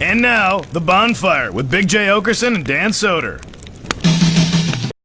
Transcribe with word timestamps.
And 0.00 0.20
now, 0.20 0.60
The 0.60 0.80
Bonfire 0.80 1.52
with 1.52 1.70
Big 1.70 1.88
Jay 1.88 2.08
Oakerson 2.08 2.56
and 2.56 2.64
Dan 2.64 2.90
Soder. 2.90 3.42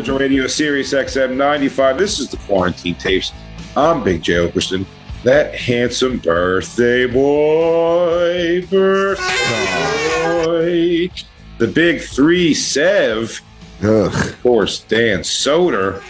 Radio 0.05 0.47
Sirius 0.47 0.93
XM 0.93 1.35
95. 1.37 1.97
This 1.97 2.19
is 2.19 2.29
the 2.29 2.35
Quarantine 2.37 2.95
Tapes. 2.95 3.31
I'm 3.77 4.03
Big 4.03 4.21
Jay 4.21 4.33
Oakerson. 4.33 4.85
That 5.23 5.55
handsome 5.55 6.17
birthday 6.17 7.07
boy, 7.07 8.67
birthday 8.69 10.35
boy. 10.35 11.11
The 11.59 11.67
big 11.67 12.01
three 12.01 12.53
Sev, 12.53 13.39
Ugh, 13.83 14.13
of 14.13 14.43
course, 14.43 14.81
Dan 14.81 15.19
Soder. 15.19 16.01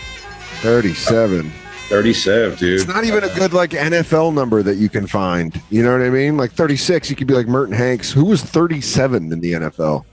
37. 0.61 1.51
37, 1.91 2.57
dude. 2.57 2.79
It's 2.79 2.87
not 2.87 3.03
even 3.03 3.25
a 3.25 3.33
good 3.35 3.51
like 3.51 3.71
NFL 3.71 4.33
number 4.33 4.63
that 4.63 4.75
you 4.75 4.87
can 4.87 5.05
find. 5.07 5.61
You 5.69 5.83
know 5.83 5.91
what 5.91 6.01
I 6.01 6.09
mean? 6.09 6.37
Like 6.37 6.53
36, 6.53 7.09
you 7.09 7.17
could 7.17 7.27
be 7.27 7.33
like 7.33 7.47
Merton 7.47 7.75
Hanks. 7.75 8.09
Who 8.09 8.23
was 8.23 8.41
37 8.41 9.33
in 9.33 9.41
the 9.41 9.51
NFL? 9.51 10.05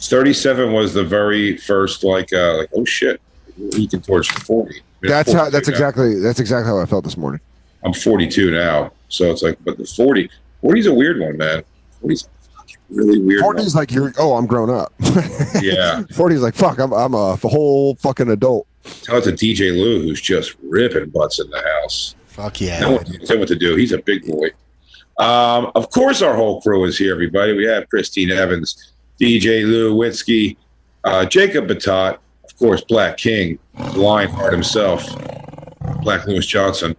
37 0.00 0.72
was 0.72 0.94
the 0.94 1.02
very 1.02 1.56
first, 1.56 2.04
like, 2.04 2.32
uh, 2.32 2.58
like 2.58 2.70
oh 2.76 2.84
shit, 2.84 3.20
leaking 3.58 4.02
towards 4.02 4.28
40. 4.28 4.70
I 4.70 4.74
mean, 4.74 5.10
That's 5.10 5.32
how. 5.32 5.50
That's 5.50 5.66
now. 5.66 5.72
exactly. 5.72 6.20
That's 6.20 6.38
exactly 6.38 6.70
how 6.70 6.78
I 6.78 6.86
felt 6.86 7.02
this 7.02 7.16
morning. 7.16 7.40
I'm 7.82 7.92
42 7.92 8.52
now, 8.52 8.92
so 9.08 9.30
it's 9.32 9.42
like, 9.42 9.58
but 9.64 9.76
the 9.76 9.84
40, 9.84 10.30
40's 10.62 10.86
a 10.86 10.94
weird 10.94 11.18
one, 11.18 11.36
man. 11.36 11.64
40's 12.02 12.28
really 12.90 13.20
weird 13.20 13.40
40 13.40 13.62
is 13.64 13.74
like 13.74 13.90
you're. 13.90 14.12
Oh, 14.18 14.36
I'm 14.36 14.46
grown 14.46 14.70
up. 14.70 14.92
Yeah. 15.60 16.02
40 16.12 16.34
is 16.34 16.42
like 16.42 16.54
fuck. 16.54 16.78
I'm. 16.78 16.92
I'm 16.92 17.14
a 17.14 17.36
whole 17.36 17.96
fucking 17.96 18.28
adult. 18.30 18.66
Tell 19.02 19.16
it 19.16 19.24
to 19.24 19.32
DJ 19.32 19.72
Lou, 19.72 20.02
who's 20.02 20.20
just 20.20 20.56
ripping 20.62 21.10
butts 21.10 21.40
in 21.40 21.48
the 21.50 21.62
house. 21.62 22.14
Fuck 22.26 22.60
No 22.60 22.66
yeah. 22.66 22.88
one 22.88 23.04
tells 23.04 23.30
him 23.30 23.38
what 23.38 23.48
to 23.48 23.56
do. 23.56 23.76
He's 23.76 23.92
a 23.92 23.98
big 23.98 24.26
boy. 24.26 24.48
Um, 25.18 25.70
of 25.74 25.90
course, 25.90 26.20
our 26.22 26.34
whole 26.34 26.60
crew 26.60 26.84
is 26.84 26.98
here, 26.98 27.12
everybody. 27.12 27.52
We 27.56 27.64
have 27.66 27.88
Christine 27.88 28.30
Evans, 28.30 28.92
DJ 29.20 29.64
Lou 29.64 29.94
Witzke, 29.94 30.56
uh, 31.04 31.24
Jacob 31.24 31.68
Batat, 31.68 32.18
of 32.44 32.56
course, 32.58 32.82
Black 32.82 33.16
King, 33.16 33.58
Lionheart 33.94 34.52
himself, 34.52 35.06
Black 36.02 36.26
Lewis 36.26 36.46
Johnson. 36.46 36.96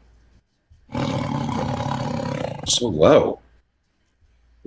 So 2.67 2.88
low. 2.88 3.39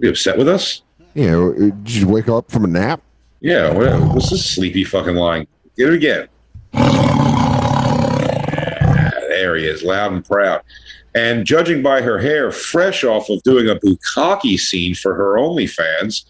Are 0.01 0.05
you 0.05 0.11
upset 0.11 0.39
with 0.39 0.49
us? 0.49 0.83
Yeah. 1.15 1.51
Did 1.59 1.91
you 1.91 2.07
wake 2.07 2.29
up 2.29 2.51
from 2.51 2.65
a 2.65 2.69
nap? 2.69 3.03
Yeah, 3.41 3.73
what, 3.73 4.15
what's 4.15 4.31
this 4.31 4.45
sleepy 4.49 4.85
fucking 4.85 5.15
line? 5.15 5.47
Get 5.77 5.89
it 5.89 5.95
again. 5.95 6.29
He 9.39 9.67
is, 9.67 9.83
loud 9.83 10.13
and 10.13 10.25
proud. 10.25 10.63
And 11.15 11.45
judging 11.47 11.83
by 11.83 12.03
her 12.03 12.19
hair, 12.19 12.53
fresh 12.53 13.03
off 13.05 13.29
of 13.29 13.43
doing 13.43 13.69
a 13.69 13.77
bukkake 13.77 14.59
scene 14.59 14.95
for 14.95 15.15
her 15.15 15.35
OnlyFans, 15.35 16.25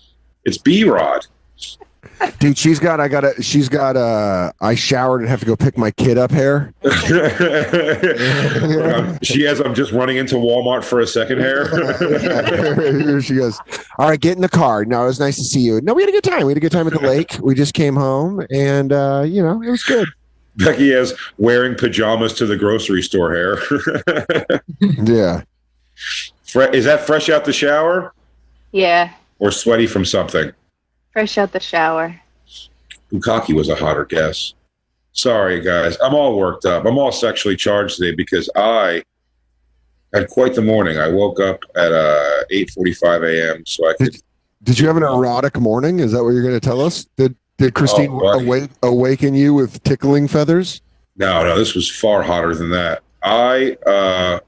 it's 0.45 0.59
B 0.59 0.85
Rod. 0.85 1.27
Dude, 2.39 2.59
she's 2.59 2.79
got. 2.79 3.01
I 3.01 3.09
got. 3.09 3.21
to 3.21 3.43
she's 3.43 3.69
got 3.69 3.97
a 3.97 4.53
I 4.61 4.75
showered 4.75 5.21
and 5.21 5.29
have 5.29 5.41
to 5.41 5.47
go 5.47 5.57
pick 5.57 5.77
my 5.79 5.91
kid 5.93 6.19
up 6.19 6.31
hair. 6.31 6.73
she 9.23 9.43
has, 9.43 9.61
I'm 9.61 9.75
just 9.75 9.93
running 9.93 10.17
into 10.17 10.37
Walmart 10.37 10.85
for 10.85 11.01
a 11.01 11.07
second 11.07 11.39
hair. 11.39 11.69
Here 13.03 13.21
she 13.21 13.35
goes. 13.35 13.61
All 13.99 14.09
right, 14.09 14.21
get 14.21 14.37
in 14.37 14.43
the 14.43 14.49
car. 14.49 14.85
No, 14.85 15.05
it 15.05 15.07
was 15.07 15.21
nice 15.21 15.37
to 15.37 15.45
see 15.45 15.61
you. 15.61 15.81
No, 15.83 15.95
we 15.95 16.03
had 16.03 16.09
a 16.09 16.13
good 16.13 16.25
time. 16.25 16.47
We 16.47 16.53
had 16.53 16.57
a 16.57 16.61
good 16.61 16.73
time 16.73 16.87
at 16.87 16.93
the 16.93 17.01
lake. 17.01 17.37
We 17.41 17.55
just 17.55 17.75
came 17.75 17.95
home, 17.95 18.45
and 18.51 18.93
uh, 18.93 19.25
you 19.27 19.43
know, 19.43 19.63
it 19.63 19.71
was 19.71 19.83
good. 19.85 20.09
Becky 20.59 20.91
has 20.91 21.15
wearing 21.39 21.75
pajamas 21.77 22.33
to 22.35 22.47
the 22.47 22.57
grocery 22.57 23.03
store 23.03 23.33
hair. 23.35 24.61
Yeah. 25.05 25.43
Fre- 26.45 26.63
is 26.73 26.85
that 26.85 27.01
fresh 27.07 27.29
out 27.29 27.45
the 27.45 27.53
shower 27.53 28.13
Yeah, 28.73 29.13
or 29.39 29.51
sweaty 29.51 29.87
from 29.87 30.05
something? 30.05 30.53
fresh 31.13 31.37
out 31.39 31.53
the 31.53 31.61
shower. 31.61 32.21
Bukkake 33.13 33.55
was 33.55 33.69
a 33.69 33.75
hotter 33.75 34.05
guess. 34.05 34.55
Sorry, 35.13 35.61
guys. 35.61 35.97
I'm 36.03 36.15
all 36.15 36.37
worked 36.39 36.65
up. 36.65 36.85
I'm 36.85 36.97
all 36.99 37.11
sexually 37.11 37.57
charged 37.57 37.97
today 37.97 38.15
because 38.15 38.49
I 38.55 39.03
had 40.15 40.29
quite 40.29 40.55
the 40.55 40.63
morning. 40.63 40.99
I 40.99 41.09
woke 41.09 41.41
up 41.41 41.61
at 41.75 41.93
uh, 41.93 42.45
8:45 42.53 43.53
a.m. 43.55 43.65
so 43.67 43.89
I 43.89 43.95
could. 43.95 44.17
Did 44.63 44.79
you 44.79 44.87
have 44.87 44.97
an 44.97 45.03
erotic 45.03 45.59
morning? 45.59 45.99
Is 46.01 46.13
that 46.13 46.23
what 46.23 46.31
you're 46.31 46.43
going 46.43 46.55
to 46.59 46.61
tell 46.61 46.81
us? 46.81 47.07
Did 47.17 47.35
Did 47.59 47.75
Christine 47.75 48.11
Oh, 48.13 48.41
awake, 48.41 48.71
awaken 48.83 49.35
you 49.35 49.53
with 49.53 49.83
tickling 49.83 50.29
feathers? 50.29 50.81
No, 51.17 51.43
no, 51.43 51.59
this 51.59 51.75
was 51.75 51.91
far 51.91 52.23
hotter 52.23 52.55
than 52.55 52.71
that. 52.71 53.03
I 53.23 53.77
uh, 53.85 54.39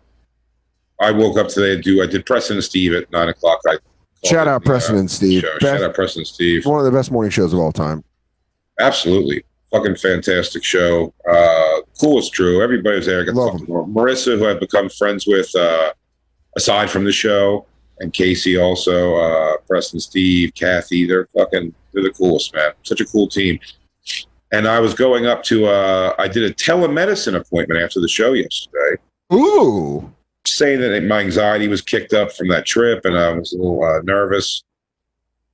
I 1.01 1.11
woke 1.11 1.37
up 1.37 1.49
today 1.49 1.75
to 1.75 1.83
do. 1.83 2.03
I 2.03 2.07
did 2.07 2.25
Preston 2.25 2.57
and 2.59 2.65
Steve 2.65 2.95
at 2.95 3.11
nine 3.11 3.29
o'clock. 3.29 3.59
I 3.67 3.79
Shout 4.25 4.47
out 4.47 4.63
uh, 4.63 4.65
Preston 4.65 4.97
and 4.97 5.11
Steve. 5.11 5.43
show. 5.43 5.49
Best- 5.59 5.63
Shout 5.63 5.83
out 5.83 5.95
Preston 5.95 6.21
and 6.21 6.27
Steve. 6.29 6.65
one 6.67 6.79
of 6.79 6.85
the 6.85 6.97
best 6.97 7.11
morning 7.11 7.31
shows 7.31 7.53
of 7.53 7.59
all 7.59 7.73
time. 7.73 8.05
Absolutely. 8.79 9.43
Fucking 9.73 9.97
fantastic 9.97 10.63
show. 10.63 11.13
Uh, 11.29 11.81
coolest 12.01 12.35
crew. 12.35 12.63
Everybody 12.63 12.97
was 12.97 13.07
there. 13.07 13.23
I 13.23 13.25
got 13.25 13.35
Love 13.35 13.53
fucking 13.61 13.67
Marissa, 13.67 14.39
who 14.39 14.49
I've 14.49 14.61
become 14.61 14.89
friends 14.89 15.27
with, 15.27 15.53
uh, 15.57 15.93
aside 16.57 16.91
from 16.91 17.05
the 17.05 17.13
show, 17.13 17.67
and 18.01 18.13
Casey 18.13 18.59
also, 18.59 19.17
uh, 19.17 19.57
Preston, 19.69 20.01
Steve, 20.01 20.55
Kathy. 20.55 21.07
They're 21.07 21.29
fucking, 21.37 21.73
they're 21.93 22.03
the 22.03 22.11
coolest, 22.11 22.55
man. 22.55 22.73
Such 22.83 23.01
a 23.01 23.05
cool 23.05 23.29
team. 23.29 23.61
And 24.53 24.67
I 24.67 24.81
was 24.81 24.95
going 24.95 25.27
up 25.27 25.43
to, 25.45 25.67
uh, 25.67 26.15
I 26.19 26.27
did 26.27 26.43
a 26.43 26.53
telemedicine 26.53 27.37
appointment 27.37 27.81
after 27.81 28.01
the 28.01 28.09
show 28.09 28.33
yesterday, 28.33 29.01
Ooh. 29.33 30.13
saying 30.47 30.81
that 30.81 31.05
my 31.05 31.21
anxiety 31.21 31.69
was 31.69 31.83
kicked 31.83 32.15
up 32.15 32.33
from 32.33 32.49
that 32.49 32.67
trip 32.67 33.05
and 33.05 33.17
I 33.17 33.33
was 33.33 33.53
a 33.53 33.57
little 33.57 33.85
uh, 33.85 34.01
nervous. 34.03 34.65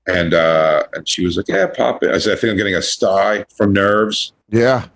And 0.09 0.35
uh, 0.35 0.85
and 0.93 1.09
she 1.09 1.25
was 1.25 1.37
like, 1.37 1.49
"Yeah, 1.49 1.67
pop 1.67 2.01
it." 2.05 2.15
I 2.15 2.19
said, 2.19 2.39
"I 2.39 2.41
think 2.41 2.53
I'm 2.53 2.57
getting 2.57 2.77
a 2.77 2.81
sty 2.81 3.45
from 3.57 3.73
nerves." 3.73 4.33
Yeah. 4.49 4.87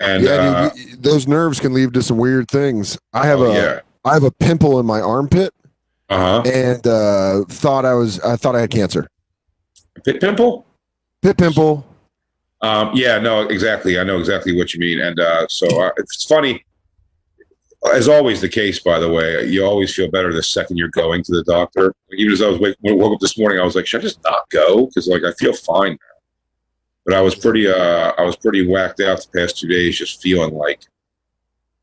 And 0.00 0.24
yeah, 0.24 0.30
uh, 0.30 0.70
dude, 0.70 1.00
those 1.00 1.28
nerves 1.28 1.60
can 1.60 1.72
lead 1.72 1.94
to 1.94 2.02
some 2.02 2.18
weird 2.18 2.48
things. 2.48 2.98
I 3.12 3.24
have 3.28 3.38
oh, 3.38 3.44
a 3.44 3.50
I 3.52 3.54
yeah, 3.54 3.80
have 4.04 4.24
a 4.24 4.32
pimple 4.32 4.80
in 4.80 4.86
my 4.86 5.00
armpit 5.00 5.54
uh 6.08 6.42
huh. 6.42 6.50
and 6.50 6.86
uh, 6.86 7.44
thought 7.48 7.84
I 7.84 7.94
was 7.94 8.20
I 8.20 8.36
thought 8.36 8.56
I 8.56 8.60
had 8.60 8.70
cancer. 8.70 9.08
Pit 10.04 10.20
pimple. 10.20 10.66
Pit 11.22 11.36
pimple. 11.36 11.84
Um, 12.60 12.90
yeah, 12.94 13.18
no, 13.18 13.42
exactly. 13.42 13.98
I 13.98 14.04
know 14.04 14.18
exactly 14.18 14.56
what 14.56 14.74
you 14.74 14.80
mean. 14.80 15.00
And 15.00 15.20
uh, 15.20 15.46
so 15.48 15.66
uh, 15.80 15.90
it's 15.96 16.24
funny, 16.24 16.64
as 17.94 18.08
always 18.08 18.40
the 18.40 18.48
case. 18.48 18.80
By 18.80 18.98
the 18.98 19.08
way, 19.08 19.44
you 19.46 19.64
always 19.64 19.94
feel 19.94 20.10
better 20.10 20.32
the 20.32 20.42
second 20.42 20.76
you're 20.76 20.88
going 20.88 21.22
to 21.24 21.32
the 21.32 21.44
doctor. 21.44 21.94
Even 22.12 22.32
as 22.32 22.42
I 22.42 22.48
was 22.48 22.58
wake, 22.58 22.76
when 22.80 22.94
I 22.94 22.96
woke 22.96 23.14
up 23.14 23.20
this 23.20 23.38
morning, 23.38 23.60
I 23.60 23.64
was 23.64 23.76
like, 23.76 23.86
should 23.86 24.00
I 24.00 24.02
just 24.02 24.22
not 24.24 24.48
go? 24.50 24.86
Because 24.86 25.06
like 25.06 25.22
I 25.24 25.32
feel 25.32 25.52
fine 25.52 25.92
now. 25.92 25.96
But 27.04 27.14
I 27.14 27.20
was 27.20 27.34
pretty, 27.34 27.66
uh, 27.66 28.12
I 28.18 28.22
was 28.22 28.36
pretty 28.36 28.66
whacked 28.66 29.00
out 29.00 29.20
the 29.20 29.40
past 29.40 29.58
two 29.58 29.68
days, 29.68 29.96
just 29.96 30.20
feeling 30.20 30.54
like 30.54 30.82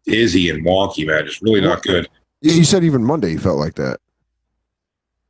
dizzy 0.06 0.50
and 0.50 0.64
wonky, 0.66 1.08
man. 1.08 1.26
Just 1.26 1.42
really 1.42 1.62
not 1.62 1.82
good. 1.84 2.08
You 2.42 2.64
said 2.64 2.84
even 2.84 3.04
Monday 3.04 3.32
you 3.32 3.40
felt 3.40 3.58
like 3.58 3.74
that. 3.76 4.00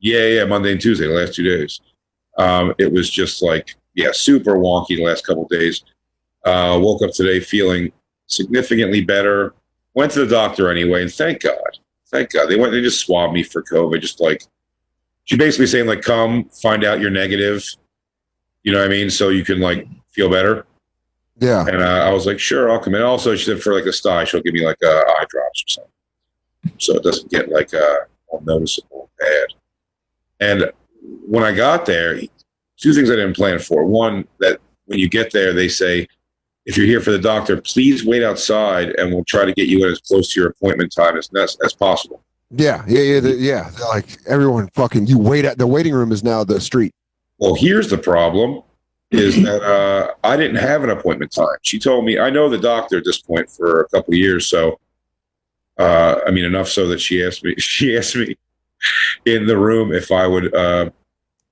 Yeah, 0.00 0.26
yeah, 0.26 0.44
Monday 0.44 0.72
and 0.72 0.80
Tuesday, 0.80 1.06
the 1.06 1.14
last 1.14 1.34
two 1.34 1.42
days. 1.42 1.80
Um, 2.38 2.74
it 2.78 2.92
was 2.92 3.10
just 3.10 3.42
like, 3.42 3.74
yeah, 3.94 4.10
super 4.12 4.56
wonky 4.56 4.96
the 4.96 5.04
last 5.04 5.26
couple 5.26 5.44
of 5.44 5.48
days. 5.48 5.84
Uh, 6.44 6.78
woke 6.80 7.02
up 7.02 7.10
today 7.12 7.40
feeling 7.40 7.90
significantly 8.26 9.02
better. 9.02 9.54
Went 9.94 10.12
to 10.12 10.24
the 10.24 10.32
doctor 10.32 10.70
anyway, 10.70 11.02
and 11.02 11.12
thank 11.12 11.42
God, 11.42 11.78
thank 12.08 12.30
God 12.30 12.48
they 12.48 12.56
went. 12.56 12.72
They 12.72 12.82
just 12.82 13.00
swabbed 13.00 13.32
me 13.32 13.42
for 13.42 13.62
COVID. 13.62 14.00
Just 14.00 14.20
like 14.20 14.42
she 15.24 15.36
basically 15.36 15.66
saying 15.66 15.86
like, 15.86 16.02
come 16.02 16.44
find 16.50 16.84
out 16.84 17.00
you're 17.00 17.10
negative. 17.10 17.64
You 18.62 18.72
know 18.72 18.78
what 18.78 18.86
I 18.86 18.90
mean? 18.90 19.10
So 19.10 19.30
you 19.30 19.44
can 19.44 19.60
like 19.60 19.88
feel 20.10 20.30
better. 20.30 20.66
Yeah. 21.38 21.66
And 21.66 21.82
uh, 21.82 22.04
I 22.06 22.10
was 22.12 22.26
like, 22.26 22.38
sure, 22.38 22.70
I'll 22.70 22.78
come 22.78 22.94
in. 22.94 23.02
Also, 23.02 23.34
she 23.34 23.44
said 23.44 23.62
for 23.62 23.74
like 23.74 23.86
a 23.86 23.92
sty, 23.92 24.24
she'll 24.24 24.42
give 24.42 24.54
me 24.54 24.64
like 24.64 24.82
uh, 24.82 24.88
eye 24.88 25.26
drops 25.28 25.64
or 25.64 25.68
something, 25.68 26.78
so 26.78 26.94
it 26.94 27.02
doesn't 27.02 27.30
get 27.30 27.50
like 27.50 27.72
uh, 27.74 27.96
all 28.28 28.42
noticeable 28.44 29.10
bad. 29.18 29.48
And 30.40 30.70
when 31.26 31.44
I 31.44 31.52
got 31.52 31.86
there, 31.86 32.18
two 32.76 32.92
things 32.92 33.10
I 33.10 33.16
didn't 33.16 33.36
plan 33.36 33.58
for. 33.58 33.84
One, 33.84 34.26
that 34.40 34.60
when 34.86 34.98
you 34.98 35.08
get 35.08 35.32
there, 35.32 35.52
they 35.52 35.68
say, 35.68 36.06
if 36.64 36.76
you're 36.76 36.86
here 36.86 37.00
for 37.00 37.12
the 37.12 37.18
doctor, 37.18 37.60
please 37.60 38.04
wait 38.04 38.24
outside, 38.24 38.88
and 38.98 39.12
we'll 39.14 39.24
try 39.24 39.44
to 39.44 39.52
get 39.52 39.68
you 39.68 39.84
in 39.84 39.92
as 39.92 40.00
close 40.00 40.32
to 40.32 40.40
your 40.40 40.50
appointment 40.50 40.92
time 40.92 41.16
as 41.16 41.30
as, 41.36 41.56
as 41.64 41.72
possible. 41.72 42.22
Yeah. 42.50 42.84
Yeah. 42.88 43.00
Yeah. 43.00 43.20
the- 43.20 43.34
yeah. 43.36 43.70
They're 43.76 43.86
Like 43.88 44.18
everyone 44.26 44.68
fucking 44.74 45.06
you 45.06 45.18
wait 45.18 45.44
at 45.44 45.58
the 45.58 45.66
waiting 45.66 45.94
room 45.94 46.10
is 46.12 46.24
now 46.24 46.44
the 46.44 46.60
street. 46.60 46.92
Well, 47.38 47.54
here's 47.54 47.88
the 47.88 47.98
problem 47.98 48.62
is 49.12 49.36
that 49.44 49.62
uh, 49.62 50.14
I 50.24 50.36
didn't 50.36 50.56
have 50.56 50.82
an 50.82 50.90
appointment 50.90 51.32
time. 51.32 51.56
She 51.62 51.78
told 51.78 52.04
me 52.04 52.18
I 52.18 52.30
know 52.30 52.48
the 52.48 52.58
doctor 52.58 52.98
at 52.98 53.04
this 53.04 53.20
point 53.20 53.48
for 53.48 53.82
a 53.82 53.88
couple 53.88 54.14
of 54.14 54.18
years, 54.18 54.48
so 54.48 54.80
uh, 55.78 56.16
I 56.26 56.30
mean 56.30 56.44
enough 56.44 56.68
so 56.68 56.88
that 56.88 57.00
she 57.00 57.24
asked 57.24 57.44
me 57.44 57.54
she 57.58 57.96
asked 57.96 58.16
me 58.16 58.36
in 59.24 59.46
the 59.46 59.56
room 59.58 59.92
if 59.92 60.10
I 60.12 60.26
would 60.26 60.54
uh, 60.54 60.90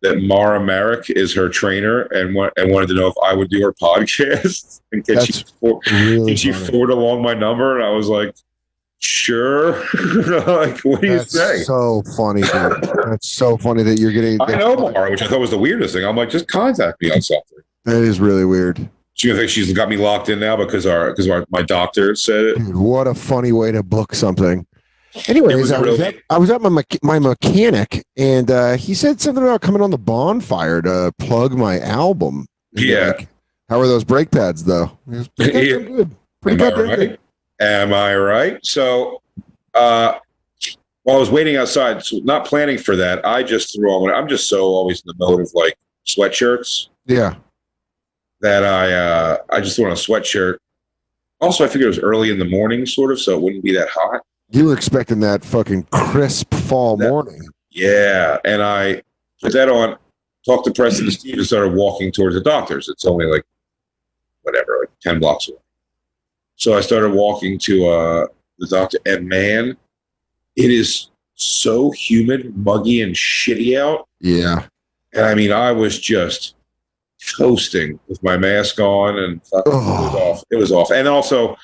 that 0.03 0.21
Mara 0.23 0.63
Merrick 0.63 1.09
is 1.11 1.35
her 1.35 1.49
trainer 1.49 2.03
and 2.03 2.35
wa- 2.35 2.51
and 2.57 2.71
wanted 2.73 2.89
to 2.89 2.95
know 2.95 3.07
if 3.07 3.15
I 3.25 3.33
would 3.35 3.49
do 3.51 3.61
her 3.63 3.73
podcast 3.83 4.81
and 4.93 5.05
can 5.07 5.21
she 5.25 5.33
That's 5.33 5.51
for, 5.61 5.81
Really 5.91 6.27
can 6.29 6.37
she 6.37 6.53
funny. 6.53 6.67
forward 6.67 6.91
along 6.91 7.23
my 7.23 7.35
number 7.35 7.77
and 7.77 7.85
I 7.85 7.91
was 7.91 8.09
like 8.09 8.35
sure. 8.99 9.73
like, 10.47 10.81
what 10.81 11.03
do 11.03 11.09
you 11.09 11.19
say? 11.21 11.59
so 11.63 12.03
funny, 12.17 12.41
dude. 12.41 12.83
That's 13.05 13.29
so 13.29 13.59
funny 13.59 13.83
that 13.83 13.99
you're 13.99 14.13
getting. 14.13 14.41
I 14.41 14.55
know 14.57 14.77
Mara, 14.77 15.11
which 15.11 15.21
I 15.21 15.27
thought 15.29 15.41
was 15.41 15.51
the 15.51 15.59
weirdest 15.59 15.95
thing. 15.95 16.05
I'm 16.07 16.17
like, 16.17 16.31
just 16.31 16.49
contact 16.49 17.03
me 17.03 17.11
on 17.13 17.21
something. 17.21 17.59
That 17.85 18.03
is 18.03 18.19
really 18.19 18.47
weird. 18.47 18.89
She 19.13 19.29
gonna 19.29 19.39
think 19.41 19.51
she's 19.51 19.73
got 19.75 19.89
me 19.91 19.97
locked 19.99 20.29
in 20.31 20.41
now 20.41 20.57
because 20.57 20.87
our 20.87 21.11
because 21.11 21.29
our 21.29 21.45
my 21.51 21.61
doctor 21.63 22.15
said 22.15 22.45
it. 22.47 22.59
Dude, 22.59 22.75
what 22.77 23.07
a 23.07 23.15
funny 23.15 23.53
way 23.53 23.71
to 23.73 23.83
book 23.83 24.15
something. 24.15 24.67
Was 25.15 25.71
I, 25.71 25.81
was 25.81 26.01
at, 26.01 26.15
I 26.29 26.39
was 26.39 26.51
at 26.51 26.61
my 26.61 26.83
my 27.03 27.19
mechanic, 27.21 28.05
and 28.17 28.51
uh, 28.51 28.73
he 28.77 28.95
said 28.95 29.21
something 29.21 29.43
about 29.45 29.61
coming 29.61 29.81
on 29.81 29.91
the 29.93 29.99
bonfire 29.99 30.83
to 30.83 31.13
plug 31.19 31.53
my 31.53 31.79
album. 31.81 32.47
Yeah. 32.73 33.13
Like, 33.17 33.29
how 33.69 33.79
are 33.79 33.87
those 33.87 34.03
brake 34.03 34.33
pads, 34.33 34.65
though? 34.65 34.99
Pretty 35.37 35.69
Yeah. 35.69 35.79
good. 35.79 36.11
Pretty 36.43 36.63
Am 36.65 36.75
I 36.75 36.83
right? 36.83 36.97
good. 36.99 37.19
Am 37.61 37.95
I 37.95 38.17
right? 38.17 38.59
So, 38.67 39.23
uh, 39.75 40.19
while 41.05 41.17
I 41.17 41.21
was 41.21 41.31
waiting 41.31 41.57
outside, 41.57 42.03
so 42.05 42.17
not 42.25 42.45
planning 42.45 42.77
for 42.79 42.97
that, 42.97 43.25
I 43.25 43.45
just 43.45 43.75
threw 43.75 43.89
on. 43.91 44.13
I'm 44.13 44.29
just 44.29 44.49
so 44.49 44.65
always 44.65 45.01
in 45.01 45.05
the 45.07 45.15
mode 45.25 45.41
of 45.43 45.51
like 45.55 45.79
sweatshirts 46.09 46.89
Yeah. 47.07 47.37
that 48.41 48.65
I 48.65 48.93
uh, 48.93 49.37
I 49.51 49.61
just 49.61 49.77
threw 49.77 49.87
on 49.87 49.93
a 49.93 49.95
sweatshirt. 49.95 50.57
Also, 51.41 51.65
I 51.65 51.69
figured 51.69 51.85
it 51.85 51.89
was 51.89 51.99
early 52.01 52.31
in 52.31 52.39
the 52.41 52.45
morning, 52.45 52.85
sort 52.85 53.13
of, 53.13 53.21
so 53.21 53.35
it 53.37 53.41
wouldn't 53.41 53.63
be 53.63 53.73
that 53.75 53.89
hot. 53.91 54.21
You 54.55 54.67
were 54.67 54.73
expecting 54.75 55.19
that 55.21 55.45
fucking 55.45 55.83
crisp 55.91 56.55
fall 56.55 56.97
That- 56.97 57.11
morning. 57.11 57.43
Yeah, 57.73 58.39
and 58.45 58.63
I 58.63 59.03
put 59.43 59.53
that 59.53 59.69
on, 59.69 59.97
talked 60.47 60.65
to 60.67 60.73
Preston 60.73 61.07
and 61.07 61.13
Steve, 61.13 61.39
and 61.39 61.45
started 61.47 61.73
walking 61.75 62.13
towards 62.13 62.37
the 62.37 62.41
doctor's. 62.41 62.89
It's 62.89 63.05
only 63.05 63.27
like 63.27 63.43
whatever, 64.43 64.79
like 64.81 64.91
ten 65.03 65.19
blocks 65.19 65.49
away. 65.49 65.59
So 66.55 66.75
I 66.79 66.83
started 66.83 67.11
walking 67.13 67.59
to 67.61 67.89
uh, 67.89 68.27
the 68.61 68.69
doctor, 68.69 68.99
and 69.07 69.27
man, 69.29 69.77
it 70.55 70.71
is 70.71 71.09
so 71.35 71.91
humid, 71.91 72.57
muggy, 72.57 73.03
and 73.03 73.13
shitty 73.13 73.77
out. 73.77 74.07
Yeah. 74.21 74.67
And 75.15 75.27
I 75.27 75.35
mean, 75.35 75.51
I 75.51 75.73
was 75.73 75.99
just 75.99 76.55
toasting 77.37 77.99
with 78.07 78.23
my 78.23 78.37
mask 78.37 78.79
on, 78.79 79.19
and 79.19 79.45
fucking- 79.49 79.73
it 79.73 79.77
was 79.77 80.15
Oh. 80.15 80.19
off. 80.31 80.45
It 80.53 80.57
was 80.57 80.71
off. 80.71 80.93
And 80.93 81.09
also, 81.09 81.57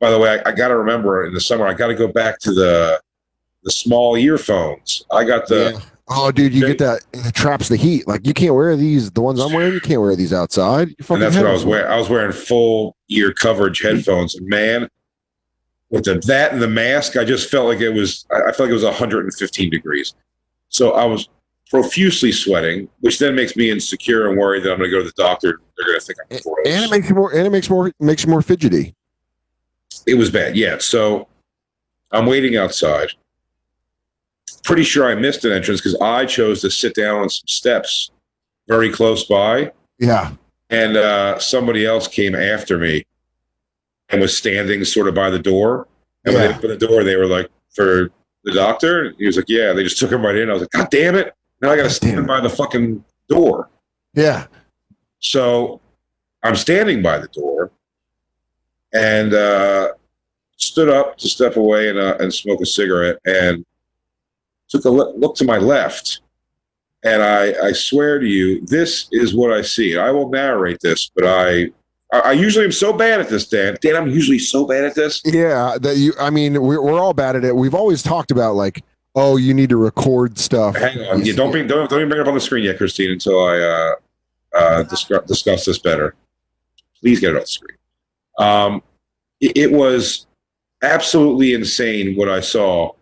by 0.00 0.10
the 0.10 0.18
way, 0.18 0.40
I, 0.44 0.48
I 0.48 0.52
got 0.52 0.68
to 0.68 0.76
remember 0.76 1.26
in 1.26 1.34
the 1.34 1.40
summer, 1.40 1.66
I 1.66 1.74
got 1.74 1.88
to 1.88 1.94
go 1.94 2.08
back 2.08 2.40
to 2.40 2.52
the 2.52 3.00
the 3.62 3.70
small 3.70 4.16
earphones. 4.16 5.04
I 5.12 5.24
got 5.24 5.46
the. 5.46 5.72
Yeah. 5.74 5.80
Oh, 6.12 6.32
dude, 6.32 6.52
you 6.52 6.66
get 6.66 6.78
that. 6.78 7.02
It 7.12 7.34
traps 7.34 7.68
the 7.68 7.76
heat. 7.76 8.08
Like 8.08 8.26
you 8.26 8.34
can't 8.34 8.54
wear 8.54 8.74
these. 8.74 9.12
The 9.12 9.20
ones 9.20 9.38
I'm 9.38 9.52
wearing, 9.52 9.74
you 9.74 9.80
can't 9.80 10.00
wear 10.00 10.16
these 10.16 10.32
outside. 10.32 10.88
And 11.08 11.22
that's 11.22 11.36
what 11.36 11.46
I 11.46 11.52
was 11.52 11.64
wearing. 11.64 11.90
I 11.90 11.96
was 11.96 12.08
wearing 12.08 12.32
full 12.32 12.96
ear 13.10 13.32
coverage 13.32 13.80
headphones, 13.80 14.34
and 14.34 14.48
man, 14.48 14.88
with 15.90 16.04
the 16.04 16.18
that 16.26 16.52
and 16.52 16.60
the 16.60 16.68
mask, 16.68 17.16
I 17.16 17.24
just 17.24 17.48
felt 17.48 17.66
like 17.66 17.80
it 17.80 17.90
was. 17.90 18.26
I 18.32 18.50
felt 18.52 18.60
like 18.60 18.70
it 18.70 18.74
was 18.74 18.82
115 18.82 19.70
degrees. 19.70 20.14
So 20.68 20.92
I 20.92 21.04
was 21.04 21.28
profusely 21.68 22.32
sweating, 22.32 22.88
which 23.00 23.20
then 23.20 23.36
makes 23.36 23.54
me 23.54 23.70
insecure 23.70 24.28
and 24.28 24.36
worried 24.36 24.64
that 24.64 24.72
I'm 24.72 24.78
going 24.78 24.90
to 24.90 24.96
go 24.96 25.02
to 25.02 25.06
the 25.06 25.22
doctor. 25.22 25.60
They're 25.76 25.86
going 25.86 26.00
to 26.00 26.04
think 26.04 26.18
I'm 26.22 26.38
gross. 26.42 26.66
And 26.66 26.84
it 26.84 26.90
makes 26.90 27.08
you 27.08 27.14
more. 27.14 27.32
And 27.32 27.46
it 27.46 27.50
makes 27.50 27.70
more. 27.70 27.92
Makes 28.00 28.24
you 28.24 28.30
more 28.30 28.42
fidgety. 28.42 28.96
It 30.10 30.14
was 30.14 30.30
bad. 30.30 30.56
Yeah. 30.56 30.78
So 30.78 31.26
I'm 32.10 32.26
waiting 32.26 32.56
outside. 32.56 33.08
Pretty 34.64 34.82
sure 34.82 35.08
I 35.10 35.14
missed 35.14 35.44
an 35.44 35.52
entrance 35.52 35.80
because 35.80 35.96
I 36.00 36.26
chose 36.26 36.60
to 36.62 36.70
sit 36.70 36.94
down 36.94 37.20
on 37.20 37.30
some 37.30 37.46
steps 37.46 38.10
very 38.68 38.90
close 38.90 39.24
by. 39.24 39.72
Yeah. 39.98 40.32
and 40.70 40.96
uh, 40.96 41.36
somebody 41.38 41.84
else 41.84 42.06
came 42.06 42.34
after 42.36 42.78
me 42.78 43.04
and 44.08 44.20
was 44.20 44.36
standing 44.36 44.84
sort 44.84 45.08
of 45.08 45.14
by 45.14 45.28
the 45.28 45.38
door. 45.38 45.88
And 46.24 46.34
when 46.34 46.42
Yeah. 46.44 46.48
they 46.52 46.54
opened 46.58 46.80
the 46.80 46.86
door, 46.86 47.02
they 47.04 47.16
were 47.16 47.26
like, 47.26 47.48
"For 47.74 48.10
the 48.44 48.52
doctor?" 48.52 49.12
He 49.18 49.26
was 49.26 49.36
like, 49.36 49.46
"Yeah." 49.48 49.72
They 49.72 49.82
just 49.82 49.98
took 49.98 50.12
him 50.12 50.24
right 50.24 50.36
in. 50.36 50.48
I 50.48 50.52
was 50.52 50.62
like, 50.62 50.70
"God 50.70 50.88
damn 50.90 51.14
it!" 51.16 51.34
Now 51.60 51.70
I 51.70 51.76
got 51.76 51.82
to 51.84 51.90
stand 51.90 52.24
by 52.26 52.40
the 52.40 52.48
fucking 52.50 53.04
door. 53.28 53.68
Yeah. 54.14 54.46
So 55.18 55.80
I'm 56.44 56.54
standing 56.56 57.02
by 57.02 57.18
the 57.18 57.28
door 57.28 57.70
and 58.92 59.34
uh, 59.34 59.92
stood 60.70 60.88
up 60.88 61.18
to 61.18 61.28
step 61.28 61.56
away 61.56 61.88
and 61.88 61.98
uh, 61.98 62.16
and 62.20 62.32
smoke 62.32 62.60
a 62.60 62.66
cigarette 62.66 63.18
and 63.24 63.64
took 64.68 64.84
a 64.84 64.90
look 64.90 65.34
to 65.36 65.44
my 65.44 65.58
left. 65.58 66.20
And 67.02 67.22
I, 67.22 67.68
I 67.68 67.72
swear 67.72 68.18
to 68.18 68.26
you, 68.26 68.64
this 68.66 69.08
is 69.10 69.34
what 69.34 69.52
I 69.52 69.62
see. 69.62 69.96
I 69.96 70.10
will 70.10 70.28
narrate 70.28 70.80
this, 70.82 71.10
but 71.14 71.24
I, 71.24 71.70
I, 72.12 72.32
usually 72.32 72.66
am 72.66 72.72
so 72.72 72.92
bad 72.92 73.20
at 73.20 73.30
this, 73.30 73.48
Dan. 73.48 73.78
Dan, 73.80 73.96
I'm 73.96 74.08
usually 74.08 74.38
so 74.38 74.66
bad 74.66 74.84
at 74.84 74.94
this. 74.94 75.22
Yeah. 75.24 75.78
That 75.80 75.96
you. 75.96 76.12
I 76.20 76.28
mean, 76.28 76.60
we're 76.60 76.82
we're 76.82 77.00
all 77.00 77.14
bad 77.14 77.36
at 77.36 77.44
it. 77.44 77.56
We've 77.56 77.74
always 77.74 78.02
talked 78.02 78.30
about 78.30 78.54
like, 78.54 78.84
oh, 79.14 79.38
you 79.38 79.54
need 79.54 79.70
to 79.70 79.76
record 79.76 80.38
stuff. 80.38 80.76
Hang 80.76 80.98
on, 81.06 81.24
yeah, 81.24 81.34
don't 81.34 81.50
bring 81.50 81.66
don't, 81.66 81.88
don't 81.88 82.00
even 82.00 82.08
bring 82.08 82.20
it 82.20 82.24
up 82.24 82.28
on 82.28 82.34
the 82.34 82.40
screen 82.40 82.64
yet, 82.64 82.76
Christine, 82.76 83.12
until 83.12 83.42
I 83.42 83.58
uh, 83.58 83.94
uh, 84.54 84.82
discuss, 84.84 85.26
discuss 85.26 85.64
this 85.64 85.78
better. 85.78 86.14
Please 87.00 87.18
get 87.18 87.30
it 87.30 87.36
off 87.36 87.42
the 87.42 87.46
screen. 87.46 87.78
Um, 88.38 88.82
it, 89.40 89.56
it 89.56 89.72
was 89.72 90.26
absolutely 90.82 91.54
insane 91.54 92.16
what 92.16 92.28
I 92.28 92.40
saw, 92.40 92.92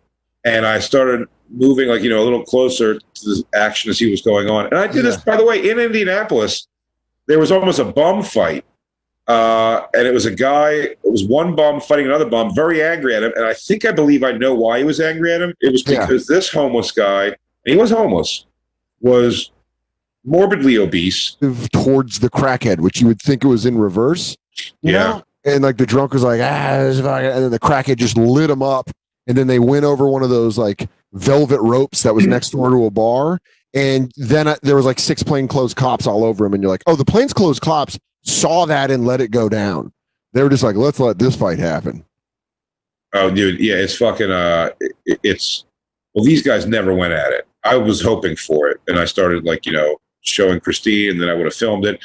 and 0.45 0.65
I 0.65 0.79
started 0.79 1.27
moving 1.51 1.89
like 1.89 2.01
you 2.01 2.09
know 2.09 2.21
a 2.21 2.25
little 2.25 2.43
closer 2.43 2.99
to 2.99 3.03
the 3.25 3.43
action 3.53 3.89
to 3.89 3.95
see 3.95 4.09
what's 4.09 4.21
going 4.21 4.49
on. 4.49 4.65
And 4.67 4.77
I 4.77 4.87
did 4.87 5.03
this, 5.05 5.17
by 5.17 5.35
the 5.37 5.45
way, 5.45 5.69
in 5.69 5.79
Indianapolis. 5.79 6.67
There 7.27 7.39
was 7.39 7.51
almost 7.51 7.79
a 7.79 7.85
bum 7.85 8.23
fight, 8.23 8.65
uh, 9.27 9.81
and 9.93 10.07
it 10.07 10.13
was 10.13 10.25
a 10.25 10.33
guy. 10.33 10.71
It 10.71 10.99
was 11.03 11.23
one 11.25 11.55
bum 11.55 11.79
fighting 11.79 12.05
another 12.07 12.25
bum, 12.25 12.53
very 12.55 12.81
angry 12.83 13.15
at 13.15 13.23
him. 13.23 13.31
And 13.35 13.45
I 13.45 13.53
think 13.53 13.85
I 13.85 13.91
believe 13.91 14.23
I 14.23 14.31
know 14.31 14.55
why 14.55 14.79
he 14.79 14.83
was 14.83 14.99
angry 14.99 15.31
at 15.33 15.41
him. 15.41 15.53
It 15.61 15.71
was 15.71 15.83
Yeah. 15.87 16.05
because 16.05 16.25
this 16.27 16.49
homeless 16.49 16.91
guy, 16.91 17.25
and 17.25 17.35
he 17.65 17.75
was 17.75 17.91
homeless, 17.91 18.45
was 19.01 19.51
morbidly 20.25 20.77
obese. 20.77 21.37
towards 21.71 22.19
the 22.19 22.29
crackhead, 22.29 22.79
which 22.79 22.99
you 23.01 23.07
would 23.07 23.21
think 23.21 23.43
it 23.43 23.47
was 23.47 23.65
in 23.65 23.77
reverse. 23.77 24.35
you 24.81 24.91
Yeah. 24.93 25.03
know? 25.03 25.23
And 25.45 25.63
like 25.63 25.77
the 25.77 25.85
drunk 25.85 26.13
was 26.13 26.23
like, 26.23 26.41
ah, 26.41 26.45
and 26.45 27.43
then 27.43 27.51
the 27.51 27.59
crackhead 27.59 27.97
just 27.97 28.17
lit 28.17 28.49
him 28.49 28.61
up. 28.61 28.89
And 29.27 29.37
then 29.37 29.47
they 29.47 29.59
went 29.59 29.85
over 29.85 30.09
one 30.09 30.23
of 30.23 30.29
those 30.29 30.57
like 30.57 30.89
velvet 31.13 31.61
ropes 31.61 32.03
that 32.03 32.15
was 32.15 32.27
next 32.27 32.51
door 32.51 32.69
to 32.69 32.85
a 32.85 32.91
bar. 32.91 33.39
And 33.73 34.11
then 34.17 34.47
uh, 34.47 34.55
there 34.63 34.75
was 34.75 34.85
like 34.85 34.99
six 34.99 35.23
plainclothes 35.23 35.73
cops 35.73 36.07
all 36.07 36.23
over 36.23 36.45
him. 36.45 36.53
And 36.53 36.63
you're 36.63 36.71
like, 36.71 36.83
oh, 36.87 36.95
the 36.95 37.05
plainclothes 37.05 37.59
cops 37.59 37.97
saw 38.23 38.65
that 38.65 38.91
and 38.91 39.05
let 39.05 39.21
it 39.21 39.29
go 39.29 39.47
down. 39.47 39.93
They 40.33 40.43
were 40.43 40.49
just 40.49 40.63
like, 40.63 40.75
let's 40.75 40.99
let 40.99 41.19
this 41.19 41.35
fight 41.35 41.59
happen. 41.59 42.03
Oh, 43.13 43.31
dude, 43.31 43.59
yeah, 43.59 43.75
it's 43.75 43.95
fucking. 43.97 44.29
Uh, 44.29 44.69
it, 44.79 45.19
it's 45.23 45.65
well, 46.13 46.23
these 46.23 46.43
guys 46.43 46.65
never 46.65 46.93
went 46.93 47.13
at 47.13 47.31
it. 47.31 47.47
I 47.63 47.75
was 47.75 48.01
hoping 48.01 48.35
for 48.35 48.69
it, 48.69 48.79
and 48.87 48.99
I 48.99 49.05
started 49.05 49.45
like 49.45 49.65
you 49.65 49.71
know 49.71 49.97
showing 50.21 50.59
Christine, 50.59 51.11
and 51.11 51.21
then 51.21 51.29
I 51.29 51.33
would 51.33 51.45
have 51.45 51.55
filmed 51.55 51.85
it. 51.85 51.99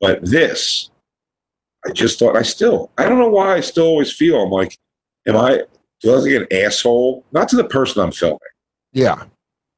But 0.00 0.24
this, 0.24 0.90
I 1.86 1.92
just 1.92 2.18
thought 2.18 2.36
I 2.36 2.42
still. 2.42 2.90
I 2.98 3.08
don't 3.08 3.18
know 3.18 3.28
why 3.28 3.54
I 3.54 3.60
still 3.60 3.86
always 3.86 4.12
feel 4.12 4.40
I'm 4.40 4.50
like, 4.50 4.76
am 5.26 5.36
I? 5.36 5.62
Do 6.00 6.10
I 6.10 6.14
look 6.14 6.24
like 6.24 6.50
an 6.50 6.64
asshole? 6.64 7.24
Not 7.32 7.48
to 7.50 7.56
the 7.56 7.64
person 7.64 8.02
I'm 8.02 8.12
filming. 8.12 8.38
Yeah. 8.92 9.24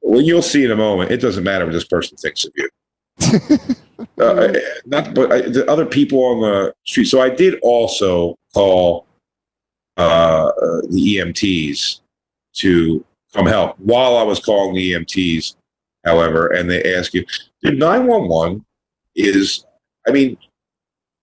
Well, 0.01 0.21
you'll 0.21 0.41
see 0.41 0.63
in 0.63 0.71
a 0.71 0.75
moment. 0.75 1.11
It 1.11 1.21
doesn't 1.21 1.43
matter 1.43 1.65
what 1.65 1.73
this 1.73 1.85
person 1.85 2.17
thinks 2.17 2.45
of 2.45 2.53
you. 2.55 2.69
uh, 4.23 4.53
not, 4.85 5.13
but 5.13 5.31
I, 5.31 5.41
the 5.41 5.65
other 5.69 5.85
people 5.85 6.23
on 6.23 6.41
the 6.41 6.73
street. 6.85 7.05
So 7.05 7.21
I 7.21 7.29
did 7.29 7.59
also 7.61 8.35
call 8.53 9.07
uh, 9.97 10.51
the 10.89 11.17
EMTs 11.17 12.01
to 12.55 13.05
come 13.33 13.45
help. 13.45 13.79
While 13.79 14.17
I 14.17 14.23
was 14.23 14.39
calling 14.39 14.75
the 14.75 14.93
EMTs, 14.93 15.55
however, 16.05 16.47
and 16.47 16.69
they 16.69 16.95
ask 16.95 17.13
you, 17.13 17.25
"Dude, 17.63 17.79
nine 17.79 18.05
one 18.07 18.27
one 18.27 18.65
is." 19.15 19.65
I 20.07 20.11
mean, 20.11 20.37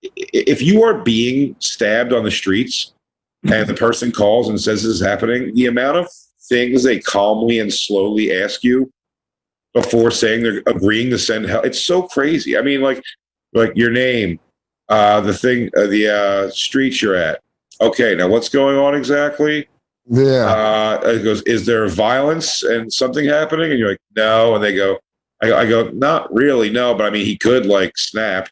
if 0.02 0.60
you 0.62 0.82
are 0.82 0.94
being 0.94 1.56
stabbed 1.58 2.12
on 2.12 2.24
the 2.24 2.30
streets 2.30 2.92
and 3.44 3.66
the 3.66 3.74
person 3.74 4.12
calls 4.12 4.48
and 4.48 4.60
says 4.60 4.82
this 4.82 4.92
is 4.92 5.00
happening, 5.00 5.54
the 5.54 5.66
amount 5.66 5.96
of 5.96 6.08
things 6.48 6.82
they 6.82 6.98
calmly 6.98 7.60
and 7.60 7.72
slowly 7.72 8.32
ask 8.32 8.64
you 8.64 8.90
before 9.74 10.10
saying 10.10 10.42
they're 10.42 10.62
agreeing 10.66 11.10
to 11.10 11.18
send 11.18 11.46
help. 11.46 11.64
It's 11.64 11.80
so 11.80 12.02
crazy. 12.02 12.58
I 12.58 12.62
mean, 12.62 12.80
like, 12.80 13.02
like 13.52 13.72
your 13.74 13.90
name, 13.90 14.38
uh, 14.88 15.20
the 15.20 15.34
thing, 15.34 15.70
uh, 15.76 15.86
the 15.86 16.08
uh, 16.08 16.50
street 16.50 17.00
you're 17.00 17.14
at. 17.14 17.40
Okay, 17.80 18.14
now 18.14 18.28
what's 18.28 18.48
going 18.48 18.76
on 18.76 18.94
exactly? 18.94 19.66
Yeah. 20.06 20.46
Uh, 20.46 21.00
it 21.04 21.24
goes, 21.24 21.42
is 21.42 21.64
there 21.64 21.86
violence 21.88 22.62
and 22.64 22.92
something 22.92 23.24
happening? 23.24 23.70
And 23.70 23.78
you're 23.78 23.90
like, 23.90 24.00
no. 24.16 24.54
And 24.54 24.62
they 24.62 24.74
go, 24.74 24.98
I, 25.42 25.52
I 25.52 25.66
go, 25.68 25.88
not 25.90 26.32
really, 26.34 26.70
no. 26.70 26.94
But 26.94 27.06
I 27.06 27.10
mean, 27.10 27.24
he 27.24 27.36
could 27.36 27.66
like 27.66 27.96
snap. 27.96 28.48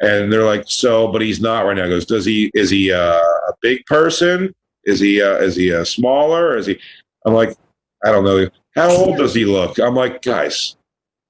And 0.00 0.30
they're 0.32 0.44
like, 0.44 0.64
so, 0.66 1.08
but 1.08 1.22
he's 1.22 1.40
not 1.40 1.64
right 1.64 1.76
now. 1.76 1.84
He 1.84 1.90
goes, 1.90 2.04
does 2.06 2.24
he? 2.24 2.50
Is 2.54 2.68
he 2.70 2.92
uh, 2.92 3.14
a 3.18 3.52
big 3.62 3.84
person? 3.86 4.54
Is 4.84 5.00
he? 5.00 5.22
Uh, 5.22 5.36
is 5.36 5.56
he 5.56 5.74
uh, 5.74 5.84
smaller? 5.84 6.56
Is 6.56 6.66
he? 6.66 6.78
I'm 7.24 7.32
like, 7.34 7.56
I 8.04 8.12
don't 8.12 8.24
know. 8.24 8.48
How 8.74 8.90
old 8.90 9.16
does 9.16 9.34
he 9.34 9.44
look? 9.46 9.78
I'm 9.78 9.94
like, 9.94 10.20
guys, 10.22 10.76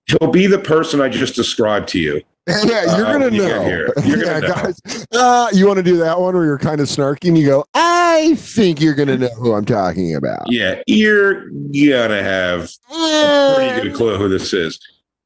he'll 0.06 0.30
be 0.32 0.46
the 0.48 0.58
person 0.58 1.00
I 1.00 1.08
just 1.08 1.34
described 1.36 1.88
to 1.90 1.98
you. 2.00 2.22
Yeah, 2.48 2.96
you're 2.96 3.06
Uh, 3.06 3.12
gonna 3.12 3.30
you 3.30 3.42
know. 3.42 3.62
here. 3.64 3.92
You're 4.04 4.18
yeah, 4.24 4.38
gonna 4.40 4.48
know. 4.48 4.54
guys. 4.54 5.06
Uh, 5.12 5.48
you 5.52 5.66
want 5.66 5.78
to 5.78 5.82
do 5.82 5.96
that 5.96 6.20
one 6.20 6.32
where 6.36 6.44
you're 6.44 6.58
kind 6.58 6.80
of 6.80 6.86
snarky 6.86 7.26
and 7.26 7.36
you 7.36 7.44
go, 7.44 7.64
"I 7.74 8.34
think 8.36 8.80
you're 8.80 8.94
gonna 8.94 9.18
know 9.18 9.30
who 9.30 9.52
I'm 9.52 9.64
talking 9.64 10.14
about." 10.14 10.44
Yeah, 10.48 10.80
you're 10.86 11.48
gonna 11.50 12.22
have 12.22 12.70
a 12.88 13.54
pretty 13.56 13.82
good 13.88 13.94
clue 13.96 14.16
who 14.16 14.28
this 14.28 14.52
is. 14.52 14.78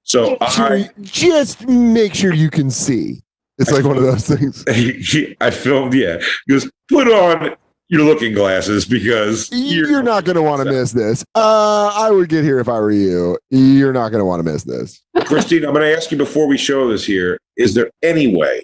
So 0.02 0.38
Sure, 0.50 0.72
I, 0.78 0.88
just 1.02 1.68
make 1.68 2.14
sure 2.14 2.32
you 2.32 2.48
can 2.48 2.70
see. 2.70 3.20
It's 3.60 3.70
like 3.70 3.84
one 3.84 3.98
of 3.98 4.02
those 4.02 4.26
things. 4.26 4.64
I 5.40 5.50
filmed. 5.50 5.92
Yeah, 5.94 6.20
just 6.48 6.70
put 6.88 7.08
on 7.08 7.56
your 7.88 8.04
looking 8.04 8.32
glasses 8.32 8.86
because 8.86 9.50
You're, 9.52 9.90
you're, 9.90 10.02
not 10.02 10.24
going 10.24 10.36
to 10.36 10.42
want 10.42 10.62
to 10.62 10.72
miss 10.72 10.92
this. 10.92 11.24
Uh, 11.34 11.92
I 11.94 12.10
would 12.10 12.28
get 12.28 12.44
here 12.44 12.60
if 12.60 12.68
I 12.68 12.78
were 12.78 12.92
you. 12.92 13.36
You're 13.50 13.92
not 13.92 14.10
going 14.10 14.20
to 14.20 14.24
want 14.24 14.44
to 14.44 14.50
miss 14.50 14.62
this. 14.62 15.02
Christine. 15.26 15.64
I'm 15.64 15.74
going 15.74 15.84
to 15.84 15.94
ask 15.94 16.10
you 16.10 16.16
before 16.16 16.46
we 16.46 16.56
show 16.56 16.88
this 16.88 17.04
here. 17.04 17.38
Is 17.56 17.74
there 17.74 17.90
any 18.02 18.34
way 18.34 18.62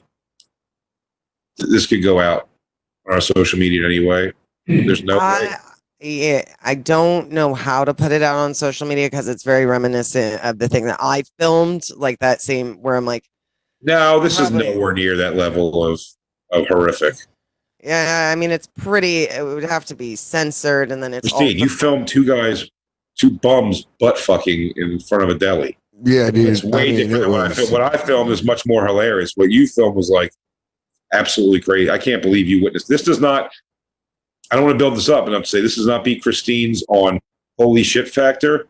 that 1.59 1.67
this 1.67 1.87
could 1.87 2.03
go 2.03 2.21
out 2.21 2.49
on 3.07 3.15
our 3.15 3.21
social 3.21 3.59
media 3.59 3.81
in 3.81 3.87
any 3.87 4.07
way? 4.07 4.33
There's 4.67 5.03
no 5.03 5.19
way. 5.19 5.23
I, 5.23 5.57
yeah, 6.01 6.43
I 6.63 6.75
don't 6.75 7.31
know 7.33 7.53
how 7.53 7.85
to 7.85 7.93
put 7.93 8.13
it 8.13 8.23
out 8.23 8.37
on 8.37 8.55
social 8.55 8.87
media 8.87 9.07
because 9.07 9.29
it's 9.29 9.43
very 9.43 9.67
reminiscent 9.67 10.43
of 10.45 10.59
the 10.59 10.69
thing 10.69 10.87
that 10.87 10.99
I 11.01 11.25
filmed, 11.39 11.83
like 11.97 12.21
that 12.21 12.41
same 12.41 12.77
where 12.77 12.97
I'm 12.97 13.07
like, 13.07 13.25
No, 13.83 14.21
this 14.21 14.39
is 14.41 14.51
Probably. 14.51 14.75
nowhere 14.75 14.93
near 14.95 15.17
that 15.17 15.37
level 15.37 15.85
of 15.85 16.01
of 16.53 16.67
horrific. 16.69 17.15
yeah, 17.83 18.31
I 18.33 18.37
mean, 18.37 18.51
it's 18.51 18.67
pretty. 18.67 19.25
It 19.25 19.45
would 19.45 19.65
have 19.65 19.85
to 19.87 19.95
be 19.95 20.17
censored, 20.17 20.91
and 20.93 21.03
then 21.03 21.13
it's 21.15 21.33
all 21.33 21.39
Christine, 21.39 21.59
you 21.59 21.69
filmed 21.69 22.09
two 22.09 22.25
guys, 22.25 22.69
two 23.19 23.31
bums 23.31 23.87
butt 24.01 24.19
fucking 24.19 24.73
in 24.77 24.99
front 25.01 25.25
of 25.25 25.31
a 25.31 25.35
deli. 25.39 25.77
Yeah, 26.05 26.31
dude. 26.31 26.49
It's 26.49 26.63
way 26.65 26.83
I 26.83 26.85
mean, 26.97 26.97
different. 27.11 27.15
it 27.15 27.21
than 27.23 27.31
What 27.33 27.41
I, 27.41 27.49
was- 27.49 27.57
fil- 27.59 27.71
what 27.73 27.81
I 27.83 27.97
filmed 27.97 28.31
is 28.31 28.43
much 28.45 28.63
more 28.67 28.87
hilarious. 28.87 29.33
What 29.37 29.51
you 29.51 29.67
filmed 29.67 29.97
was 29.97 30.11
like 30.11 30.33
absolutely 31.13 31.61
crazy. 31.61 31.91
I 31.91 31.99
can't 31.99 32.23
believe 32.23 32.47
you 32.49 32.63
witnessed. 32.63 32.89
This 32.89 33.03
does 33.03 33.21
not. 33.21 33.51
I 34.51 34.57
don't 34.57 34.65
want 34.65 34.75
to 34.75 34.79
build 34.79 34.97
this 34.97 35.09
up 35.09 35.27
enough 35.27 35.43
to 35.43 35.49
say 35.49 35.61
this 35.61 35.77
does 35.77 35.87
not 35.87 36.05
beat 36.05 36.23
Christine's 36.23 36.85
on 36.89 37.19
holy 37.59 37.83
shit 37.83 38.09
factor. 38.09 38.69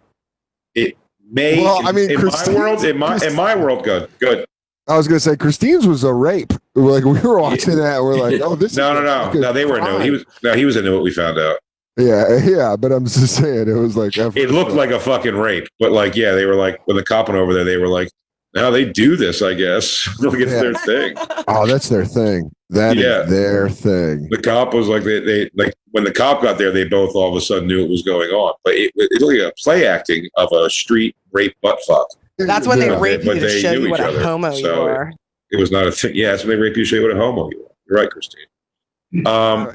It 0.75 0.97
may. 1.31 1.63
Well, 1.63 1.87
I 1.87 1.93
mean, 1.93 2.11
in 2.11 2.19
Christine- 2.19 2.55
my 2.55 2.61
world, 2.61 2.85
in 2.85 2.97
my 2.99 3.19
in 3.25 3.35
my 3.35 3.55
world, 3.55 3.85
good, 3.85 4.09
good. 4.19 4.47
I 4.89 4.97
was 4.97 5.09
going 5.09 5.17
to 5.17 5.21
say 5.21 5.37
Christine's 5.37 5.87
was 5.87 6.05
a 6.05 6.13
rape. 6.13 6.53
Like 6.75 7.05
we 7.05 7.19
were 7.21 7.41
watching 7.41 7.77
that, 7.77 8.03
we're 8.03 8.17
like, 8.17 8.41
oh, 8.41 8.55
this. 8.55 8.77
No, 8.77 8.93
is 8.97 9.05
no, 9.05 9.33
no, 9.33 9.41
no. 9.41 9.53
They 9.53 9.65
were 9.65 9.81
no. 9.81 9.99
He 9.99 10.11
was 10.11 10.25
no. 10.43 10.55
He 10.55 10.65
was 10.65 10.77
into 10.77 10.93
what 10.95 11.03
we 11.03 11.13
found 11.13 11.39
out. 11.39 11.59
Yeah, 11.99 12.37
yeah, 12.45 12.77
but 12.77 12.93
I'm 12.93 13.05
just 13.05 13.37
saying, 13.37 13.69
it 13.69 13.73
was 13.73 13.97
like 13.97 14.17
It 14.19 14.51
looked 14.51 14.73
like 14.73 14.91
a 14.91 15.01
fucking 15.01 15.35
rape, 15.35 15.67
but 15.81 15.93
like, 15.93 16.15
yeah, 16.15 16.33
they 16.33 16.45
were 16.45 16.55
like 16.55 16.87
when 16.87 16.97
the 16.97 17.03
cop 17.03 17.29
went 17.29 17.41
over 17.41 17.55
there, 17.55 17.65
they 17.65 17.79
were 17.79 17.89
like, 17.89 18.11
"Now 18.55 18.71
they 18.71 18.85
do 18.85 19.17
this, 19.17 19.41
I 19.41 19.55
guess. 19.55 20.07
It's 20.21 20.39
Yeah. 20.39 20.61
their 20.61 20.75
thing." 20.75 21.15
Oh, 21.49 21.67
that's 21.67 21.89
their 21.89 22.05
thing. 22.05 22.51
That 22.71 22.97
is 22.99 23.03
Yeah. 23.05 23.23
their 23.23 23.69
thing. 23.71 24.29
the 24.31 24.37
cop 24.43 24.75
was 24.75 24.89
like 24.89 25.05
they, 25.05 25.21
they 25.21 25.51
like 25.55 25.73
when 25.93 26.05
the 26.05 26.13
cop 26.13 26.43
got 26.43 26.59
there 26.59 26.71
they 26.73 26.85
both 26.85 27.15
all 27.15 27.31
of 27.31 27.37
a 27.37 27.41
sudden 27.41 27.67
knew 27.69 27.81
what 27.83 27.89
was 27.91 28.03
going 28.03 28.29
on 28.31 28.53
but 28.65 28.75
it, 28.75 28.91
it 28.97 29.21
looked 29.23 29.39
like 29.41 29.53
a 29.53 29.55
play 29.63 29.87
acting 29.87 30.29
of 30.37 30.51
a 30.53 30.69
street 30.69 31.15
rape 31.33 31.55
butt 31.63 31.79
fuck 31.87 32.09
That's 32.39 32.67
when 32.67 32.79
they 32.79 32.87
Yeah, 32.89 33.01
rape 33.01 33.23
but 33.25 33.37
you 33.37 33.41
to 33.41 33.49
show 33.49 33.73
you 33.73 33.91
what 33.91 34.01
each 34.01 34.07
a 34.07 34.09
other, 34.11 34.23
homo 34.23 34.51
you 34.53 34.63
so- 34.63 34.87
are. 34.87 35.13
it 35.51 35.59
was 35.59 35.71
not 35.71 35.87
a 35.87 35.93
thing. 35.93 36.15
Yeah 36.15 36.33
that's 36.33 36.45
when 36.45 36.57
they 36.57 36.63
rape 36.63 36.77
you 36.77 36.85
to 36.85 36.89
show 36.89 36.97
you 36.97 37.03
what 37.03 37.13
a 37.13 37.17
homo 37.17 37.49
you 37.51 37.65
are. 37.65 37.73
You're 37.89 37.99
right 37.99 38.11
christine. 38.11 39.27
Um 39.27 39.75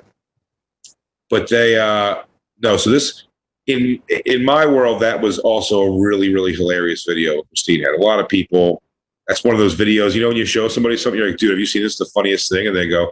but 1.30 1.50
they 1.50 1.78
uh 1.80 2.24
no 2.62 2.78
so 2.78 2.90
this 2.90 3.24
in 3.68 4.00
in 4.26 4.44
my 4.46 4.66
world 4.66 5.02
that 5.02 5.20
was 5.22 5.40
also 5.40 5.82
a 5.84 6.00
really 6.00 6.34
really 6.34 6.54
hilarious 6.54 7.04
video 7.08 7.42
christine 7.44 7.82
had. 7.82 7.94
A 7.96 8.02
lot 8.02 8.20
of 8.20 8.28
people 8.28 8.82
that's 9.28 9.44
one 9.44 9.56
of 9.56 9.60
those 9.60 9.76
videos 9.76 10.14
you 10.14 10.22
know 10.22 10.28
when 10.28 10.38
you 10.38 10.46
show 10.46 10.68
somebody 10.68 10.98
something 10.98 11.18
you're 11.20 11.30
like 11.30 11.38
dude 11.38 11.50
have 11.52 11.60
you 11.60 11.66
seen 11.66 11.82
this? 11.84 11.98
The 11.98 12.06
funniest 12.14 12.50
thing 12.52 12.68
and 12.68 12.76
they 12.76 12.88
go 12.88 13.12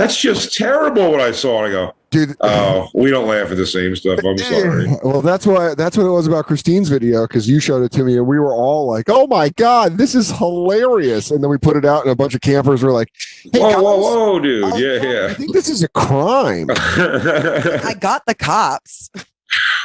that's 0.00 0.16
just 0.20 0.56
terrible 0.56 1.10
what 1.10 1.20
i 1.20 1.30
saw 1.30 1.64
and 1.64 1.66
i 1.68 1.70
go 1.70 1.94
Dude, 2.10 2.34
Oh, 2.40 2.88
we 2.92 3.08
don't 3.08 3.28
laugh 3.28 3.52
at 3.52 3.56
the 3.56 3.64
same 3.64 3.94
stuff. 3.94 4.18
I'm 4.24 4.36
sorry. 4.52 4.88
Well, 5.04 5.22
that's 5.22 5.46
why 5.46 5.76
that's 5.76 5.96
what 5.96 6.06
it 6.06 6.10
was 6.10 6.26
about 6.26 6.44
Christine's 6.46 6.88
video 6.88 7.24
because 7.24 7.48
you 7.48 7.60
showed 7.60 7.84
it 7.84 7.92
to 7.92 8.02
me 8.02 8.16
and 8.16 8.26
we 8.26 8.36
were 8.40 8.52
all 8.52 8.88
like, 8.90 9.04
"Oh 9.08 9.28
my 9.28 9.50
god, 9.50 9.96
this 9.96 10.16
is 10.16 10.28
hilarious!" 10.28 11.30
And 11.30 11.40
then 11.40 11.48
we 11.50 11.56
put 11.56 11.76
it 11.76 11.84
out 11.84 12.02
and 12.02 12.10
a 12.10 12.16
bunch 12.16 12.34
of 12.34 12.40
campers 12.40 12.82
were 12.82 12.90
like, 12.90 13.12
"Hey, 13.52 13.60
Whoa, 13.60 13.70
guys, 13.74 13.80
whoa, 13.80 13.96
whoa, 14.00 14.40
dude. 14.40 14.64
I- 14.64 14.76
Yeah, 14.78 15.26
I 15.30 15.34
think 15.34 15.52
this 15.52 15.68
is 15.68 15.84
a 15.84 15.88
crime." 15.90 16.66
I 16.70 17.94
got 18.00 18.26
the 18.26 18.34
cops. 18.34 19.08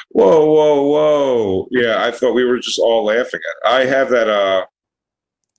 whoa, 0.10 0.46
whoa, 0.48 0.82
whoa. 0.88 1.68
Yeah, 1.70 2.04
I 2.04 2.10
thought 2.10 2.34
we 2.34 2.44
were 2.44 2.58
just 2.58 2.80
all 2.80 3.06
laughing 3.06 3.40
at. 3.66 3.72
I 3.72 3.86
have 3.86 4.10
that 4.10 4.28
uh 4.28 4.66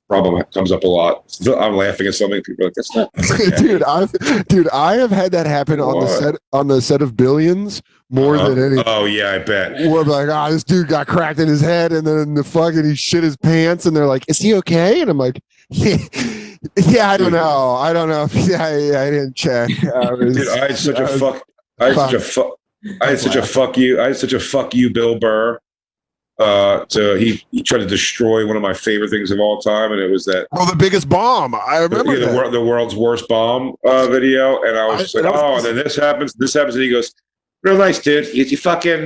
problem 0.08 0.42
comes 0.54 0.72
up 0.72 0.84
a 0.84 0.86
lot. 0.86 1.24
I'm 1.58 1.74
laughing 1.76 2.06
at 2.06 2.14
something. 2.14 2.42
People 2.42 2.64
are 2.64 2.68
like, 2.68 2.74
that's 2.74 2.94
not. 2.94 3.10
dude, 3.58 3.82
I've 3.82 4.12
dude, 4.48 4.68
I 4.70 4.94
have 4.96 5.10
had 5.10 5.32
that 5.32 5.46
happen 5.46 5.80
on 5.80 6.00
the 6.00 6.06
set 6.08 6.34
on 6.52 6.68
the 6.68 6.80
set 6.80 7.02
of 7.02 7.16
Billions 7.16 7.82
more 8.10 8.36
Uh-huh. 8.36 8.50
than 8.50 8.72
any. 8.72 8.82
Oh 8.86 9.04
yeah, 9.04 9.32
I 9.32 9.38
bet. 9.38 9.72
Where 9.90 10.02
I'm 10.02 10.08
like, 10.08 10.28
ah, 10.28 10.48
this 10.50 10.62
dude 10.64 10.88
got 10.88 11.06
cracked 11.06 11.38
in 11.40 11.48
his 11.48 11.60
head, 11.60 11.92
and 11.92 12.06
then 12.06 12.34
the 12.34 12.44
fucking 12.44 12.84
he 12.84 12.94
shit 12.94 13.24
his 13.24 13.36
pants, 13.36 13.86
and 13.86 13.96
they're 13.96 14.06
like, 14.06 14.24
"Is 14.28 14.38
he 14.38 14.54
okay?" 14.54 15.00
And 15.00 15.10
I'm 15.10 15.18
like, 15.18 15.42
"Yeah, 15.70 15.96
yeah 16.88 17.10
I 17.10 17.16
don't 17.16 17.32
know, 17.32 17.74
I 17.74 17.92
don't 17.92 18.08
know. 18.08 18.28
Yeah, 18.32 18.76
yeah 18.78 19.00
I 19.02 19.10
didn't 19.10 19.34
check." 19.36 19.70
I 19.94 20.12
was- 20.12 20.36
Dude, 20.36 20.48
I 20.48 20.58
had 20.68 20.76
such 20.78 20.96
I 20.98 21.02
a 21.02 21.08
fuck. 21.08 21.42
I 21.80 21.84
had 21.86 21.96
such 21.96 22.12
a 22.14 22.20
fuck. 22.20 22.58
I 23.00 23.06
had 23.06 23.18
such 23.18 23.34
a 23.36 23.42
fuck 23.42 23.76
you. 23.76 24.00
I 24.00 24.06
had 24.08 24.16
such 24.16 24.32
a 24.32 24.38
fuck 24.40 24.72
you, 24.74 24.90
Bill 24.90 25.18
Burr. 25.18 25.58
Uh, 26.38 26.84
to 26.86 27.14
he, 27.14 27.42
he 27.50 27.62
tried 27.62 27.78
to 27.78 27.86
destroy 27.86 28.46
one 28.46 28.56
of 28.56 28.62
my 28.62 28.74
favorite 28.74 29.08
things 29.08 29.30
of 29.30 29.40
all 29.40 29.58
time, 29.58 29.90
and 29.92 30.00
it 30.02 30.10
was 30.10 30.26
that 30.26 30.46
Well, 30.52 30.66
the 30.66 30.76
biggest 30.76 31.08
bomb. 31.08 31.54
I 31.54 31.78
remember 31.78 32.18
the, 32.18 32.26
that. 32.26 32.52
the 32.52 32.60
world's 32.62 32.94
worst 32.94 33.26
bomb 33.26 33.74
uh, 33.86 34.06
video, 34.08 34.62
and 34.62 34.76
I 34.76 34.86
was 34.86 34.96
I- 34.96 35.02
just 35.04 35.14
like, 35.14 35.24
was- 35.24 35.32
oh, 35.34 35.56
and 35.56 35.64
then 35.64 35.76
this 35.82 35.96
happens, 35.96 36.34
this 36.34 36.52
happens, 36.52 36.74
and 36.74 36.84
he 36.84 36.90
goes, 36.90 37.14
real 37.62 37.78
nice, 37.78 37.98
dude. 38.00 38.34
You, 38.34 38.44
you 38.44 38.58
fucking, 38.58 39.04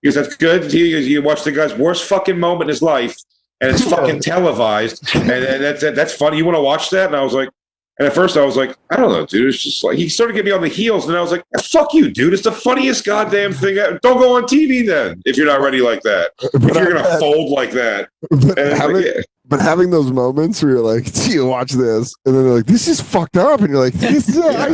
he 0.00 0.08
goes, 0.08 0.14
that's 0.14 0.36
good. 0.36 0.72
He 0.72 0.90
goes, 0.92 1.06
you 1.06 1.20
watch 1.20 1.44
the 1.44 1.52
guy's 1.52 1.74
worst 1.74 2.04
fucking 2.04 2.38
moment 2.40 2.62
in 2.62 2.68
his 2.70 2.80
life, 2.80 3.14
and 3.60 3.70
it's 3.70 3.84
fucking 3.84 4.20
televised, 4.20 5.14
and, 5.16 5.30
and 5.30 5.62
that's 5.62 5.82
that's 5.82 6.14
funny. 6.14 6.38
You 6.38 6.46
want 6.46 6.56
to 6.56 6.62
watch 6.62 6.88
that? 6.90 7.08
And 7.08 7.16
I 7.16 7.22
was 7.22 7.34
like, 7.34 7.50
and 7.98 8.06
at 8.08 8.14
first 8.14 8.36
I 8.36 8.44
was 8.44 8.56
like, 8.56 8.76
I 8.90 8.96
don't 8.96 9.12
know, 9.12 9.24
dude. 9.26 9.48
It's 9.54 9.62
just 9.62 9.84
like 9.84 9.96
he 9.96 10.08
started 10.08 10.32
getting 10.34 10.46
me 10.50 10.52
on 10.52 10.60
the 10.62 10.68
heels, 10.68 11.06
and 11.06 11.16
I 11.16 11.20
was 11.20 11.30
like, 11.30 11.42
ah, 11.56 11.62
fuck 11.62 11.94
you, 11.94 12.10
dude. 12.10 12.32
It's 12.32 12.42
the 12.42 12.52
funniest 12.52 13.04
goddamn 13.04 13.52
thing. 13.52 13.78
ever. 13.78 13.98
Don't 14.02 14.18
go 14.18 14.36
on 14.36 14.44
TV 14.44 14.84
then 14.86 15.22
if 15.24 15.36
you're 15.36 15.46
not 15.46 15.60
ready 15.60 15.80
like 15.80 16.02
that. 16.02 16.32
If 16.42 16.52
But, 16.62 16.74
you're 16.74 16.92
gonna 16.92 17.18
fold 17.18 17.50
like 17.50 17.70
that, 17.72 18.08
but 18.30 18.58
having, 18.58 18.96
like, 18.96 19.04
yeah. 19.06 19.20
but 19.46 19.60
having 19.60 19.90
those 19.90 20.10
moments 20.12 20.62
where 20.62 20.72
you're 20.72 20.80
like, 20.80 21.04
"Gee, 21.14 21.38
watch 21.40 21.72
this," 21.72 22.14
and 22.26 22.34
then 22.34 22.44
they're 22.44 22.54
like, 22.54 22.66
"This 22.66 22.88
is 22.88 23.00
fucked 23.00 23.36
up," 23.36 23.60
and 23.60 23.70
you're 23.70 23.78
like, 23.84 23.94
"This 23.94 24.28
is 24.28 24.36
Yeah. 24.36 24.68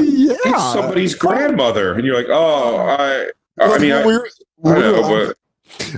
yeah." 0.44 0.72
Somebody's 0.72 1.14
grandmother, 1.14 1.94
and 1.94 2.04
you're 2.04 2.16
like, 2.16 2.28
oh, 2.30 2.76
I. 2.78 3.30
I 3.60 3.78
mean, 3.78 3.92
I, 3.92 4.06
we 4.06 4.14
were, 4.14 4.28
we 4.58 4.70
I 4.72 4.78
know, 4.78 5.32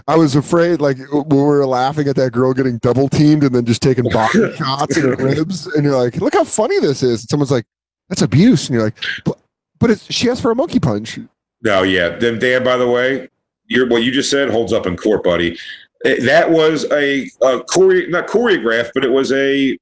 I 0.08 0.16
was 0.16 0.36
afraid, 0.36 0.80
like 0.80 0.96
when 1.12 1.28
we 1.28 1.36
were 1.36 1.66
laughing 1.66 2.08
at 2.08 2.16
that 2.16 2.32
girl 2.32 2.52
getting 2.52 2.78
double 2.78 3.08
teamed 3.08 3.44
and 3.44 3.54
then 3.54 3.64
just 3.64 3.82
taking 3.82 4.04
body 4.04 4.54
shots 4.56 4.96
in 4.96 5.04
her 5.04 5.16
ribs, 5.16 5.66
and 5.66 5.84
you're 5.84 5.96
like, 5.96 6.16
"Look 6.16 6.34
how 6.34 6.44
funny 6.44 6.78
this 6.80 7.02
is." 7.02 7.22
And 7.22 7.28
someone's 7.28 7.50
like, 7.50 7.64
"That's 8.08 8.22
abuse," 8.22 8.68
and 8.68 8.74
you're 8.74 8.84
like, 8.84 8.96
"But, 9.24 9.38
but 9.78 9.90
it's, 9.90 10.12
she 10.12 10.28
asked 10.30 10.42
for 10.42 10.50
a 10.50 10.54
monkey 10.54 10.80
punch." 10.80 11.18
no, 11.62 11.82
yeah. 11.82 12.10
Then 12.10 12.38
Dan, 12.38 12.64
by 12.64 12.76
the 12.76 12.88
way, 12.88 13.28
your 13.66 13.88
what 13.88 14.02
you 14.02 14.10
just 14.12 14.30
said 14.30 14.50
holds 14.50 14.72
up 14.72 14.86
in 14.86 14.96
court, 14.96 15.22
buddy. 15.24 15.58
Eh, 16.04 16.24
That 16.24 16.50
was 16.50 16.84
a, 16.90 17.30
a 17.42 17.62
chore, 17.72 18.06
not 18.08 18.26
choreographed, 18.26 18.90
but 18.94 19.04
it 19.04 19.10
was 19.10 19.32
a 19.32 19.78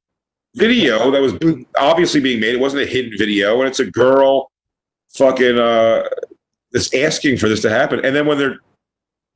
video 0.54 1.10
that 1.10 1.20
was 1.20 1.34
obviously 1.78 2.20
being 2.20 2.40
made. 2.40 2.54
It 2.54 2.60
wasn't 2.60 2.82
a 2.82 2.86
hidden 2.86 3.16
video, 3.16 3.60
and 3.60 3.68
it's 3.68 3.80
a 3.80 3.90
girl 3.90 4.50
fucking 5.14 5.58
uh 5.58 6.04
that's 6.72 6.94
asking 6.94 7.36
for 7.36 7.48
this 7.48 7.62
to 7.62 7.70
happen. 7.70 8.04
And 8.04 8.14
then 8.14 8.26
when 8.26 8.38
they're 8.38 8.58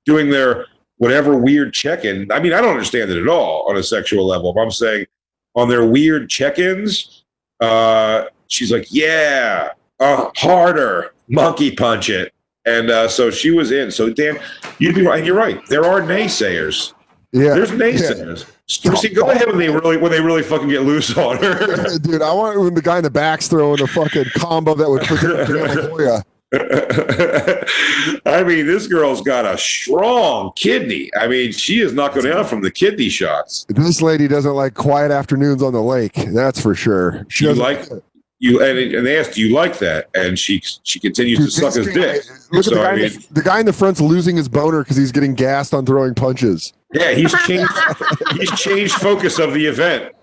doing 0.04 0.30
their 0.30 0.66
whatever 0.98 1.36
weird 1.36 1.72
check-in, 1.72 2.30
I 2.30 2.40
mean, 2.40 2.52
I 2.52 2.60
don't 2.60 2.70
understand 2.70 3.10
it 3.10 3.20
at 3.20 3.28
all 3.28 3.66
on 3.68 3.76
a 3.76 3.82
sexual 3.82 4.26
level. 4.26 4.52
But 4.52 4.62
I'm 4.62 4.70
saying 4.70 5.06
on 5.54 5.68
their 5.68 5.84
weird 5.84 6.28
check-ins, 6.28 7.24
uh, 7.60 8.24
she's 8.48 8.72
like, 8.72 8.86
"Yeah, 8.90 9.70
uh, 10.00 10.30
harder, 10.36 11.14
monkey 11.28 11.74
punch 11.74 12.10
it." 12.10 12.32
And 12.66 12.90
uh, 12.90 13.08
so 13.08 13.30
she 13.30 13.50
was 13.50 13.72
in. 13.72 13.90
So 13.90 14.10
Dan, 14.10 14.38
you'd 14.78 14.94
be 14.94 15.06
right. 15.06 15.18
And 15.18 15.26
you're 15.26 15.36
right. 15.36 15.60
There 15.68 15.84
are 15.84 16.00
naysayers. 16.00 16.94
Yeah, 17.32 17.54
There's 17.54 17.72
naysayers. 17.72 18.46
Chrissy, 18.82 19.10
go 19.10 19.30
ahead 19.30 19.48
when 19.48 19.58
they 19.58 19.68
really 19.68 19.98
when 19.98 20.10
they 20.10 20.20
really 20.20 20.42
fucking 20.42 20.68
get 20.68 20.82
loose 20.82 21.16
on 21.18 21.36
her. 21.42 21.98
dude. 22.02 22.22
I 22.22 22.32
want 22.32 22.58
when 22.58 22.72
the 22.72 22.80
guy 22.80 22.98
in 22.98 23.04
the 23.04 23.10
back's 23.10 23.48
throwing 23.48 23.82
a 23.82 23.86
fucking 23.86 24.26
combo 24.36 24.74
that 24.74 24.88
would 24.88 25.02
put 25.02 25.20
you 25.20 25.36
in. 25.36 26.22
I 28.26 28.42
mean, 28.44 28.66
this 28.66 28.86
girl's 28.86 29.20
got 29.22 29.44
a 29.44 29.58
strong 29.58 30.52
kidney. 30.56 31.10
I 31.18 31.26
mean, 31.26 31.52
she 31.52 31.80
is 31.80 31.92
not 31.92 32.14
going 32.14 32.26
down 32.26 32.44
from 32.44 32.62
the 32.62 32.70
kidney 32.70 33.08
shots. 33.08 33.66
This 33.68 34.02
lady 34.02 34.28
doesn't 34.28 34.54
like 34.54 34.74
quiet 34.74 35.10
afternoons 35.10 35.62
on 35.62 35.72
the 35.72 35.82
lake. 35.82 36.14
That's 36.28 36.60
for 36.60 36.74
sure. 36.74 37.26
She 37.28 37.48
like 37.48 37.88
you 38.40 38.62
and, 38.62 38.78
and 38.78 39.06
they 39.06 39.18
asked, 39.18 39.34
"Do 39.34 39.40
you 39.40 39.54
like 39.54 39.78
that?" 39.78 40.08
And 40.14 40.38
she 40.38 40.62
she 40.82 41.00
continues 41.00 41.38
to 41.38 41.50
suck 41.50 41.74
his 41.74 41.86
dick. 41.94 42.22
Look 42.52 42.64
So, 42.64 42.72
at 42.72 42.74
the 42.74 42.82
guy. 42.82 42.90
I 42.90 42.94
in 42.94 43.00
the, 43.00 43.26
the 43.32 43.42
guy 43.42 43.60
in 43.60 43.66
the 43.66 43.72
front's 43.72 44.00
losing 44.00 44.36
his 44.36 44.48
boner 44.48 44.82
because 44.82 44.96
he's 44.96 45.12
getting 45.12 45.34
gassed 45.34 45.72
on 45.72 45.86
throwing 45.86 46.14
punches. 46.14 46.72
Yeah, 46.92 47.12
he's 47.12 47.32
changed. 47.46 47.72
he's 48.38 48.50
changed 48.60 48.94
focus 48.94 49.38
of 49.38 49.54
the 49.54 49.64
event. 49.66 50.13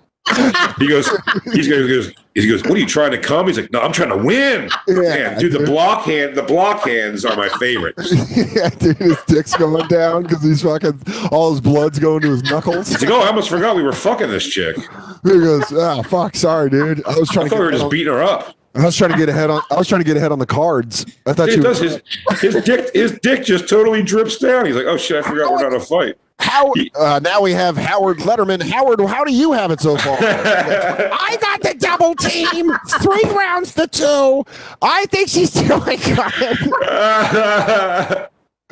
He 0.79 0.87
goes, 0.87 1.09
he 1.53 1.67
goes, 1.67 2.13
he 2.35 2.47
goes, 2.47 2.63
what 2.63 2.73
are 2.73 2.77
you 2.77 2.85
trying 2.85 3.11
to 3.11 3.17
come? 3.17 3.47
He's 3.47 3.59
like, 3.59 3.71
no, 3.71 3.81
I'm 3.81 3.91
trying 3.91 4.09
to 4.09 4.17
win. 4.17 4.69
Man, 4.87 5.39
dude, 5.39 5.51
the 5.51 5.65
block 5.65 6.05
hand, 6.05 6.35
the 6.35 6.43
block 6.43 6.87
hands 6.87 7.25
are 7.25 7.35
my 7.35 7.49
favorite. 7.59 7.95
yeah, 8.55 8.69
dude, 8.69 8.97
his 8.97 9.17
dick's 9.27 9.55
going 9.55 9.87
down 9.87 10.23
because 10.23 10.43
he's 10.43 10.61
fucking 10.61 11.01
all 11.31 11.51
his 11.51 11.59
blood's 11.59 11.99
going 11.99 12.21
to 12.21 12.29
his 12.29 12.43
knuckles. 12.43 12.87
He's 12.89 13.01
like, 13.01 13.11
oh, 13.11 13.21
I 13.21 13.27
almost 13.27 13.49
forgot 13.49 13.75
we 13.75 13.83
were 13.83 13.93
fucking 13.93 14.29
this 14.29 14.47
chick. 14.47 14.77
He 15.23 15.29
goes, 15.31 15.71
"Ah, 15.73 16.01
fuck, 16.03 16.35
sorry, 16.35 16.69
dude. 16.69 17.05
I 17.05 17.17
was 17.17 17.29
I 17.31 17.33
trying 17.33 17.45
to 17.47 17.49
thought 17.49 17.55
get 17.55 17.59
we 17.59 17.65
were 17.65 17.71
just 17.71 17.83
on, 17.85 17.89
beating 17.89 18.13
her 18.13 18.23
up. 18.23 18.55
I 18.73 18.85
was 18.85 18.95
trying 18.95 19.11
to 19.11 19.17
get 19.17 19.27
ahead 19.27 19.49
on 19.49 19.61
I 19.69 19.75
was 19.75 19.87
trying 19.87 20.01
to 20.01 20.05
get 20.05 20.15
ahead 20.15 20.31
on 20.31 20.39
the 20.39 20.45
cards. 20.45 21.05
I 21.25 21.33
thought 21.33 21.49
It 21.49 21.57
you 21.57 21.63
does 21.63 21.79
his 21.79 22.01
his 22.39 22.55
dick 22.63 22.89
his 22.93 23.19
dick 23.21 23.43
just 23.43 23.67
totally 23.67 24.01
drips 24.01 24.37
down. 24.37 24.65
He's 24.65 24.75
like, 24.75 24.85
oh 24.85 24.95
shit, 24.97 25.23
I 25.23 25.27
forgot 25.27 25.51
we're 25.51 25.69
not 25.69 25.73
a 25.73 25.79
fight. 25.79 26.15
How 26.41 26.73
uh, 26.95 27.19
now 27.23 27.41
we 27.41 27.51
have 27.51 27.77
Harold 27.77 28.17
Lederman. 28.17 28.61
Harold, 28.61 28.99
how 29.07 29.23
do 29.23 29.31
you 29.31 29.51
have 29.51 29.71
it 29.71 29.79
so 29.79 29.95
far? 29.97 30.17
I 30.21 31.37
got 31.39 31.61
the 31.61 31.75
double 31.77 32.15
team. 32.15 32.71
Three 33.01 33.23
rounds 33.31 33.73
to 33.75 33.87
two. 33.87 34.43
I 34.81 35.05
think 35.05 35.29
she's 35.29 35.51
doing 35.51 35.99
good. 35.99 36.19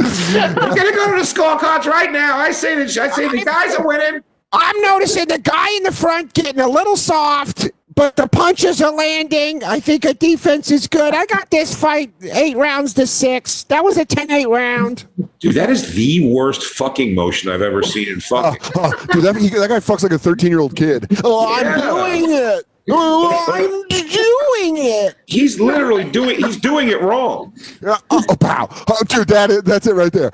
I'm 0.02 0.76
gonna 0.76 0.92
go 0.92 1.12
to 1.12 1.18
the 1.18 1.26
scorecards 1.26 1.86
right 1.86 2.12
now. 2.12 2.38
I 2.38 2.52
say 2.52 2.76
that 2.76 2.98
I 2.98 3.10
say 3.10 3.30
the 3.30 3.46
guys 3.46 3.76
are 3.76 3.86
winning. 3.86 4.24
I'm 4.52 4.82
noticing 4.82 5.28
the 5.28 5.38
guy 5.38 5.70
in 5.78 5.84
the 5.84 5.92
front 5.92 6.34
getting 6.34 6.60
a 6.60 6.68
little 6.68 6.98
soft, 6.98 7.70
but 8.00 8.16
the 8.16 8.30
punches 8.30 8.82
are 8.82 8.94
landing. 8.94 9.62
I 9.62 9.82
think 9.82 10.06
a 10.06 10.14
defense 10.14 10.72
is 10.72 10.88
good. 10.88 11.14
I 11.14 11.26
got 11.26 11.52
this 11.52 11.76
fight 11.76 12.14
eight 12.22 12.56
rounds 12.56 12.94
to 12.94 13.06
six. 13.06 13.64
That 13.66 13.84
was 13.84 13.98
a 13.98 14.06
10-8 14.06 14.48
round. 14.48 15.06
Dude, 15.40 15.56
that 15.56 15.70
is 15.70 15.94
the 15.96 16.34
worst 16.34 16.64
fucking 16.64 17.14
motion 17.14 17.52
I've 17.52 17.62
ever 17.62 17.84
seen 17.84 18.08
in 18.08 18.22
fucking. 18.22 18.72
oh, 18.78 19.06
dude, 19.12 19.26
that, 19.26 19.36
he, 19.36 19.50
that 19.50 19.68
guy 19.68 19.80
fucks 19.82 20.04
like 20.04 20.14
a 20.14 20.16
13-year-old 20.16 20.78
kid. 20.78 21.08
Oh, 21.26 21.54
I'm 21.54 21.78
doing 21.78 22.32
it. 22.32 22.66
Oh, 22.90 23.46
I'm 23.50 23.70
doing 23.90 24.78
it. 24.78 25.16
He's 25.26 25.60
literally 25.60 26.10
doing 26.10 26.38
he's 26.38 26.58
doing 26.58 26.88
it 26.88 27.02
wrong. 27.02 27.54
Uh, 27.86 27.98
oh, 28.12 28.24
oh, 28.30 28.36
pow. 28.38 28.70
Oh, 28.88 29.04
dude, 29.10 29.28
that 29.28 29.52
is, 29.52 29.64
that's 29.64 29.88
it 29.88 29.94
right 29.94 30.14
there. 30.14 30.32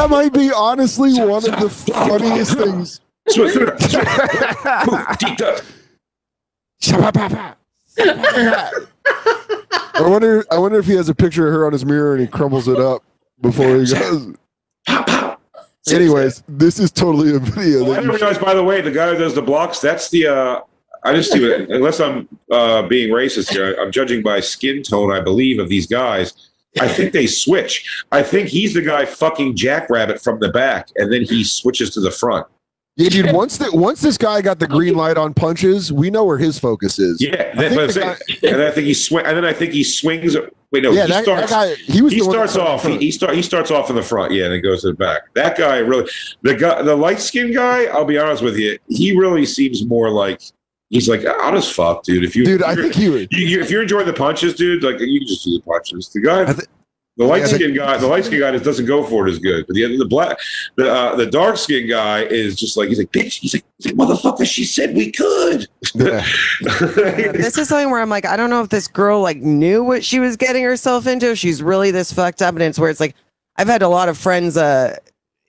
That 0.00 0.08
might 0.10 0.32
be 0.32 0.50
honestly 0.50 1.12
one 1.20 1.46
of 1.46 1.60
the 1.60 1.68
funniest 1.68 2.56
things. 2.56 3.00
Switch 3.28 3.52
through 3.52 3.68
it. 3.68 3.78
Boom, 4.86 5.06
deep 5.18 5.40
up. 5.42 5.60
I 9.94 10.08
wonder. 10.08 10.44
I 10.50 10.58
wonder 10.58 10.78
if 10.78 10.86
he 10.86 10.94
has 10.94 11.10
a 11.10 11.14
picture 11.14 11.46
of 11.46 11.52
her 11.52 11.66
on 11.66 11.72
his 11.72 11.84
mirror 11.84 12.12
and 12.14 12.22
he 12.22 12.26
crumbles 12.26 12.66
it 12.66 12.78
up 12.78 13.02
before 13.42 13.76
he 13.76 13.92
goes. 13.92 14.34
Anyways, 15.90 16.44
this 16.48 16.78
is 16.78 16.90
totally 16.90 17.34
a 17.34 17.38
video. 17.38 17.84
I 17.84 17.88
That 17.88 17.94
didn't 17.96 18.10
realize, 18.10 18.38
by 18.38 18.54
the 18.54 18.64
way, 18.64 18.80
the 18.80 18.90
guy 18.90 19.10
who 19.12 19.18
does 19.18 19.34
the 19.34 19.42
blocks, 19.42 19.80
that's 19.80 20.08
the, 20.10 20.26
uh, 20.26 20.60
I 21.04 21.14
just 21.14 21.32
do 21.32 21.50
it, 21.50 21.70
unless 21.70 22.00
I'm 22.00 22.28
uh, 22.50 22.82
being 22.82 23.12
racist 23.12 23.50
here, 23.50 23.74
I'm 23.80 23.90
judging 23.90 24.22
by 24.22 24.40
skin 24.40 24.82
tone, 24.82 25.10
I 25.10 25.20
believe, 25.20 25.58
of 25.58 25.68
these 25.68 25.86
guys. 25.86 26.49
I 26.80 26.86
think 26.88 27.12
they 27.12 27.26
switch. 27.26 28.04
I 28.12 28.22
think 28.22 28.48
he's 28.48 28.74
the 28.74 28.82
guy 28.82 29.04
fucking 29.04 29.56
Jackrabbit 29.56 30.20
from 30.22 30.38
the 30.38 30.50
back, 30.50 30.88
and 30.96 31.12
then 31.12 31.22
he 31.22 31.42
switches 31.42 31.90
to 31.94 32.00
the 32.00 32.10
front. 32.12 32.46
yeah, 32.96 33.08
dude. 33.08 33.32
Once 33.32 33.58
that 33.58 33.72
once 33.72 34.00
this 34.00 34.16
guy 34.16 34.40
got 34.42 34.58
the 34.60 34.68
green 34.68 34.94
light 34.94 35.16
on 35.16 35.34
punches, 35.34 35.92
we 35.92 36.10
know 36.10 36.24
where 36.24 36.38
his 36.38 36.58
focus 36.58 36.98
is. 36.98 37.20
Yeah, 37.20 37.50
I 37.54 37.56
think 37.56 37.56
but 37.56 37.80
I'm 37.80 37.86
the 37.88 37.92
saying- 37.92 38.16
and 38.54 38.62
I 38.62 38.70
think 38.70 38.86
he 38.86 38.94
swing, 38.94 39.26
and 39.26 39.36
then 39.36 39.44
I 39.44 39.52
think 39.52 39.72
he 39.72 39.82
swings. 39.82 40.36
Wait, 40.72 40.84
no, 40.84 40.92
yeah. 40.92 41.06
he 41.06 41.10
That, 41.12 41.24
starts. 41.24 41.50
that 41.50 41.76
guy. 41.76 41.82
He 41.92 42.00
was. 42.02 42.12
he 42.12 42.20
the 42.20 42.26
one 42.26 42.36
that 42.38 42.50
starts 42.50 42.56
off. 42.84 42.86
He, 42.86 42.98
he 42.98 43.10
start. 43.10 43.34
He 43.34 43.42
starts 43.42 43.72
off 43.72 43.90
in 43.90 43.96
the 43.96 44.02
front, 44.02 44.32
yeah, 44.32 44.44
and 44.44 44.52
then 44.54 44.62
goes 44.62 44.82
to 44.82 44.88
the 44.88 44.94
back. 44.94 45.22
That 45.34 45.56
guy 45.58 45.78
really, 45.78 46.08
the 46.42 46.54
guy, 46.54 46.82
the 46.82 46.94
light 46.94 47.18
skinned 47.18 47.52
guy. 47.54 47.86
I'll 47.86 48.04
be 48.04 48.18
honest 48.18 48.42
with 48.44 48.56
you, 48.56 48.78
he 48.88 49.16
really 49.18 49.44
seems 49.44 49.84
more 49.84 50.08
like 50.10 50.40
he's 50.90 51.08
like 51.08 51.24
I'll 51.24 51.52
just 51.52 51.72
fuck, 51.72 52.02
dude. 52.04 52.22
If 52.24 52.36
you, 52.36 52.44
dude, 52.44 52.62
I 52.62 52.72
if 52.72 52.78
think 52.80 52.94
he 52.94 53.08
would. 53.08 53.28
you, 53.32 53.46
you, 53.46 53.60
if 53.60 53.70
you're 53.70 53.82
enjoying 53.82 54.06
the 54.06 54.12
punches, 54.12 54.54
dude, 54.54 54.82
like 54.82 55.00
you 55.00 55.20
can 55.20 55.28
just 55.28 55.44
do 55.44 55.52
the 55.52 55.62
punches. 55.62 56.10
The 56.10 56.20
guy, 56.20 56.42
I 56.42 56.52
thi- 56.52 56.66
the 57.16 57.24
light 57.26 57.40
Yeah, 57.42 57.46
skinned 57.48 57.76
guy, 57.76 57.96
the 57.98 58.06
light 58.06 58.24
skinned 58.24 58.40
guy 58.40 58.50
just 58.52 58.64
doesn't 58.64 58.86
go 58.86 59.02
for 59.04 59.26
it 59.26 59.30
as 59.30 59.38
good. 59.38 59.66
But 59.66 59.74
the 59.74 59.96
the 59.98 60.06
black, 60.06 60.38
the 60.76 60.90
uh, 60.90 61.16
the 61.16 61.26
dark 61.26 61.56
skinned 61.58 61.88
guy 61.88 62.22
is 62.22 62.56
just 62.56 62.76
like 62.76 62.88
he's 62.88 62.98
like 62.98 63.12
bitch. 63.12 63.40
He's 63.40 63.54
like, 63.54 63.64
he's 63.78 63.92
like 63.92 63.96
motherfucker. 63.96 64.46
She 64.46 64.64
said 64.64 64.94
we 64.94 65.10
could. 65.12 65.66
Yeah. 65.94 66.24
this 66.60 67.58
is 67.58 67.68
something 67.68 67.90
where 67.90 68.00
I'm 68.00 68.08
like, 68.10 68.24
I 68.26 68.36
don't 68.36 68.48
know 68.50 68.62
if 68.62 68.70
this 68.70 68.88
girl 68.88 69.20
like 69.20 69.38
knew 69.38 69.82
what 69.84 70.04
she 70.04 70.18
was 70.18 70.36
getting 70.36 70.64
herself 70.64 71.06
into. 71.06 71.32
If 71.32 71.38
she's 71.38 71.62
really 71.62 71.90
this 71.90 72.12
fucked 72.12 72.42
up, 72.42 72.54
and 72.54 72.62
it's 72.62 72.78
where 72.78 72.90
it's 72.90 73.00
like, 73.00 73.14
I've 73.56 73.68
had 73.68 73.82
a 73.82 73.88
lot 73.88 74.08
of 74.08 74.16
friends 74.16 74.56
uh 74.56 74.96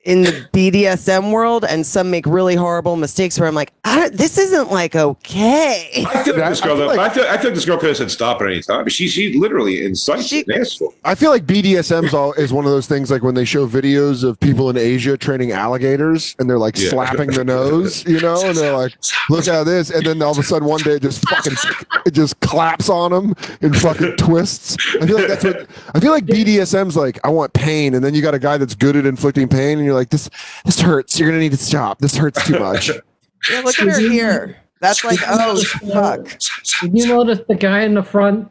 in 0.04 0.24
the 0.24 0.32
BDSM 0.54 1.32
world, 1.32 1.64
and 1.64 1.86
some 1.86 2.10
make 2.10 2.26
really 2.26 2.56
horrible 2.56 2.96
mistakes. 2.96 3.40
Where 3.40 3.48
I'm 3.48 3.56
like, 3.56 3.72
I 3.84 3.96
don't, 4.00 4.14
this 4.14 4.38
isn't 4.38 4.72
like 4.72 4.96
okay. 4.96 6.04
I 6.08 6.24
feel 6.24 6.36
like 6.38 6.50
this 6.50 6.62
I 6.62 6.66
girl. 6.66 6.76
feel 6.78 6.90
I 6.90 6.96
like- 6.96 7.14
feel, 7.14 7.24
I 7.26 7.38
feel 7.38 7.46
like 7.46 7.56
this 7.56 7.66
girl 7.66 7.78
could 7.78 7.90
have 7.90 7.98
said 7.98 8.12
stop 8.12 8.42
at 8.42 8.48
any 8.48 8.62
time. 8.62 8.84
But 8.84 8.94
she 8.94 9.08
she 9.08 9.38
literally 9.38 9.86
incites 9.86 10.28
She- 10.28 10.40
it 10.40 10.48
and 10.48 10.62
asks 10.62 10.76
for. 10.78 10.92
it. 10.92 10.98
I 11.06 11.16
feel 11.16 11.30
like 11.30 11.46
BDSM's 11.46 12.14
all 12.14 12.34
is 12.34 12.52
one 12.52 12.66
of 12.66 12.72
those 12.72 12.88
things 12.88 13.12
like 13.12 13.22
when 13.24 13.36
they 13.36 13.46
show 13.46 13.68
videos 13.68 14.24
of 14.24 14.40
people 14.40 14.70
in 14.70 14.78
Asia 14.78 15.18
training 15.18 15.52
alligators 15.52 16.36
and 16.40 16.50
they're 16.50 16.58
like 16.58 16.78
Yeah. 16.78 16.90
slapping 16.90 17.30
the 17.32 17.44
nose, 17.44 18.04
you 18.06 18.20
know, 18.20 18.42
and 18.44 18.58
they're 18.58 18.76
like, 18.76 18.94
look 19.30 19.48
at 19.48 19.64
this, 19.66 19.92
and 19.92 20.06
then 20.06 20.22
all 20.22 20.32
of 20.32 20.38
a 20.40 20.44
sudden 20.44 20.68
one 20.68 20.82
day 20.82 20.94
it 20.94 21.02
just 21.04 21.28
fucking 21.30 21.54
it 22.06 22.12
just 22.12 22.40
claps 22.40 22.90
on 22.90 23.12
them 23.12 23.36
and 23.62 23.76
fucking 23.78 24.16
twists. 24.18 24.78
I 25.00 25.06
feel 25.06 25.18
like 25.18 25.28
that's 25.28 25.44
what 25.44 25.68
I 25.94 26.00
feel 26.00 26.12
like 26.12 26.26
BDSM's 26.26 26.96
like. 26.98 27.20
I 27.24 27.30
want 27.30 27.54
pain, 27.54 27.94
and 27.94 28.04
then 28.04 28.14
you 28.16 28.22
got 28.22 28.34
a 28.34 28.40
guy 28.40 28.58
that's 28.58 28.74
good 28.76 28.96
at 28.96 29.06
inflicting 29.06 29.48
pain, 29.48 29.78
and 29.78 29.86
you're 29.86 29.91
like, 29.94 30.10
this 30.10 30.30
this 30.66 30.80
hurts. 30.80 31.20
You're 31.20 31.30
gonna 31.30 31.40
need 31.40 31.52
to 31.52 31.58
stop. 31.58 32.00
This 32.00 32.16
hurts 32.16 32.46
too 32.46 32.60
much. 32.60 32.90
Yeah, 32.90 33.62
look 33.62 33.80
at 33.80 33.88
her 33.88 34.00
here. 34.00 34.58
That's 34.80 35.04
like, 35.04 35.20
oh 35.28 35.62
fuck. 35.94 36.38
Did 36.82 36.98
you 36.98 37.08
notice 37.08 37.40
the 37.48 37.56
guy 37.56 37.82
in 37.82 37.94
the 37.94 38.04
front? 38.04 38.50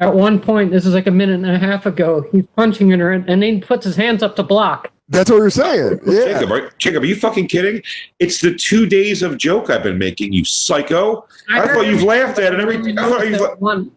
At 0.00 0.12
one 0.12 0.40
point, 0.40 0.72
this 0.72 0.84
is 0.84 0.94
like 0.94 1.06
a 1.06 1.12
minute 1.12 1.44
and 1.44 1.46
a 1.46 1.58
half 1.58 1.86
ago, 1.86 2.26
he's 2.32 2.44
punching 2.56 2.90
in 2.90 2.98
her 2.98 3.12
and 3.12 3.28
then 3.28 3.42
he 3.42 3.60
puts 3.60 3.84
his 3.84 3.94
hands 3.94 4.24
up 4.24 4.34
to 4.34 4.42
block. 4.42 4.90
That's 5.08 5.30
what 5.30 5.38
we're 5.38 5.50
saying. 5.50 6.00
Yeah. 6.04 6.24
Jacob, 6.24 6.50
right? 6.50 6.78
Jacob, 6.78 7.04
are 7.04 7.06
you 7.06 7.14
fucking 7.14 7.46
kidding? 7.46 7.82
It's 8.18 8.40
the 8.40 8.54
two 8.54 8.86
days 8.86 9.22
of 9.22 9.38
joke 9.38 9.70
I've 9.70 9.84
been 9.84 9.98
making, 9.98 10.32
you 10.32 10.44
psycho. 10.44 11.28
I 11.52 11.68
thought 11.68 11.86
you've 11.86 12.02
laughed 12.02 12.38
at 12.40 12.54
it 12.54 12.60
every. 12.60 12.78
I 12.78 13.08
thought 13.08 13.28
you've, 13.28 13.60
One. 13.60 13.92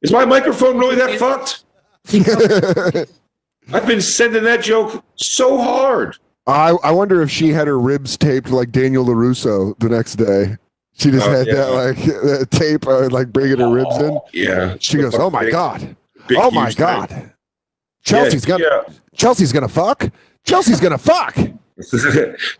is 0.00 0.12
my 0.12 0.24
microphone 0.24 0.78
really 0.78 0.96
that 0.96 1.18
fucked? 1.18 1.64
I've 3.72 3.86
been 3.86 4.00
sending 4.00 4.44
that 4.44 4.62
joke 4.62 5.04
so 5.16 5.58
hard. 5.58 6.16
I, 6.46 6.70
I 6.82 6.90
wonder 6.90 7.22
if 7.22 7.30
she 7.30 7.50
had 7.50 7.66
her 7.66 7.78
ribs 7.78 8.16
taped 8.16 8.50
like 8.50 8.72
Daniel 8.72 9.04
LaRusso 9.04 9.78
the 9.78 9.88
next 9.88 10.16
day. 10.16 10.56
She 10.94 11.10
just 11.10 11.26
Oh, 11.26 11.30
had 11.30 11.46
yeah. 11.46 11.54
that 11.54 11.70
like 11.72 11.96
that 12.04 12.48
tape, 12.50 12.86
uh, 12.86 13.08
like 13.08 13.32
bringing 13.32 13.58
her 13.58 13.70
ribs 13.72 13.96
in. 13.98 14.18
Yeah. 14.32 14.76
She 14.80 14.98
goes, 14.98 15.14
"Oh 15.14 15.30
my 15.30 15.48
god! 15.48 15.96
Big, 16.26 16.38
oh 16.40 16.50
my 16.50 16.72
god! 16.72 17.08
thing. 17.08 17.32
Chelsea's 18.04 18.46
Yeah, 18.46 18.58
gonna 18.58 18.82
Chelsea's 19.14 19.52
gonna 19.52 19.68
fuck. 19.68 20.08
Chelsea's 20.44 20.80
gonna 20.80 20.98
fuck." 20.98 21.36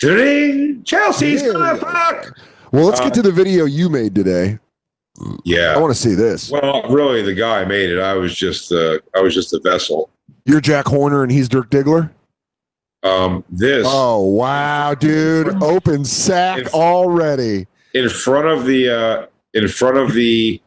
Chelsea's 0.84 1.42
Yeah. 1.42 1.52
gonna 1.52 1.76
fuck. 1.76 2.38
Well, 2.72 2.86
let's 2.86 3.00
Uh, 3.00 3.04
get 3.04 3.14
to 3.14 3.22
the 3.22 3.32
video 3.32 3.64
you 3.64 3.88
made 3.88 4.14
today. 4.14 4.58
Yeah, 5.44 5.74
I 5.74 5.78
want 5.78 5.92
to 5.94 6.00
see 6.00 6.14
this. 6.14 6.50
Well, 6.50 6.82
really, 6.88 7.20
the 7.22 7.34
guy 7.34 7.64
made 7.64 7.90
it. 7.90 7.98
I 7.98 8.14
was 8.14 8.34
just 8.34 8.72
uh, 8.72 8.98
I 9.14 9.20
was 9.20 9.34
just 9.34 9.52
a 9.52 9.60
vessel. 9.62 10.08
You're 10.50 10.60
Jack 10.60 10.86
Horner 10.86 11.22
and 11.22 11.30
he's 11.30 11.48
Dirk 11.48 11.70
Diggler. 11.70 12.10
Um, 13.04 13.44
this 13.50 13.86
Oh 13.88 14.20
wow, 14.32 14.94
dude! 14.94 15.62
Open 15.62 16.04
sack 16.04 16.58
If- 16.58 16.74
already. 16.74 17.68
in 17.94 18.08
front 18.08 18.48
of 18.48 18.66
the 18.66 18.88
uh, 18.90 19.26
in 19.54 19.68
front 19.68 19.96
of 19.96 20.12
the 20.12 20.60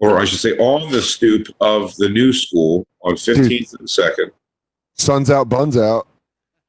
or 0.00 0.18
I 0.18 0.24
should 0.24 0.38
say 0.38 0.56
on 0.56 0.90
the 0.90 1.02
stoop 1.02 1.46
of 1.60 1.94
the 1.96 2.08
new 2.08 2.32
school 2.32 2.86
on 3.02 3.16
15th 3.16 3.78
and 3.78 3.86
2nd. 3.86 4.30
Sun's 4.96 5.30
out, 5.30 5.50
buns 5.50 5.76
out. 5.76 6.08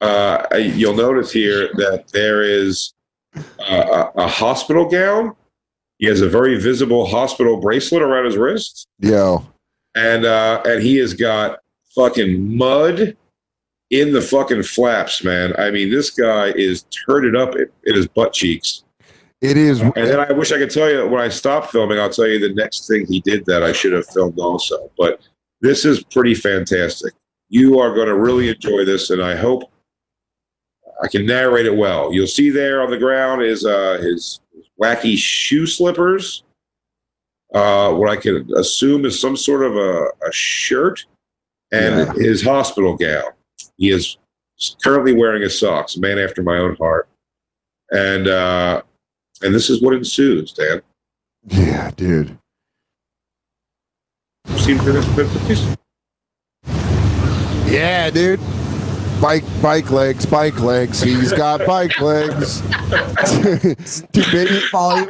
Uh, 0.02 0.46
you'll 0.58 0.96
notice 0.96 1.32
here 1.32 1.70
that 1.76 2.10
there 2.12 2.42
is 2.44 2.94
uh, 3.38 4.10
a, 4.18 4.24
a 4.24 4.28
hospital 4.28 4.86
gown. 4.90 5.34
He 6.00 6.08
has 6.08 6.20
a 6.20 6.28
very 6.28 6.60
visible 6.60 7.06
hospital 7.06 7.56
bracelet 7.62 8.02
around 8.02 8.26
his 8.26 8.36
wrist, 8.36 8.86
Yeah. 9.00 9.38
and 9.96 10.26
uh, 10.26 10.62
and 10.66 10.84
he 10.84 10.98
has 10.98 11.14
got 11.14 11.60
fucking 11.96 12.58
mud 12.58 13.16
in 13.90 14.14
the 14.14 14.22
fucking 14.22 14.64
flaps, 14.64 15.24
man. 15.24 15.54
I 15.58 15.72
mean, 15.72 15.90
this 15.90 16.10
guy 16.10 16.48
is 16.48 16.84
turned 16.84 17.36
up 17.36 17.56
in, 17.56 17.68
his 17.86 18.08
butt 18.08 18.34
cheeks. 18.34 18.84
it 19.42 19.58
is. 19.58 19.82
And 19.82 19.94
then 19.96 20.20
I 20.20 20.32
wish 20.32 20.52
I 20.52 20.58
could 20.58 20.72
tell 20.72 20.90
you 20.90 21.08
when 21.08 21.22
I 21.22 21.30
stopped 21.30 21.72
filming, 21.72 22.00
I'll 22.00 22.10
tell 22.10 22.28
you 22.28 22.40
the 22.40 22.54
next 22.54 22.88
thing 22.88 23.06
he 23.06 23.20
did 23.22 23.46
that 23.46 23.64
I 23.64 23.72
should 23.72 23.94
have 23.94 24.08
filmed 24.08 24.40
also. 24.40 24.90
But 24.98 25.22
this 25.60 25.86
is 25.86 26.04
pretty 26.04 26.36
fantastic. 26.36 27.14
You 27.50 27.80
are 27.80 27.94
going 27.94 28.08
to 28.08 28.18
really 28.18 28.50
enjoy 28.50 28.86
this, 28.86 29.10
and 29.10 29.22
I 29.22 29.36
hope 29.36 29.70
I 31.04 31.08
can 31.08 31.26
narrate 31.26 31.66
it 31.66 31.76
well. 31.76 32.14
You'll 32.14 32.28
see 32.28 32.50
there 32.50 32.82
on 32.82 32.92
the 32.92 32.98
ground 32.98 33.42
is 33.42 33.66
uh, 33.66 33.98
his 34.02 34.40
wacky 34.82 35.18
shoe 35.18 35.66
slippers, 35.66 36.44
uh, 37.54 37.94
what 37.94 38.10
I 38.10 38.16
can 38.16 38.48
assume 38.56 39.06
is 39.06 39.20
some 39.20 39.36
sort 39.36 39.64
of 39.64 39.76
a, 39.76 40.06
a 40.26 40.32
shirt, 40.32 41.06
and 41.72 41.96
Yeah. 42.00 42.14
his 42.14 42.42
hospital 42.44 42.96
gown. 42.96 43.32
He 43.78 43.92
is 43.92 44.18
currently 44.84 45.14
wearing 45.14 45.42
his 45.42 45.58
socks. 45.60 45.96
A 45.96 46.00
man 46.00 46.20
after 46.20 46.44
my 46.44 46.58
own 46.58 46.76
heart. 46.76 47.08
And 47.92 48.28
uh, 48.28 48.82
and 49.42 49.54
this 49.54 49.70
is 49.70 49.82
what 49.82 49.94
ensues, 49.94 50.54
Dan. 50.54 50.82
Yeah, 51.48 51.92
dude. 51.96 52.38
Seen 54.58 54.78
Venice 54.80 55.06
Fifties? 55.16 55.78
Yeah, 57.72 58.10
dude. 58.10 58.40
Bike, 59.22 59.44
bike 59.62 59.92
legs, 59.92 60.26
bike 60.26 60.60
legs. 60.60 61.02
He's 61.02 61.32
got 61.32 61.66
bike 61.68 62.00
legs. 62.02 62.62
dude, 64.12 64.26
baby, 64.32 64.62
Volume. 64.72 65.08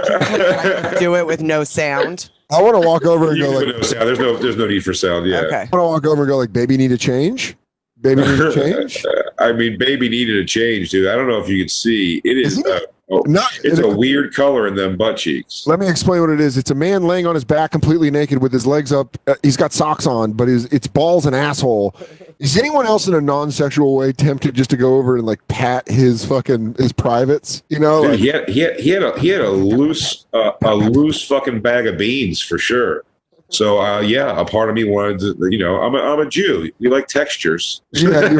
Do 0.99 1.15
it 1.15 1.25
with 1.25 1.41
no 1.41 1.63
sound. 1.63 2.29
I 2.51 2.61
want 2.61 2.81
to 2.81 2.85
walk 2.87 3.05
over 3.05 3.31
and 3.31 3.39
go 3.39 3.49
like, 3.51 3.67
no 3.67 3.81
sound. 3.81 4.07
There's 4.07 4.19
no 4.19 4.35
there's 4.37 4.57
no 4.57 4.67
need 4.67 4.83
for 4.83 4.93
sound. 4.93 5.25
Yeah. 5.25 5.41
Okay. 5.41 5.55
I 5.55 5.61
want 5.61 5.71
to 5.71 5.77
walk 5.83 6.05
over 6.05 6.23
and 6.23 6.29
go 6.29 6.37
like, 6.37 6.51
baby, 6.51 6.75
need 6.77 6.91
a 6.91 6.97
change. 6.97 7.55
Baby, 8.01 8.21
need 8.21 8.39
a 8.39 8.53
change. 8.53 9.05
I 9.39 9.53
mean, 9.53 9.77
baby 9.77 10.09
needed 10.09 10.37
a 10.37 10.45
change, 10.45 10.89
dude. 10.89 11.07
I 11.07 11.15
don't 11.15 11.27
know 11.27 11.39
if 11.39 11.47
you 11.47 11.57
can 11.59 11.69
see. 11.69 12.19
It 12.23 12.37
is. 12.37 12.53
Isn't 12.57 12.67
Uh, 12.67 12.79
oh, 13.11 13.23
No, 13.27 13.43
it's 13.63 13.79
a 13.79 13.87
weird 13.87 14.33
color 14.33 14.67
in 14.67 14.75
them 14.75 14.97
butt 14.97 15.17
cheeks. 15.17 15.67
Let 15.67 15.79
me 15.79 15.87
explain 15.87 16.21
what 16.21 16.29
it 16.29 16.39
is. 16.39 16.57
It's 16.57 16.71
a 16.71 16.75
man 16.75 17.03
laying 17.03 17.27
on 17.27 17.35
his 17.35 17.45
back, 17.45 17.71
completely 17.71 18.09
naked, 18.09 18.41
with 18.41 18.51
his 18.51 18.65
legs 18.65 18.91
up. 18.91 19.17
Uh, 19.27 19.35
he's 19.43 19.57
got 19.57 19.73
socks 19.73 20.07
on, 20.07 20.33
but 20.33 20.47
his 20.47 20.65
it's 20.65 20.87
balls 20.87 21.25
and 21.25 21.35
asshole. 21.35 21.95
Is 22.39 22.57
anyone 22.57 22.87
else 22.87 23.07
in 23.07 23.13
a 23.13 23.21
non-sexual 23.21 23.95
way 23.95 24.11
tempted 24.11 24.55
just 24.55 24.71
to 24.71 24.77
go 24.77 24.95
over 24.95 25.17
and 25.17 25.27
like 25.27 25.47
pat 25.47 25.87
his 25.87 26.25
fucking 26.25 26.73
his 26.79 26.91
privates? 26.91 27.61
You 27.69 27.79
know, 27.79 28.01
Dude, 28.01 28.11
like, 28.11 28.19
he 28.19 28.27
had 28.27 28.49
he 28.49 28.59
had 28.61 28.79
he 28.79 28.89
had 28.89 29.03
a 29.03 29.19
he 29.19 29.27
had 29.27 29.41
a 29.41 29.49
loose 29.51 30.25
uh, 30.33 30.53
a 30.63 30.73
loose 30.73 31.27
fucking 31.27 31.61
bag 31.61 31.85
of 31.85 31.99
beans 31.99 32.41
for 32.41 32.57
sure. 32.57 33.03
So 33.51 33.81
uh, 33.81 33.99
yeah, 33.99 34.39
a 34.39 34.45
part 34.45 34.69
of 34.69 34.75
me 34.75 34.83
wanted 34.85 35.19
to, 35.19 35.35
you 35.51 35.57
know, 35.59 35.81
I'm 35.81 35.93
a 35.93 35.99
I'm 35.99 36.19
a 36.19 36.25
Jew. 36.29 36.71
You 36.79 36.89
like 36.89 37.07
textures. 37.07 37.81
yeah. 37.91 38.21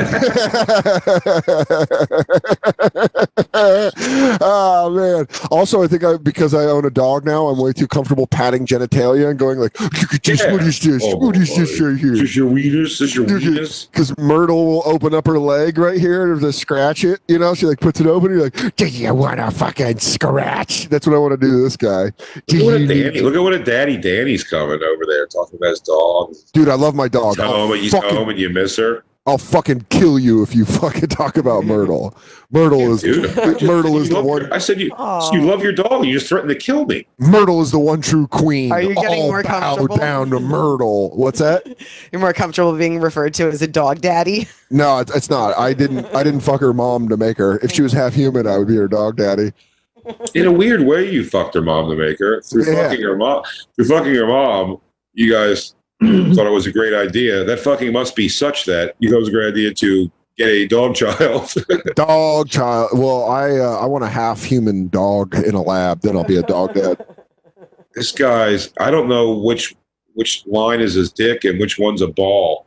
oh 4.42 4.90
man. 4.96 5.28
Also, 5.50 5.84
I 5.84 5.88
think 5.88 6.04
I 6.04 6.18
because 6.18 6.54
I 6.54 6.64
own 6.64 6.86
a 6.86 6.90
dog 6.90 7.26
now, 7.26 7.48
I'm 7.48 7.60
way 7.60 7.74
too 7.74 7.88
comfortable 7.88 8.28
patting 8.28 8.66
genitalia 8.66 9.30
and 9.30 9.38
going 9.38 9.60
like, 9.60 9.80
"Look 9.80 10.14
at 10.14 10.24
this, 10.24 10.42
Yeah. 10.42 10.54
what 10.54 10.62
is 10.64 10.80
this? 10.80 11.04
Oh, 11.06 11.18
what 11.18 11.36
is 11.36 11.56
this 11.56 11.80
right 11.80 11.98
here?" 11.98 12.14
Is 12.14 12.20
this 12.22 12.36
your 12.36 12.50
weenus? 12.50 12.86
Is 12.92 13.00
this 13.00 13.16
your 13.16 13.26
weenus? 13.26 13.92
because 13.92 14.18
Myrtle 14.18 14.66
will 14.66 14.84
open 14.86 15.14
up 15.14 15.28
her 15.28 15.40
leg 15.40 15.78
right 15.78 16.00
here 16.00 16.34
to 16.36 16.54
scratch 16.54 17.04
it. 17.04 17.20
You 17.28 17.40
know, 17.40 17.54
she 17.54 17.66
like 17.66 17.80
puts 17.80 18.00
it 18.00 18.08
open. 18.08 18.32
You're 18.32 18.44
like, 18.44 18.76
do 18.76 18.88
you 18.88 19.14
want 19.14 19.38
to 19.38 19.52
fucking 19.52 20.00
scratch? 20.00 20.88
That's 20.90 21.06
what 21.08 21.16
I 21.16 21.20
want 21.20 21.32
to 21.34 21.38
do 21.38 21.52
to 21.52 21.64
this 21.64 21.78
guy. 21.78 22.06
Look 22.06 22.54
at 22.54 22.64
what 22.64 22.74
a 22.76 22.88
Danny. 22.92 23.22
Look 23.22 23.36
at 23.36 23.42
what 23.42 23.54
a 23.54 23.64
daddy 23.64 23.98
Danny's 23.98 24.44
coming 24.44 24.82
over 24.82 25.01
there 25.06 25.26
talking 25.28 25.58
about 25.58 25.70
his 25.72 25.80
dog. 25.82 26.36
Dude, 26.54 26.70
I 26.70 26.76
love 26.76 26.96
my 26.96 27.08
dog. 27.08 27.36
He's 27.36 27.44
home, 27.46 27.56
I'll 27.56 27.74
and 27.74 27.82
he's 27.82 27.92
fucking, 27.92 28.16
home, 28.16 28.30
and 28.30 28.40
you 28.40 28.50
miss 28.50 28.76
her. 28.78 29.04
I'll 29.28 29.38
fucking 29.38 29.86
kill 29.92 30.18
you 30.18 30.42
if 30.42 30.56
you 30.56 30.66
fucking 30.82 31.10
talk 31.10 31.38
about 31.38 31.64
Myrtle. 31.64 32.18
Myrtle 32.50 32.92
is 32.92 33.02
Dude, 33.04 33.26
I 33.26 33.34
just- 33.54 33.62
Myrtle 33.62 33.98
is 34.00 34.08
you 34.08 34.16
the 34.16 34.20
love 34.20 34.26
one. 34.26 34.42
your- 34.42 34.54
I 34.54 34.58
said 34.58 34.82
you. 34.82 34.90
Aw. 34.98 35.32
You 35.32 35.42
love 35.44 35.62
your 35.62 35.74
dog. 35.74 36.06
You 36.06 36.14
just 36.14 36.28
threatened 36.28 36.50
to 36.50 36.56
kill 36.56 36.86
me. 36.88 37.06
Myrtle 37.20 37.62
is 37.62 37.70
the 37.72 37.78
one 37.78 38.02
true 38.02 38.26
queen. 38.28 38.72
Are 38.72 38.82
you 38.82 38.96
getting 38.96 39.22
All 39.22 39.28
more 39.28 39.44
bow 39.44 39.76
comfortable? 39.76 39.98
down 39.98 40.32
to 40.32 40.40
Myrtle. 40.40 41.16
What's 41.16 41.38
that? 41.38 41.68
You're 42.12 42.20
more 42.20 42.34
comfortable 42.34 42.76
being 42.76 43.00
referred 43.00 43.36
to 43.36 43.48
as 43.48 43.62
a 43.62 43.68
dog 43.68 44.02
daddy. 44.02 44.48
No, 44.72 44.98
it's, 45.00 45.16
it's 45.16 45.30
not. 45.30 45.56
I 45.56 45.74
didn't. 45.74 46.06
I 46.16 46.24
didn't 46.24 46.42
fuck 46.42 46.60
her 46.62 46.74
mom 46.74 47.08
to 47.10 47.16
make 47.18 47.38
her. 47.38 47.60
If 47.60 47.72
she 47.72 47.84
was 47.84 47.94
half 47.94 48.14
human, 48.16 48.48
I 48.48 48.58
would 48.58 48.68
be 48.68 48.76
her 48.78 48.88
dog 48.88 49.18
daddy. 49.18 49.52
In 50.34 50.48
a 50.48 50.52
weird 50.52 50.82
way, 50.82 51.08
you 51.12 51.24
fucked 51.24 51.54
her 51.54 51.62
mom 51.62 51.88
to 51.92 51.96
make 51.96 52.18
her 52.18 52.42
through 52.42 52.66
Yeah. 52.66 52.88
fucking 52.90 53.04
her 53.04 53.16
mom. 53.16 53.44
Through 53.76 53.86
fucking 53.86 54.16
her 54.16 54.26
mom, 54.26 54.82
you 55.14 55.32
guys 55.32 55.76
thought 56.02 56.48
it 56.48 56.52
was 56.52 56.66
a 56.68 56.72
great 56.72 56.94
idea. 56.94 57.44
That 57.44 57.60
fucking 57.60 57.92
must 57.92 58.16
be 58.16 58.28
such 58.30 58.66
that 58.66 58.96
you 59.00 59.10
thought 59.10 59.18
it 59.18 59.20
was 59.20 59.30
a 59.30 59.34
great 59.34 59.52
idea 59.52 59.74
to 59.74 60.12
get 60.38 60.48
a 60.50 60.68
dog 60.68 60.96
child. 60.96 61.54
Dog 61.96 62.50
child. 62.50 62.90
Well, 62.94 63.26
I 63.26 63.58
uh, 63.58 63.78
I 63.80 63.86
want 63.86 64.04
a 64.04 64.10
half 64.10 64.44
human 64.44 64.88
dog 64.88 65.36
in 65.36 65.56
a 65.56 65.62
lab. 65.62 66.02
Then 66.02 66.16
I'll 66.18 66.24
be 66.24 66.38
a 66.38 66.44
dog 66.44 66.74
dad. 66.74 67.06
this 67.94 68.12
guy's. 68.12 68.74
I 68.80 68.90
don't 68.92 69.08
know 69.10 69.32
which 69.38 69.76
which 70.14 70.44
line 70.48 70.82
is 70.82 70.94
his 70.96 71.12
dick 71.12 71.44
and 71.46 71.60
which 71.60 71.78
one's 71.80 72.02
a 72.02 72.08
ball, 72.08 72.66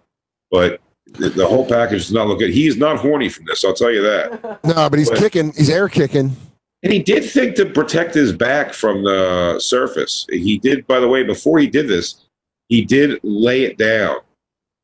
but 0.50 0.80
the, 1.12 1.28
the 1.30 1.46
whole 1.46 1.66
package 1.66 2.02
does 2.02 2.12
not 2.12 2.26
look 2.26 2.38
good. 2.38 2.50
He's 2.50 2.76
not 2.76 2.98
horny 2.98 3.28
from 3.28 3.44
this. 3.46 3.64
I'll 3.64 3.74
tell 3.74 3.92
you 3.92 4.02
that. 4.02 4.60
No, 4.64 4.88
but 4.88 4.98
he's 4.98 5.10
But- 5.10 5.18
kicking. 5.18 5.52
He's 5.56 5.70
air 5.70 5.88
kicking. 5.88 6.34
And 6.82 6.92
he 6.92 6.98
did 7.02 7.24
think 7.24 7.56
to 7.56 7.64
protect 7.66 8.12
his 8.14 8.30
back 8.32 8.74
from 8.74 9.04
the 9.04 9.58
surface. 9.58 10.26
He 10.30 10.58
did, 10.58 10.86
by 10.86 11.00
the 11.00 11.08
way, 11.08 11.22
before 11.22 11.58
he 11.58 11.66
did 11.66 11.88
this, 11.88 12.23
he 12.68 12.84
did 12.84 13.20
lay 13.22 13.64
it 13.64 13.78
down. 13.78 14.16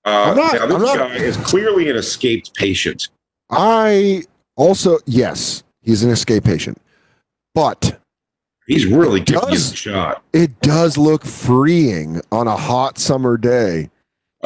Uh, 0.05 0.09
I'm 0.31 0.37
not- 0.37 0.55
now, 0.55 0.67
this 0.67 0.75
I'm 0.77 0.83
not- 0.83 0.97
guy 0.97 1.17
is 1.17 1.37
clearly 1.39 1.91
an 1.91 1.97
escaped 1.97 2.55
patient. 2.55 3.09
I 3.51 4.23
also 4.57 4.99
yes, 5.07 5.63
he's 5.83 6.03
an 6.03 6.11
escape 6.11 6.45
patient, 6.45 6.81
but 7.55 7.97
He's 8.67 8.87
really 8.87 9.19
giving 9.19 9.43
you 9.49 9.55
Does- 9.57 9.71
the 9.71 9.77
shot. 9.77 10.23
it 10.33 10.61
does 10.61 10.97
look 10.97 11.25
freeing 11.25 12.21
on 12.31 12.47
a 12.47 12.57
hot 12.57 12.99
summer 12.99 13.37
day. 13.37 13.91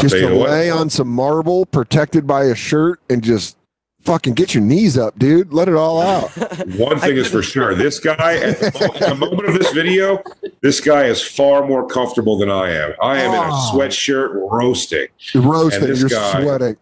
Just 0.01 0.14
to 0.14 0.20
you 0.33 0.37
what. 0.38 0.49
lay 0.51 0.70
on 0.70 0.88
some 0.88 1.09
marble, 1.09 1.66
protected 1.66 2.27
by 2.27 2.44
a 2.44 2.55
shirt, 2.55 3.01
and 3.11 3.23
just 3.23 3.59
fucking 4.05 4.35
get 4.35 4.55
your 4.55 4.62
knees 4.62 4.97
up, 4.99 5.19
dude. 5.19 5.53
Let 5.53 5.69
it 5.69 5.75
all 5.75 6.01
out. 6.01 6.31
One 6.77 6.99
thing 6.99 7.17
is 7.17 7.29
for 7.31 7.43
sure. 7.43 7.75
This 7.85 7.99
guy, 8.01 8.37
at 8.37 8.59
the, 8.61 8.71
moment, 8.81 9.03
at 9.03 9.09
the 9.09 9.14
moment 9.17 9.49
of 9.49 9.55
this 9.59 9.71
video, 9.73 10.23
this 10.61 10.81
guy 10.81 11.05
is 11.05 11.23
far 11.23 11.67
more 11.67 11.87
comfortable 11.87 12.38
than 12.38 12.51
I 12.51 12.71
am. 12.71 12.93
I 13.03 13.19
am 13.21 13.31
in 13.33 13.37
a 13.37 13.49
Oh. 13.53 13.71
sweatshirt 13.75 14.49
roasting. 14.51 15.09
You're 15.33 15.43
roasting. 15.43 15.81
this 15.88 16.01
You're 16.01 16.09
guy- 16.11 16.43
sweating. 16.43 16.77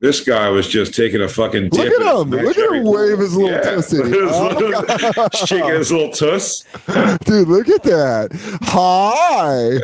This 0.00 0.20
guy 0.20 0.48
was 0.48 0.68
just 0.68 0.94
taking 0.94 1.22
a 1.22 1.28
fucking 1.28 1.70
dip. 1.70 1.90
Look 1.90 2.00
at 2.00 2.20
him. 2.20 2.30
Look 2.30 2.56
at 2.56 2.72
him 2.72 2.84
wave 2.84 3.18
his 3.18 3.34
little 3.34 3.50
Yeah. 3.50 3.80
Oh. 4.30 5.28
Shaking 5.46 5.70
his 5.70 5.90
little 5.90 6.10
tuss. 6.10 6.62
Dude, 7.24 7.48
look 7.48 7.68
at 7.68 7.82
that. 7.82 8.28
Hi. 8.62 9.78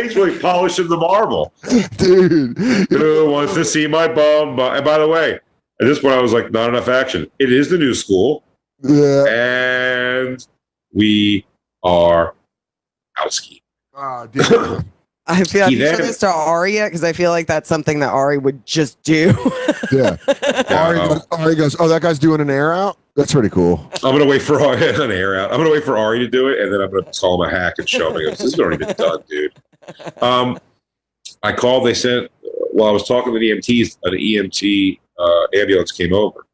He's 0.00 0.14
really 0.14 0.38
polishing 0.38 0.86
the 0.88 0.96
marble. 0.96 1.52
Dude. 1.96 2.56
Who 2.90 3.30
wants 3.30 3.54
to 3.54 3.64
see 3.64 3.88
my 3.88 4.06
bum? 4.06 4.60
And 4.60 4.84
by 4.84 4.98
the 4.98 5.08
way, 5.08 5.32
at 5.34 5.40
this 5.80 5.98
point, 5.98 6.14
I 6.14 6.22
was 6.22 6.32
like, 6.32 6.52
not 6.52 6.68
enough 6.68 6.86
action. 6.88 7.28
It 7.40 7.52
is 7.52 7.68
the 7.68 7.78
new 7.78 7.94
school, 7.94 8.44
Yeah. 8.82 9.24
and 9.26 10.46
we 10.92 11.44
are 11.82 12.34
outski. 13.18 13.60
Oh, 13.92 13.98
ah, 14.00 14.26
dude. 14.26 14.84
I 15.26 15.42
feel 15.44 15.62
have 15.62 15.70
He 15.70 15.76
you 15.78 15.96
this 15.96 16.18
to 16.18 16.28
Ari 16.28 16.74
yet? 16.74 16.88
Because 16.88 17.02
I 17.02 17.12
feel 17.12 17.30
like 17.30 17.46
that's 17.46 17.68
something 17.68 17.98
that 18.00 18.10
Ari 18.10 18.38
would 18.38 18.64
just 18.66 19.02
do. 19.02 19.34
Yeah. 19.92 20.16
Ari, 20.70 20.96
goes, 20.96 21.26
Ari 21.30 21.54
goes, 21.54 21.76
oh, 21.78 21.86
that 21.88 22.00
guy's 22.02 22.18
doing 22.18 22.40
an 22.40 22.50
air 22.50 22.72
out? 22.72 22.98
That's 23.14 23.32
pretty 23.32 23.50
cool. 23.50 23.88
I'm 24.02 24.16
gonna 24.16 24.26
wait 24.26 24.42
for 24.42 24.60
Ari 24.60 24.88
an 25.04 25.12
air 25.12 25.38
out. 25.38 25.52
I'm 25.52 25.58
gonna 25.58 25.70
wait 25.70 25.84
for 25.84 25.96
Ari 25.96 26.18
to 26.20 26.26
do 26.26 26.48
it, 26.48 26.58
and 26.58 26.72
then 26.72 26.80
I'm 26.80 26.90
gonna 26.90 27.12
call 27.12 27.40
him 27.40 27.48
a 27.48 27.56
hack 27.56 27.74
and 27.78 27.88
show 27.88 28.10
him. 28.10 28.18
He 28.18 28.26
goes, 28.26 28.38
This 28.38 28.54
is 28.54 28.58
already 28.58 28.84
been 28.84 28.96
done, 28.96 29.20
dude. 29.28 29.52
Um, 30.20 30.58
I 31.42 31.52
called. 31.52 31.86
They 31.86 31.94
sent 31.94 32.30
while 32.72 32.88
I 32.88 32.92
was 32.92 33.06
talking 33.06 33.32
to 33.32 33.38
the 33.38 33.50
EMTs. 33.50 33.98
An 34.04 34.14
EMT 34.14 34.98
uh, 35.18 35.46
ambulance 35.54 35.92
came 35.92 36.12
over, 36.12 36.44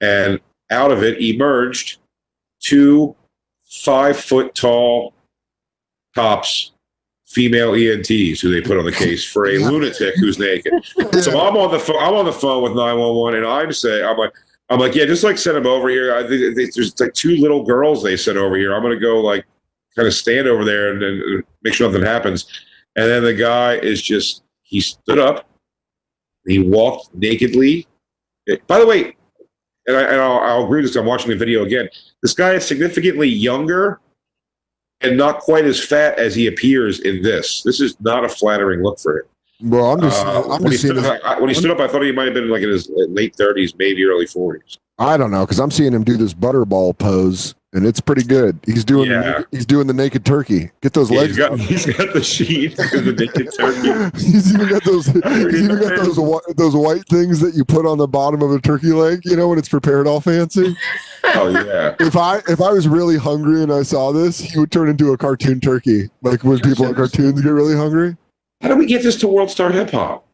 and 0.00 0.40
out 0.70 0.90
of 0.90 1.04
it 1.04 1.20
emerged 1.20 1.98
two 2.60 3.14
five 3.66 4.18
foot 4.18 4.54
tall 4.54 5.14
cops, 6.14 6.72
female 7.30 7.72
EMTs, 7.72 8.40
who 8.40 8.50
they 8.50 8.60
put 8.60 8.76
on 8.76 8.84
the 8.84 8.90
case 8.92 9.24
for 9.24 9.46
a 9.46 9.56
lunatic 9.58 10.14
who's 10.16 10.38
naked. 10.38 10.72
So 11.22 11.38
I'm 11.40 11.56
on 11.56 11.70
the 11.70 11.78
phone. 11.78 12.02
I'm 12.02 12.14
on 12.14 12.24
the 12.24 12.32
phone 12.32 12.62
with 12.62 12.72
911, 12.72 13.38
and 13.38 13.46
I'm 13.46 13.72
saying, 13.72 14.04
I'm 14.04 14.16
like, 14.16 14.32
I'm 14.68 14.80
like, 14.80 14.94
yeah, 14.96 15.04
just 15.04 15.22
like 15.24 15.38
send 15.38 15.56
them 15.56 15.66
over 15.66 15.88
here. 15.88 16.14
I 16.14 16.26
think 16.26 16.56
they- 16.56 16.70
there's 16.74 16.98
like 17.00 17.14
two 17.14 17.36
little 17.36 17.62
girls 17.64 18.02
they 18.02 18.16
sent 18.16 18.36
over 18.36 18.56
here. 18.56 18.74
I'm 18.74 18.82
gonna 18.82 18.98
go 18.98 19.20
like 19.20 19.44
kind 19.96 20.06
of 20.08 20.14
stand 20.14 20.46
over 20.48 20.64
there 20.64 20.92
and, 20.92 21.02
and 21.02 21.44
make 21.62 21.74
sure 21.74 21.88
nothing 21.88 22.04
happens. 22.04 22.46
And 22.96 23.06
then 23.08 23.22
the 23.22 23.34
guy 23.34 23.74
is 23.76 24.02
just 24.02 24.42
he 24.62 24.80
stood 24.80 25.18
up, 25.18 25.48
he 26.46 26.58
walked 26.58 27.14
nakedly. 27.14 27.86
Eh, 28.48 28.56
By 28.66 28.78
the 28.80 28.86
way, 28.86 29.16
and, 29.86 29.96
I, 29.96 30.02
and 30.02 30.20
I'll, 30.20 30.38
I'll 30.38 30.64
agree 30.64 30.82
with 30.82 30.90
this. 30.90 30.96
I'm 30.96 31.06
watching 31.06 31.30
the 31.30 31.36
video 31.36 31.64
again. 31.64 31.88
This 32.22 32.34
guy 32.34 32.52
is 32.52 32.66
significantly 32.66 33.28
younger 33.28 34.00
and 35.00 35.16
not 35.16 35.40
quite 35.40 35.64
as 35.64 35.82
fat 35.82 36.18
as 36.18 36.34
he 36.34 36.46
appears 36.46 37.00
in 37.00 37.22
this. 37.22 37.62
This 37.62 37.80
is 37.80 37.96
not 38.00 38.24
a 38.24 38.28
flattering 38.28 38.82
look 38.82 38.98
for 38.98 39.18
him. 39.18 39.24
Well, 39.62 39.92
I'm 39.92 40.00
just, 40.00 40.24
Uh, 40.24 40.42
I'm 40.42 40.62
when, 40.62 40.72
he 40.72 40.78
just 40.78 40.82
seeing 40.82 40.98
up, 40.98 41.20
I, 41.24 41.38
when 41.38 41.48
he 41.48 41.54
stood 41.54 41.70
up, 41.70 41.80
I 41.80 41.88
thought 41.88 42.02
he 42.02 42.12
might 42.12 42.24
have 42.24 42.34
been 42.34 42.48
like 42.48 42.62
in 42.62 42.70
his 42.70 42.90
late 42.90 43.36
30s, 43.36 43.74
maybe 43.78 44.04
early 44.04 44.26
40s. 44.26 44.78
I 44.98 45.16
don't 45.16 45.30
know, 45.30 45.44
because 45.44 45.60
I'm 45.60 45.70
seeing 45.70 45.92
him 45.92 46.04
do 46.04 46.16
this 46.16 46.34
butterball 46.34 46.96
pose, 46.96 47.54
and 47.72 47.86
it's 47.86 48.00
pretty 48.00 48.22
good. 48.24 48.58
He's 48.66 48.84
doing, 48.84 49.08
the 49.08 49.14
Yeah. 49.14 49.20
naked, 49.30 49.46
he's 49.52 49.66
doing 49.66 49.86
the 49.86 49.92
naked 49.94 50.24
turkey. 50.24 50.70
Get 50.80 50.92
those 50.92 51.10
Yeah, 51.10 51.20
legs. 51.20 51.36
he's 51.36 51.38
got 51.38 51.58
he's 51.60 51.86
got 51.86 52.12
the 52.12 52.22
sheet 52.22 52.78
and 52.78 53.06
the 53.06 53.12
naked 53.12 53.48
turkey. 53.56 54.18
he's 54.24 54.52
even 54.52 54.68
got 54.68 54.84
those. 54.84 55.06
He's 55.50 55.62
even 55.62 55.78
got 55.78 55.96
those 55.96 56.16
those 56.56 56.74
white 56.74 57.06
things 57.08 57.40
that 57.40 57.54
you 57.54 57.64
put 57.64 57.86
on 57.86 57.98
the 57.98 58.08
bottom 58.08 58.42
of 58.42 58.50
a 58.52 58.60
turkey 58.60 58.92
leg. 58.92 59.20
You 59.24 59.36
know 59.36 59.48
when 59.48 59.58
it's 59.58 59.68
prepared 59.68 60.06
all 60.06 60.20
fancy. 60.20 60.76
Oh 61.34 61.48
yeah. 61.48 61.94
If 62.00 62.16
I 62.16 62.38
if 62.48 62.60
I 62.60 62.72
was 62.72 62.88
really 62.88 63.16
hungry 63.16 63.62
and 63.62 63.72
I 63.72 63.82
saw 63.82 64.12
this, 64.12 64.40
he 64.40 64.58
would 64.58 64.72
turn 64.72 64.88
into 64.88 65.12
a 65.12 65.18
cartoon 65.18 65.60
turkey. 65.60 66.10
Like 66.22 66.42
when 66.44 66.58
people 66.60 66.86
in 66.86 66.94
cartoons 66.94 67.40
get 67.40 67.50
really 67.50 67.76
hungry. 67.76 68.16
How 68.62 68.68
do 68.68 68.76
we 68.76 68.86
get 68.86 69.02
this 69.02 69.16
to 69.20 69.28
World 69.28 69.50
Star 69.50 69.70
Hip 69.70 69.90
Hop? 69.90 70.26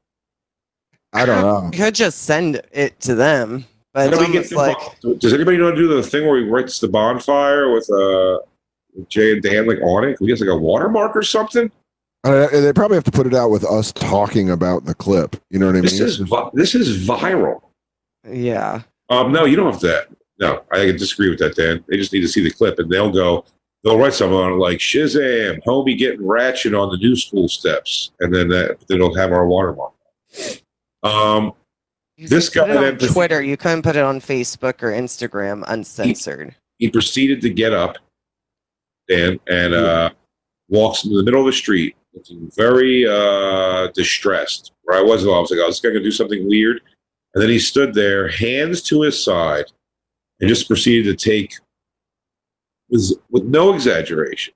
I 1.12 1.24
don't 1.24 1.42
know. 1.42 1.70
You 1.72 1.84
could 1.84 1.94
just 1.94 2.22
send 2.22 2.60
it 2.72 2.98
to 3.00 3.14
them, 3.14 3.64
but 3.96 4.12
it's 4.12 4.20
we 4.20 4.32
get 4.32 4.52
almost 4.52 4.52
like 4.52 5.00
bon- 5.02 5.18
Does 5.18 5.32
anybody 5.32 5.56
know 5.56 5.64
how 5.66 5.70
to 5.70 5.76
do 5.76 5.88
the 5.88 6.02
thing 6.02 6.26
where 6.26 6.38
he 6.38 6.44
writes 6.44 6.78
the 6.78 6.88
bonfire 6.88 7.72
with 7.72 7.88
uh 7.90 8.38
Jay 9.08 9.32
and 9.32 9.42
Dan 9.42 9.66
like 9.66 9.80
on 9.82 10.04
it? 10.04 10.16
Can 10.16 10.26
we 10.26 10.32
get 10.32 10.40
like 10.40 10.50
a 10.50 10.56
watermark 10.56 11.16
or 11.16 11.22
something? 11.22 11.70
Uh, 12.24 12.48
they 12.48 12.72
probably 12.72 12.96
have 12.96 13.04
to 13.04 13.10
put 13.10 13.26
it 13.26 13.34
out 13.34 13.50
with 13.50 13.64
us 13.64 13.92
talking 13.92 14.50
about 14.50 14.84
the 14.84 14.94
clip. 14.94 15.36
You 15.50 15.58
know 15.60 15.66
what 15.66 15.72
I 15.76 15.80
mean? 15.80 15.84
This 15.84 16.00
is 16.00 16.16
vi- 16.18 16.50
this 16.54 16.74
is 16.74 17.06
viral. 17.06 17.60
yeah. 18.28 18.82
Um, 19.10 19.30
no, 19.32 19.44
you 19.44 19.54
don't 19.54 19.70
have 19.70 19.80
to. 19.82 20.08
No, 20.40 20.62
I 20.72 20.86
disagree 20.90 21.30
with 21.30 21.38
that, 21.38 21.54
Dan. 21.54 21.84
They 21.88 21.96
just 21.96 22.12
need 22.12 22.20
to 22.22 22.28
see 22.28 22.42
the 22.42 22.50
clip, 22.50 22.78
and 22.78 22.90
they'll 22.90 23.12
go. 23.12 23.44
They'll 23.84 23.98
write 23.98 24.14
something 24.14 24.36
on 24.36 24.52
it 24.54 24.56
like 24.56 24.78
Shazam, 24.78 25.60
homie 25.64 25.96
getting 25.96 26.26
ratchet 26.26 26.74
on 26.74 26.90
the 26.90 26.96
new 26.96 27.14
school 27.14 27.48
steps, 27.48 28.10
and 28.18 28.34
then 28.34 28.48
that 28.48 28.78
then 28.88 28.96
it'll 28.96 29.14
have 29.14 29.30
our 29.30 29.46
watermark. 29.46 29.92
Um, 31.04 31.52
You 32.16 32.28
This 32.28 32.48
could 32.48 32.60
put 32.62 32.68
guy 32.68 32.72
it 32.74 32.76
on 32.92 32.98
then 32.98 33.08
Twitter. 33.12 33.42
You 33.42 33.56
couldn't 33.56 33.82
put 33.82 33.96
it 33.96 34.02
on 34.02 34.20
Facebook 34.20 34.82
or 34.82 34.90
Instagram 34.90 35.64
uncensored. 35.68 36.54
he 36.78 36.90
proceeded 36.90 37.40
to 37.42 37.50
get 37.50 37.72
up, 37.74 37.98
Dan, 39.08 39.38
and 39.48 39.74
uh, 39.74 40.10
walks 40.68 41.04
into 41.04 41.16
the 41.16 41.22
middle 41.22 41.40
of 41.40 41.46
the 41.46 41.52
street, 41.52 41.94
looking 42.14 42.50
very 42.56 43.06
uh, 43.06 43.88
distressed. 43.88 44.72
Where 44.84 44.98
I 44.98 45.02
was, 45.02 45.24
I 45.26 45.28
was 45.28 45.50
like, 45.50 45.60
"Oh, 45.62 45.66
this 45.66 45.80
guy 45.80 45.88
gonna 45.90 46.02
do 46.02 46.10
something 46.10 46.48
weird," 46.48 46.80
and 47.34 47.42
then 47.42 47.50
he 47.50 47.58
stood 47.58 47.92
there, 47.92 48.28
hands 48.28 48.80
to 48.84 49.02
his 49.02 49.22
side, 49.22 49.66
and 50.40 50.48
just 50.48 50.68
proceeded 50.68 51.18
to 51.18 51.30
take, 51.30 51.54
with, 52.88 53.12
with 53.30 53.44
no 53.44 53.74
exaggeration, 53.74 54.54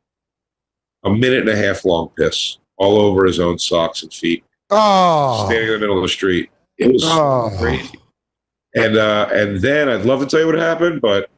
a 1.04 1.10
minute 1.10 1.40
and 1.40 1.48
a 1.50 1.56
half 1.56 1.84
long 1.84 2.08
piss 2.16 2.56
all 2.78 2.98
over 2.98 3.26
his 3.26 3.38
own 3.38 3.58
socks 3.58 4.02
and 4.02 4.14
feet, 4.14 4.44
Oh, 4.70 5.44
standing 5.46 5.66
in 5.68 5.72
the 5.74 5.78
middle 5.80 5.98
of 5.98 6.02
the 6.02 6.08
street. 6.08 6.48
It 6.80 6.92
was 6.92 7.04
Oh. 7.04 7.54
crazy. 7.60 7.98
And 8.74 8.96
uh, 8.96 9.28
and 9.32 9.60
then 9.60 9.88
I'd 9.88 10.04
love 10.04 10.20
to 10.20 10.26
tell 10.26 10.40
you 10.40 10.46
what 10.46 10.54
happened, 10.56 11.00
but 11.00 11.28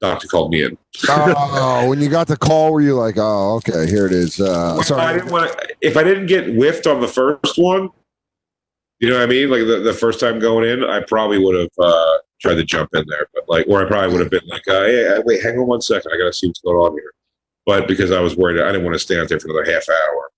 doctor 0.00 0.26
called 0.28 0.50
me 0.50 0.64
in. 0.64 0.76
oh, 1.08 1.86
when 1.88 2.00
you 2.00 2.08
got 2.10 2.26
the 2.26 2.36
call, 2.36 2.72
were 2.72 2.80
you 2.80 2.94
like, 2.94 3.14
oh, 3.16 3.54
okay, 3.56 3.88
here 3.88 4.06
it 4.06 4.12
is. 4.12 4.40
Uh, 4.40 4.44
Well, 4.44 4.80
I 4.80 4.82
sorry. 4.82 5.18
didn't 5.20 5.30
want. 5.32 5.54
If 5.80 5.96
I 5.96 6.02
didn't 6.02 6.26
get 6.26 6.46
whiffed 6.54 6.86
on 6.86 7.00
the 7.00 7.08
first 7.08 7.56
one, 7.56 7.88
you 8.98 9.08
know 9.08 9.16
what 9.16 9.22
I 9.22 9.26
mean? 9.26 9.50
Like 9.50 9.66
the, 9.66 9.80
the 9.80 9.92
first 9.94 10.18
time 10.20 10.38
going 10.40 10.68
in, 10.68 10.84
I 10.84 11.00
probably 11.06 11.38
would 11.38 11.54
have 11.58 11.70
uh, 11.78 12.18
tried 12.40 12.54
to 12.56 12.64
jump 12.64 12.90
in 12.94 13.04
there, 13.08 13.28
but 13.34 13.44
like, 13.48 13.66
or 13.68 13.84
I 13.84 13.88
probably 13.88 14.10
would 14.12 14.20
have 14.20 14.30
been 14.30 14.46
like, 14.48 14.66
uh, 14.68 14.82
"Hey, 14.82 15.06
uh, 15.16 15.22
wait, 15.24 15.42
hang 15.42 15.56
on 15.58 15.66
one 15.68 15.80
second, 15.80 16.12
I 16.12 16.18
got 16.18 16.26
to 16.26 16.32
see 16.32 16.48
what's 16.48 16.60
going 16.60 16.76
on 16.76 16.92
here." 16.92 17.12
But 17.66 17.86
because 17.88 18.10
I 18.10 18.20
was 18.20 18.36
worried, 18.36 18.60
I 18.60 18.66
didn't 18.66 18.84
want 18.84 18.94
to 18.94 18.98
stand 18.98 19.20
out 19.20 19.28
there 19.28 19.38
for 19.40 19.48
another 19.48 19.70
half 19.72 19.88
hour. 19.88 20.30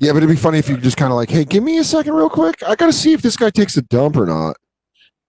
Yeah, 0.00 0.12
but 0.12 0.18
it'd 0.18 0.28
be 0.28 0.36
funny 0.36 0.58
if 0.58 0.68
you 0.68 0.76
just 0.76 0.96
kind 0.96 1.10
of 1.10 1.16
like, 1.16 1.30
hey, 1.30 1.44
give 1.44 1.64
me 1.64 1.78
a 1.78 1.84
second, 1.84 2.14
real 2.14 2.30
quick. 2.30 2.62
I 2.62 2.76
got 2.76 2.86
to 2.86 2.92
see 2.92 3.12
if 3.12 3.22
this 3.22 3.36
guy 3.36 3.50
takes 3.50 3.76
a 3.76 3.82
dump 3.82 4.16
or 4.16 4.26
not. 4.26 4.56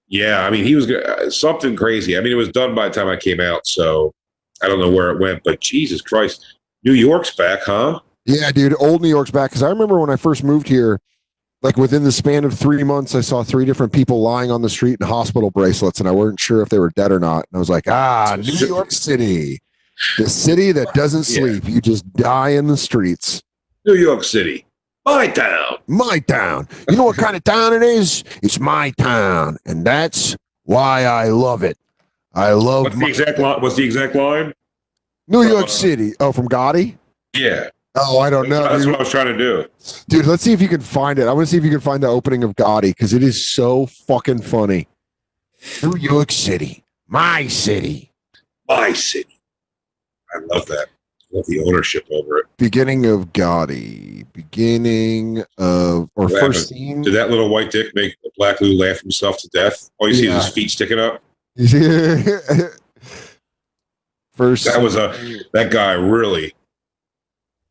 Yeah, 0.08 0.45
I 0.45 0.49
mean, 0.49 0.63
he 0.63 0.75
was 0.75 0.89
uh, 0.89 1.29
something 1.29 1.75
crazy. 1.75 2.17
I 2.17 2.21
mean, 2.21 2.32
it 2.32 2.36
was 2.36 2.49
done 2.49 2.75
by 2.75 2.88
the 2.88 2.93
time 2.93 3.08
I 3.08 3.15
came 3.15 3.39
out, 3.39 3.65
so 3.65 4.13
I 4.62 4.67
don't 4.67 4.79
know 4.79 4.89
where 4.91 5.10
it 5.12 5.19
went. 5.19 5.43
But 5.43 5.60
Jesus 5.60 6.01
Christ, 6.01 6.45
New 6.84 6.93
York's 6.93 7.36
back, 7.36 7.62
huh? 7.63 7.99
Yeah, 8.25 8.51
dude, 8.51 8.75
old 8.79 9.01
New 9.01 9.10
York's 9.10 9.32
back. 9.32 9.49
Because 9.51 9.63
I 9.63 9.69
remember 9.69 9.99
when 9.99 10.10
I 10.10 10.15
first 10.15 10.43
moved 10.43 10.67
here, 10.67 10.99
like 11.62 11.77
within 11.77 12.03
the 12.03 12.12
span 12.12 12.43
of 12.43 12.58
three 12.58 12.84
months, 12.84 13.15
I 13.15 13.21
saw 13.21 13.43
three 13.43 13.65
different 13.65 13.91
people 13.91 14.21
lying 14.21 14.49
on 14.51 14.62
the 14.62 14.69
street 14.69 14.97
in 15.01 15.08
hospital 15.08 15.51
bracelets, 15.51 15.99
and 15.99 16.08
I 16.08 16.12
wasn't 16.12 16.39
sure 16.39 16.62
if 16.62 16.69
they 16.69 16.79
were 16.79 16.91
dead 16.91 17.12
or 17.12 17.19
not. 17.19 17.45
And 17.51 17.58
I 17.58 17.60
was 17.60 17.69
like, 17.69 17.88
ah, 17.88 18.36
New 18.39 18.53
York 18.67 18.91
City, 18.91 19.60
the 20.17 20.29
city 20.29 20.71
that 20.71 20.93
doesn't 20.93 21.27
Yeah. 21.29 21.39
sleep. 21.39 21.63
You 21.67 21.82
just 21.82 22.12
die 22.13 22.49
in 22.49 22.67
the 22.67 22.77
streets. 22.77 23.41
New 23.89 23.95
York 23.95 24.23
City, 24.23 24.67
my 25.04 25.25
town. 25.25 25.78
My 25.88 26.19
town. 26.19 26.67
You 26.89 26.95
know 26.95 27.06
what 27.06 27.17
kind 27.17 27.36
of 27.36 27.43
town 27.43 27.73
it 27.73 27.82
is? 27.82 28.23
It's 28.43 28.60
my 28.60 28.91
town, 28.99 29.58
and 29.65 29.84
that's 29.84 30.38
why 30.65 31.06
I 31.06 31.30
love 31.30 31.63
it. 31.63 31.75
I 32.36 32.52
love 32.52 32.84
What's 32.84 32.97
the 32.99 33.08
exact 33.08 33.39
line? 33.39 33.62
What's 33.62 33.75
the 33.75 33.84
exact 33.84 34.13
line? 34.13 34.54
New 35.28 35.41
York 35.41 35.69
City. 35.69 36.13
Oh, 36.19 36.32
from 36.32 36.47
Gotti? 36.47 36.97
Yeah, 37.36 37.69
Oh, 37.95 38.19
I 38.19 38.30
don't 38.30 38.47
know. 38.47 38.62
that's 38.62 38.84
dude. 38.84 38.91
what 38.91 38.99
I 38.99 39.04
was 39.04 39.10
trying 39.10 39.25
to 39.25 39.38
do. 39.38 39.65
Dude, 40.08 40.28
let's 40.28 40.43
see 40.43 40.54
if 40.54 40.62
you 40.62 40.67
can 40.67 40.82
find 40.82 41.17
it. 41.17 41.28
I 41.28 41.34
want 41.34 41.47
to 41.47 41.52
see 41.52 41.58
if 41.58 41.63
you 41.63 41.71
can 41.71 41.80
find 41.80 42.04
the 42.04 42.08
opening 42.08 42.43
of 42.43 42.56
Gotti 42.56 42.91
because 42.91 43.13
it 43.13 43.23
is 43.23 43.49
so 43.49 43.88
fucking 43.88 44.43
funny. 44.43 44.88
New 45.82 45.97
York 45.97 46.32
City, 46.32 46.84
my 47.08 47.47
city. 47.47 48.12
My 48.67 48.93
city. 48.93 49.39
I 50.32 50.38
love 50.54 50.67
that. 50.67 50.89
I 51.32 51.42
the 51.48 51.63
ownership 51.65 52.08
over 52.12 52.39
it. 52.39 52.46
Beginning 52.58 53.06
of 53.06 53.32
Gotti. 53.34 54.26
Beginning 54.34 55.44
of 55.60 56.10
or 56.15 56.26
What 56.28 56.39
first 56.39 56.70
scene. 56.70 57.02
Did 57.04 57.13
that 57.13 57.30
little 57.30 57.50
white 57.50 57.70
dick 57.72 57.94
make 57.94 58.15
Black 58.38 58.60
Lou 58.62 58.74
laugh 58.74 59.00
himself 59.02 59.38
to 59.39 59.48
death? 59.50 59.89
All 60.00 60.08
you 60.08 60.15
see 60.15 60.28
is 60.28 60.46
his 60.46 60.54
feet 60.54 60.72
sticking 60.72 60.98
up. 61.00 61.22
first. 64.36 64.65
That 64.65 64.82
was 64.82 64.96
a 64.96 65.13
that 65.54 65.72
guy 65.72 65.92
really 65.94 66.54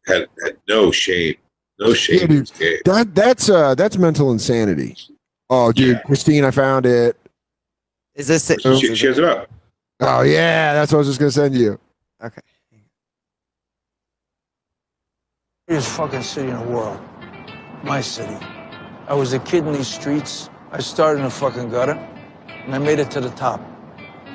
had 0.06 0.26
had 0.44 0.56
no 0.68 0.90
shame, 0.92 1.34
no 1.80 1.94
shame 1.94 2.20
Yeah, 2.20 2.26
dude. 2.26 2.80
that 2.84 3.14
that's 3.14 3.48
uh 3.50 3.74
that's 3.74 3.96
mental 3.98 4.30
insanity. 4.32 4.96
Oh, 5.50 5.72
dude, 5.72 5.96
Yeah. 5.96 6.02
Christine, 6.02 6.44
I 6.44 6.50
found 6.50 6.84
it. 6.86 7.16
Is 8.14 8.26
this 8.28 8.50
it? 8.50 8.60
She, 8.62 8.94
she 8.94 9.06
has 9.06 9.18
it 9.18 9.24
up. 9.24 9.50
Oh 10.00 10.22
yeah, 10.22 10.74
that's 10.74 10.92
what 10.92 10.98
I 10.98 11.00
was 11.00 11.08
just 11.08 11.18
gonna 11.18 11.30
send 11.32 11.56
you. 11.56 11.78
Greatest 15.68 15.90
fucking 15.98 16.22
city 16.22 16.48
in 16.48 16.56
the 16.58 16.64
world. 16.66 16.98
My 17.84 18.00
city. 18.00 18.34
I 19.06 19.12
was 19.12 19.34
a 19.34 19.38
kid 19.40 19.66
in 19.66 19.74
these 19.74 19.86
streets. 19.86 20.48
I 20.72 20.80
started 20.80 21.18
in 21.18 21.24
the 21.26 21.30
fucking 21.30 21.68
gutter, 21.68 21.92
and 22.48 22.74
I 22.74 22.78
made 22.78 22.98
it 22.98 23.10
to 23.10 23.20
the 23.20 23.28
top. 23.30 23.60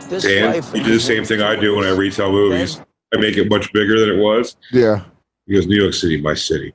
This 0.10 0.22
Dan, 0.26 0.52
life 0.52 0.72
you 0.76 0.84
do 0.84 0.93
the 0.93 1.00
same 1.00 1.26
thing 1.26 1.41
I 1.41 1.56
do 1.56 1.76
when 1.76 1.86
I 1.86 1.89
retell 1.89 2.32
movies. 2.32 2.80
I 3.15 3.19
make 3.19 3.36
it 3.38 3.50
much 3.50 3.74
bigger 3.74 4.00
than 4.00 4.10
it 4.12 4.22
was. 4.22 4.58
Yeah, 4.72 5.06
Because 5.48 5.65
New 5.65 5.82
York 5.82 5.96
City, 5.96 6.22
my 6.22 6.36
city. 6.36 6.72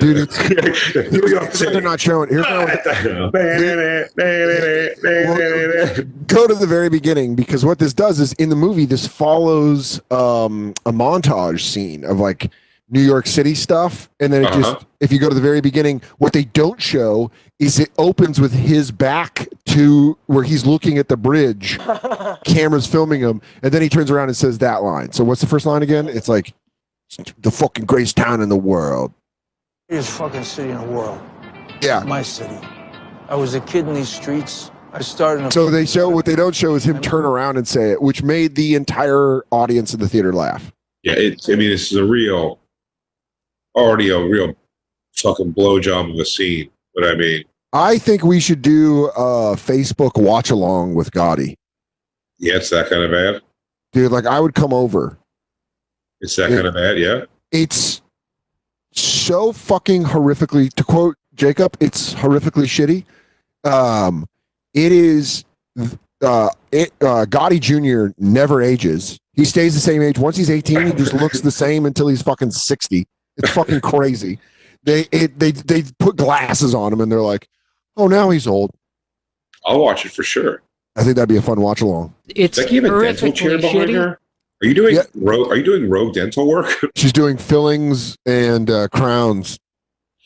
Dude, 0.00 0.16
it's- 0.40 1.12
New 1.12 1.28
York 1.28 1.52
They're 1.52 1.52
City. 1.52 1.80
not 1.80 2.00
showing. 2.00 2.30
Here's 2.30 2.44
how 2.46 2.66
Go 2.66 2.76
go 6.26 6.46
to 6.48 6.54
the 6.56 6.66
very 6.68 6.88
beginning 6.88 7.36
because 7.36 7.64
what 7.64 7.78
this 7.78 7.92
does 7.94 8.18
is 8.18 8.32
in 8.34 8.48
the 8.48 8.56
movie 8.56 8.86
this 8.86 9.06
follows 9.06 10.00
um, 10.10 10.74
a 10.84 10.90
montage 10.90 11.60
scene 11.60 12.02
of 12.04 12.18
like 12.18 12.50
New 12.90 13.00
York 13.00 13.26
City 13.26 13.54
stuff, 13.54 14.10
and 14.20 14.32
then 14.32 14.42
it 14.44 14.48
Uh-huh. 14.50 14.60
just 14.74 14.86
if 15.00 15.10
you 15.10 15.18
go 15.18 15.28
to 15.28 15.34
the 15.34 15.40
very 15.40 15.60
beginning, 15.60 16.02
what 16.18 16.32
they 16.32 16.44
don't 16.44 16.80
show 16.80 17.30
is 17.58 17.78
it 17.80 17.90
opens 17.98 18.40
with 18.40 18.52
his 18.52 18.90
back 18.90 19.48
to 19.66 20.16
where 20.26 20.42
he's 20.44 20.66
looking 20.66 20.98
at 20.98 21.08
the 21.08 21.16
bridge, 21.16 21.78
cameras 22.44 22.86
filming 22.86 23.20
him, 23.20 23.40
and 23.62 23.72
then 23.72 23.80
he 23.80 23.88
turns 23.88 24.10
around 24.10 24.28
and 24.28 24.36
says 24.36 24.58
that 24.58 24.82
line. 24.82 25.12
So 25.12 25.24
what's 25.24 25.40
the 25.40 25.46
first 25.46 25.64
line 25.66 25.82
again? 25.82 26.08
It's 26.08 26.28
like 26.28 26.52
the 27.38 27.50
fucking 27.50 27.86
greatest 27.86 28.16
town 28.16 28.40
in 28.42 28.48
the 28.48 28.56
world. 28.56 29.12
Greatest 29.88 30.10
fucking 30.10 30.44
city 30.44 30.70
in 30.70 30.78
the 30.78 30.86
world. 30.86 31.20
Yeah. 31.80 32.02
My 32.04 32.22
city. 32.22 32.58
I 33.28 33.34
was 33.36 33.54
a 33.54 33.60
kid 33.60 33.88
in 33.88 33.94
these 33.94 34.08
streets. 34.08 34.70
I 34.92 35.00
started 35.00 35.40
in 35.40 35.44
the 35.46 35.50
So 35.50 35.70
they 35.70 35.86
show 35.86 36.08
what 36.08 36.24
they 36.24 36.36
don't 36.36 36.54
show 36.54 36.74
is 36.74 36.84
him 36.84 37.00
turn 37.00 37.24
around 37.24 37.56
and 37.56 37.66
say 37.66 37.90
it, 37.92 38.02
which 38.02 38.22
made 38.22 38.54
the 38.54 38.74
entire 38.74 39.42
audience 39.50 39.92
in 39.94 40.00
the 40.00 40.08
theater 40.08 40.32
laugh. 40.32 40.70
Yeah, 41.02 41.14
it's. 41.14 41.48
I 41.48 41.54
mean, 41.56 41.68
this 41.70 41.90
is 41.92 41.98
a 41.98 42.04
real, 42.04 42.58
already 43.74 44.10
a 44.10 44.18
real 44.22 44.54
fucking 45.16 45.54
blowjob 45.54 46.12
of 46.14 46.18
a 46.20 46.24
scene. 46.24 46.70
But 46.94 47.04
I 47.04 47.14
mean, 47.14 47.44
I 47.72 47.98
think 47.98 48.22
we 48.22 48.40
should 48.40 48.62
do 48.62 49.06
a 49.16 49.56
Facebook 49.56 50.20
watch 50.20 50.50
along 50.50 50.94
with 50.94 51.10
Gotti. 51.10 51.56
yeah, 52.38 52.54
it's 52.56 52.70
that 52.70 52.88
kind 52.88 53.02
of 53.02 53.10
bad. 53.10 53.42
Dude, 53.92 54.12
like 54.12 54.26
I 54.26 54.40
would 54.40 54.54
come 54.54 54.72
over. 54.72 55.18
It's 56.20 56.36
that 56.36 56.50
Yeah. 56.50 56.56
kind 56.56 56.68
of 56.68 56.74
bad. 56.74 56.98
Yeah. 56.98 57.24
It's 57.52 58.00
so 58.92 59.52
fucking 59.52 60.04
horrifically 60.04 60.72
to 60.74 60.84
quote 60.84 61.16
Jacob, 61.34 61.76
it's 61.80 62.14
horrifically 62.14 62.66
shitty. 62.66 63.04
Um 63.68 64.26
it 64.72 64.92
is 64.92 65.44
uh 66.22 66.48
it 66.72 66.92
uh 67.00 67.24
Gotti 67.28 67.60
Jr. 67.60 68.12
never 68.18 68.62
ages. 68.62 69.18
He 69.32 69.44
stays 69.44 69.74
the 69.74 69.80
same 69.80 70.00
age. 70.00 70.16
Once 70.18 70.36
he's 70.36 70.50
18, 70.50 70.86
he 70.86 70.92
just 70.92 71.12
looks 71.14 71.40
the 71.40 71.50
same 71.50 71.86
until 71.86 72.06
he's 72.06 72.22
fucking 72.22 72.52
60. 72.52 73.04
It's 73.36 73.50
fucking 73.50 73.80
crazy. 73.80 74.38
They 74.84 75.06
it, 75.12 75.38
they 75.38 75.50
they 75.52 75.82
put 75.98 76.16
glasses 76.16 76.74
on 76.74 76.92
him 76.92 77.00
and 77.00 77.10
they're 77.10 77.20
like, 77.22 77.48
"Oh, 77.96 78.06
now 78.06 78.30
he's 78.30 78.46
old." 78.46 78.70
I'll 79.66 79.80
watch 79.80 80.04
it 80.04 80.12
for 80.12 80.22
sure. 80.22 80.62
I 80.96 81.02
think 81.02 81.16
that'd 81.16 81.28
be 81.28 81.36
a 81.38 81.42
fun 81.42 81.60
watch 81.60 81.80
along. 81.80 82.14
It's 82.28 82.58
Becky, 82.58 82.74
you 82.76 82.82
have 82.84 82.92
a 82.94 83.02
dental 83.02 83.32
chair 83.32 83.56
behind 83.58 83.90
shitty. 83.90 83.94
her. 83.94 84.20
Are 84.62 84.66
you 84.66 84.74
doing 84.74 84.94
Yeah. 84.94 85.02
rogue? 85.14 85.48
Are 85.50 85.56
you 85.56 85.64
doing 85.64 85.88
rogue 85.90 86.14
dental 86.14 86.46
work? 86.46 86.68
She's 86.96 87.12
doing 87.12 87.36
fillings 87.38 88.16
and 88.26 88.70
uh, 88.70 88.88
crowns. 88.88 89.58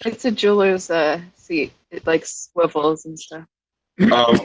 It's 0.05 0.25
a 0.25 0.31
jeweler's 0.31 0.91
uh, 0.91 1.21
seat. 1.35 1.73
It 1.91 2.07
like 2.07 2.27
swivels 2.27 3.07
and 3.07 3.19
stuff. 3.19 3.45
um, 4.13 4.39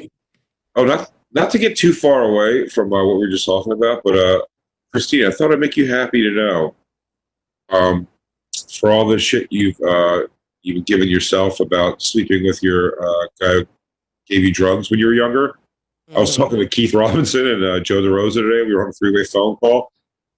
oh, 0.76 0.86
not 0.86 1.12
not 1.34 1.50
to 1.52 1.58
get 1.60 1.76
too 1.78 1.92
far 1.94 2.22
away 2.24 2.68
from 2.70 2.94
uh, 2.94 3.04
what 3.06 3.16
we 3.16 3.26
were 3.26 3.30
just 3.32 3.46
talking 3.46 3.74
about, 3.74 4.02
but 4.04 4.16
uh, 4.18 4.42
Christina, 4.94 5.28
I 5.28 5.32
thought 5.32 5.52
I'd 5.52 5.60
make 5.60 5.76
you 5.76 5.92
happy 5.92 6.22
to 6.24 6.32
know, 6.32 6.76
um, 7.70 8.08
for 8.72 8.92
all 8.92 9.08
the 9.08 9.18
shit 9.20 9.48
you've 9.52 9.80
uh, 9.82 10.22
you've 10.62 10.86
given 10.86 11.08
yourself 11.10 11.60
about 11.60 12.02
sleeping 12.02 12.44
with 12.44 12.62
your 12.64 13.02
uh, 13.04 13.28
guy 13.40 13.66
gave 14.28 14.44
you 14.44 14.54
drugs 14.54 14.90
when 14.90 15.00
you 15.00 15.06
were 15.08 15.14
younger. 15.14 15.58
I 16.16 16.20
was 16.20 16.32
Mhm. 16.34 16.38
talking 16.38 16.58
with 16.60 16.70
Keith 16.72 16.94
Robinson 16.94 17.48
and 17.48 17.64
uh, 17.64 17.80
Joe 17.80 18.02
DeRosa 18.02 18.36
today. 18.36 18.68
We 18.68 18.76
were 18.76 18.84
on 18.84 18.90
a 18.90 18.94
three-way 18.94 19.24
phone 19.26 19.56
call, 19.58 19.92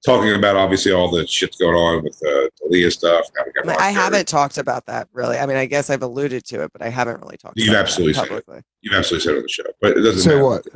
talking 0.05 0.33
about 0.33 0.55
obviously 0.55 0.91
all 0.91 1.09
the 1.11 1.25
shit's 1.27 1.57
going 1.57 1.75
on 1.75 2.03
with 2.03 2.15
uh, 2.25 2.29
the 2.61 2.67
Leah 2.69 2.91
stuff. 2.91 3.25
Now 3.37 3.43
we 3.45 3.51
got 3.51 3.65
I, 3.65 3.67
mean, 3.67 3.77
I 3.79 3.91
haven't 3.91 4.27
talked 4.27 4.57
about 4.57 4.85
that 4.87 5.07
really. 5.13 5.37
I 5.37 5.45
mean, 5.45 5.57
I 5.57 5.65
guess 5.65 5.89
I've 5.89 6.03
alluded 6.03 6.45
to 6.45 6.63
it, 6.63 6.71
but 6.71 6.81
I 6.81 6.89
haven't 6.89 7.21
really 7.21 7.37
talked. 7.37 7.57
You've 7.57 7.69
about 7.69 7.81
absolutely 7.81 8.13
that 8.13 8.19
said 8.19 8.25
it. 8.25 8.29
publicly. 8.45 8.61
You've 8.81 8.93
absolutely 8.95 9.23
said 9.25 9.33
it 9.33 9.37
on 9.37 9.43
the 9.43 9.49
show, 9.49 9.63
but 9.81 9.91
it 9.97 10.01
doesn't 10.01 10.21
Say 10.21 10.29
matter. 10.35 10.43
what? 10.45 10.67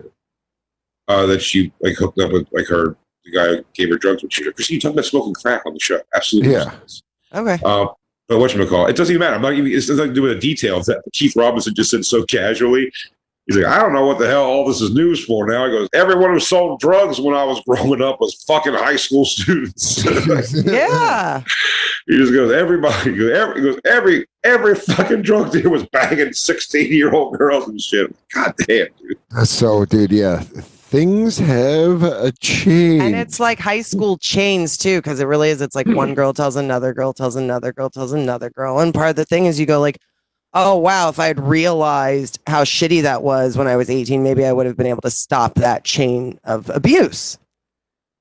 Uh, 1.08 1.26
that 1.26 1.42
she 1.42 1.72
like 1.82 1.96
hooked 1.96 2.20
up 2.20 2.32
with 2.32 2.48
like 2.52 2.68
her 2.68 2.96
the 3.26 3.32
guy 3.32 3.48
who 3.48 3.66
gave 3.74 3.90
her 3.90 3.98
drugs 3.98 4.22
when 4.22 4.30
she 4.30 4.44
was 4.44 4.54
Christine, 4.54 4.76
you 4.76 4.82
talking 4.82 4.96
about 4.96 5.06
smoking 5.06 5.34
crack 5.34 5.66
on 5.66 5.74
the 5.74 5.80
show. 5.80 6.00
Absolutely. 6.16 6.52
Yeah. 6.54 6.72
Okay. 7.34 7.64
Um, 7.64 7.90
but 8.28 8.38
what 8.40 8.54
you 8.54 8.66
call 8.68 8.86
it 8.86 8.96
doesn't 8.96 9.14
even 9.14 9.20
matter. 9.22 9.36
I'm 9.36 9.42
not 9.42 9.54
even. 9.54 9.72
It's 9.72 9.90
nothing 9.90 10.10
to 10.10 10.14
do 10.14 10.22
with 10.22 10.34
the 10.34 10.40
details 10.40 10.86
that 10.86 11.02
Keith 11.14 11.36
Robinson 11.36 11.74
just 11.74 11.90
said 11.90 12.06
so 12.06 12.24
casually. 12.26 12.92
He's 13.48 13.58
like, 13.58 13.66
I 13.66 13.80
don't 13.82 13.94
know 13.94 14.06
what 14.06 14.20
the 14.20 14.28
hell 14.28 14.44
all 14.44 14.68
this 14.68 14.80
is 14.80 14.94
news 14.94 15.26
for 15.26 15.48
now. 15.48 15.66
He 15.66 15.72
goes, 15.72 15.90
everyone 15.96 16.34
who 16.34 16.40
sold 16.40 16.80
drugs 16.80 17.20
when 17.20 17.34
I 17.34 17.44
was 17.44 17.60
growing 17.68 18.00
up 18.00 18.22
was 18.22 18.44
fucking 18.44 18.74
high 18.74 18.96
school 18.96 19.26
students. 19.26 20.06
Yeah. 20.66 21.42
he 22.08 22.18
just 22.18 22.32
goes, 22.32 22.52
everybody. 22.54 23.10
He 23.12 23.18
goes, 23.18 23.32
every, 23.32 23.56
he 23.62 23.68
goes, 23.68 23.80
every 23.86 24.28
every 24.44 24.76
fucking 24.76 25.24
drug 25.24 25.52
dealer 25.52 25.72
was 25.72 25.86
banging 25.88 26.32
16 26.32 26.94
year 26.94 27.12
old 27.12 27.36
girls 27.40 27.68
and 27.68 27.82
shit. 27.82 28.16
God 28.36 28.54
damn, 28.68 28.88
dude. 29.00 29.48
so, 29.48 29.84
dude, 29.86 30.12
yeah, 30.12 30.44
things 30.90 31.38
have 31.38 32.04
uh, 32.04 32.32
changed. 32.40 33.04
And 33.04 33.16
it's 33.16 33.40
like 33.40 33.60
high 33.60 33.82
school 33.82 34.18
chains 34.18 34.78
too, 34.78 34.98
because 34.98 35.20
it 35.20 35.26
really 35.26 35.50
is. 35.50 35.62
It's 35.62 35.76
like 35.76 35.88
one 35.88 36.16
girl 36.16 36.34
tells 36.34 36.56
another 36.56 36.94
girl, 36.94 37.14
tells 37.14 37.36
another 37.36 37.72
girl, 37.72 37.90
tells 37.90 38.12
another 38.12 38.50
girl. 38.50 38.80
And 38.80 38.94
part 38.94 39.12
of 39.12 39.16
the 39.16 39.26
thing 39.26 39.46
is 39.46 39.60
you 39.60 39.66
go 39.68 39.80
like, 39.80 40.00
oh 40.56 40.76
wow, 40.78 41.10
if 41.10 41.20
I 41.20 41.28
had 41.28 41.40
realized 41.40 42.40
how 42.48 42.64
shitty 42.64 43.04
that 43.04 43.22
was 43.22 43.56
when 43.58 43.68
I 43.68 43.76
was 43.76 43.90
18, 43.90 44.24
maybe 44.24 44.46
I 44.46 44.52
would 44.52 44.66
have 44.66 44.78
been 44.78 44.88
able 44.88 45.02
to 45.04 45.12
stop 45.12 45.54
that 45.56 45.84
chain 45.84 46.40
of 46.44 46.70
abuse. 46.72 47.38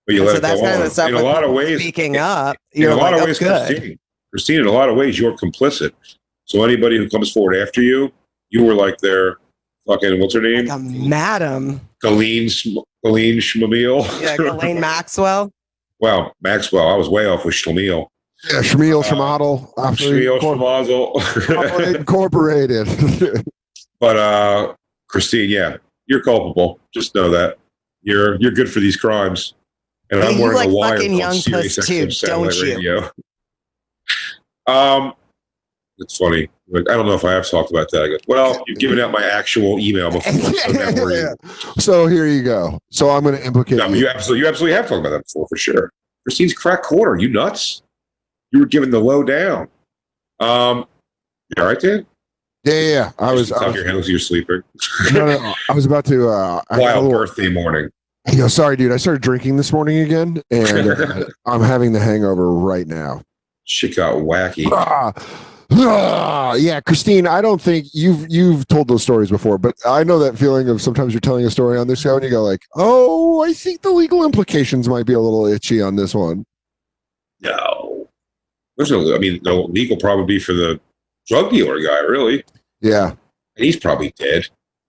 But 0.06 0.14
you 0.14 0.20
And 0.22 0.26
let 0.26 0.32
so 0.32 0.38
it 0.38 0.42
that's 0.42 0.60
go 0.60 0.66
kind 0.66 0.74
of 0.74 0.80
on. 0.80 0.84
the 0.86 0.90
stuff 0.90 1.08
In 1.08 1.14
a 1.14 1.22
lot 1.22 1.44
of 1.44 1.52
ways, 1.52 1.80
speaking 1.80 2.16
up. 2.18 2.56
in 2.72 2.82
You're 2.82 2.92
a 2.92 2.96
lot 2.96 3.12
like, 3.12 3.14
of 3.14 3.20
oh, 3.22 3.24
ways, 3.26 3.38
good. 3.38 3.66
Christine, 3.68 3.98
Christine, 4.30 4.60
in 4.60 4.66
a 4.66 4.72
lot 4.72 4.88
of 4.90 4.96
ways, 4.96 5.18
you're 5.18 5.36
complicit. 5.36 5.92
So 6.44 6.64
anybody 6.64 6.96
who 6.98 7.08
comes 7.08 7.32
forward 7.32 7.56
after 7.56 7.82
you, 7.82 8.12
you 8.50 8.64
were 8.64 8.74
like 8.74 8.98
their 8.98 9.38
fucking 9.86 10.20
what's 10.20 10.34
her 10.34 10.42
name? 10.42 10.66
Like 10.66 10.78
a 10.78 10.82
madam. 10.82 11.80
Colleen 12.02 12.48
Sm- 12.48 12.78
Colleen 13.04 13.38
Schlemiel. 13.38 14.04
Yeah, 14.20 14.36
Ghislaine 14.36 14.80
Maxwell. 14.80 15.50
wow, 16.00 16.32
Maxwell. 16.40 16.88
I 16.88 16.96
was 16.96 17.08
way 17.08 17.26
off 17.26 17.44
with 17.44 17.54
Schlemiel. 17.54 18.06
yeah, 18.52 18.60
Schmiel, 18.62 19.02
Uh, 19.04 19.08
Schmadl, 19.14 19.74
Schlemiel 19.96 20.36
Incorporated. 21.96 21.96
Incorporated. 21.96 22.88
but 24.00 24.16
uh, 24.16 24.74
Christine, 25.08 25.50
yeah, 25.50 25.76
you're 26.06 26.22
culpable. 26.22 26.78
Just 26.94 27.14
know 27.14 27.30
that 27.30 27.58
you're 28.02 28.36
you're 28.40 28.52
good 28.52 28.70
for 28.70 28.80
these 28.80 28.96
crimes. 28.96 29.54
And 30.10 30.22
Hey, 30.22 30.28
I'm 30.28 30.36
you 30.36 30.42
wearing 30.42 30.56
like 30.56 30.68
a 30.70 30.72
wire 30.72 30.96
fucking 30.96 31.10
called 31.10 31.20
young 31.20 31.34
Sirius 31.34 31.76
puss 31.76 31.86
too, 31.86 32.10
satellite 32.10 32.50
don't 32.52 32.66
you? 32.68 32.74
radio. 32.76 33.10
Um, 34.66 35.14
it's 35.96 36.18
funny. 36.18 36.50
Like, 36.70 36.88
I 36.90 36.94
don't 36.94 37.06
know 37.06 37.14
if 37.14 37.24
I 37.24 37.32
have 37.32 37.48
talked 37.48 37.70
about 37.70 37.90
that. 37.92 38.02
I 38.02 38.08
go, 38.08 38.16
well, 38.26 38.62
you've 38.66 38.78
given 38.78 39.00
out 39.00 39.10
my 39.10 39.24
actual 39.24 39.78
email 39.78 40.10
before, 40.10 40.32
so 40.32 40.72
we're- 41.04 41.34
so 41.78 42.06
here 42.06 42.26
you 42.26 42.42
go. 42.42 42.78
So 42.90 43.10
I'm 43.10 43.22
going 43.22 43.36
to 43.36 43.44
implicate. 43.44 43.78
No, 43.78 43.86
you. 43.88 43.96
you 44.00 44.08
absolutely, 44.08 44.40
you 44.40 44.48
absolutely 44.48 44.74
have 44.76 44.86
talked 44.88 45.00
about 45.00 45.10
that 45.10 45.24
before 45.24 45.46
for 45.48 45.56
sure. 45.56 45.90
Christine's 46.24 46.52
crack 46.52 46.82
corner. 46.82 47.18
You 47.18 47.30
nuts? 47.30 47.82
You 48.52 48.60
were 48.60 48.66
given 48.66 48.90
the 48.90 48.98
low 49.00 49.22
down. 49.22 49.68
Um, 50.40 50.84
you 51.56 51.62
all 51.62 51.68
right, 51.68 51.80
Dan? 51.80 52.06
Yeah, 52.64 52.74
yeah, 52.74 52.80
yeah. 52.92 53.12
I 53.18 53.32
was. 53.32 53.50
I 53.52 53.66
was 53.66 53.76
your 53.76 53.86
heels. 53.86 54.08
You're 54.08 54.18
sleeping. 54.18 54.62
no, 55.12 55.24
no, 55.26 55.54
I 55.70 55.72
was 55.74 55.86
about 55.86 56.04
to. 56.06 56.28
Uh, 56.28 56.60
I 56.68 56.74
had 56.74 56.80
a 56.80 56.82
Wild 56.84 57.04
little- 57.04 57.18
birthday 57.20 57.48
morning. 57.48 57.88
You 58.30 58.38
know, 58.38 58.48
sorry, 58.48 58.76
dude. 58.76 58.92
I 58.92 58.98
started 58.98 59.22
drinking 59.22 59.56
this 59.56 59.72
morning 59.72 60.00
again, 60.00 60.42
and 60.50 60.90
uh, 60.90 61.24
I'm 61.46 61.62
having 61.62 61.92
the 61.92 62.00
hangover 62.00 62.52
right 62.52 62.86
now. 62.86 63.22
Shit 63.64 63.96
got 63.96 64.16
wacky. 64.16 64.66
Ah, 64.70 65.12
yeah, 66.58 66.80
Christine. 66.80 67.26
I 67.26 67.40
don't 67.40 67.60
think 67.60 67.86
you've 67.92 68.26
you've 68.28 68.66
told 68.68 68.88
those 68.88 69.02
stories 69.02 69.30
before, 69.30 69.58
but 69.58 69.74
I 69.86 70.02
know 70.04 70.18
that 70.18 70.38
feeling 70.38 70.68
of 70.68 70.82
sometimes 70.82 71.12
you're 71.12 71.20
telling 71.20 71.44
a 71.46 71.50
story 71.50 71.78
on 71.78 71.86
this 71.86 72.00
show 72.00 72.16
and 72.16 72.24
you 72.24 72.30
go 72.30 72.42
like, 72.42 72.62
"Oh, 72.74 73.42
I 73.42 73.52
think 73.52 73.82
the 73.82 73.90
legal 73.90 74.24
implications 74.24 74.88
might 74.88 75.06
be 75.06 75.12
a 75.12 75.20
little 75.20 75.46
itchy 75.46 75.80
on 75.80 75.96
this 75.96 76.14
one." 76.14 76.44
No, 77.40 78.08
there's 78.76 78.90
no. 78.90 79.14
I 79.14 79.18
mean, 79.18 79.40
the 79.44 79.54
legal 79.54 79.96
probably 79.96 80.38
for 80.38 80.52
the 80.52 80.80
drug 81.28 81.50
dealer 81.50 81.80
guy, 81.80 82.00
really, 82.00 82.42
Yeah, 82.80 83.10
and 83.10 83.64
he's 83.64 83.76
probably 83.76 84.12
dead. 84.18 84.48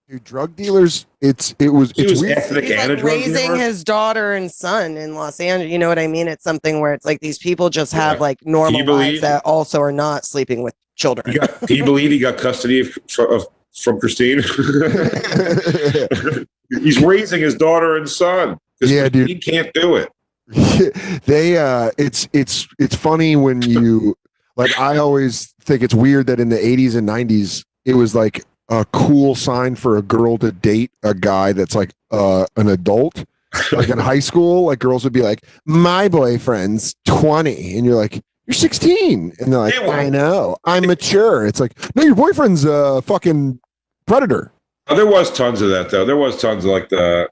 Dude, 0.09 0.23
drug 0.23 0.55
dealers. 0.55 1.05
It's 1.21 1.53
it 1.59 1.69
was 1.69 1.91
He 1.91 2.03
it's 2.03 2.11
was 2.13 2.21
weird. 2.21 2.37
ethnic 2.37 2.63
He's 2.65 2.71
and 2.73 2.91
a 2.91 2.95
like 2.95 2.99
drug 3.01 3.13
raising 3.13 3.33
dealer. 3.53 3.57
his 3.57 3.83
daughter 3.83 4.33
and 4.33 4.51
son 4.51 4.97
in 4.97 5.15
Los 5.15 5.39
Angeles. 5.39 5.71
You 5.71 5.77
know 5.77 5.87
what 5.87 5.99
I 5.99 6.07
mean? 6.07 6.27
It's 6.27 6.43
something 6.43 6.79
where 6.79 6.93
it's 6.93 7.05
like 7.05 7.19
these 7.19 7.37
people 7.37 7.69
just 7.69 7.93
have 7.93 8.15
Yeah. 8.15 8.21
like 8.21 8.45
normal 8.45 8.83
believe- 8.83 9.13
lives 9.13 9.21
that 9.21 9.43
also 9.45 9.79
are 9.81 9.91
not 9.91 10.25
sleeping 10.25 10.63
with 10.63 10.73
children. 10.95 11.31
He 11.31 11.37
got, 11.39 11.59
can 11.61 11.75
you 11.75 11.83
believe 11.85 12.11
he 12.11 12.19
got 12.19 12.37
custody 12.37 12.79
of, 12.81 12.97
of 13.29 13.45
from 13.75 13.99
Christine? 13.99 14.39
he's 16.81 16.99
raising 17.01 17.41
his 17.41 17.55
daughter 17.55 17.97
and 17.97 18.09
son. 18.09 18.57
'Cause 18.81 18.91
Yeah, 18.91 19.09
dude. 19.09 19.27
He 19.29 19.35
can't 19.35 19.71
do 19.73 19.95
it. 19.95 20.09
they 21.25 21.57
uh 21.57 21.91
it's 21.99 22.27
it's 22.33 22.67
it's 22.79 22.95
funny 22.95 23.35
when 23.35 23.61
you 23.61 24.15
like 24.55 24.79
i 24.79 24.97
always 24.97 25.53
think 25.61 25.83
it's 25.83 25.93
weird 25.93 26.25
that 26.25 26.39
in 26.39 26.49
the 26.49 26.55
80s 26.57 26.95
and 26.95 27.07
90s 27.07 27.63
it 27.85 27.93
was 27.93 28.15
like 28.15 28.43
a 28.69 28.85
cool 28.93 29.35
sign 29.35 29.75
for 29.75 29.97
a 29.97 30.01
girl 30.01 30.37
to 30.37 30.51
date 30.51 30.91
a 31.03 31.13
guy 31.13 31.51
that's 31.53 31.75
like 31.75 31.91
uh 32.11 32.45
an 32.55 32.67
adult 32.69 33.25
like 33.71 33.89
in 33.89 33.97
high 34.11 34.19
school 34.19 34.65
like 34.65 34.79
girls 34.79 35.03
would 35.03 35.13
be 35.13 35.21
like 35.21 35.43
my 35.65 36.07
boyfriend's 36.07 36.95
20 37.05 37.77
and 37.77 37.85
you're 37.85 37.95
like 37.95 38.21
you're 38.45 38.53
16 38.53 39.33
and 39.39 39.51
they're 39.53 39.59
like 39.59 39.73
Yeah, 39.73 39.81
well- 39.81 39.91
i 39.91 40.09
know 40.09 40.55
i'm 40.65 40.85
mature 40.85 41.45
it's 41.47 41.59
like 41.59 41.73
no 41.95 42.03
your 42.03 42.15
boyfriend's 42.15 42.63
a 42.65 43.01
fucking 43.03 43.59
predator 44.05 44.51
Oh, 44.91 44.95
there 44.95 45.05
was 45.05 45.31
tons 45.31 45.61
of 45.61 45.69
that 45.69 45.91
though. 45.91 46.03
There 46.03 46.17
was 46.17 46.41
tons 46.41 46.65
of 46.65 46.71
like 46.71 46.89
the 46.89 47.29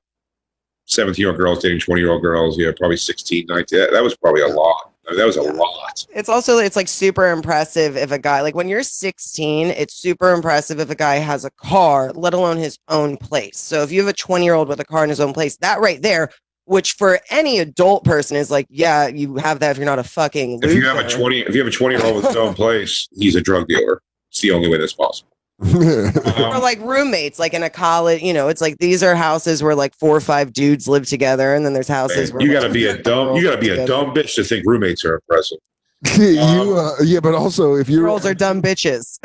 17 0.86 1.20
year 1.22 1.30
old 1.30 1.38
girls 1.40 1.58
dating 1.60 1.80
20 1.80 2.00
year 2.02 2.12
old 2.12 2.22
girls. 2.22 2.56
Yeah, 2.56 2.70
probably 2.78 2.98
16, 2.98 3.48
19. 3.50 3.80
That, 3.80 3.92
that 3.94 4.04
was 4.04 4.16
probably 4.16 4.42
a 4.44 4.48
lot. 4.48 4.92
Mean, 5.10 5.18
that 5.18 5.26
was 5.26 5.38
a 5.38 5.44
Yeah. 5.44 5.52
lot. 5.52 6.06
It's 6.14 6.30
also 6.30 6.58
it's 6.58 6.76
like 6.76 6.88
super 6.88 7.32
impressive 7.32 7.96
if 7.96 8.12
a 8.12 8.20
guy 8.20 8.42
like 8.42 8.56
when 8.56 8.68
you're 8.68 8.84
16, 8.84 9.68
it's 9.68 9.96
super 9.96 10.34
impressive 10.34 10.80
if 10.80 10.90
a 10.90 10.96
guy 10.96 11.16
has 11.16 11.46
a 11.46 11.52
car, 11.52 12.12
let 12.14 12.34
alone 12.34 12.58
his 12.58 12.78
own 12.90 13.18
place. 13.18 13.58
So 13.58 13.84
if 13.84 13.92
you 13.92 14.02
have 14.02 14.10
a 14.10 14.14
20 14.14 14.44
year 14.44 14.54
old 14.54 14.68
with 14.68 14.80
a 14.80 14.86
car 14.86 15.04
in 15.04 15.10
his 15.10 15.20
own 15.20 15.34
place, 15.34 15.58
that 15.58 15.80
right 15.80 16.02
there, 16.02 16.30
which 16.66 16.94
for 16.94 17.20
any 17.30 17.60
adult 17.60 18.04
person 18.04 18.36
is 18.36 18.52
like, 18.52 18.68
yeah, 18.70 19.08
you 19.08 19.38
have 19.38 19.60
that 19.60 19.72
if 19.72 19.78
you're 19.78 19.86
not 19.86 20.00
a 20.00 20.04
fucking. 20.04 20.60
If 20.64 20.74
you 20.74 20.86
have 20.86 20.98
a 20.98 21.10
20, 21.10 21.42
if 21.42 21.56
you 21.56 21.60
have 21.62 21.68
a 21.68 21.76
20 21.76 21.96
year 21.96 22.06
old 22.06 22.16
with 22.18 22.26
his 22.26 22.36
own 22.36 22.54
place, 22.56 23.08
he's 23.18 23.36
a 23.36 23.42
drug 23.42 23.68
dealer. 23.68 24.02
It's 24.30 24.42
the 24.42 24.52
only 24.52 24.68
way 24.68 24.78
that's 24.78 24.94
possible. 24.94 25.37
or 25.76 26.08
Um, 26.56 26.62
like 26.62 26.80
roommates, 26.82 27.40
like 27.40 27.54
in 27.54 27.64
a 27.64 27.70
college, 27.70 28.22
you 28.22 28.34
know, 28.34 28.48
it's 28.48 28.62
like 28.62 28.78
these 28.78 29.02
are 29.02 29.16
houses 29.16 29.64
where 29.64 29.76
like 29.76 29.96
four 29.96 30.16
or 30.16 30.22
five 30.22 30.54
dudes 30.54 30.88
live 30.88 31.08
together, 31.08 31.56
and 31.56 31.66
then 31.66 31.74
there's 31.74 31.88
houses 31.88 32.32
where 32.32 32.42
you 32.42 32.54
like, 32.54 32.62
got 32.62 32.68
to 32.68 32.74
be 32.74 32.86
a 32.86 32.98
dumb. 32.98 33.36
You 33.36 33.44
got 33.44 33.56
to 33.56 33.62
be 33.62 33.70
a 33.70 33.86
dumb 33.88 34.14
bitch 34.14 34.36
to 34.36 34.44
think 34.44 34.66
roommates 34.68 35.04
are 35.04 35.16
impressive. 35.16 35.58
you 36.16 36.78
uh, 36.78 36.92
yeah 37.04 37.20
but 37.20 37.34
also 37.34 37.74
if 37.74 37.90
you're 37.90 38.04
girls 38.04 38.24
are 38.24 38.36
dumb 38.36 38.62
bitches. 38.62 39.18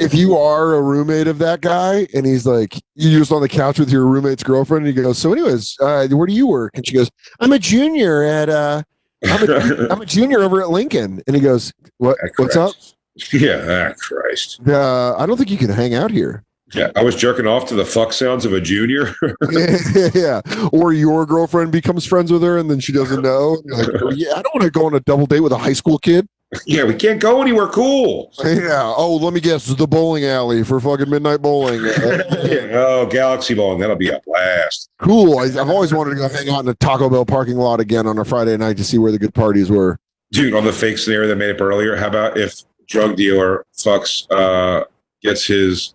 if 0.00 0.14
you 0.14 0.34
are 0.34 0.76
a 0.76 0.80
roommate 0.80 1.26
of 1.26 1.36
that 1.36 1.60
guy 1.60 2.08
and 2.14 2.24
he's 2.24 2.46
like 2.46 2.80
you're 2.94 3.20
just 3.20 3.30
on 3.30 3.42
the 3.42 3.48
couch 3.48 3.78
with 3.78 3.90
your 3.90 4.06
roommate's 4.06 4.42
girlfriend 4.42 4.86
and 4.86 4.96
he 4.96 5.02
goes 5.02 5.18
so 5.18 5.30
anyways 5.30 5.76
uh, 5.82 6.08
where 6.08 6.26
do 6.26 6.32
you 6.32 6.46
work 6.46 6.72
and 6.74 6.86
she 6.86 6.94
goes 6.94 7.10
i'm 7.40 7.52
a 7.52 7.58
junior 7.58 8.22
at 8.22 8.48
uh 8.48 8.82
I'm 9.26 9.50
a, 9.50 9.88
I'm 9.90 10.00
a 10.00 10.06
junior 10.06 10.40
over 10.40 10.62
at 10.62 10.70
lincoln 10.70 11.20
and 11.26 11.36
he 11.36 11.42
goes 11.42 11.70
what 11.98 12.16
what's 12.36 12.56
up 12.56 12.72
Christ. 12.72 12.95
Yeah, 13.32 13.90
ah, 13.90 13.94
Christ. 13.98 14.60
uh, 14.68 15.14
i 15.16 15.24
don't 15.26 15.36
think 15.36 15.50
you 15.50 15.56
can 15.56 15.70
hang 15.70 15.94
out 15.94 16.10
here 16.10 16.44
Yeah, 16.74 16.90
I 16.96 17.02
was 17.02 17.16
jerking 17.16 17.46
off 17.46 17.66
to 17.68 17.74
the 17.74 17.84
fuck 17.84 18.12
sounds 18.12 18.44
of 18.44 18.52
a 18.52 18.60
junior. 18.60 19.14
yeah 20.14 20.40
or 20.72 20.92
your 20.92 21.24
girlfriend 21.26 21.72
becomes 21.72 22.04
friends 22.06 22.30
with 22.32 22.42
her 22.42 22.58
and 22.58 22.70
then 22.70 22.80
she 22.80 22.92
doesn't 22.92 23.22
know 23.22 23.62
like 23.66 23.88
"Oh, 24.02 24.10
yeah 24.14 24.32
i 24.36 24.42
don't 24.42 24.54
want 24.54 24.64
to 24.64 24.70
go 24.70 24.86
on 24.86 24.94
a 24.94 25.00
double 25.00 25.26
date 25.26 25.40
with 25.40 25.52
a 25.52 25.58
high 25.58 25.72
school 25.72 25.98
kid 25.98 26.26
yeah, 26.64 26.84
we 26.84 26.94
can't 26.94 27.20
go 27.20 27.42
anywhere 27.42 27.66
cool. 27.66 28.32
yeah 28.44 28.80
oh 28.96 29.16
let 29.20 29.32
me 29.32 29.40
guess 29.40 29.66
the 29.66 29.86
bowling 29.86 30.24
alley 30.24 30.62
for 30.62 30.78
fucking 30.78 31.10
midnight 31.10 31.42
bowling 31.42 31.84
Yeah, 31.84 32.68
oh, 32.86 33.06
Galaxy 33.10 33.52
Bowling, 33.54 33.80
that'll 33.80 33.96
be 33.96 34.10
a 34.10 34.20
blast. 34.24 34.88
cool 35.00 35.38
I, 35.38 35.44
i've 35.44 35.68
always 35.70 35.92
wanted 35.92 36.10
to 36.10 36.16
go 36.16 36.28
hang 36.28 36.48
out 36.50 36.60
in 36.60 36.68
a 36.68 36.74
taco 36.74 37.08
bell 37.10 37.24
parking 37.26 37.56
lot 37.56 37.80
again 37.80 38.06
on 38.06 38.18
a 38.18 38.24
friday 38.24 38.56
night 38.56 38.76
to 38.76 38.84
see 38.84 38.96
where 38.98 39.10
the 39.10 39.18
good 39.18 39.34
parties 39.34 39.70
were 39.70 39.98
Dude, 40.32 40.54
on 40.54 40.64
the 40.64 40.72
fake 40.72 40.98
scenario 40.98 41.28
that 41.28 41.36
made 41.36 41.50
up 41.54 41.60
earlier, 41.60 41.94
how 41.96 42.08
about 42.08 42.36
if 42.36 42.62
drug 42.88 43.16
dealer 43.16 43.64
fucks 43.76 44.30
uh 44.30 44.84
gets 45.22 45.44
his 45.46 45.94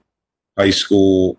high 0.58 0.70
school 0.70 1.38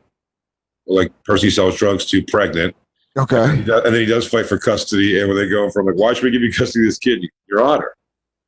like 0.86 1.10
person 1.24 1.46
he 1.46 1.50
sells 1.50 1.76
drugs 1.76 2.04
to 2.06 2.22
pregnant, 2.24 2.74
okay 3.18 3.56
He 3.56 3.62
does- 3.64 3.84
and 3.84 3.94
then 3.94 4.00
he 4.00 4.06
does 4.06 4.26
fight 4.28 4.46
for 4.46 4.58
custody, 4.58 5.18
and 5.20 5.28
when 5.28 5.36
they 5.36 5.48
go 5.48 5.70
from 5.70 5.86
like, 5.86 5.96
why 5.96 6.12
should 6.12 6.24
we 6.24 6.30
give 6.30 6.42
you 6.42 6.52
custody 6.52 6.84
of 6.84 6.88
this 6.88 6.98
kid? 6.98 7.20
Your 7.48 7.62
Honor, 7.62 7.94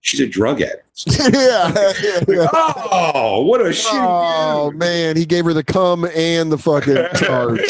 she's 0.01 0.21
a 0.21 0.27
drug 0.27 0.61
addict. 0.63 0.81
yeah. 1.33 1.93
yeah. 2.29 2.49
Oh, 2.53 3.45
what 3.45 3.61
a 3.61 3.65
shitty 3.65 3.91
Oh 3.93 4.71
dude. 4.71 4.79
man, 4.79 5.17
he 5.17 5.25
gave 5.27 5.45
her 5.45 5.53
the 5.53 5.65
cum 5.65 6.07
and 6.15 6.51
the 6.51 6.59
fucking 6.59 6.97
charge. 7.17 7.61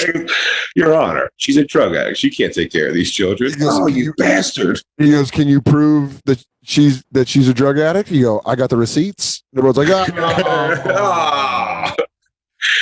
Your 0.77 0.95
Honor, 0.95 1.31
she's 1.37 1.57
a 1.57 1.65
drug 1.65 1.95
addict. 1.95 2.19
She 2.19 2.31
can't 2.31 2.53
take 2.55 2.71
care 2.73 2.89
of 2.89 2.95
these 2.95 3.11
children. 3.13 3.51
Goes, 3.53 3.69
Oh, 3.79 3.87
you 3.87 4.13
bastard. 4.19 4.81
He 4.99 5.11
goes, 5.11 5.31
"Can 5.31 5.49
you 5.49 5.61
prove 5.61 6.23
that 6.25 6.45
she's 6.65 7.05
that 7.13 7.29
she's 7.29 7.49
a 7.49 7.55
drug 7.55 7.79
addict?" 7.79 8.11
You 8.11 8.23
go, 8.23 8.43
"I 8.47 8.55
got 8.57 8.71
the 8.71 8.77
receipts." 8.77 9.43
And 9.53 9.59
everyone's 9.59 9.79
like, 9.79 9.89
"Ah, 9.91 10.85
Ah. 11.95 11.95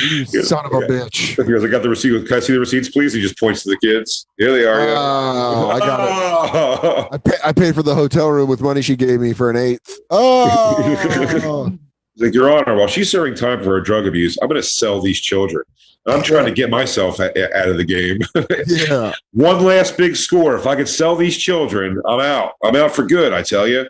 you 0.00 0.24
son 0.24 0.64
of 0.66 0.72
a 0.72 0.80
bitch!" 0.86 1.36
He 1.44 1.50
goes, 1.52 1.64
I 1.64 1.68
got 1.68 1.82
the 1.82 1.88
receipt. 1.88 2.26
Can 2.26 2.36
I 2.36 2.40
see 2.40 2.52
the 2.52 2.60
receipts, 2.60 2.88
please? 2.90 3.12
He 3.12 3.20
just 3.20 3.38
points 3.38 3.62
to 3.64 3.70
the 3.70 3.78
kids. 3.78 4.26
Here 4.38 4.52
they 4.52 4.64
are. 4.64 4.78
yeah. 4.86 4.94
Oh, 4.96 5.70
I 5.70 5.78
got 5.80 6.00
it. 6.00 6.08
Oh. 6.12 7.08
I, 7.12 7.18
pay, 7.18 7.36
I 7.44 7.52
paid 7.52 7.74
for 7.74 7.82
the 7.82 7.94
hotel 7.94 8.28
room 8.28 8.48
with 8.48 8.60
money 8.60 8.80
she 8.82 8.94
gave 8.96 9.20
me 9.20 9.32
for 9.32 9.50
an 9.50 9.56
eighth. 9.56 9.98
Oh, 10.10 11.76
like, 12.16 12.34
Your 12.34 12.50
Honor, 12.52 12.76
while 12.76 12.86
she's 12.88 13.10
serving 13.10 13.34
time 13.34 13.58
for 13.62 13.70
her 13.70 13.80
drug 13.80 14.06
abuse, 14.06 14.38
I'm 14.42 14.48
going 14.48 14.60
to 14.60 14.66
sell 14.66 15.00
these 15.00 15.20
children. 15.20 15.64
I'm 16.06 16.22
trying 16.22 16.46
to 16.46 16.52
get 16.52 16.68
myself 16.68 17.20
a- 17.20 17.32
a- 17.38 17.56
out 17.56 17.68
of 17.68 17.76
the 17.76 17.84
game. 17.84 18.18
yeah. 18.66 19.12
One 19.32 19.64
last 19.64 19.96
big 19.96 20.16
score. 20.16 20.56
If 20.56 20.66
I 20.66 20.74
could 20.74 20.88
sell 20.88 21.14
these 21.14 21.36
children, 21.36 22.00
I'm 22.06 22.20
out. 22.20 22.54
I'm 22.64 22.74
out 22.76 22.92
for 22.92 23.04
good, 23.06 23.32
I 23.32 23.42
tell 23.42 23.68
you. 23.68 23.86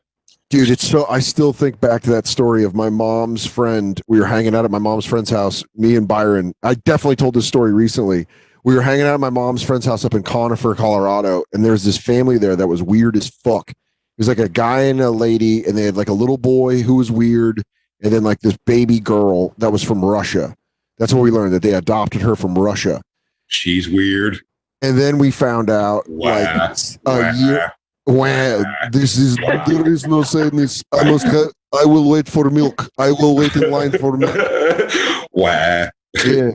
Dude, 0.51 0.69
it's 0.69 0.87
so 0.87 1.07
I 1.09 1.21
still 1.21 1.55
think 1.55 1.81
back 1.81 2.03
to 2.03 2.11
that 2.11 2.27
story 2.27 2.63
of 2.65 2.75
my 2.75 2.91
mom's 2.91 3.47
friend. 3.47 3.99
We 4.09 4.21
were 4.21 4.27
hanging 4.27 4.55
out 4.55 4.67
at 4.67 4.71
my 4.71 4.79
mom's 4.79 5.07
friend's 5.07 5.31
house, 5.31 5.65
me 5.75 5.97
and 5.97 6.07
Byron. 6.07 6.53
I 6.63 6.75
definitely 6.75 7.17
told 7.17 7.33
this 7.35 7.49
story 7.49 7.73
recently. 7.73 8.27
We 8.63 8.75
were 8.75 8.83
hanging 8.83 9.07
out 9.07 9.15
at 9.15 9.21
my 9.21 9.31
mom's 9.31 9.63
friend's 9.63 9.87
house 9.87 10.05
up 10.05 10.13
in 10.13 10.23
Conifer, 10.23 10.75
Colorado, 10.75 11.43
and 11.55 11.65
there's 11.65 11.83
this 11.85 11.97
family 11.97 12.37
there 12.37 12.55
that 12.55 12.67
was 12.67 12.83
weird 12.83 13.17
as 13.17 13.31
fuck. 13.31 13.71
It 13.71 13.77
was 14.19 14.29
like 14.29 14.39
a 14.39 14.49
guy 14.51 14.83
and 14.83 15.01
a 15.01 15.11
lady, 15.11 15.65
and 15.65 15.77
they 15.77 15.85
had 15.85 15.97
like 15.97 16.11
a 16.11 16.13
little 16.13 16.37
boy 16.37 16.83
who 16.83 16.97
was 16.97 17.11
weird, 17.11 17.63
and 18.03 18.13
then 18.13 18.23
like 18.25 18.41
this 18.41 18.57
baby 18.67 19.01
girl 19.01 19.55
that 19.59 19.71
was 19.71 19.83
from 19.83 20.05
Russia. 20.05 20.55
That's 20.99 21.13
what 21.13 21.23
we 21.23 21.31
learned 21.31 21.53
that 21.55 21.63
they 21.63 21.75
adopted 21.75 22.21
her 22.23 22.37
from 22.37 22.55
Russia. 22.57 23.01
She's 23.49 23.89
weird. 23.89 24.39
And 24.83 24.99
then 24.99 25.19
we 25.19 25.31
found 25.31 25.71
out 25.71 26.09
like 26.09 26.47
Wow. 26.57 26.75
a 27.07 27.35
year 27.37 27.73
Wow, 28.07 28.65
this 28.91 29.17
is 29.17 29.37
there 29.67 29.87
is 29.89 30.07
no 30.09 30.23
sadness. 30.25 30.83
I 30.93 31.09
must 31.09 31.25
have. 31.27 31.53
I 31.73 31.85
will 31.85 32.11
wait 32.11 32.29
for 32.29 32.51
milk. 32.51 32.89
I 32.99 33.13
will 33.13 33.37
wait 33.37 33.55
in 33.55 33.71
line 33.71 33.93
for 33.93 34.17
milk. 34.17 34.35
wow. 35.33 35.87
Yeah. 36.25 36.51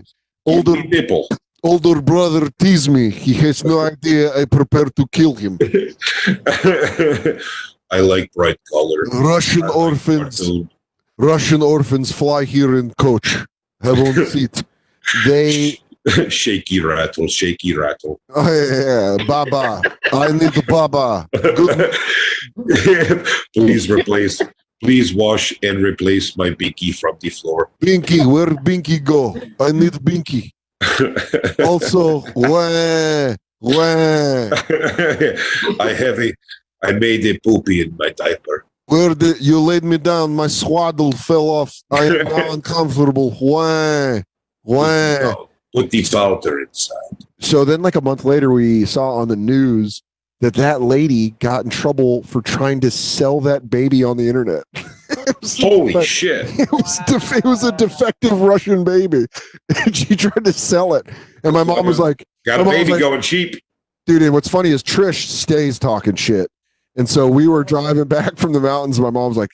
Older 0.45 0.83
nipple. 0.83 1.27
older 1.63 2.01
brother 2.01 2.49
tease 2.59 2.89
me. 2.89 3.09
He 3.09 3.33
has 3.35 3.63
no 3.63 3.79
idea 3.79 4.35
I 4.37 4.43
prepare 4.43 4.85
to 4.85 5.07
kill 5.13 5.35
him. 5.35 5.57
I 7.91 7.99
like 8.01 8.31
bright 8.33 8.59
color. 8.69 9.03
Russian 9.13 9.61
like 9.61 9.75
orphans. 9.75 10.39
cartoon. 10.39 10.69
Russian 11.18 11.63
orphans 11.63 12.11
fly 12.11 12.43
here 12.43 12.78
in 12.78 12.93
coach. 12.95 13.38
Have 13.82 13.99
on 13.99 14.26
seat. 14.28 14.63
They. 15.26 15.80
shaky 16.30 16.80
rattle, 16.80 17.28
shaky 17.28 17.76
rattle. 17.76 18.20
Oh 18.34 18.47
yeah, 18.47 19.18
Baba. 19.26 19.82
I 20.13 20.32
need 20.32 20.53
the 20.53 20.63
Baba. 20.68 21.28
Please 23.53 23.89
replace, 23.89 24.41
please 24.82 25.13
wash 25.13 25.53
and 25.63 25.84
replace 25.84 26.38
my 26.38 26.51
binky 26.51 26.97
from 26.97 27.18
the 27.20 27.30
floor. 27.30 27.70
Binky, 27.82 28.26
where 28.26 28.47
Binky 28.47 29.03
go? 29.03 29.36
I 29.59 29.72
need 29.72 29.93
Binky. 29.93 30.51
Also, 31.65 32.22
wah, 32.36 33.36
wah. 33.59 34.49
I 35.80 35.93
have 35.93 36.20
a, 36.20 36.34
I 36.84 36.91
made 36.93 37.26
a 37.26 37.39
poopy 37.39 37.82
in 37.82 37.95
my 37.97 38.09
diaper. 38.11 38.65
Where 38.88 39.13
did 39.13 39.41
you 39.41 39.59
laid 39.59 39.83
me 39.83 39.97
down? 39.97 40.33
My 40.35 40.47
swaddle 40.47 41.11
fell 41.11 41.49
off. 41.49 41.81
I 41.91 42.05
am 42.05 42.13
now 42.25 42.51
uncomfortable. 42.53 43.31
Why? 43.39 44.23
Why? 44.63 45.33
Put 45.75 45.91
the 45.91 46.03
powder 46.05 46.61
inside. 46.61 46.95
So 47.39 47.65
then, 47.65 47.81
like 47.81 47.95
a 47.95 48.01
month 48.01 48.23
later, 48.23 48.51
we 48.51 48.85
saw 48.85 49.15
on 49.15 49.27
the 49.27 49.35
news 49.35 50.01
that 50.39 50.53
that 50.53 50.81
lady 50.81 51.31
got 51.39 51.65
in 51.65 51.69
trouble 51.69 52.23
for 52.23 52.41
trying 52.41 52.79
to 52.81 52.89
sell 52.91 53.41
that 53.41 53.69
baby 53.69 54.03
on 54.03 54.15
the 54.17 54.27
internet. 54.29 54.63
Holy 55.59 56.03
shit! 56.05 56.47
It 56.59 56.71
was, 56.71 56.99
def- 57.07 57.31
it 57.38 57.43
was 57.45 57.63
a 57.63 57.71
defective 57.73 58.39
Russian 58.39 58.83
baby, 58.83 59.25
and 59.85 59.95
she 59.95 60.15
tried 60.15 60.45
to 60.45 60.53
sell 60.53 60.93
it. 60.93 61.07
And 61.43 61.53
my 61.53 61.63
mom 61.63 61.85
was 61.85 61.99
like, 61.99 62.25
Got 62.45 62.61
a 62.61 62.63
baby 62.63 62.91
like- 62.91 62.99
going 63.01 63.21
cheap. 63.21 63.59
dude 64.05 64.21
and 64.21 64.33
what's 64.33 64.47
funny 64.47 64.69
is 64.69 64.81
trish 64.81 65.25
stays 65.27 65.77
talking 65.79 66.15
shit 66.15 66.49
and 66.97 67.07
so 67.07 67.27
we 67.27 67.47
were 67.47 67.63
driving 67.63 68.03
back 68.07 68.37
from 68.37 68.53
the 68.53 68.59
mountains. 68.59 68.97
And 68.97 69.05
my 69.05 69.11
mom's 69.11 69.37
like 69.37 69.51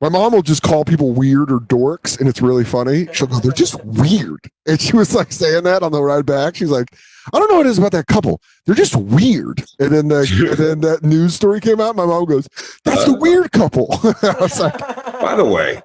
my 0.00 0.08
mom 0.08 0.32
will 0.32 0.42
just 0.42 0.62
call 0.62 0.84
people 0.84 1.12
weird 1.12 1.50
or 1.50 1.58
dorks 1.58 2.18
and 2.18 2.28
it's 2.28 2.40
really 2.40 2.64
funny. 2.64 3.08
She'll 3.12 3.26
go 3.26 3.38
they're 3.40 3.52
just 3.52 3.82
weird. 3.84 4.40
And 4.66 4.80
she 4.80 4.96
was 4.96 5.14
like 5.14 5.32
saying 5.32 5.64
that 5.64 5.82
on 5.82 5.92
the 5.92 6.02
ride 6.02 6.26
back. 6.26 6.56
She's 6.56 6.70
like 6.70 6.88
i 7.32 7.38
don't 7.38 7.50
know 7.50 7.58
what 7.58 7.66
it 7.66 7.70
is 7.70 7.78
about 7.78 7.92
that 7.92 8.06
couple. 8.06 8.40
They're 8.64 8.74
just 8.74 8.96
weird. 8.96 9.64
And 9.78 9.90
then 9.90 10.08
the, 10.08 10.20
and 10.50 10.58
then 10.58 10.80
that 10.80 11.02
news 11.02 11.34
story 11.34 11.60
came 11.60 11.80
out. 11.80 11.96
My 11.96 12.06
mom 12.06 12.24
goes 12.24 12.48
that's 12.84 13.04
the 13.04 13.12
uh, 13.12 13.18
weird 13.18 13.52
couple. 13.52 13.88
I 14.22 14.36
was 14.40 14.58
like 14.58 14.78
By 15.20 15.36
the 15.36 15.44
way, 15.44 15.82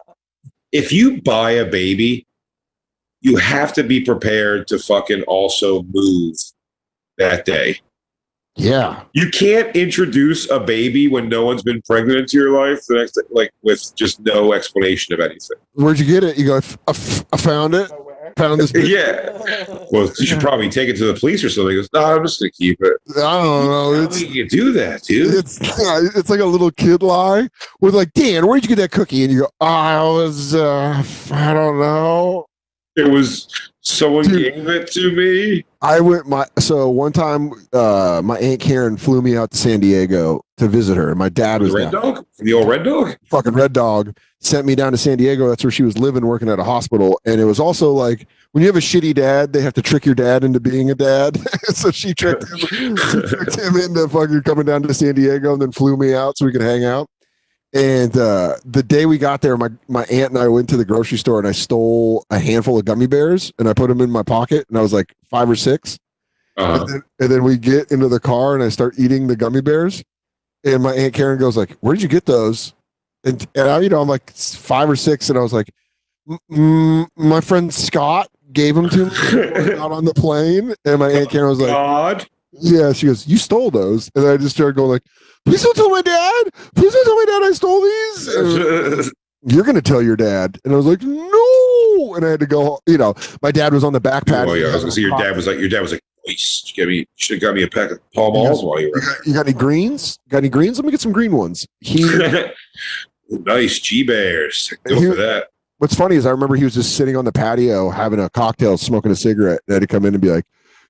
if 0.71 0.91
you 0.91 1.21
buy 1.21 1.51
a 1.51 1.65
baby, 1.65 2.25
you 3.21 3.37
have 3.37 3.73
to 3.73 3.83
be 3.83 4.01
prepared 4.01 4.67
to 4.67 4.77
fucking 4.77 5.23
also 5.23 5.83
move 5.83 6.35
that 7.17 7.45
day. 7.45 7.79
Yeah 8.55 9.03
You 9.13 9.29
can't 9.29 9.75
introduce 9.75 10.49
a 10.49 10.59
baby 10.59 11.07
when 11.07 11.27
no 11.29 11.45
one's 11.45 11.63
been 11.63 11.81
pregnant 11.83 12.19
into 12.19 12.37
your 12.37 12.51
life 12.51 12.81
the 12.87 12.95
next 12.95 13.19
like 13.31 13.51
with 13.63 13.81
just 13.95 14.19
no 14.21 14.53
explanation 14.53 15.13
of 15.13 15.19
anything. 15.19 15.57
where'd 15.73 15.99
you 15.99 16.05
get 16.05 16.23
it 16.23 16.37
you 16.37 16.45
go 16.45 16.55
"I 16.55 16.57
f- 16.57 16.77
I, 16.87 16.91
f- 16.91 17.25
I 17.33 17.37
found 17.37 17.73
it 17.73 17.91
found 18.37 18.59
this 18.59 18.71
Yeah. 18.75 19.29
Well, 19.91 20.11
you 20.19 20.25
should 20.25 20.39
probably 20.39 20.69
take 20.69 20.89
it 20.89 20.95
to 20.97 21.05
the 21.05 21.19
police 21.19 21.43
or 21.43 21.49
something. 21.49 21.71
He 21.71 21.75
goes, 21.75 21.89
no, 21.93 22.01
I'm 22.03 22.23
just 22.23 22.39
gonna 22.39 22.49
keep 22.51 22.79
it. 22.81 22.93
i 23.17 23.19
don't 23.19 23.65
know 23.65 23.93
How 23.93 24.01
it's 24.03 24.17
do 24.19 24.25
you 24.27 24.47
do 24.47 24.71
that, 24.73 25.03
dude? 25.03 25.35
It's 25.35 25.59
it's 26.15 26.29
like 26.31 26.39
a 26.39 26.45
little 26.45 26.71
kid 26.71 27.03
lie 27.03 27.47
with 27.81 27.93
like 27.93 28.11
Dan, 28.13 28.47
where'd 28.47 28.63
you 28.63 28.69
get 28.69 28.77
that 28.77 28.91
cookie? 28.91 29.23
And 29.23 29.31
you 29.33 29.41
go, 29.41 29.49
I 29.59 30.01
was 30.03 30.55
uh 30.55 31.03
I 31.31 31.53
don't 31.53 31.79
know. 31.79 32.45
It 32.95 33.07
was 33.11 33.47
someone 33.81 34.25
Dude. 34.25 34.53
gave 34.55 34.67
it 34.67 34.91
to 34.93 35.11
me. 35.11 35.65
I 35.83 35.99
went 35.99 36.27
my 36.27 36.45
so 36.59 36.89
one 36.89 37.11
time 37.11 37.51
uh 37.73 38.21
my 38.23 38.37
aunt 38.39 38.61
Karen 38.61 38.95
flew 38.97 39.21
me 39.21 39.35
out 39.35 39.51
to 39.51 39.57
San 39.57 39.81
Diego 39.81 40.43
to 40.57 40.67
visit 40.67 40.95
her, 40.95 41.09
and 41.09 41.19
my 41.19 41.29
dad 41.29 41.59
The 41.59 41.65
was 41.65 41.73
red 41.73 41.91
down. 41.91 42.01
dog? 42.01 42.25
The 42.39 42.53
old 42.53 42.67
red 42.69 42.83
dog? 42.83 43.17
fucking 43.25 43.53
red 43.53 43.73
dog 43.73 44.15
sent 44.39 44.65
me 44.65 44.75
down 44.75 44.91
to 44.93 44.97
San 44.97 45.17
Diego. 45.17 45.47
That's 45.49 45.63
where 45.63 45.71
she 45.71 45.83
was 45.83 45.97
living, 45.97 46.25
working 46.25 46.49
at 46.49 46.59
a 46.59 46.63
hospital. 46.63 47.19
And 47.25 47.39
it 47.41 47.45
was 47.45 47.59
also 47.59 47.91
like 47.91 48.27
when 48.51 48.61
you 48.61 48.67
have 48.67 48.75
a 48.77 48.79
shitty 48.79 49.13
dad, 49.13 49.51
they 49.51 49.61
have 49.61 49.73
to 49.73 49.81
trick 49.81 50.05
your 50.05 50.15
dad 50.15 50.43
into 50.43 50.59
being 50.59 50.89
a 50.89 50.95
dad. 50.95 51.37
so 51.65 51.91
she 51.91 52.13
tricked 52.13 52.43
him, 52.43 52.57
she 52.57 52.93
tricked 52.95 53.59
him 53.59 53.75
into 53.75 54.07
fucking 54.07 54.43
coming 54.43 54.65
down 54.65 54.83
to 54.83 54.93
San 54.93 55.15
Diego 55.15 55.53
and 55.53 55.61
then 55.61 55.71
flew 55.73 55.97
me 55.97 56.13
out 56.13 56.37
so 56.37 56.45
we 56.45 56.51
could 56.53 56.61
hang 56.61 56.85
out. 56.85 57.09
And 57.73 58.15
uh, 58.15 58.57
the 58.65 58.83
day 58.83 59.07
we 59.07 59.17
got 59.17 59.41
there, 59.41 59.57
my, 59.57 59.69
my 59.87 60.03
aunt 60.03 60.29
and 60.29 60.37
I 60.37 60.47
went 60.47 60.69
to 60.69 60.77
the 60.77 60.85
grocery 60.85 61.17
store 61.17 61.39
and 61.39 61.47
I 61.47 61.53
stole 61.53 62.23
a 62.29 62.37
handful 62.37 62.77
of 62.77 62.85
gummy 62.85 63.07
bears 63.07 63.51
and 63.57 63.67
I 63.67 63.73
put 63.73 63.87
them 63.87 63.99
in 63.99 64.11
my 64.11 64.21
pocket 64.21 64.65
and 64.69 64.77
I 64.77 64.81
was 64.81 64.93
like 64.93 65.15
five 65.29 65.49
or 65.49 65.55
six. 65.55 65.97
Uh-huh. 66.55 66.81
And, 66.81 66.89
then, 66.89 67.03
and 67.19 67.31
then 67.31 67.43
we 67.43 67.57
get 67.57 67.91
into 67.91 68.07
the 68.07 68.19
car 68.19 68.53
and 68.53 68.63
I 68.63 68.69
start 68.69 68.99
eating 68.99 69.25
the 69.25 69.35
gummy 69.35 69.61
bears. 69.61 70.03
And 70.63 70.83
my 70.83 70.93
aunt 70.93 71.13
Karen 71.13 71.39
goes 71.39 71.57
like, 71.57 71.71
"Where 71.81 71.93
did 71.93 72.01
you 72.01 72.07
get 72.07 72.25
those?" 72.25 72.73
And 73.25 73.45
and 73.55 73.67
I, 73.67 73.79
you 73.79 73.89
know, 73.89 74.01
I'm 74.01 74.07
like 74.07 74.31
five 74.31 74.89
or 74.89 74.95
six, 74.95 75.29
and 75.29 75.37
I 75.37 75.41
was 75.41 75.51
like, 75.51 75.69
"Mm, 76.27 76.37
mm, 76.49 77.07
"My 77.17 77.41
friend 77.41 77.73
Scott 77.73 78.29
gave 78.53 78.75
them 78.75 78.89
to 78.89 79.05
me 79.05 79.73
out 79.73 79.91
on 79.91 80.05
the 80.05 80.13
plane." 80.13 80.73
And 80.85 80.99
my 80.99 81.11
aunt 81.11 81.29
Karen 81.29 81.49
was 81.49 81.59
like, 81.59 81.69
God. 81.71 82.25
"Yeah." 82.53 82.93
She 82.93 83.07
goes, 83.07 83.27
"You 83.27 83.37
stole 83.37 83.71
those?" 83.71 84.09
And 84.15 84.25
I 84.25 84.37
just 84.37 84.55
started 84.55 84.77
going 84.77 84.89
like, 84.89 85.03
"Please 85.45 85.61
don't 85.63 85.75
tell 85.75 85.89
my 85.89 86.01
dad. 86.01 86.43
Please 86.75 86.93
don't 86.93 87.05
tell 87.05 87.15
my 87.15 87.25
dad 87.25 87.43
I 87.43 87.51
stole 87.53 87.81
these." 87.81 89.11
You're 89.45 89.65
gonna 89.65 89.81
tell 89.81 90.01
your 90.01 90.15
dad, 90.15 90.57
and 90.63 90.73
I 90.73 90.77
was 90.77 90.85
like, 90.85 91.01
"No!" 91.03 92.15
And 92.15 92.25
I 92.25 92.29
had 92.29 92.39
to 92.39 92.45
go. 92.45 92.79
You 92.87 92.97
know, 92.97 93.13
my 93.41 93.51
dad 93.51 93.73
was 93.73 93.83
on 93.83 93.91
the 93.91 93.99
back 93.99 94.25
patio. 94.25 94.51
Oh 94.51 94.55
yeah, 94.55 94.67
I 94.67 94.73
was 94.73 94.83
gonna 94.83 94.91
say 94.93 95.01
your 95.01 95.17
dad 95.17 95.35
was 95.35 95.47
like 95.47 95.59
your 95.59 95.67
dad 95.67 95.81
was 95.81 95.91
like, 95.91 96.01
"Nice, 96.25 96.63
you, 96.73 96.81
got 96.83 96.87
me- 96.89 96.95
you 96.99 97.05
should 97.15 97.35
have 97.35 97.41
got 97.41 97.55
me 97.55 97.63
a 97.63 97.67
pack 97.67 97.91
of 97.91 97.99
Pall 98.13 98.31
Malls 98.33 98.63
while 98.63 98.79
you 98.79 98.85
You 98.87 98.91
were." 98.95 99.01
got, 99.01 99.27
you 99.27 99.33
got 99.33 99.45
any 99.47 99.53
greens? 99.57 100.17
Got 100.29 100.37
any 100.39 100.49
greens? 100.49 100.77
Let 100.77 100.85
me 100.85 100.91
get 100.91 101.01
some 101.01 101.11
green 101.11 101.33
ones. 101.35 101.67
He 101.81 102.03
nice 103.29 103.79
G 103.79 104.03
Bears. 104.03 104.71
Go 104.87 104.99
He- 104.99 105.07
for 105.09 105.15
that. 105.15 105.47
what's 105.79 105.95
funny 105.95 106.15
is 106.15 106.25
I 106.25 106.29
remember 106.31 106.55
he 106.55 106.63
was 106.63 106.73
just 106.75 106.95
sitting 106.95 107.17
on 107.17 107.25
the 107.25 107.31
patio 107.33 107.89
having 107.89 108.19
a 108.21 108.29
cocktail, 108.29 108.77
smoking 108.77 109.11
a 109.11 109.15
cigarette, 109.15 109.59
and 109.67 109.73
I 109.73 109.75
had 109.75 109.81
to 109.81 109.87
come 109.87 110.05
in 110.05 110.13
and 110.13 110.21
be 110.21 110.29
like, 110.31 110.45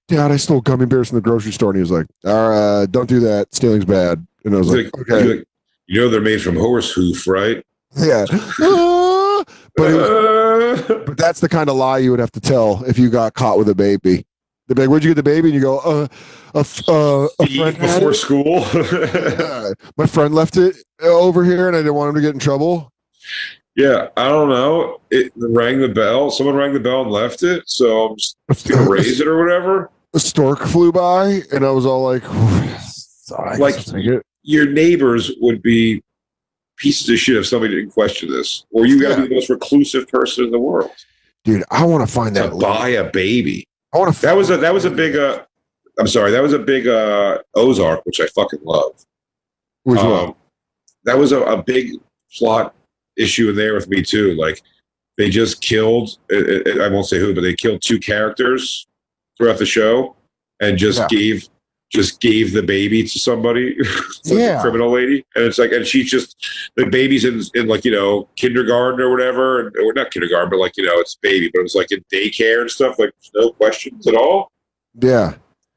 Dad, 0.10 0.32
I 0.32 0.38
stole 0.38 0.62
gummy 0.62 0.86
bears 0.86 1.08
from 1.10 1.16
the 1.16 1.22
grocery 1.22 1.54
store. 1.54 1.70
And 1.72 1.78
he 1.78 1.82
was 1.82 1.90
like, 1.92 2.06
All 2.26 2.50
right, 2.82 2.92
don't 2.92 3.08
do 3.10 3.20
that. 3.22 3.54
Stealing's 3.56 3.86
bad. 3.86 4.26
And 4.46 4.56
I 4.56 4.58
was 4.58 4.70
like, 4.70 4.86
like, 4.98 5.10
Okay. 5.10 5.24
like, 5.38 5.44
you 5.88 6.02
know 6.02 6.10
they're 6.10 6.22
made 6.22 6.42
from 6.42 6.56
horse 6.56 6.92
hoof, 6.92 7.28
right? 7.28 7.64
Yeah. 7.96 8.26
Ah, 8.62 9.44
but, 9.76 9.94
was- 9.94 9.96
Uh, 10.90 11.04
but 11.06 11.18
that's 11.18 11.40
the 11.40 11.50
kind 11.50 11.70
of 11.70 11.76
lie 11.76 12.00
you 12.00 12.12
would 12.12 12.20
have 12.20 12.32
to 12.32 12.42
tell 12.42 12.84
if 12.86 12.98
you 12.98 13.10
got 13.10 13.34
caught 13.34 13.58
with 13.58 13.70
a 13.70 13.76
baby. 13.76 14.26
They'd 14.68 14.76
be 14.76 14.82
like, 14.84 14.90
"Where'd 14.90 15.04
you 15.04 15.10
get 15.12 15.16
the 15.16 15.24
baby?" 15.24 15.50
And 15.50 15.56
you 15.56 15.62
go, 15.62 15.80
"Uh, 15.80 16.08
a, 16.56 16.60
uh, 16.88 17.28
a 17.40 17.48
friend 17.48 17.78
before 17.78 18.12
it. 18.12 18.16
school. 18.16 18.66
Yeah, 18.74 19.74
My 19.98 20.06
friend 20.06 20.34
left 20.34 20.56
it 20.58 20.78
uh, 21.04 21.08
over 21.08 21.44
here, 21.44 21.68
and 21.68 21.76
I 21.76 21.80
didn't 21.80 21.96
want 21.96 22.10
him 22.10 22.16
to 22.16 22.22
get 22.22 22.34
in 22.34 22.40
trouble." 22.40 22.90
yeah, 23.76 24.08
I 24.16 24.30
don't 24.30 24.50
know. 24.50 25.02
It 25.12 25.34
rang 25.36 25.80
the 25.82 25.90
bell. 25.90 26.30
Someone 26.32 26.56
rang 26.56 26.74
the 26.74 26.80
bell 26.80 27.02
and 27.02 27.12
left 27.12 27.44
it, 27.44 27.64
so 27.68 28.10
I'm 28.12 28.16
just 28.18 28.38
gonna 28.70 28.90
raise 28.90 29.20
it 29.20 29.28
or 29.28 29.38
whatever. 29.44 29.90
a 30.14 30.20
stork 30.20 30.60
flew 30.60 30.92
by, 30.94 31.42
and 31.52 31.66
I 31.66 31.72
was 31.72 31.86
all 31.86 32.04
like, 32.04 32.24
"Sorry, 32.80 33.58
Like- 33.58 33.76
like 33.76 33.86
take 33.86 34.06
it." 34.06 34.26
Your 34.44 34.68
neighbors 34.70 35.32
would 35.40 35.62
be 35.62 36.02
pieces 36.78 37.10
of 37.10 37.18
shit 37.20 37.38
if 37.38 37.46
somebody 37.48 37.76
didn't 37.76 37.92
question 37.92 38.30
this, 38.32 38.66
or 38.72 38.86
you 38.86 39.02
got 39.02 39.10
to 39.10 39.16
Yeah. 39.16 39.22
be 39.24 39.28
the 39.30 39.36
most 39.36 39.50
reclusive 39.50 40.08
person 40.08 40.46
in 40.46 40.52
the 40.52 40.60
world 40.60 40.92
dude. 41.46 41.64
I 41.72 41.86
want 41.86 42.08
to 42.08 42.14
find 42.14 42.34
to 42.36 42.42
that. 42.44 42.60
buy 42.60 42.90
a 42.90 43.10
baby. 43.10 43.66
I 43.94 43.98
want 43.98 44.16
to. 44.16 44.22
That 44.22 44.36
was 44.36 44.50
a 44.50 44.58
that 44.58 44.74
was 44.74 44.86
a 44.86 44.90
big. 44.90 45.16
uh 45.16 45.44
I'm 46.00 46.08
sorry, 46.08 46.32
that 46.32 46.42
was 46.42 46.54
a 46.54 46.60
big 46.60 46.88
uh 46.88 47.40
Ozark, 47.56 48.06
which 48.06 48.20
I 48.20 48.28
fucking 48.28 48.62
love. 48.64 48.94
Which? 49.84 50.00
Um, 50.00 50.36
that 51.04 51.18
was 51.18 51.32
a, 51.32 51.42
a 51.42 51.62
big 51.62 51.92
plot 52.36 52.74
issue 53.18 53.50
in 53.50 53.56
there 53.56 53.74
with 53.76 53.88
me 53.90 54.02
too. 54.02 54.34
Like 54.36 54.62
they 55.18 55.30
just 55.30 55.62
killed. 55.62 56.18
I 56.32 56.62
I- 56.66 56.86
I 56.86 56.88
won't 56.90 57.06
say 57.06 57.20
who, 57.20 57.34
but 57.36 57.42
they 57.42 57.54
killed 57.56 57.82
two 57.84 58.00
characters 58.00 58.88
throughout 59.38 59.58
the 59.60 59.66
show, 59.66 60.16
and 60.62 60.78
just 60.78 61.00
Yeah. 61.00 61.08
gave 61.10 61.50
just 61.94 62.20
gave 62.22 62.54
the 62.54 62.64
baby 62.64 63.04
to 63.04 63.20
somebody, 63.20 63.76
like 64.26 64.40
Yeah. 64.40 64.58
a 64.58 64.62
criminal 64.62 64.92
lady, 64.92 65.24
and 65.36 65.46
it's 65.46 65.60
like, 65.60 65.72
and 65.72 65.86
she's 65.86 66.10
just 66.10 66.36
the 66.76 66.86
baby's 66.88 67.24
in 67.26 67.42
in 67.54 67.68
like 67.68 67.86
you 67.86 67.92
know 67.92 68.28
kindergarten 68.36 69.00
or 69.00 69.12
whatever, 69.12 69.60
and, 69.68 69.78
or 69.78 69.94
not 69.94 70.12
kindergarten, 70.12 70.50
but 70.50 70.58
like 70.60 70.76
you 70.78 70.84
know 70.86 71.00
it's 71.00 71.16
baby, 71.22 71.50
but 71.54 71.60
it 71.60 71.64
was 71.64 71.76
like 71.76 71.92
in 71.92 72.04
daycare 72.12 72.62
and 72.62 72.72
stuff. 72.72 72.98
Like 72.98 73.12
no 73.36 73.52
questions 73.52 74.08
at 74.08 74.16
all. 74.16 74.52
yeah, 75.02 75.36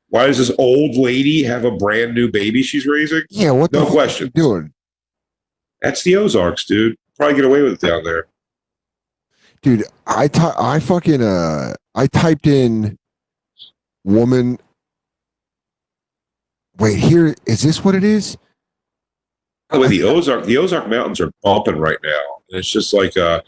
Why 0.09 0.27
does 0.27 0.39
this 0.39 0.51
old 0.59 0.97
lady 0.97 1.43
have 1.43 1.65
a 1.65 1.71
brand 1.71 2.15
new 2.15 2.31
baby 2.31 2.63
she's 2.63 2.87
raising? 2.87 3.23
yeah. 3.31 3.51
What 3.51 3.73
No 3.73 3.85
question. 3.87 4.31
doing, 4.35 4.73
That's 5.83 6.03
the 6.03 6.17
Ozarks, 6.17 6.65
dude. 6.65 6.97
Probably 7.19 7.35
get 7.37 7.45
away 7.45 7.61
with 7.63 7.75
it 7.75 7.87
down 7.87 8.05
there. 8.05 8.27
dude? 9.63 9.85
I 10.07 10.29
ty- 10.29 10.55
I 10.59 10.81
fucking 10.81 11.23
uh, 11.23 11.75
I 11.95 12.07
typed 12.07 12.47
in 12.47 12.97
woman. 14.05 14.59
Wait, 16.79 16.99
here 16.99 17.35
is 17.47 17.63
this 17.63 17.85
what 17.85 17.95
it 17.95 18.05
is? 18.05 18.37
By 19.71 19.79
the 19.79 19.83
way, 19.83 19.89
the 19.89 20.03
Ozark, 20.05 20.45
the 20.45 20.59
Ozark 20.59 20.89
Mountains 20.89 21.21
are 21.21 21.31
bumping 21.43 21.77
right 21.77 21.99
now. 22.05 22.21
And 22.51 22.59
it's 22.59 22.71
just 22.71 22.93
like 22.93 23.17
uh, 23.17 23.41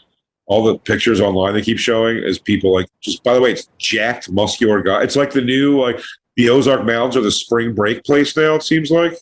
all 0.47 0.63
the 0.63 0.77
pictures 0.79 1.21
online 1.21 1.53
they 1.53 1.61
keep 1.61 1.79
showing 1.79 2.17
is 2.17 2.39
people 2.39 2.73
like 2.73 2.87
just. 3.01 3.23
By 3.23 3.33
the 3.33 3.41
way, 3.41 3.51
it's 3.51 3.69
jacked, 3.77 4.29
muscular 4.31 4.81
guy. 4.81 5.03
It's 5.03 5.15
like 5.15 5.31
the 5.31 5.41
new 5.41 5.79
like 5.79 6.01
the 6.35 6.49
Ozark 6.49 6.85
Mountains 6.85 7.15
are 7.15 7.21
the 7.21 7.31
spring 7.31 7.73
break 7.73 8.03
place 8.03 8.35
now. 8.35 8.55
It 8.55 8.63
seems 8.63 8.91
like 8.91 9.13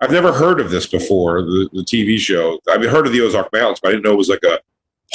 I've 0.00 0.12
never 0.12 0.32
heard 0.32 0.60
of 0.60 0.70
this 0.70 0.86
before. 0.86 1.42
The 1.42 1.68
the 1.72 1.82
TV 1.82 2.18
show. 2.18 2.60
I've 2.70 2.84
heard 2.84 3.06
of 3.06 3.12
the 3.12 3.22
Ozark 3.22 3.52
Mountains, 3.52 3.80
but 3.82 3.88
I 3.88 3.92
didn't 3.92 4.04
know 4.04 4.12
it 4.12 4.18
was 4.18 4.28
like 4.28 4.44
a 4.44 4.60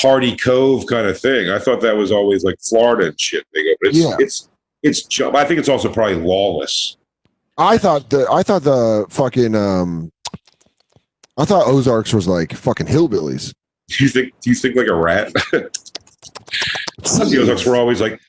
party 0.01 0.35
cove 0.35 0.85
kind 0.87 1.07
of 1.07 1.17
thing. 1.19 1.49
I 1.49 1.59
thought 1.59 1.79
that 1.81 1.95
was 1.95 2.11
always 2.11 2.43
like 2.43 2.55
Florida 2.59 3.07
and 3.07 3.19
shit. 3.19 3.45
They 3.53 3.63
go, 3.63 3.69
but 3.81 3.89
it's 3.89 3.97
Yeah. 3.99 4.15
it's 4.19 4.49
it's. 4.83 5.21
I 5.21 5.45
think 5.45 5.59
it's 5.59 5.69
also 5.69 5.93
probably 5.93 6.15
lawless. 6.15 6.97
I 7.61 7.77
thought 7.77 8.09
the 8.09 8.27
I 8.31 8.43
thought 8.43 8.63
the 8.63 9.05
fucking 9.09 9.55
um, 9.55 10.11
I 11.37 11.45
thought 11.45 11.67
Ozarks 11.67 12.13
was 12.13 12.27
like 12.27 12.53
fucking 12.53 12.87
hillbillies. 12.87 13.53
Do 13.89 14.03
you 14.03 14.09
think? 14.09 14.33
Do 14.41 14.49
you 14.49 14.55
think 14.55 14.75
like 14.75 14.87
a 14.87 14.95
rat? 14.95 15.31
the 15.51 17.37
Ozarks 17.41 17.65
were 17.65 17.75
always 17.75 18.01
like 18.01 18.19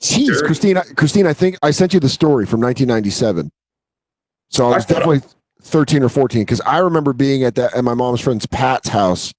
Jeez, 0.00 0.42
Christine, 0.44 0.76
I- 0.76 0.82
Christine, 0.96 1.26
I 1.26 1.32
think 1.32 1.56
I 1.62 1.70
sent 1.70 1.94
you 1.94 2.00
the 2.00 2.08
story 2.08 2.44
from 2.44 2.60
1997. 2.60 3.50
So 4.50 4.66
I 4.66 4.72
I 4.72 4.74
was 4.76 4.84
thought- 4.84 4.94
definitely 4.98 5.28
13 5.62 6.02
or 6.02 6.08
14 6.08 6.42
because 6.42 6.60
I 6.62 6.78
remember 6.78 7.12
being 7.12 7.44
at 7.44 7.54
that 7.56 7.74
at 7.74 7.82
my 7.84 7.94
mom's 7.94 8.20
friend's 8.20 8.46
Pat's 8.46 8.88
house, 8.88 9.32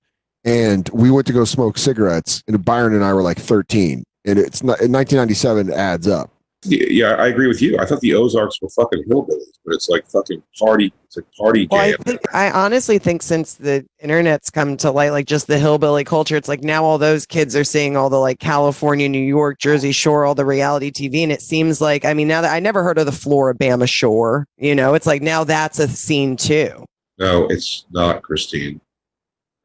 and 0.44 0.90
we 0.90 1.12
went 1.12 1.28
to 1.28 1.34
go 1.34 1.46
smoke 1.46 1.78
cigarettes, 1.78 2.44
and 2.48 2.64
Byron 2.66 2.94
and 2.96 3.04
I 3.04 3.14
were 3.14 3.22
like 3.22 3.38
13, 3.38 4.04
and 4.26 4.40
it's 4.40 4.64
not 4.64 4.82
in 4.82 4.92
1997 4.92 5.70
it 5.70 5.74
adds 5.76 6.08
up. 6.08 6.32
Yeah, 6.64 7.12
I 7.14 7.28
agree 7.28 7.48
with 7.48 7.62
you. 7.62 7.78
I 7.80 7.86
thought 7.86 8.02
the 8.02 8.14
Ozarks 8.16 8.62
were 8.62 8.70
fucking 8.70 9.06
hillbillies, 9.06 9.60
but 9.64 9.74
it's 9.74 9.88
like 9.88 10.06
fucking 10.08 10.44
party. 10.58 10.94
It's 11.06 11.16
like 11.16 11.26
party 11.38 11.68
Well, 11.72 11.80
I 11.80 11.94
think 12.04 12.22
I 12.34 12.52
honestly 12.52 13.00
think 13.00 13.22
since 13.22 13.54
the 13.54 13.86
internet's 14.00 14.50
come 14.50 14.76
to 14.78 14.92
light, 14.92 15.12
like 15.12 15.26
just 15.26 15.48
the 15.48 15.58
hillbilly 15.58 16.04
culture, 16.04 16.36
it's 16.36 16.50
like 16.50 16.62
now 16.62 16.84
all 16.84 16.98
those 16.98 17.26
kids 17.26 17.56
are 17.56 17.64
seeing 17.64 17.96
all 17.96 18.10
the 18.10 18.20
like 18.20 18.40
California, 18.40 19.08
New 19.08 19.24
York, 19.24 19.60
Jersey 19.60 19.94
Shore, 19.94 20.26
all 20.26 20.36
the 20.36 20.46
reality 20.46 20.92
TV, 20.92 21.24
and 21.24 21.32
it 21.32 21.42
seems 21.42 21.80
like 21.80 22.04
I 22.04 22.14
mean 22.14 22.28
now 22.28 22.42
that 22.42 22.54
I 22.54 22.60
never 22.60 22.84
heard 22.84 22.98
of 22.98 23.06
the 23.06 23.12
Floribama 23.14 23.88
Shore, 23.88 24.46
you 24.58 24.76
know, 24.76 24.96
it's 24.96 25.08
like 25.08 25.22
now 25.22 25.46
that's 25.46 25.80
a 25.80 25.88
scene 25.88 26.36
too. 26.36 26.86
no, 27.20 27.48
it's 27.48 27.86
not 27.92 28.22
Christine. 28.22 28.82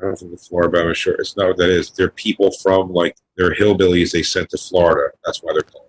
I 0.00 0.04
don't 0.04 0.18
think 0.18 0.30
the 0.30 0.38
Florida 0.38 0.94
Shore. 0.94 1.14
It's 1.14 1.36
not 1.36 1.48
what 1.48 1.56
that 1.56 1.70
is. 1.70 1.90
They're 1.90 2.10
people 2.10 2.52
from 2.62 2.92
like 2.92 3.16
they're 3.36 3.54
hillbillies 3.54 4.12
they 4.12 4.22
sent 4.22 4.50
to 4.50 4.58
Florida. 4.58 5.12
That's 5.24 5.42
why 5.42 5.52
they're 5.52 5.62
called. 5.62 5.83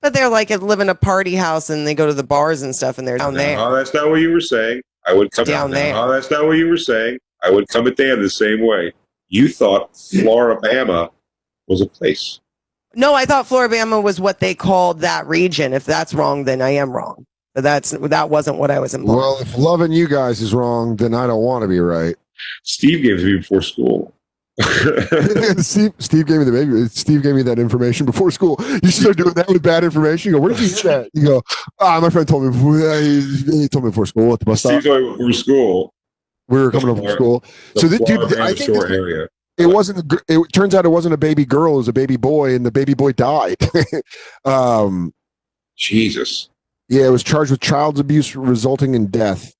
But 0.00 0.14
they're 0.14 0.28
like 0.28 0.50
live 0.50 0.80
in 0.80 0.88
a 0.88 0.94
party 0.94 1.34
house 1.34 1.70
and 1.70 1.86
they 1.86 1.94
go 1.94 2.06
to 2.06 2.12
the 2.12 2.22
bars 2.22 2.62
and 2.62 2.74
stuff, 2.74 2.98
and 2.98 3.08
they're 3.08 3.18
down 3.18 3.34
there. 3.34 3.56
No, 3.56 3.74
that's 3.74 3.92
not 3.92 4.08
what 4.08 4.20
you 4.20 4.30
were 4.30 4.40
saying. 4.40 4.82
I 5.06 5.14
would 5.14 5.30
come 5.30 5.44
Down 5.44 5.70
there. 5.70 5.94
No, 5.94 6.10
that's 6.10 6.30
not 6.30 6.46
what 6.46 6.58
you 6.58 6.68
were 6.68 6.76
saying. 6.76 7.18
I 7.42 7.50
would 7.50 7.66
come 7.68 7.86
at 7.86 7.96
Dan 7.96 8.20
the 8.20 8.28
same 8.28 8.60
way. 8.66 8.92
You 9.28 9.48
thought 9.48 9.92
Floribama 9.94 11.10
was 11.66 11.80
a 11.80 11.86
place. 11.86 12.40
No, 12.94 13.14
I 13.14 13.24
thought 13.24 13.46
Floribama 13.46 14.02
was 14.02 14.20
what 14.20 14.40
they 14.40 14.54
called 14.54 15.00
that 15.00 15.26
region. 15.26 15.72
If 15.72 15.84
that's 15.84 16.14
wrong, 16.14 16.44
then 16.44 16.60
I 16.60 16.70
am 16.70 16.90
wrong. 16.90 17.24
But 17.54 17.62
that's 17.62 17.90
that 17.90 18.30
wasn't 18.30 18.58
what 18.58 18.70
I 18.70 18.78
was 18.78 18.94
implying. 18.94 19.18
Well, 19.18 19.38
if 19.40 19.56
loving 19.56 19.92
you 19.92 20.08
guys 20.08 20.40
is 20.40 20.54
wrong, 20.54 20.96
then 20.96 21.14
I 21.14 21.26
don't 21.26 21.42
want 21.42 21.62
to 21.62 21.68
be 21.68 21.80
right. 21.80 22.16
Steve 22.62 23.02
gave 23.02 23.18
to 23.18 23.24
me 23.24 23.36
before 23.38 23.62
school. 23.62 24.14
Steve, 25.58 25.92
Steve 25.98 26.26
gave 26.26 26.38
me 26.38 26.44
the 26.44 26.52
baby. 26.52 26.88
Steve 26.88 27.22
gave 27.22 27.34
me 27.34 27.42
that 27.42 27.58
information 27.58 28.06
before 28.06 28.30
school. 28.30 28.56
You 28.82 28.90
start 28.90 29.16
doing 29.16 29.34
that 29.34 29.48
with 29.48 29.62
bad 29.62 29.84
information. 29.84 30.30
You 30.30 30.38
go, 30.38 30.42
where 30.42 30.52
did 30.52 30.60
you 30.60 30.68
get 30.74 30.84
that? 30.84 31.10
You 31.14 31.24
go, 31.24 31.42
ah, 31.78 32.00
my 32.00 32.10
friend 32.10 32.26
told 32.26 32.44
me. 32.44 32.50
Before, 32.50 32.76
he, 33.00 33.68
told 33.68 33.84
me 33.84 33.90
before 33.90 34.06
school 34.06 34.32
at 34.32 34.40
the 34.40 34.46
bus 34.46 34.60
stop. 34.60 34.82
Told 34.82 35.18
before 35.18 35.32
school. 35.32 35.94
We 36.48 36.60
were 36.60 36.70
coming 36.72 36.88
home 36.88 36.96
from 36.96 37.08
school. 37.08 37.44
The 37.74 37.80
So, 37.80 37.88
dude, 37.88 38.38
I 38.40 38.54
think 38.54 38.72
this- 38.72 38.90
area. 38.90 39.28
It 39.58 39.66
wasn't. 39.66 40.12
A, 40.12 40.22
it 40.28 40.52
turns 40.52 40.72
out 40.74 40.84
it 40.84 40.90
wasn't 40.90 41.14
a 41.14 41.18
baby 41.18 41.44
girl. 41.44 41.74
It 41.74 41.78
was 41.78 41.88
a 41.88 41.92
baby 41.92 42.16
boy, 42.16 42.54
and 42.54 42.64
the 42.64 42.70
baby 42.70 42.94
boy 42.94 43.10
died. 43.12 43.56
um, 44.44 45.12
Jesus. 45.76 46.48
yeah, 46.88 47.06
it 47.06 47.10
was 47.10 47.24
charged 47.24 47.50
with 47.50 47.60
child 47.60 47.98
abuse 47.98 48.36
resulting 48.36 48.94
in 48.94 49.08
death. 49.08 49.52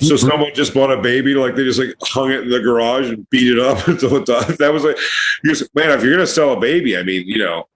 So 0.00 0.10
Deep- 0.10 0.18
someone 0.18 0.54
just 0.54 0.74
bought 0.74 0.90
a 0.90 1.00
baby, 1.00 1.34
like 1.34 1.54
they 1.56 1.64
just 1.64 1.78
like 1.78 1.94
hung 2.02 2.30
it 2.30 2.40
in 2.42 2.50
the 2.50 2.60
garage 2.60 3.10
and 3.10 3.28
beat 3.30 3.52
it 3.52 3.58
up 3.58 3.86
until 3.88 4.16
it 4.16 4.26
died. 4.26 4.56
That 4.58 4.72
was 4.72 4.84
like, 4.84 4.96
goes, 5.44 5.68
man, 5.74 5.90
if 5.90 6.02
you're 6.02 6.12
gonna 6.12 6.26
sell 6.26 6.52
a 6.52 6.60
baby, 6.60 6.96
I 6.96 7.02
mean, 7.02 7.26
you 7.26 7.38
know, 7.38 7.68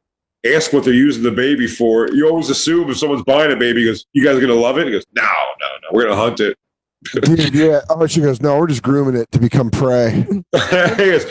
ask 0.47 0.73
what 0.73 0.85
they're 0.85 0.95
using 0.95 1.23
the 1.23 1.31
baby 1.31 1.67
for. 1.67 2.09
You 2.13 2.29
always 2.29 2.51
assume 2.51 2.91
if 2.91 2.99
someone's 2.99 3.25
buying 3.25 3.53
a 3.53 3.57
baby, 3.57 3.85
goes, 3.85 4.07
you 4.13 4.25
guys 4.25 4.37
are 4.37 4.41
gonna 4.41 4.55
love 4.55 4.79
it. 4.79 4.87
He 4.87 4.93
goes, 4.93 5.07
no, 5.15 5.23
no, 5.23 5.67
no, 5.83 5.89
we're 5.93 6.05
gonna 6.05 6.17
hunt 6.17 6.41
it. 6.41 6.57
Dude, 7.23 7.55
yeah. 7.55 7.81
Oh, 7.89 8.07
she 8.07 8.21
goes, 8.21 8.43
no, 8.43 8.59
we're 8.59 8.67
just 8.67 8.83
grooming 8.83 9.17
it 9.19 9.31
to 9.33 9.39
become 9.39 9.71
prey. 9.71 10.11
he 10.31 10.37
goes, 10.53 11.25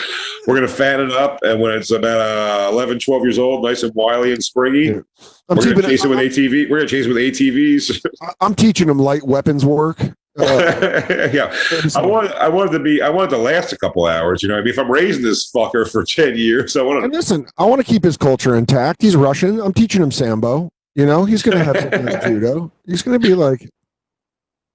we're 0.47 0.55
gonna 0.55 0.68
fatten 0.68 1.12
it 1.12 1.16
up, 1.16 1.39
and 1.43 1.62
when 1.62 1.72
it's 1.78 1.91
about 1.91 2.20
uh, 2.20 2.72
11, 2.72 2.99
12 2.99 3.24
years 3.24 3.38
old, 3.38 3.64
nice 3.64 3.84
and 3.84 3.93
wily 3.93 4.34
and 4.34 4.43
springy, 4.43 4.86
Yeah. 4.86 5.01
We're 5.47 5.55
gonna 5.55 5.82
chase 5.84 6.03
it 6.05 6.07
with 6.07 6.20
ATV. 6.20 6.70
We're 6.70 6.78
gonna 6.78 6.89
chase 6.89 7.05
it 7.05 7.10
with 7.10 7.18
ATVs. 7.18 8.03
I'm 8.41 8.55
teaching 8.55 8.88
them 8.88 8.97
light 8.99 9.24
weapons 9.24 9.66
work. 9.66 9.99
Uh, 10.38 11.01
yeah. 11.34 11.53
I 11.95 12.05
wanted, 12.05 12.32
I 12.34 12.47
wanted 12.47 12.71
to 12.71 12.80
be, 12.80 13.01
I 13.01 13.09
wanted 13.09 13.32
to 13.32 13.38
last 13.38 13.73
a 13.73 13.77
couple 13.77 14.05
hours. 14.05 14.41
You 14.43 14.49
know, 14.49 14.55
I 14.55 14.59
mean, 14.59 14.69
if 14.69 14.77
I'm 14.80 14.89
raising 14.91 15.23
this 15.23 15.51
fucker 15.51 15.89
for 15.89 16.03
ten 16.07 16.36
years, 16.38 16.75
I 16.77 16.82
want 16.82 16.99
to. 16.99 17.05
and 17.05 17.13
listen, 17.13 17.47
I 17.57 17.65
want 17.65 17.80
to 17.82 17.86
keep 17.86 18.03
his 18.03 18.17
culture 18.17 18.55
intact. 18.55 19.01
He's 19.01 19.15
Russian. 19.15 19.59
I'm 19.59 19.73
teaching 19.73 20.01
him 20.01 20.11
sambo. 20.11 20.69
You 20.95 21.05
know, 21.05 21.25
he's 21.25 21.41
gonna 21.43 21.63
have 21.63 21.77
something 21.77 22.07
as 22.07 22.23
judo. 22.25 22.71
He's 22.86 23.01
gonna 23.01 23.19
be 23.19 23.34
like, 23.36 23.69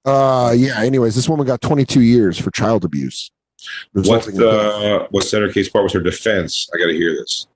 uh, 0.05 0.55
yeah. 0.57 0.80
Anyways, 0.80 1.14
this 1.14 1.28
woman 1.28 1.46
got 1.46 1.61
22 1.61 2.00
years 2.00 2.38
for 2.38 2.50
child 2.50 2.84
abuse. 2.84 3.30
What 3.92 4.00
resulting 4.02 4.34
in 4.36 4.40
death. 4.40 4.52
uh, 4.52 5.07
what 5.11 5.24
Senator 5.24 5.52
Case 5.52 5.68
part 5.68 5.84
was 5.84 5.92
her 5.94 6.00
defense? 6.00 6.68
I 6.74 6.78
got 6.78 6.86
to 6.86 6.92
hear 6.92 7.12
this. 7.14 7.46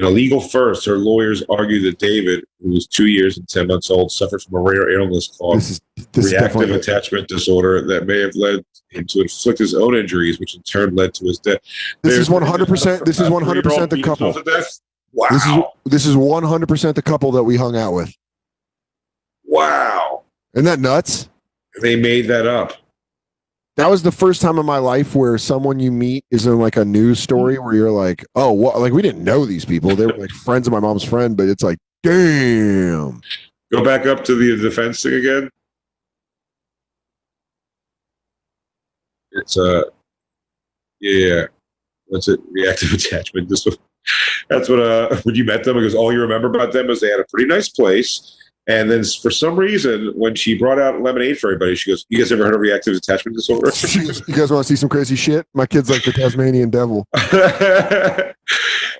In 0.00 0.06
a 0.06 0.10
legal 0.10 0.40
first, 0.40 0.86
her 0.86 0.96
lawyers 0.96 1.42
argue 1.50 1.82
that 1.82 1.98
David, 1.98 2.42
who 2.62 2.70
was 2.70 2.86
two 2.86 3.08
years 3.08 3.36
and 3.36 3.46
ten 3.46 3.66
months 3.66 3.90
old, 3.90 4.10
suffered 4.10 4.40
from 4.40 4.54
a 4.54 4.60
rare 4.60 4.98
illness 4.98 5.28
called 5.28 5.58
This 5.58 5.72
is 5.72 5.80
this 6.12 6.32
reactive 6.32 6.70
attachment 6.70 7.28
disorder 7.28 7.86
that 7.86 8.06
may 8.06 8.18
have 8.20 8.34
led 8.34 8.64
him 8.88 9.06
to 9.08 9.20
inflict 9.20 9.58
his 9.58 9.74
own 9.74 9.94
injuries, 9.94 10.40
which 10.40 10.56
in 10.56 10.62
turn 10.62 10.94
led 10.94 11.12
to 11.14 11.26
his 11.26 11.38
death. 11.38 11.58
this 12.00 12.16
is 12.16 12.30
100. 12.30 12.66
percent 12.66 13.04
This 13.04 13.20
is 13.20 13.28
100 13.28 13.62
percent 13.62 13.90
the 13.90 14.00
couple. 14.00 14.28
beat 14.32 14.36
himself 14.36 14.44
to 14.46 14.50
death? 14.50 14.80
Wow! 15.12 15.28
This 15.32 15.44
is 15.44 15.62
this 15.84 16.06
is 16.06 16.16
100 16.16 16.66
percent 16.66 16.96
the 16.96 17.02
couple 17.02 17.30
that 17.32 17.44
we 17.44 17.58
hung 17.58 17.76
out 17.76 17.92
with. 17.92 18.10
wow! 19.44 20.22
Isn't 20.54 20.64
that 20.64 20.80
nuts? 20.80 21.28
They 21.82 21.96
made 21.96 22.26
that 22.28 22.46
up. 22.46 22.72
That 23.80 23.88
was 23.88 24.02
the 24.02 24.12
first 24.12 24.42
time 24.42 24.58
in 24.58 24.66
my 24.66 24.76
life 24.76 25.14
where 25.14 25.38
someone 25.38 25.80
you 25.80 25.90
meet 25.90 26.22
is 26.30 26.46
in 26.46 26.58
like 26.58 26.76
a 26.76 26.84
news 26.84 27.18
story 27.18 27.58
where 27.58 27.74
you're 27.74 27.90
like, 27.90 28.26
oh, 28.34 28.52
what? 28.52 28.78
Like 28.78 28.92
we 28.92 29.00
didn't 29.00 29.24
know 29.24 29.46
these 29.46 29.64
people. 29.64 29.96
They 29.96 30.04
were 30.04 30.18
like 30.18 30.30
friends 30.30 30.66
of 30.66 30.72
my 30.72 30.80
mom's 30.80 31.02
friend, 31.02 31.34
but 31.34 31.48
it's 31.48 31.62
like, 31.62 31.78
damn. 32.02 33.22
Go 33.72 33.82
back 33.82 34.04
up 34.04 34.22
to 34.24 34.34
the 34.34 34.62
defense 34.62 35.02
thing 35.02 35.14
again. 35.14 35.48
It's 39.32 39.56
uh, 39.56 39.84
yeah. 41.00 41.46
What's 42.06 42.28
it? 42.28 42.38
Reactive 42.50 42.92
attachment. 42.94 43.48
This 43.48 43.64
one. 43.64 43.76
That's 44.50 44.68
what 44.68 44.80
uh 44.80 45.16
when 45.22 45.34
you 45.34 45.44
met 45.44 45.64
them, 45.64 45.76
because 45.76 45.94
all 45.94 46.12
you 46.12 46.20
remember 46.20 46.48
about 46.48 46.72
them 46.72 46.90
is 46.90 47.00
they 47.00 47.08
had 47.08 47.20
a 47.20 47.26
pretty 47.30 47.46
nice 47.48 47.70
place. 47.70 48.36
And 48.70 48.88
then 48.88 49.02
for 49.02 49.32
some 49.32 49.56
reason, 49.56 50.12
when 50.14 50.36
she 50.36 50.56
brought 50.56 50.78
out 50.78 51.02
lemonade 51.02 51.40
for 51.40 51.48
everybody, 51.48 51.74
she 51.74 51.90
goes, 51.90 52.06
"You 52.08 52.18
guys 52.18 52.30
ever 52.30 52.44
heard 52.44 52.54
of 52.54 52.60
reactive 52.60 52.94
attachment 52.94 53.36
disorder?" 53.36 53.72
you 54.28 54.34
guys 54.34 54.52
want 54.52 54.64
to 54.64 54.72
see 54.72 54.76
some 54.76 54.88
crazy 54.88 55.16
shit? 55.16 55.44
My 55.54 55.66
kid's 55.66 55.90
like 55.90 56.04
the 56.04 56.12
Tasmanian 56.12 56.70
devil. 56.70 57.04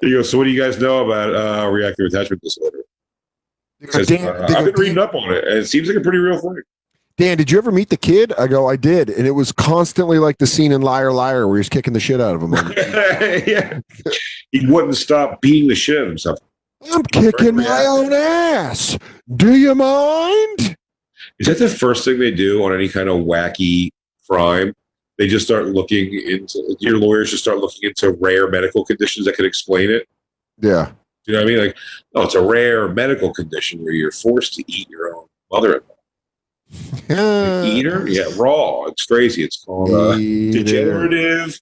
you 0.02 0.16
go. 0.16 0.22
So 0.22 0.38
what 0.38 0.44
do 0.44 0.50
you 0.50 0.60
guys 0.60 0.80
know 0.80 1.06
about 1.06 1.36
uh, 1.36 1.70
reactive 1.70 2.06
attachment 2.06 2.42
disorder? 2.42 2.78
Dan, 4.06 4.26
uh, 4.26 4.46
I've 4.58 4.64
been 4.64 4.74
reading 4.74 4.98
up 4.98 5.14
on 5.14 5.32
it, 5.32 5.44
and 5.44 5.58
it 5.58 5.68
seems 5.68 5.86
like 5.86 5.96
a 5.96 6.00
pretty 6.00 6.18
real 6.18 6.40
thing. 6.40 6.62
Dan, 7.16 7.36
did 7.36 7.48
you 7.48 7.58
ever 7.58 7.70
meet 7.70 7.90
the 7.90 7.96
kid? 7.96 8.32
I 8.38 8.48
go, 8.48 8.68
I 8.68 8.74
did, 8.74 9.08
and 9.08 9.24
it 9.24 9.32
was 9.32 9.52
constantly 9.52 10.18
like 10.18 10.38
the 10.38 10.48
scene 10.48 10.72
in 10.72 10.82
Liar 10.82 11.12
Liar 11.12 11.46
where 11.46 11.58
he's 11.58 11.68
kicking 11.68 11.92
the 11.92 12.00
shit 12.00 12.20
out 12.20 12.34
of 12.34 12.42
him. 12.42 12.54
yeah, 13.46 13.78
he 14.50 14.66
wouldn't 14.66 14.96
stop 14.96 15.40
beating 15.40 15.68
the 15.68 15.76
shit 15.76 15.98
out 15.98 16.02
of 16.02 16.08
himself. 16.08 16.40
I'm 16.92 17.02
kicking 17.04 17.56
my 17.56 17.86
own 17.86 18.12
ass. 18.12 18.98
Do 19.34 19.56
you 19.56 19.74
mind? 19.74 20.76
Is 21.38 21.46
that 21.46 21.58
the 21.58 21.68
first 21.68 22.04
thing 22.04 22.18
they 22.18 22.30
do 22.30 22.62
on 22.64 22.74
any 22.74 22.88
kind 22.88 23.08
of 23.08 23.18
wacky 23.18 23.90
crime? 24.28 24.74
They 25.18 25.28
just 25.28 25.44
start 25.44 25.66
looking 25.66 26.14
into 26.14 26.76
your 26.80 26.96
lawyers 26.96 27.30
just 27.30 27.42
start 27.42 27.58
looking 27.58 27.90
into 27.90 28.12
rare 28.20 28.48
medical 28.48 28.84
conditions 28.84 29.26
that 29.26 29.36
could 29.36 29.44
explain 29.44 29.90
it. 29.90 30.08
Yeah. 30.58 30.92
You 31.26 31.34
know 31.34 31.40
what 31.40 31.48
I 31.48 31.50
mean? 31.54 31.66
Like, 31.66 31.76
oh, 32.14 32.22
it's 32.22 32.34
a 32.34 32.42
rare 32.42 32.88
medical 32.88 33.32
condition 33.34 33.82
where 33.82 33.92
you're 33.92 34.12
forced 34.12 34.54
to 34.54 34.64
eat 34.66 34.88
your 34.88 35.14
own 35.14 35.26
mother-in-law. 35.50 35.86
Eater? 37.66 38.08
Yeah, 38.08 38.24
raw. 38.36 38.84
It's 38.86 39.04
crazy. 39.04 39.44
It's 39.44 39.62
called 39.62 39.90
uh, 39.90 40.16
degenerative 40.16 41.60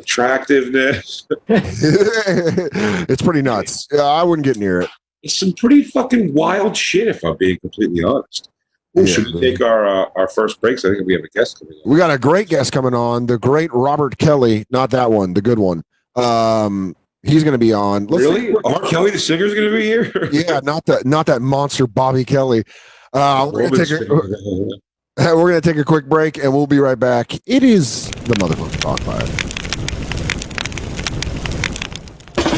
attractiveness. 0.00 1.26
it's 1.48 3.22
pretty 3.22 3.42
nuts. 3.42 3.86
Yeah, 3.92 4.02
I 4.02 4.22
wouldn't 4.22 4.44
get 4.44 4.56
near 4.56 4.82
it. 4.82 4.90
It's 5.22 5.38
some 5.38 5.52
pretty 5.52 5.84
fucking 5.84 6.34
wild 6.34 6.76
shit, 6.76 7.08
if 7.08 7.22
I'm 7.24 7.36
being 7.36 7.58
completely 7.60 8.02
honest. 8.02 8.48
Well, 8.94 9.06
Yeah, 9.06 9.14
should 9.14 9.34
we 9.34 9.40
take 9.40 9.60
our 9.60 9.86
uh, 9.86 10.06
our 10.16 10.28
first 10.28 10.60
breaks? 10.60 10.84
I 10.84 10.88
think 10.88 11.06
we 11.06 11.12
have 11.12 11.22
a 11.22 11.28
guest 11.28 11.60
coming 11.60 11.74
on. 11.74 11.90
We 11.90 11.96
got 11.98 12.10
a 12.10 12.18
great 12.18 12.48
guest 12.48 12.72
coming 12.72 12.94
on, 12.94 13.26
the 13.26 13.38
great 13.38 13.72
Robert 13.72 14.18
Kelly. 14.18 14.64
Not 14.70 14.90
that 14.90 15.12
one, 15.12 15.34
the 15.34 15.42
good 15.42 15.58
one. 15.58 15.84
Um, 16.16 16.96
he's 17.22 17.44
going 17.44 17.52
to 17.52 17.58
be 17.58 17.72
on. 17.72 18.06
Let's 18.06 18.24
really? 18.24 18.54
R. 18.64 18.80
Kelly, 18.88 19.10
the 19.10 19.18
singer's 19.18 19.54
going 19.54 19.70
to 19.70 19.76
be 19.76 19.84
here? 19.84 20.28
yeah, 20.32 20.60
not 20.64 20.86
that, 20.86 21.04
not 21.06 21.26
that 21.26 21.40
monster 21.42 21.86
Bobby 21.86 22.24
Kelly. 22.24 22.64
Uh, 23.12 23.50
we're 23.52 23.68
take 23.70 23.90
a, 23.90 25.60
take 25.60 25.76
a 25.76 25.84
quick 25.84 26.06
break 26.08 26.38
and 26.38 26.52
we'll 26.52 26.66
be 26.66 26.78
right 26.78 26.98
back. 26.98 27.34
It 27.46 27.62
is 27.62 28.08
the 28.10 28.34
motherfucking 28.34 28.80
talk 28.80 29.00
fire. 29.00 29.26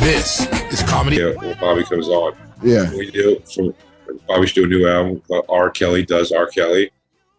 This 0.02 0.40
is 0.72 0.82
comedy. 0.82 1.16
yeah, 1.16 1.30
when 1.36 1.56
Bobby 1.58 1.84
comes 1.84 2.08
on. 2.08 2.34
Yeah, 2.62 2.90
We 2.94 3.10
do 3.10 3.40
from 3.54 3.72
Bobby 4.26 4.46
should 4.46 4.56
do 4.56 4.64
a 4.64 4.66
new 4.66 4.88
album. 4.88 5.22
R. 5.48 5.70
Kelly 5.70 6.04
does 6.04 6.32
R. 6.32 6.46
Kelly, 6.48 6.90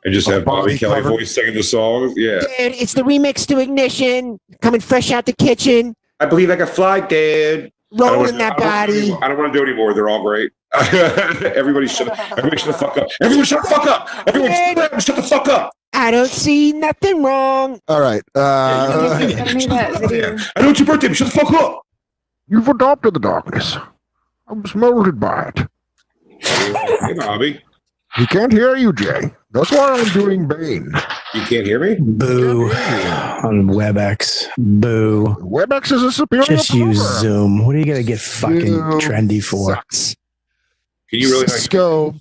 and 0.05 0.13
just 0.13 0.27
A 0.29 0.33
have 0.33 0.45
Bobby, 0.45 0.61
Bobby 0.61 0.77
Kelly 0.77 0.95
cover? 1.01 1.09
voice 1.09 1.33
singing 1.35 1.53
the 1.55 1.63
songs. 1.63 2.13
Yeah, 2.15 2.39
Dude, 2.39 2.49
it's 2.75 2.93
the 2.93 3.01
remix 3.01 3.45
to 3.47 3.59
Ignition, 3.59 4.39
coming 4.61 4.79
fresh 4.81 5.11
out 5.11 5.25
the 5.25 5.33
kitchen, 5.33 5.93
I 6.21 6.25
believe 6.25 6.49
I 6.49 6.55
can 6.55 6.67
fly, 6.67 7.01
Dad. 7.01 7.69
Rolling 7.91 8.19
wanna- 8.19 8.31
that 8.39 8.57
don't 8.57 8.65
body. 8.67 9.13
I 9.21 9.27
don't 9.27 9.37
want 9.37 9.51
to 9.53 9.59
do 9.59 9.63
it 9.63 9.69
anymore. 9.69 9.93
They're 9.93 10.09
all 10.09 10.23
great. 10.23 10.51
everybody 10.73 11.85
shut. 11.87 12.17
Everybody 12.37 12.57
shut 12.57 12.67
the 12.67 12.73
fuck 12.73 12.97
up. 12.97 13.07
Everyone 13.21 13.45
shut 13.45 13.61
the 13.61 13.69
fuck 13.69 13.85
up. 13.85 14.09
Everyone 14.27 14.51
shut, 14.51 15.03
shut 15.03 15.15
the 15.17 15.21
fuck 15.23 15.47
up. 15.49 15.71
I 15.93 16.09
don't 16.09 16.29
see 16.29 16.71
nothing 16.73 17.21
wrong. 17.21 17.79
all 17.87 17.99
right. 18.01 18.23
Uh, 18.33 19.19
Send 19.19 19.55
me 19.57 19.65
that 19.67 19.99
video. 19.99 20.37
I 20.55 20.61
know 20.61 20.69
it's 20.69 20.79
your 20.79 20.87
birthday. 20.87 21.09
but 21.09 21.17
Shut 21.17 21.31
the 21.31 21.39
fuck 21.39 21.51
up. 21.53 21.81
You've 22.47 22.67
adopted 22.67 23.13
the 23.13 23.19
darkness. 23.19 23.77
I 24.47 24.53
was 24.53 24.75
molded 24.75 25.19
by 25.19 25.51
it. 25.55 25.67
Hey, 26.41 27.13
Bobby, 27.17 27.61
He 28.15 28.27
can't 28.27 28.51
hear 28.51 28.75
you, 28.75 28.93
Jay. 28.93 29.33
That's 29.51 29.71
why 29.71 29.93
I'm 29.93 30.09
doing 30.13 30.47
Bane. 30.47 30.91
you 31.33 31.41
can't 31.41 31.65
hear 31.65 31.79
me. 31.79 31.95
Boo 31.99 32.71
on 32.71 33.67
WebEx. 33.67 34.47
Boo. 34.57 35.25
WebEx 35.39 35.91
is 35.91 36.03
a 36.03 36.11
superior 36.11 36.45
Just 36.45 36.73
use. 36.73 36.97
Zoom. 37.19 37.65
What 37.65 37.75
are 37.75 37.79
you 37.79 37.85
gonna 37.85 38.03
get 38.03 38.19
fucking 38.19 38.65
Zoom 38.65 38.99
trendy 38.99 39.43
for? 39.43 39.75
Sucks. 39.75 40.15
Can 41.09 41.19
you 41.19 41.29
really? 41.29 41.41
Not, 41.41 41.51
Cisco. 41.51 42.15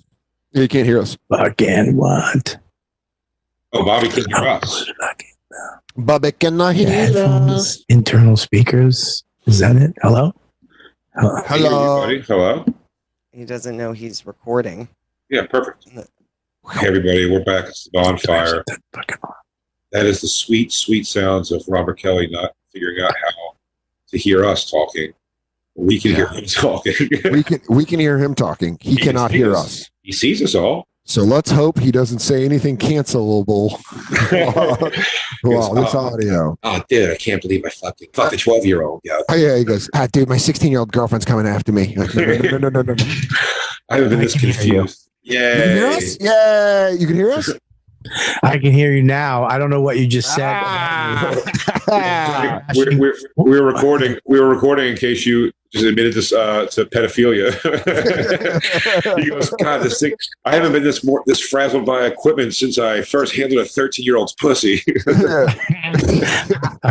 Yeah, 0.51 0.61
you 0.61 0.67
can't 0.67 0.85
hear 0.85 0.99
us. 1.01 1.17
Fucking 1.29 1.95
what? 1.95 2.57
oh, 3.73 3.83
Bobby 3.83 4.09
can't 4.09 4.27
oh, 4.33 4.41
hear 4.41 4.49
us. 4.49 4.91
Bubba 5.97 6.37
can 6.37 6.61
I 6.61 6.73
hear 6.73 6.87
us? 6.87 6.93
Headphones, 6.93 7.85
internal 7.89 8.37
speakers. 8.37 9.23
Is 9.45 9.59
that 9.59 9.75
it? 9.75 9.93
Hello? 10.01 10.33
Hello? 11.15 11.41
Can 11.43 11.59
you 11.59 11.63
hear 11.63 11.71
me, 11.71 11.77
Hello. 11.77 12.01
buddy? 12.01 12.19
Hello. 12.21 12.65
He 13.31 13.45
doesn't 13.45 13.75
know 13.75 13.91
he's 13.91 14.25
recording. 14.25 14.87
Yeah, 15.29 15.45
perfect. 15.47 15.89
Hey, 15.89 16.87
everybody, 16.87 17.29
we're 17.29 17.43
back. 17.43 17.65
It's 17.67 17.85
the 17.85 17.91
bonfire. 17.91 18.63
That 19.91 20.05
is 20.05 20.21
the 20.21 20.27
sweet, 20.27 20.71
sweet 20.71 21.05
sounds 21.05 21.51
of 21.51 21.63
Robert 21.67 21.99
Kelly 21.99 22.27
not 22.27 22.53
figuring 22.71 23.01
out 23.01 23.13
how 23.15 23.55
to 24.09 24.17
hear 24.17 24.45
us 24.45 24.69
talking. 24.69 25.11
We 25.75 25.99
can 25.99 26.15
hear 26.15 26.27
him 26.27 26.45
talking. 26.47 26.93
We 27.31 27.43
can 27.43 27.59
we 27.69 27.83
can 27.85 27.99
hear 27.99 28.17
him 28.17 28.35
talking. 28.35 28.77
He, 28.79 28.95
can 28.95 29.07
cannot 29.07 29.31
see 29.31 29.37
hear 29.37 29.55
us. 29.55 29.89
He 30.03 30.11
sees 30.11 30.41
us 30.41 30.55
all. 30.55 30.87
So 31.05 31.23
let's 31.23 31.51
hope 31.51 31.79
he 31.79 31.91
doesn't 31.91 32.19
say 32.19 32.45
anything 32.45 32.77
cancelable 32.77 33.71
while 35.41 35.73
this 35.73 35.93
audio. 35.93 36.57
Oh, 36.63 36.81
dude, 36.87 37.11
I 37.11 37.15
can't 37.15 37.41
believe 37.41 37.65
I 37.65 37.69
fucking 37.69 38.09
fucked 38.13 38.33
a 38.33 38.37
12 38.37 38.65
year 38.65 38.83
old. 38.83 39.01
Yeah. 39.03 39.19
Oh 39.29 39.35
yeah, 39.35 39.57
he 39.57 39.65
goes, 39.65 39.89
ah, 39.95 40.07
dude, 40.11 40.29
my 40.29 40.37
16 40.37 40.71
year 40.71 40.79
old 40.79 40.93
girlfriend's 40.93 41.25
coming 41.25 41.45
after 41.45 41.73
me. 41.73 41.93
Like, 41.95 42.15
no, 42.15 42.23
no, 42.25 42.57
no, 42.57 42.69
no, 42.69 42.81
no, 42.81 42.93
no. 42.93 42.95
I 43.89 43.95
haven't 43.97 44.11
been 44.11 44.19
this 44.19 44.31
can 44.31 44.51
hear 44.51 44.61
you. 44.61 44.73
confused. 44.73 45.09
You 45.23 45.39
can 45.39 45.77
hear 45.77 45.87
us? 45.87 46.17
Yeah, 46.19 46.89
you 46.89 47.07
can 47.07 47.15
hear 47.15 47.31
us. 47.31 47.51
I 48.43 48.57
can 48.57 48.71
hear 48.71 48.91
you 48.93 49.03
now. 49.03 49.43
I 49.45 49.57
don't 49.57 49.69
know 49.69 49.81
what 49.81 49.97
you 49.97 50.07
just 50.07 50.33
said. 50.35 50.53
Ah. 50.65 51.35
We're, 52.75 52.97
we're, 52.97 53.13
we're 53.35 53.63
recording. 53.63 54.17
We 54.25 54.39
were 54.39 54.47
recording 54.47 54.91
in 54.91 54.97
case 54.97 55.25
you 55.25 55.51
just 55.73 55.85
admitted 55.85 56.13
this 56.13 56.31
uh, 56.31 56.67
to 56.67 56.85
pedophilia. 56.85 57.51
he 59.19 59.29
goes, 59.29 59.49
God, 59.61 59.79
this 59.79 59.99
thing. 59.99 60.13
I 60.45 60.55
haven't 60.55 60.71
been 60.71 60.83
this 60.83 61.03
more 61.03 61.23
this 61.25 61.41
frazzled 61.41 61.85
by 61.85 62.05
equipment 62.05 62.53
since 62.53 62.77
I 62.77 63.01
first 63.01 63.35
handled 63.35 63.65
a 63.65 63.69
13 63.69 64.05
year 64.05 64.15
old's 64.15 64.33
pussy. 64.33 64.83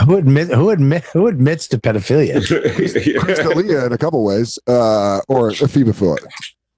who 0.04 0.16
admit 0.16 0.48
who 0.48 0.70
admit 0.70 1.04
who 1.04 1.28
admits 1.28 1.68
to 1.68 1.78
pedophilia? 1.78 2.44
Chris 3.20 3.38
D'Elia 3.38 3.86
in 3.86 3.92
a 3.92 3.98
couple 3.98 4.24
ways, 4.24 4.58
uh, 4.66 5.20
or 5.28 5.50
a 5.50 5.52
femophilia. 5.52 6.26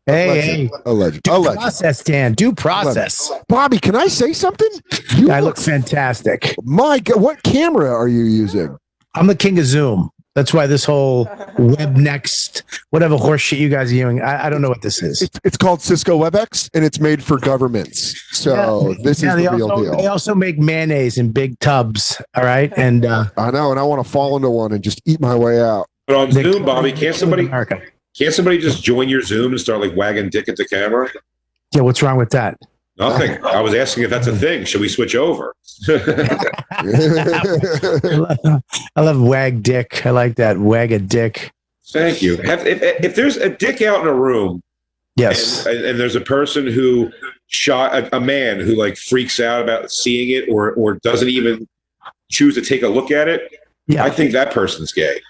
Hey, 0.07 0.41
hey. 0.41 0.71
Alleged. 0.85 1.23
Due 1.23 1.33
Alleged. 1.33 1.61
process, 1.61 2.05
Dan. 2.05 2.35
Due 2.35 2.53
process. 2.55 3.33
Bobby, 3.49 3.79
can 3.79 3.97
I 3.97 4.07
say 4.07 4.33
something? 4.35 4.69
You 5.17 5.31
I 5.31 5.41
look 5.41 5.57
fantastic. 5.57 6.55
My 6.63 6.99
God, 6.99 7.21
what 7.23 7.43
camera 7.43 7.91
are 7.91 8.09
you 8.09 8.25
using? 8.25 8.77
I'm 9.15 9.27
the 9.29 9.35
king 9.37 9.59
of 9.59 9.65
Zoom. 9.65 10.11
That's 10.35 10.53
why 10.53 10.67
this 10.67 10.85
whole 10.85 11.29
web 11.59 11.97
next, 11.97 12.65
whatever 12.91 13.17
horseshit 13.17 13.57
you 13.59 13.69
guys 13.69 13.93
are 13.93 13.95
using, 13.95 14.21
I, 14.21 14.47
I 14.47 14.51
don't 14.51 14.61
know 14.61 14.69
what 14.69 14.83
this 14.83 15.01
is. 15.01 15.23
It's, 15.23 15.39
it's 15.45 15.57
called 15.57 15.81
Cisco 15.81 16.19
WebEx, 16.19 16.69
and 16.75 16.85
it's 16.85 16.99
made 16.99 17.23
for 17.23 17.39
governments. 17.39 18.21
So 18.33 18.95
this 19.05 19.23
Yeah, 19.23 19.37
is 19.37 19.45
the 19.45 19.51
real 19.57 19.71
also, 19.71 19.97
they 19.97 20.07
also 20.09 20.35
make 20.35 20.59
mayonnaise 20.59 21.19
in 21.19 21.31
big 21.31 21.57
tubs. 21.61 22.21
All 22.35 22.43
right. 22.43 22.73
And 22.77 23.07
uh, 23.07 23.27
I 23.39 23.53
know, 23.53 23.71
and 23.71 23.79
I 23.79 23.85
want 23.85 24.05
to 24.05 24.11
fall 24.11 24.35
into 24.35 24.51
one 24.51 24.73
and 24.73 24.83
just 24.83 25.01
eat 25.07 25.21
my 25.21 25.37
way 25.37 25.63
out. 25.63 25.87
But 26.09 26.17
on 26.17 26.31
they- 26.31 26.43
Zoom, 26.43 26.65
Bobby, 26.65 26.91
can't 26.93 27.15
somebody 27.15 27.47
America. 27.47 27.81
Can't 28.17 28.33
somebody 28.35 28.59
just 28.59 28.83
join 28.83 29.09
your 29.09 29.23
Zoom 29.23 29.53
and 29.53 29.61
start 29.61 29.81
like 29.81 29.95
wagging 29.97 30.31
dick 30.31 30.49
at 30.49 30.57
the 30.57 30.65
camera? 30.67 31.09
Yeah. 31.75 31.83
What's 31.83 32.03
wrong 32.03 32.17
with 32.17 32.31
that? 32.31 32.59
Nothing. 32.97 33.43
I 33.45 33.61
was 33.61 33.75
asking 33.75 34.05
if 34.05 34.11
that's 34.11 34.29
a 34.29 34.37
thing. 34.37 34.65
Should 34.65 34.81
we 34.81 34.89
switch 34.89 35.17
over? 35.17 35.53
I 35.89 36.83
love, 38.05 38.63
I 38.97 39.01
love 39.01 39.21
wag 39.21 39.63
dick. 39.63 40.07
I 40.07 40.11
like 40.11 40.37
that 40.37 40.59
wag 40.59 40.93
a 40.93 40.99
dick. 40.99 41.53
Thank 41.89 42.23
you. 42.23 42.37
Have, 42.39 42.67
if, 42.67 42.81
if 43.05 43.15
there's 43.17 43.37
a 43.37 43.49
dick 43.49 43.83
out 43.83 44.01
in 44.03 44.07
a 44.07 44.15
room 44.15 44.63
Yes. 45.17 45.65
and, 45.67 45.85
and 45.85 46.01
there's 46.01 46.17
a 46.17 46.21
person 46.21 46.67
who 46.67 47.11
shot 47.47 47.95
a, 47.95 48.17
a 48.17 48.21
man 48.21 48.59
who 48.61 48.75
like 48.75 48.97
freaks 48.97 49.39
out 49.39 49.63
about 49.63 49.91
seeing 49.91 50.31
it 50.31 50.49
or 50.49 50.73
or 50.75 50.95
doesn't 50.95 51.29
even 51.29 51.69
choose 52.31 52.55
to 52.55 52.63
take 52.63 52.83
a 52.83 52.89
look 52.89 53.11
at 53.11 53.29
it, 53.29 53.53
Yeah. 53.87 54.05
I 54.05 54.11
think 54.11 54.33
that 54.33 54.53
person's 54.53 54.93
gay. 54.93 55.21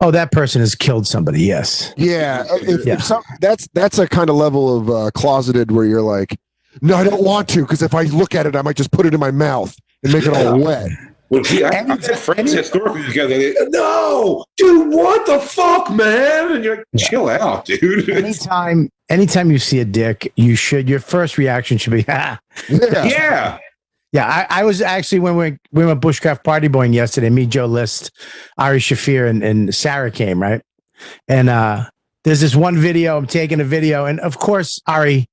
Oh, 0.00 0.10
that 0.10 0.32
person 0.32 0.60
has 0.60 0.74
killed 0.74 1.06
somebody. 1.06 1.42
Yes. 1.42 1.92
yeah, 1.96 2.44
if, 2.50 2.84
Yeah. 2.84 2.94
if 2.94 3.04
some, 3.04 3.22
that's 3.40 3.68
that's 3.74 3.98
a 3.98 4.06
kind 4.08 4.28
of 4.30 4.36
level 4.36 4.76
of 4.78 4.90
uh, 4.90 5.10
closeted 5.14 5.70
where 5.72 5.84
you're 5.84 6.02
like, 6.02 6.38
no, 6.80 6.96
I 6.96 7.04
don't 7.04 7.22
want 7.22 7.48
to 7.50 7.62
because 7.62 7.82
if 7.82 7.94
I 7.94 8.02
look 8.04 8.34
at 8.34 8.46
it, 8.46 8.56
I 8.56 8.62
might 8.62 8.76
just 8.76 8.90
put 8.92 9.06
it 9.06 9.14
in 9.14 9.20
my 9.20 9.30
mouth. 9.30 9.74
and 10.02 10.12
make 10.12 10.24
it 10.26 10.34
all 10.34 10.58
wet. 10.58 10.90
When 11.28 11.44
he, 11.44 11.64
I, 11.64 11.68
I've 11.68 12.04
had 12.04 12.18
friends 12.18 12.52
historically 12.52 13.04
together. 13.06 13.38
They, 13.38 13.54
no, 13.68 14.44
dude, 14.58 14.92
what 14.92 15.24
the 15.24 15.38
fuck, 15.38 15.90
man? 15.90 16.52
And 16.52 16.62
you're 16.64 16.76
like, 16.76 16.84
chill 16.98 17.30
out, 17.30 17.64
dude. 17.64 18.10
anytime, 18.10 18.90
anytime 19.08 19.50
you 19.50 19.58
see 19.58 19.80
a 19.80 19.84
dick, 19.86 20.30
you 20.36 20.56
should. 20.56 20.90
Your 20.90 21.00
first 21.00 21.38
reaction 21.38 21.78
should 21.78 21.92
be, 21.92 22.04
ah. 22.08 22.38
Yeah. 22.68 23.04
yeah. 23.04 23.58
Yeah, 24.12 24.26
I, 24.26 24.60
I 24.60 24.64
was 24.64 24.82
actually 24.82 25.20
when 25.20 25.36
we 25.36 25.56
we 25.72 25.86
went 25.86 26.00
bushcraft 26.02 26.44
party 26.44 26.68
boying 26.68 26.92
yesterday. 26.92 27.30
Me, 27.30 27.46
Joe 27.46 27.66
List, 27.66 28.10
Ari 28.58 28.78
Shaffir, 28.78 29.28
and, 29.28 29.42
and 29.42 29.74
Sarah 29.74 30.10
came 30.10 30.40
right. 30.42 30.60
And 31.28 31.48
uh 31.48 31.86
there's 32.24 32.40
this 32.40 32.54
one 32.54 32.76
video. 32.78 33.16
I'm 33.16 33.26
taking 33.26 33.60
a 33.60 33.64
video, 33.64 34.04
and 34.04 34.20
of 34.20 34.38
course 34.38 34.80
Ari 34.86 35.26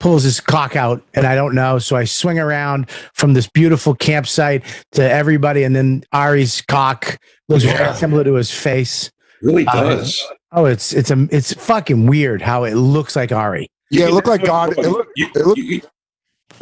pulls 0.00 0.22
his 0.24 0.40
cock 0.40 0.76
out, 0.76 1.02
and 1.14 1.26
I 1.26 1.34
don't 1.34 1.54
know. 1.54 1.78
So 1.78 1.94
I 1.96 2.04
swing 2.04 2.38
around 2.38 2.90
from 3.12 3.34
this 3.34 3.48
beautiful 3.48 3.94
campsite 3.94 4.64
to 4.92 5.02
everybody, 5.08 5.62
and 5.62 5.76
then 5.76 6.02
Ari's 6.12 6.62
cock 6.62 7.18
looks 7.48 7.64
Yeah. 7.64 7.76
very 7.76 7.94
similar 7.94 8.24
to 8.24 8.34
his 8.34 8.50
face. 8.50 9.10
Really 9.42 9.66
Uh, 9.66 9.72
does. 9.96 10.24
Oh, 10.52 10.64
it's 10.64 10.94
it's 10.94 11.10
a 11.10 11.28
it's 11.30 11.52
fucking 11.52 12.06
weird 12.06 12.40
how 12.40 12.64
it 12.64 12.74
looks 12.76 13.14
like 13.14 13.30
Ari. 13.30 13.68
Yeah, 13.90 14.06
it 14.06 14.12
looked 14.14 14.26
like 14.26 14.42
God. 14.44 14.72
It 14.72 14.88
looked, 14.88 15.12
it 15.16 15.46
looked- 15.46 15.58
you- 15.58 15.64
you- 15.64 15.82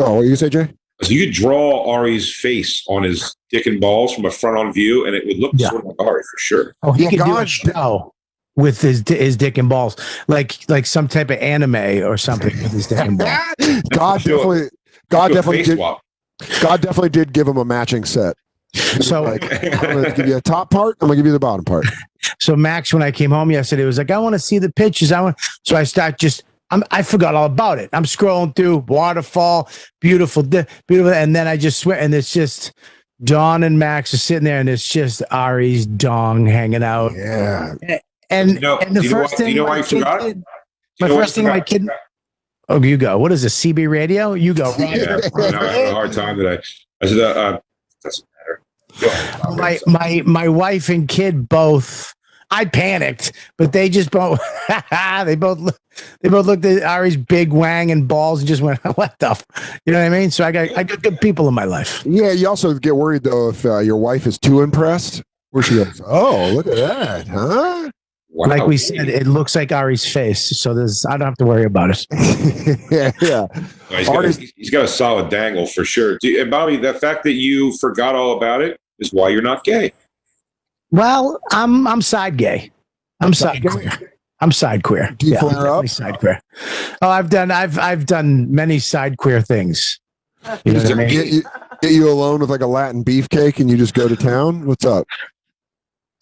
oh, 0.00 0.14
what 0.14 0.22
you 0.26 0.34
say, 0.36 0.48
Jay? 0.48 0.68
So 1.05 1.12
you 1.12 1.26
could 1.26 1.34
draw 1.34 1.90
Ari's 1.90 2.34
face 2.34 2.84
on 2.88 3.02
his 3.02 3.34
dick 3.50 3.66
and 3.66 3.80
balls 3.80 4.14
from 4.14 4.24
a 4.24 4.30
front 4.30 4.59
on 4.59 4.72
view, 4.72 5.07
and 5.07 5.14
it 5.14 5.26
would 5.26 5.38
look 5.38 5.52
Yeah. 5.57 5.70
sort 5.70 5.82
of 5.82 5.86
like 5.88 6.00
Ari 6.00 6.22
for 6.22 6.38
sure. 6.38 6.74
Oh, 6.82 6.92
he 6.92 7.05
Yeah, 7.05 7.11
could 7.11 7.18
do 7.20 7.24
a 7.24 7.34
God- 7.34 7.48
show 7.48 8.14
with 8.57 8.80
his 8.80 9.02
his 9.09 9.36
dick 9.36 9.59
and 9.59 9.68
balls, 9.68 9.96
like 10.28 10.57
like 10.68 10.86
some 10.86 11.09
type 11.09 11.30
of 11.30 11.38
anime 11.38 11.74
or 12.05 12.16
something 12.16 12.57
with 12.62 12.72
his 12.72 12.86
dick 12.86 12.98
and 12.98 13.18
balls. 13.18 13.30
God 13.90 14.22
Do 14.22 14.36
definitely, 14.36 14.68
God 15.11 15.28
definitely 15.32 15.62
did. 15.62 15.76
swap. 15.78 16.00
God 16.61 16.80
definitely 16.80 17.11
did 17.11 17.32
give 17.32 17.46
him 17.48 17.57
a 17.57 17.64
matching 17.64 18.05
set. 18.05 18.36
So 19.00 19.22
Like, 19.22 19.44
I'm 19.62 19.94
gonna 19.94 20.12
give 20.14 20.26
you 20.26 20.36
a 20.36 20.40
top 20.40 20.70
part. 20.70 20.96
I'm 21.00 21.07
gonna 21.09 21.16
give 21.16 21.26
you 21.26 21.32
the 21.32 21.38
bottom 21.38 21.64
part. 21.64 21.86
so 22.40 22.57
Max, 22.57 22.92
when 22.92 23.02
I 23.05 23.11
came 23.12 23.30
home 23.30 23.50
yesterday, 23.52 23.84
was 23.84 23.98
like, 23.98 24.11
I 24.11 24.18
want 24.18 24.32
to 24.34 24.38
see 24.40 24.59
the 24.59 24.72
pictures. 24.72 25.12
I 25.12 25.20
want. 25.20 25.36
So 25.64 25.76
I 25.76 25.84
start 25.84 26.18
just. 26.18 26.42
I'm, 26.74 26.82
I 26.90 27.02
forgot 27.02 27.36
all 27.36 27.46
about 27.46 27.78
it. 27.78 27.88
I'm 27.92 28.02
scrolling 28.02 28.54
through 28.56 28.78
waterfall, 28.88 29.68
beautiful, 30.00 30.42
beautiful, 30.42 31.12
and 31.12 31.34
then 31.36 31.46
I 31.46 31.56
just 31.56 31.78
swear, 31.78 32.00
and 32.00 32.12
it's 32.12 32.32
just 32.32 32.72
Dawn 33.22 33.62
and 33.62 33.78
Max 33.78 34.12
are 34.12 34.18
sitting 34.18 34.42
there, 34.42 34.58
and 34.58 34.68
it's 34.68 34.88
just 34.88 35.22
Ari's 35.30 35.86
dong 35.86 36.46
hanging 36.46 36.82
out. 36.82 37.12
Yeah. 37.14 37.74
And 38.28 38.54
You 38.54 38.60
know- 38.60 38.78
and 38.78 38.96
the 38.96 39.04
you 39.04 39.10
first 39.10 39.36
thing 39.36 39.50
you 39.50 39.54
know 39.56 39.64
my 39.64 39.68
why 39.68 39.76
you 39.78 39.82
kid 39.84 39.98
forgot? 40.00 40.20
did- 40.22 40.42
my 41.00 41.08
first 41.08 41.34
thing 41.36 41.44
my 41.44 41.60
kid. 41.60 41.86
Oh, 42.68 42.82
you 42.82 42.96
go. 42.96 43.18
What 43.18 43.30
is 43.30 43.42
this? 43.42 43.56
CB 43.64 43.88
radio? 43.88 44.32
You 44.32 44.52
go. 44.54 44.72
Ron. 44.72 44.80
Yeah, 44.80 45.20
I 45.36 45.50
know, 45.50 45.58
I 45.60 45.72
had 45.72 45.88
a 45.88 45.92
hard 45.92 46.12
time 46.12 46.36
today. 46.38 46.60
I 47.02 47.06
said, 47.06 47.18
uh, 47.18 47.22
uh, 47.40 47.58
doesn't 48.02 48.26
matter. 48.48 48.62
Go 49.00 49.06
ahead. 49.06 49.56
my 49.58 49.78
my 49.86 50.22
my 50.24 50.48
wife 50.48 50.88
and 50.88 51.06
kid 51.06 51.48
both 51.48 52.14
I 52.51 52.64
panicked, 52.64 53.32
but 53.59 53.72
they 53.72 53.88
just 53.88 54.11
both 54.11 54.40
they 55.24 55.34
both 55.36 55.59
they 56.20 56.28
both 56.28 56.47
looked 56.47 56.64
at 56.64 56.82
Ari's 56.82 57.16
big 57.16 57.53
wang 57.53 57.90
and 57.90 58.07
balls 58.09 58.40
and 58.40 58.49
just 58.49 58.62
went, 58.62 58.78
"What 58.97 59.14
the?" 59.18 59.30
F-? 59.30 59.80
You 59.86 59.92
know 59.92 60.01
what 60.01 60.07
I 60.12 60.18
mean? 60.18 60.30
So 60.30 60.45
I 60.45 60.53
got 60.53 60.76
I 60.76 60.82
got 60.82 61.03
good 61.03 61.20
people 61.20 61.49
in 61.49 61.55
my 61.55 61.64
life. 61.64 62.03
Yeah. 62.07 62.32
You 62.32 62.49
also 62.49 62.74
get 62.74 62.97
worried 62.97 63.24
though 63.24 63.49
if 63.51 63.64
uh, 63.64 63.78
your 63.78 63.97
wife 63.97 64.26
is 64.26 64.38
too 64.38 64.62
impressed, 64.62 65.22
where 65.51 65.62
she 65.62 65.76
goes, 65.76 66.01
"Oh, 66.07 66.51
look 66.55 66.66
at 66.66 66.76
that, 66.76 67.28
huh?" 67.28 67.90
Wow. 68.36 68.49
Like 68.49 68.66
we 68.66 68.76
said, 68.78 69.09
it 69.09 69.28
looks 69.28 69.55
like 69.55 69.70
Ari's 69.70 70.05
face, 70.05 70.59
so 70.59 70.74
there's 70.74 71.07
I 71.07 71.12
don't 71.16 71.20
have 71.28 71.36
to 71.36 71.47
worry 71.47 71.64
about 71.64 71.90
it. 71.90 72.05
yeah, 72.90 73.12
yeah. 73.22 73.47
No, 73.90 73.97
he's, 73.97 74.07
got, 74.09 74.16
Artist- 74.16 74.40
he's- 74.40 74.53
he's 74.57 74.70
got 74.70 74.84
a 74.84 74.88
solid 74.88 75.30
dangle 75.30 75.66
for 75.68 75.84
sure. 75.84 76.18
Do, 76.20 76.40
and 76.42 76.51
Bobby, 76.51 76.76
the 76.76 76.95
fact 76.95 77.22
that 77.22 77.34
you 77.34 77.76
forgot 77.76 78.16
all 78.16 78.36
about 78.36 78.61
it 78.61 78.76
is 78.99 79.12
why 79.12 79.28
you're 79.28 79.40
not 79.40 79.62
gay. 79.62 79.92
Well, 80.95 81.40
I'm 81.51 81.88
I'm 81.88 82.01
side 82.01 82.36
gay. 82.36 82.70
I'm 83.20 83.34
side 83.34 83.66
queer. 83.68 83.90
I'm 84.40 84.53
side 84.53 84.84
queer. 84.84 85.11
Do 85.18 85.26
you 85.26 85.32
Yeah, 85.32 85.40
flare 85.40 85.66
up? 85.66 85.88
Side 85.88 86.20
queer. 86.20 86.40
Oh, 87.03 87.09
I've 87.09 87.30
done 87.30 87.51
I've 87.51 87.80
I've 87.80 88.07
done 88.07 88.55
many 88.55 88.78
side 88.78 89.16
queer 89.16 89.42
things. 89.42 89.99
You 90.64 90.74
know 90.74 90.82
what 90.84 90.92
I 90.92 90.95
mean? 90.95 91.09
Get 91.09 91.26
you, 91.26 91.42
get 91.82 91.90
you 91.90 92.09
alone 92.09 92.38
with 92.38 92.51
like 92.51 92.61
a 92.61 92.68
Latin 92.68 93.03
beefcake 93.03 93.59
and 93.59 93.68
you 93.68 93.76
just 93.76 93.95
go 93.95 94.07
to 94.07 94.14
town. 94.14 94.66
What's 94.66 94.84
up? 94.84 95.05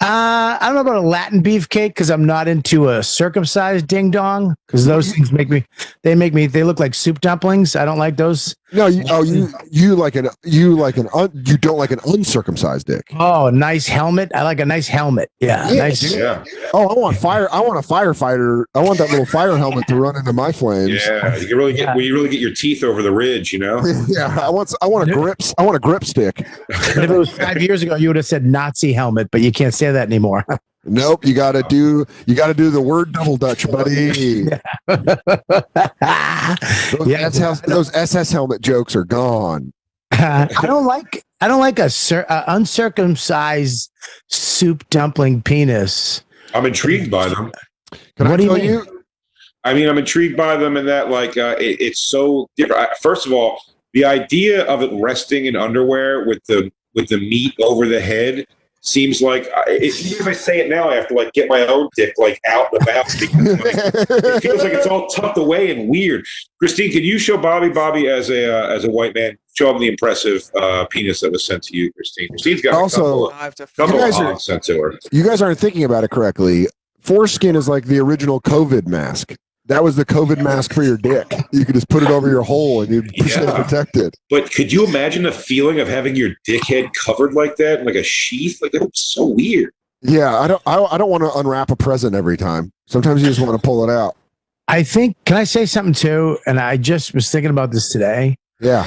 Uh, 0.03 0.59
I 0.61 0.67
don't 0.67 0.75
know 0.75 0.81
about 0.81 0.97
a 0.97 1.01
Latin 1.07 1.43
beefcake 1.43 1.89
because 1.91 2.11
I'm 2.11 2.25
not 2.27 2.49
into 2.49 2.89
a 2.89 3.03
circumcised 3.03 3.87
ding 3.87 4.11
dong 4.11 4.55
because 4.67 4.85
those 4.85 5.13
things 5.13 5.31
make 5.33 5.49
me 5.49 5.65
they 6.03 6.15
make 6.15 6.35
me 6.35 6.47
they 6.47 6.65
look 6.65 6.81
like 6.81 6.95
soup 6.95 7.21
dumplings. 7.21 7.77
I 7.77 7.85
don't 7.85 7.99
like 7.99 8.17
those. 8.17 8.57
No, 8.75 8.87
you, 8.87 9.05
oh, 9.11 9.23
you 9.23 9.49
you 9.71 9.95
like 9.95 10.17
an 10.17 10.29
you 10.45 10.75
like 10.77 10.97
an 10.97 11.07
un, 11.15 11.31
you 11.47 11.59
don't 11.59 11.77
like 11.77 11.91
an 11.91 12.01
uncircumcised 12.07 12.87
dick. 12.87 13.03
Oh, 13.19 13.47
a 13.47 13.53
nice 13.53 13.87
helmet. 13.87 14.33
I 14.35 14.43
like 14.45 14.61
a 14.61 14.65
nice 14.65 14.89
helmet. 14.89 15.31
Yeah, 15.41 15.71
Yeah, 15.71 15.83
nice. 15.83 16.15
Yeah, 16.17 16.43
Oh, 16.73 16.89
I 16.89 16.99
want 16.99 17.19
fire. 17.19 17.49
I 17.53 17.61
want 17.61 17.85
a 17.85 17.87
firefighter. 17.87 18.65
I 18.75 18.81
want 18.81 18.97
that 18.99 19.11
little 19.11 19.27
fire 19.27 19.57
helmet 19.59 19.87
to 19.89 19.97
run 19.97 20.17
into 20.17 20.33
my 20.33 20.53
flames. 20.53 21.07
yeah. 21.07 21.37
You 21.37 21.47
can 21.47 21.59
really 21.59 21.75
get 21.75 21.81
Yeah. 21.89 21.95
when 21.97 22.07
you 22.07 22.15
really 22.15 22.31
get 22.31 22.41
your 22.41 22.55
teeth 22.55 22.83
over 22.83 23.03
the 23.03 23.13
ridge. 23.13 23.53
You 23.53 23.59
know. 23.59 23.85
yeah, 24.09 24.39
I 24.41 24.49
want 24.49 24.75
I 24.81 24.87
want 24.87 25.09
a 25.09 25.13
grips. 25.13 25.53
I 25.59 25.65
want 25.65 25.77
a 25.77 25.81
grip 25.81 26.05
stick. 26.05 26.41
If 26.71 26.97
it 26.97 27.11
was 27.11 27.29
five 27.31 27.61
years 27.61 27.83
ago, 27.83 27.95
you 27.97 28.09
would 28.09 28.17
have 28.17 28.25
said 28.27 28.47
Nazi 28.47 28.95
helmet, 28.95 29.31
but 29.31 29.43
you 29.43 29.53
can't 29.53 29.75
say 29.75 29.92
that 29.93 30.07
anymore. 30.09 30.45
Nope, 30.85 31.25
you 31.25 31.33
got 31.35 31.53
to 31.53 31.63
do 31.69 32.05
you 32.27 32.35
got 32.35 32.49
to 32.49 32.55
do 32.55 32.69
the 32.71 32.81
word 32.81 33.13
double 33.13 33.37
dutch, 33.37 33.71
buddy. 33.71 34.43
Those, 36.93 37.07
Yeah. 37.07 37.21
SS, 37.21 37.61
those 37.63 37.95
SS 37.95 38.31
helmet 38.31 38.61
jokes 38.61 38.97
are 38.97 39.05
gone. 39.05 39.73
I 40.13 40.49
don't 40.63 40.85
like 40.85 41.23
I 41.41 41.49
don't 41.49 41.61
like 41.61 41.79
a 41.79 41.89
cir- 41.91 42.27
uh, 42.29 42.45
uncircumcised 42.49 43.91
soup 44.29 44.89
dumpling 44.91 45.43
penis. 45.43 46.23
I'm 46.55 46.67
intrigued 46.67 47.11
by 47.11 47.29
them. 47.29 47.51
Can 48.17 48.29
What 48.29 48.33
I 48.33 48.37
do 48.37 48.45
you 48.45 48.55
mean? 48.55 48.65
you? 48.65 49.03
I 49.65 49.75
mean, 49.75 49.89
I'm 49.89 49.99
intrigued 49.99 50.37
by 50.37 50.57
them 50.57 50.77
in 50.77 50.85
that, 50.87 51.09
like, 51.09 51.37
uh, 51.37 51.55
it, 51.59 51.81
it's 51.81 52.01
so 52.11 52.49
different. 52.57 52.89
First 53.01 53.27
of 53.27 53.33
all, 53.33 53.61
the 53.93 54.05
idea 54.05 54.65
of 54.65 54.83
it 54.83 54.91
resting 55.01 55.47
in 55.47 55.55
underwear 55.57 56.25
with 56.27 56.41
the 56.47 56.71
with 56.95 57.09
the 57.09 57.19
meat 57.19 57.55
over 57.61 57.87
the 57.87 58.01
head 58.01 58.45
seems 58.83 59.23
like 59.23 59.49
I- 59.57 59.65
it, 59.71 60.05
even 60.05 60.21
if 60.21 60.27
I 60.27 60.33
say 60.33 60.61
it 60.61 60.69
now, 60.69 60.89
I 60.91 60.97
have 60.97 61.09
to 61.09 61.15
like 61.15 61.33
get 61.33 61.49
my 61.49 61.67
own 61.67 61.89
dick 61.97 62.15
like 62.19 62.41
out 62.47 62.67
and 62.73 62.83
about 62.83 63.07
because 63.19 63.65
like, 63.65 63.75
it 63.77 64.41
feels 64.43 64.63
like 64.63 64.73
it's 64.75 64.87
all 64.87 65.07
tucked 65.09 65.39
away 65.39 65.71
and 65.71 65.89
weird. 65.89 66.25
Christine, 66.59 66.91
can 66.93 67.03
you 67.03 67.19
show 67.19 67.37
Bobby 67.39 67.69
Bobby 67.71 68.09
as 68.09 68.29
a 68.31 68.53
uh, 68.53 68.75
as 68.75 68.85
a 68.85 68.91
white 68.91 69.15
man? 69.15 69.39
Show 69.55 69.71
him 69.71 69.79
the 69.81 69.89
impressive 69.89 70.43
uh, 70.59 70.87
penis 70.87 71.21
that 71.21 71.31
was 71.31 71.45
sent 71.45 71.63
to 71.65 71.77
you, 71.77 71.93
Christine. 71.93 72.29
Christine's 72.29 72.63
got 72.63 72.75
Also, 72.75 73.27
a 73.27 73.33
I 73.33 73.45
have 73.45 73.55
to. 73.57 73.67
couple, 73.67 73.87
couple 73.87 74.01
You 74.01 74.07
of 74.07 74.11
guys 74.13 74.21
are- 74.21 74.39
sent 74.41 74.63
to 74.65 74.81
her. 74.81 74.95
you 75.13 75.23
guys 75.25 75.43
aren't 75.43 75.59
thinking 75.59 75.85
about 75.85 76.05
it 76.05 76.11
correctly. 76.11 76.67
Foreskin 77.01 77.55
is 77.57 77.69
like 77.69 77.85
the 77.85 77.99
original 77.99 78.41
COVID 78.41 78.87
mask. 78.87 79.35
That 79.67 79.85
was 79.85 79.95
the 79.97 80.05
COVID 80.05 80.43
mask 80.43 80.73
for 80.75 80.83
your 80.83 80.97
dick. 80.97 81.33
You 81.53 81.65
could 81.65 81.75
just 81.77 81.89
put 81.89 82.03
it 82.03 82.11
over 82.11 82.29
your 82.29 82.43
hole 82.43 82.83
and 82.83 82.93
you'd 82.93 83.11
stay 83.31 83.45
Yeah. 83.45 83.63
protected. 83.63 84.15
But 84.29 84.51
could 84.53 84.73
you 84.73 84.85
imagine 84.85 85.23
the 85.23 85.31
feeling 85.33 85.79
of 85.79 85.87
having 85.89 86.17
your 86.17 86.31
dickhead 86.47 86.93
covered 86.95 87.35
like 87.35 87.57
that, 87.57 87.85
like 87.87 87.95
a 87.95 88.03
sheath? 88.03 88.61
Like 88.61 88.73
that 88.73 88.81
was 88.83 88.91
so 88.95 89.25
weird. 89.27 89.73
Yeah, 90.01 90.37
I 90.37 90.49
don't. 90.49 90.61
I, 90.67 90.83
I 90.83 90.99
don't 90.99 91.11
want 91.11 91.23
to 91.23 91.33
unwrap 91.39 91.71
a 91.71 91.77
present 91.77 92.17
every 92.17 92.37
time. 92.37 92.73
Sometimes 92.89 93.23
you 93.23 93.29
just 93.29 93.39
want 93.41 93.53
to 93.53 93.65
pull 93.65 93.89
it 93.89 93.93
out. 93.93 94.17
I 94.67 94.83
think. 94.83 95.17
Can 95.27 95.37
I 95.37 95.45
say 95.45 95.65
something 95.65 95.95
too? 95.95 96.39
And 96.45 96.59
I 96.59 96.77
just 96.77 97.15
was 97.15 97.31
thinking 97.31 97.51
about 97.51 97.71
this 97.71 97.93
today. 97.93 98.35
Yeah, 98.61 98.87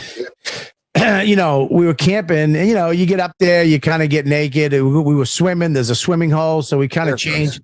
you 1.23 1.35
know, 1.37 1.67
we 1.71 1.85
were 1.85 1.93
camping, 1.93 2.55
and 2.55 2.67
you 2.67 2.73
know, 2.73 2.89
you 2.89 3.05
get 3.05 3.19
up 3.21 3.31
there, 3.39 3.63
you 3.63 3.79
kind 3.79 4.03
of 4.03 4.09
get 4.09 4.25
naked. 4.25 4.73
We 4.73 4.81
we 4.81 5.15
were 5.15 5.25
swimming. 5.25 5.71
There's 5.71 5.89
a 5.89 5.95
swimming 5.95 6.31
hole, 6.31 6.61
so 6.61 6.77
we 6.77 6.87
kind 6.89 7.09
of 7.09 7.19
Sure. 7.19 7.31
changed. 7.33 7.61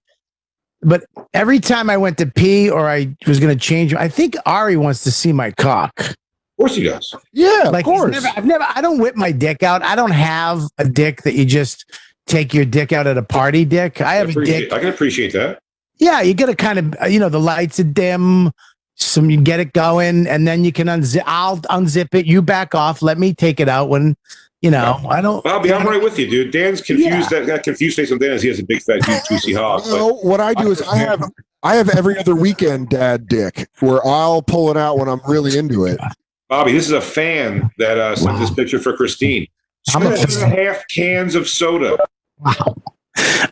But 0.81 1.03
every 1.33 1.59
time 1.59 1.89
I 1.89 1.97
went 1.97 2.17
to 2.17 2.25
pee 2.25 2.69
or 2.69 2.89
I 2.89 3.15
was 3.27 3.39
going 3.39 3.55
to 3.55 3.59
change, 3.59 3.93
I 3.93 4.07
think 4.07 4.35
Ari 4.45 4.77
wants 4.77 5.03
to 5.03 5.11
see 5.11 5.31
my 5.31 5.51
cock. 5.51 5.93
Of 5.99 6.15
course 6.57 6.75
he 6.75 6.83
does. 6.83 7.15
yeah, 7.33 7.69
like 7.71 7.85
of 7.85 7.93
course. 7.93 8.11
Never, 8.11 8.27
I've 8.35 8.45
never, 8.45 8.65
I 8.75 8.81
don't 8.81 8.99
whip 8.99 9.15
my 9.15 9.31
dick 9.31 9.63
out. 9.63 9.83
I 9.83 9.95
don't 9.95 10.11
have 10.11 10.63
a 10.77 10.87
dick 10.87 11.23
that 11.23 11.33
you 11.33 11.45
just 11.45 11.85
take 12.27 12.53
your 12.53 12.65
dick 12.65 12.91
out 12.91 13.07
at 13.07 13.17
a 13.17 13.23
party. 13.23 13.65
Dick. 13.65 14.01
I 14.01 14.15
have 14.15 14.35
a 14.35 14.45
dick. 14.45 14.71
I 14.71 14.79
can 14.79 14.89
appreciate 14.89 15.33
that. 15.33 15.59
Yeah, 15.97 16.21
you 16.21 16.33
got 16.33 16.47
to 16.47 16.55
kind 16.55 16.79
of, 16.79 16.95
uh, 17.01 17.05
you 17.05 17.19
know, 17.19 17.29
the 17.29 17.39
lights 17.39 17.79
are 17.79 17.83
dim. 17.83 18.51
Some 18.95 19.29
you 19.29 19.41
get 19.41 19.59
it 19.59 19.73
going, 19.73 20.27
and 20.27 20.47
then 20.47 20.63
you 20.63 20.71
can 20.71 20.87
unzip. 20.87 21.23
I'll 21.25 21.57
unzip 21.57 22.13
it. 22.13 22.25
You 22.25 22.41
back 22.41 22.75
off. 22.75 23.01
Let 23.01 23.17
me 23.17 23.33
take 23.33 23.59
it 23.59 23.69
out 23.69 23.89
when, 23.89 24.15
you 24.61 24.69
know, 24.71 24.99
I 25.09 25.21
don't. 25.21 25.43
Bobby, 25.43 25.73
I'm 25.73 25.85
right 25.87 26.01
with 26.01 26.17
you, 26.19 26.29
dude. 26.29 26.51
Dan's 26.51 26.81
confused. 26.81 27.29
That 27.31 27.47
got 27.47 27.63
confused 27.63 27.97
based 27.97 28.11
on 28.11 28.19
Dan 28.19 28.31
as 28.31 28.41
he 28.41 28.47
has 28.49 28.59
a 28.59 28.63
big 28.63 28.81
fat 28.81 29.03
huge 29.05 29.21
juicy 29.29 29.53
hog. 29.53 29.81
But 29.83 29.97
No, 29.97 30.13
what 30.17 30.39
I 30.39 30.53
do 30.53 30.71
is 30.71 30.81
I 30.83 30.97
have 30.97 31.23
I 31.63 31.75
have 31.75 31.89
every 31.89 32.17
other 32.17 32.35
weekend 32.35 32.89
dad 32.89 33.27
dick 33.27 33.67
where 33.79 34.05
I'll 34.05 34.41
pull 34.41 34.69
it 34.71 34.77
out 34.77 34.97
when 34.97 35.07
I'm 35.09 35.21
really 35.27 35.57
into 35.57 35.85
it. 35.85 35.99
Bobby, 36.49 36.73
this 36.73 36.85
is 36.85 36.91
a 36.91 37.01
fan 37.01 37.71
that 37.77 37.97
uh, 37.97 38.15
sent 38.15 38.37
this 38.39 38.51
picture 38.51 38.77
for 38.79 38.95
Christine. 38.95 39.47
I'm 39.95 40.03
a- 40.05 40.15
Two 40.17 40.43
and 40.43 40.53
a 40.53 40.63
half 40.63 40.83
cans 40.93 41.33
of 41.35 41.47
soda. 41.47 41.97
Wow. 42.39 42.75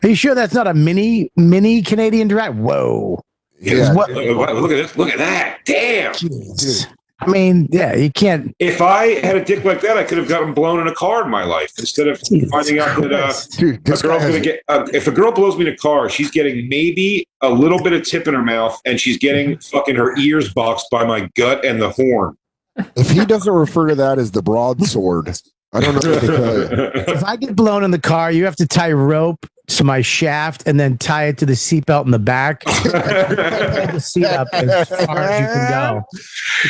Are 0.02 0.08
you 0.08 0.14
sure 0.14 0.34
that's 0.34 0.54
not 0.54 0.66
a 0.66 0.74
mini 0.74 1.30
mini 1.36 1.82
Canadian 1.82 2.28
Dry? 2.28 2.48
Whoa. 2.50 3.20
Yeah, 3.60 3.92
What- 3.94 4.10
Look, 4.10 4.36
look 4.36 4.70
at 4.70 4.76
this. 4.76 4.96
Look 4.96 5.10
at 5.10 5.18
that. 5.18 5.58
Damn. 5.64 6.12
Jeez. 6.14 6.86
I 7.22 7.26
mean, 7.26 7.68
yeah, 7.70 7.94
you 7.94 8.10
can't. 8.10 8.54
If 8.58 8.80
I 8.80 9.20
had 9.20 9.36
a 9.36 9.44
dick 9.44 9.64
like 9.64 9.82
that, 9.82 9.98
I 9.98 10.04
could 10.04 10.16
have 10.16 10.28
gotten 10.28 10.54
blown 10.54 10.80
in 10.80 10.86
a 10.86 10.94
car 10.94 11.22
in 11.22 11.30
my 11.30 11.44
life 11.44 11.72
instead 11.78 12.08
of 12.08 12.22
Jesus 12.24 12.50
finding 12.50 12.78
out 12.78 13.00
that 13.02 13.12
uh, 13.12 13.32
Dude, 13.58 13.76
a 13.86 13.96
girl's 14.00 14.22
gonna 14.22 14.40
get. 14.40 14.62
Uh, 14.68 14.88
if 14.94 15.06
a 15.06 15.10
girl 15.10 15.30
blows 15.30 15.56
me 15.56 15.66
in 15.66 15.72
a 15.72 15.76
car, 15.76 16.08
she's 16.08 16.30
getting 16.30 16.68
maybe 16.68 17.26
a 17.42 17.50
little 17.50 17.82
bit 17.82 17.92
of 17.92 18.04
tip 18.04 18.26
in 18.26 18.34
her 18.34 18.42
mouth, 18.42 18.80
and 18.86 18.98
she's 18.98 19.18
getting 19.18 19.58
fucking 19.58 19.96
her 19.96 20.16
ears 20.16 20.52
boxed 20.54 20.86
by 20.90 21.04
my 21.04 21.28
gut 21.36 21.64
and 21.64 21.80
the 21.82 21.90
horn. 21.90 22.36
if 22.96 23.10
he 23.10 23.24
doesn't 23.26 23.52
refer 23.52 23.88
to 23.88 23.94
that 23.96 24.18
as 24.18 24.30
the 24.30 24.42
broadsword, 24.42 25.28
I 25.72 25.80
don't 25.80 26.02
know 26.02 26.10
what 26.10 26.20
to 26.20 26.26
tell 26.26 26.58
you. 26.58 26.90
If 27.14 27.24
I 27.24 27.36
get 27.36 27.54
blown 27.54 27.84
in 27.84 27.90
the 27.90 28.00
car, 28.00 28.32
you 28.32 28.44
have 28.44 28.56
to 28.56 28.66
tie 28.66 28.92
rope 28.92 29.44
to 29.78 29.84
my 29.84 30.00
shaft 30.00 30.62
and 30.66 30.78
then 30.80 30.98
tie 30.98 31.24
it 31.26 31.38
to 31.38 31.46
the 31.46 31.52
seatbelt 31.54 32.04
in 32.04 32.10
the 32.10 32.18
back. 32.18 32.62
Pull 32.64 32.82
the 32.92 33.98
seat 34.00 34.24
up 34.26 34.48
as 34.52 34.88
far 34.88 35.18
as 35.18 35.40
you 35.40 35.46
can 35.46 35.70
go. 35.70 36.02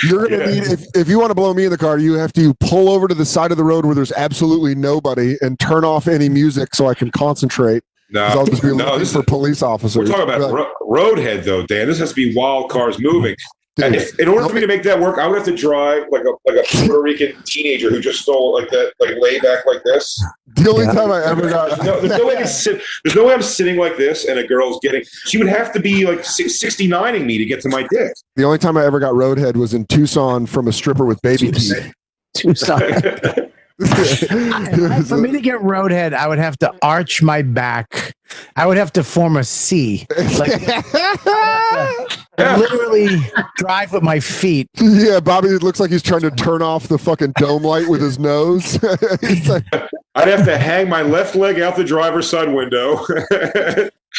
You're 0.08 0.28
gonna 0.28 0.52
Yeah. 0.52 0.60
need 0.60 0.72
if, 0.72 0.84
if 0.94 1.08
you 1.08 1.18
want 1.18 1.30
to 1.30 1.34
blow 1.34 1.52
me 1.54 1.64
in 1.64 1.70
the 1.70 1.78
car, 1.78 1.98
you 1.98 2.14
have 2.14 2.32
to 2.34 2.54
pull 2.54 2.88
over 2.88 3.08
to 3.08 3.14
the 3.14 3.24
side 3.26 3.50
of 3.50 3.56
the 3.56 3.64
road 3.64 3.84
where 3.84 3.94
there's 3.94 4.12
absolutely 4.12 4.74
nobody 4.74 5.36
and 5.40 5.58
turn 5.58 5.84
off 5.84 6.08
any 6.08 6.28
music 6.28 6.74
so 6.74 6.86
I 6.86 6.94
can 6.94 7.10
concentrate. 7.10 7.82
'cause 8.12 8.36
I'll 8.36 8.46
just 8.46 8.62
be 8.62 8.68
no, 8.68 8.74
no, 8.74 8.84
looking 8.86 8.98
this 9.00 9.12
for 9.12 9.20
is, 9.20 9.24
police 9.26 9.62
officers. 9.62 10.08
we're 10.10 10.16
talking 10.16 10.34
about 10.34 10.40
Like, 10.40 10.52
ro- 10.52 10.70
roadhead 11.14 11.44
though, 11.44 11.64
Dan. 11.66 11.86
This 11.86 11.98
has 12.00 12.08
to 12.10 12.14
be 12.16 12.34
while 12.34 12.66
cars 12.68 12.98
moving. 12.98 13.36
And 13.82 13.94
dude, 13.94 14.02
if, 14.02 14.18
in 14.18 14.28
order 14.28 14.46
for 14.48 14.54
me 14.54 14.60
to 14.60 14.66
make 14.66 14.82
that 14.82 14.98
work, 15.00 15.18
I 15.18 15.26
would 15.26 15.36
have 15.38 15.46
to 15.46 15.56
drive 15.56 16.04
like 16.10 16.22
a 16.24 16.30
like 16.50 16.58
a 16.64 16.76
Puerto 16.76 17.00
Rican 17.00 17.40
teenager 17.44 17.88
who 17.88 18.00
just 18.00 18.20
stole 18.20 18.52
like 18.52 18.68
that, 18.70 18.92
like 19.00 19.14
lay 19.20 19.38
back 19.40 19.64
like 19.64 19.82
this. 19.84 20.22
the 20.56 20.68
only 20.70 20.84
Yeah. 20.86 20.92
time 20.92 21.10
I 21.12 21.24
ever 21.24 21.48
got 21.48 21.68
There's 21.70 21.82
no, 21.84 22.00
there's 22.00 22.18
no 22.18 22.26
way 22.26 22.34
I 22.34 22.38
can 22.38 22.46
sit. 22.48 22.82
There's 23.04 23.14
no 23.16 23.26
way 23.26 23.32
I'm 23.34 23.42
sitting 23.42 23.76
like 23.76 23.96
this, 23.96 24.26
and 24.26 24.38
a 24.38 24.46
girl's 24.46 24.80
getting. 24.82 25.02
She 25.26 25.38
would 25.38 25.46
have 25.48 25.72
to 25.72 25.80
be 25.80 26.04
like 26.04 26.18
69ing 26.20 27.24
me 27.24 27.38
to 27.38 27.44
get 27.44 27.60
to 27.62 27.68
my 27.68 27.86
dick. 27.90 28.12
the 28.36 28.44
only 28.44 28.58
time 28.58 28.76
I 28.76 28.84
ever 28.84 28.98
got 28.98 29.14
roadhead 29.14 29.56
was 29.56 29.72
in 29.72 29.86
Tucson 29.86 30.46
from 30.46 30.68
a 30.68 30.72
stripper 30.72 31.06
with 31.06 31.22
baby 31.22 31.50
teeth. 31.52 31.92
Tucson. 32.36 32.82
It 33.80 34.78
was 34.78 35.08
For 35.08 35.16
me 35.16 35.32
to 35.32 35.40
get 35.40 35.60
roadhead, 35.60 36.12
I 36.12 36.28
would 36.28 36.38
have 36.38 36.58
to 36.58 36.72
arch 36.82 37.22
my 37.22 37.42
back. 37.42 38.14
I 38.56 38.66
would 38.66 38.76
have 38.76 38.92
to 38.92 39.02
form 39.02 39.36
a 39.36 39.44
C. 39.44 40.06
Like 40.38 40.52
literally 42.38 43.18
drive 43.56 43.92
with 43.92 44.02
my 44.02 44.20
feet. 44.20 44.68
yeah, 44.80 45.20
Bobby 45.20 45.48
it 45.48 45.62
looks 45.62 45.80
like 45.80 45.90
he's 45.90 46.02
trying 46.02 46.20
to 46.22 46.30
turn 46.30 46.62
off 46.62 46.88
the 46.88 46.98
fucking 46.98 47.32
dome 47.38 47.62
light 47.62 47.88
with 47.88 48.00
his 48.00 48.18
nose. 48.18 48.72
He's 49.20 49.48
like, 49.48 49.64
I'd 50.14 50.28
have 50.28 50.44
to 50.44 50.58
hang 50.58 50.88
my 50.88 51.02
left 51.02 51.34
leg 51.34 51.60
out 51.60 51.76
the 51.76 51.84
driver's 51.84 52.28
side 52.28 52.52
window. 52.52 53.04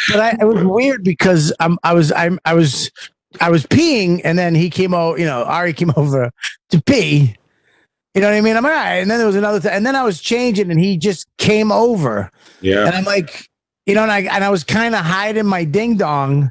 But 0.09 0.19
I, 0.19 0.37
it 0.39 0.45
was 0.45 0.63
weird 0.63 1.03
because 1.03 1.53
I'm, 1.59 1.77
I 1.83 1.93
was, 1.93 2.11
I'm, 2.13 2.39
I 2.45 2.53
was, 2.53 2.91
I 3.39 3.49
was 3.49 3.65
peeing, 3.65 4.21
and 4.23 4.39
then 4.39 4.55
he 4.55 4.69
came 4.69 4.93
over. 4.93 5.17
You 5.17 5.25
know, 5.25 5.43
Ari 5.43 5.73
came 5.73 5.91
over 5.95 6.31
to 6.69 6.81
pee. 6.83 7.35
You 8.13 8.21
know 8.21 8.27
what 8.27 8.35
I 8.35 8.41
mean? 8.41 8.57
I'm 8.57 8.65
all 8.65 8.71
right. 8.71 8.95
And 8.95 9.09
then 9.09 9.19
there 9.19 9.27
was 9.27 9.37
another 9.37 9.59
thing, 9.59 9.71
and 9.71 9.85
then 9.85 9.95
I 9.95 10.03
was 10.03 10.19
changing, 10.19 10.69
and 10.69 10.79
he 10.79 10.97
just 10.97 11.27
came 11.37 11.71
over, 11.71 12.29
yeah. 12.59 12.85
and 12.85 12.93
I'm 12.95 13.05
like, 13.05 13.47
you 13.85 13.95
know, 13.95 14.03
and 14.03 14.11
I 14.11 14.19
and 14.21 14.43
I 14.43 14.49
was 14.49 14.63
kind 14.65 14.95
of 14.95 15.01
hiding 15.05 15.45
my 15.45 15.63
ding 15.63 15.95
dong. 15.97 16.49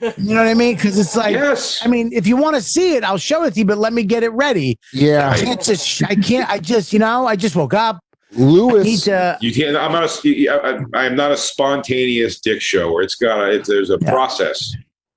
You 0.00 0.12
know 0.34 0.42
what 0.42 0.48
I 0.48 0.54
mean? 0.54 0.76
Because 0.76 0.96
it's 0.96 1.16
like, 1.16 1.32
yes. 1.32 1.80
I 1.84 1.88
mean, 1.88 2.12
if 2.12 2.24
you 2.26 2.36
want 2.36 2.54
to 2.54 2.62
see 2.62 2.94
it, 2.94 3.02
I'll 3.02 3.18
show 3.18 3.42
it 3.42 3.54
to 3.54 3.58
you, 3.58 3.64
but 3.64 3.78
let 3.78 3.92
me 3.92 4.04
get 4.04 4.22
it 4.22 4.28
ready. 4.30 4.78
Yeah. 4.92 5.30
I 5.30 5.36
yeah, 5.36 5.44
can't 5.44 5.62
just, 5.62 6.04
I 6.04 6.14
can't, 6.14 6.48
I 6.48 6.58
just, 6.60 6.92
you 6.92 7.00
know, 7.00 7.26
I 7.26 7.34
just 7.34 7.56
woke 7.56 7.74
up. 7.74 7.98
I 8.32 8.38
Lewis. 8.38 9.04
to, 9.04 9.36
You 9.40 9.52
can't. 9.52 9.76
I'm 9.76 9.90
not 9.90 10.04
a. 10.24 10.48
I, 10.48 10.78
I 10.94 11.04
am 11.06 11.16
not 11.16 11.32
a 11.32 11.36
spontaneous 11.36 12.40
dick 12.40 12.60
shower. 12.62 13.02
It's 13.02 13.16
got. 13.16 13.40
A, 13.40 13.50
it's, 13.56 13.68
there's 13.68 13.90
a 13.90 13.98
Yeah. 14.00 14.10
process. 14.10 14.72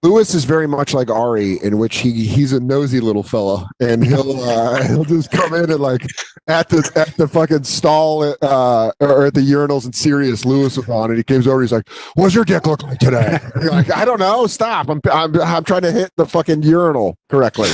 Lewis 0.06 0.36
is 0.36 0.46
very 0.46 0.68
much 0.68 0.94
like 0.94 1.10
Ari, 1.10 1.58
in 1.64 1.80
which 1.80 1.98
he 1.98 2.12
he's 2.12 2.54
a 2.54 2.60
nosy 2.60 3.00
little 3.00 3.24
fella, 3.24 3.68
and 3.80 4.06
he'll 4.06 4.40
uh, 4.44 4.84
he'll 4.88 5.04
just 5.04 5.32
come 5.32 5.56
in 5.56 5.72
and 5.72 5.80
like 5.80 6.06
at 6.48 6.70
the 6.70 6.92
at 6.96 7.18
the 7.18 7.28
fucking 7.28 7.64
stall 7.64 8.22
uh, 8.44 8.92
or 9.00 9.26
at 9.26 9.34
the 9.34 9.42
urinals 9.42 9.84
and 9.84 9.96
Sirius 9.96 10.46
Lewis 10.46 10.78
was 10.78 10.88
on, 10.90 11.10
and 11.10 11.18
he 11.18 11.24
comes 11.24 11.48
over. 11.48 11.62
He's 11.62 11.72
like, 11.72 11.90
"What's 12.14 12.36
your 12.36 12.46
dick 12.46 12.68
look 12.68 12.84
like 12.84 13.00
today?" 13.00 13.40
Like, 13.56 13.92
"I 13.92 14.06
don't 14.06 14.20
know. 14.20 14.46
Stop. 14.46 14.90
I'm 14.90 15.02
I'm 15.12 15.42
I'm 15.42 15.64
trying 15.64 15.82
to 15.82 15.92
hit 15.92 16.12
the 16.18 16.28
fucking 16.28 16.62
urinal 16.62 17.18
correctly." 17.30 17.70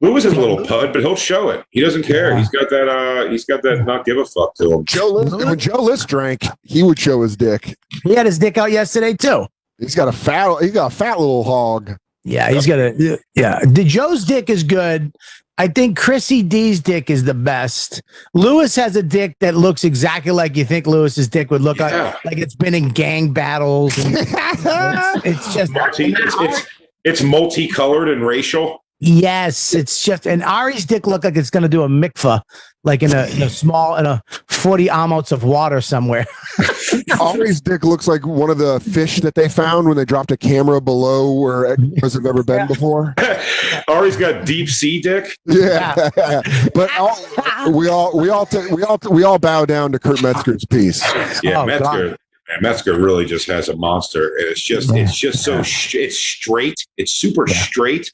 Lewis 0.00 0.24
is 0.24 0.34
a 0.34 0.40
little 0.40 0.64
pud, 0.64 0.92
but 0.92 1.02
he'll 1.02 1.16
show 1.16 1.50
it. 1.50 1.64
He 1.70 1.80
doesn't 1.80 2.04
care. 2.04 2.30
Yeah. 2.30 2.38
He's 2.38 2.48
got 2.48 2.70
that. 2.70 2.88
Uh, 2.88 3.28
he's 3.28 3.44
got 3.44 3.62
that. 3.62 3.84
Not 3.84 4.04
give 4.04 4.18
a 4.18 4.24
fuck 4.24 4.54
to 4.56 4.70
him. 4.72 4.84
Joe 4.84 5.08
List, 5.08 5.36
when 5.36 5.58
Joe 5.58 5.82
List 5.82 6.08
drank, 6.08 6.42
he 6.62 6.84
would 6.84 6.98
show 6.98 7.22
his 7.22 7.36
dick. 7.36 7.76
he 8.04 8.14
had 8.14 8.26
his 8.26 8.38
dick 8.38 8.56
out 8.56 8.70
yesterday 8.70 9.14
too. 9.14 9.46
He's 9.78 9.94
got 9.94 10.08
a 10.08 10.12
fat 10.12 10.56
he's 10.60 10.72
got 10.72 10.92
a 10.92 10.94
fat 10.94 11.18
little 11.18 11.44
hog. 11.44 11.96
Yeah, 12.24 12.50
he's 12.50 12.66
got 12.66 12.78
a 12.78 13.18
yeah. 13.34 13.58
The 13.66 13.84
Joe's 13.84 14.24
dick 14.24 14.48
is 14.48 14.62
good. 14.62 15.12
I 15.58 15.68
think 15.68 15.98
Chrissy 15.98 16.42
D's 16.42 16.80
dick 16.80 17.10
is 17.10 17.24
the 17.24 17.34
best. 17.34 18.00
Lewis 18.32 18.74
has 18.76 18.96
a 18.96 19.02
dick 19.02 19.36
that 19.40 19.54
looks 19.54 19.84
exactly 19.84 20.32
like 20.32 20.56
you 20.56 20.64
think 20.64 20.86
Lewis's 20.86 21.28
dick 21.28 21.50
would 21.50 21.60
look 21.60 21.78
Yeah. 21.78 22.04
like. 22.04 22.24
Like 22.24 22.38
it's 22.38 22.54
been 22.54 22.74
in 22.74 22.88
gang 22.88 23.32
battles. 23.32 23.96
And 23.98 24.14
it's, 24.18 25.26
it's 25.26 25.54
just 25.54 25.72
Multi, 25.72 26.14
it's, 26.16 26.34
it's 26.38 26.66
it's 27.04 27.22
multicolored 27.22 28.08
and 28.08 28.24
racial. 28.24 28.82
yes, 29.00 29.74
it's 29.74 30.04
just 30.04 30.26
and 30.26 30.42
Ari's 30.44 30.84
dick 30.86 31.06
look 31.06 31.24
like 31.24 31.36
it's 31.36 31.50
gonna 31.50 31.68
do 31.68 31.82
a 31.82 31.88
mikvah, 31.88 32.40
like 32.84 33.02
in 33.02 33.14
a, 33.14 33.26
in 33.34 33.42
a 33.42 33.48
small 33.48 33.96
in 33.96 34.06
a 34.06 34.22
forty 34.48 34.90
ounce 34.90 35.30
of 35.32 35.44
water 35.44 35.80
somewhere. 35.80 36.26
Ari's 37.20 37.60
dick 37.60 37.84
looks 37.84 38.06
like 38.08 38.26
one 38.26 38.50
of 38.50 38.58
the 38.58 38.80
fish 38.80 39.20
that 39.20 39.34
they 39.34 39.48
found 39.48 39.86
when 39.86 39.96
they 39.96 40.04
dropped 40.04 40.30
a 40.30 40.36
camera 40.36 40.80
below 40.80 41.32
where 41.32 41.76
cameras 41.76 42.14
have 42.14 42.26
ever 42.26 42.42
been 42.42 42.66
before. 42.66 43.14
Ari's 43.88 44.16
got 44.16 44.44
deep 44.44 44.68
sea 44.68 45.00
dick. 45.00 45.36
Yeah, 45.46 45.94
but 46.74 46.90
all, 46.98 47.72
we 47.72 47.88
all 47.88 48.18
we 48.18 48.28
all 48.30 48.46
ta- 48.46 48.66
we 48.72 48.82
all 48.82 48.98
we 49.10 49.22
all 49.24 49.38
bow 49.38 49.64
down 49.64 49.92
to 49.92 49.98
Kurt 49.98 50.22
Metzger's 50.22 50.64
piece. 50.64 51.02
Yeah, 51.42 51.62
Oh, 51.62 51.66
Metzger. 51.66 52.08
Man, 52.48 52.58
Metzger 52.60 52.98
really 52.98 53.24
just 53.24 53.46
has 53.46 53.68
a 53.68 53.76
monster, 53.76 54.36
and 54.38 54.46
it's 54.48 54.62
just 54.62 54.92
it's 54.94 55.16
just 55.16 55.44
so 55.44 55.62
sh- 55.62 55.94
it's 55.94 56.18
straight. 56.18 56.74
It's 56.96 57.12
super 57.12 57.44
Yeah. 57.48 57.54
straight. 57.62 58.12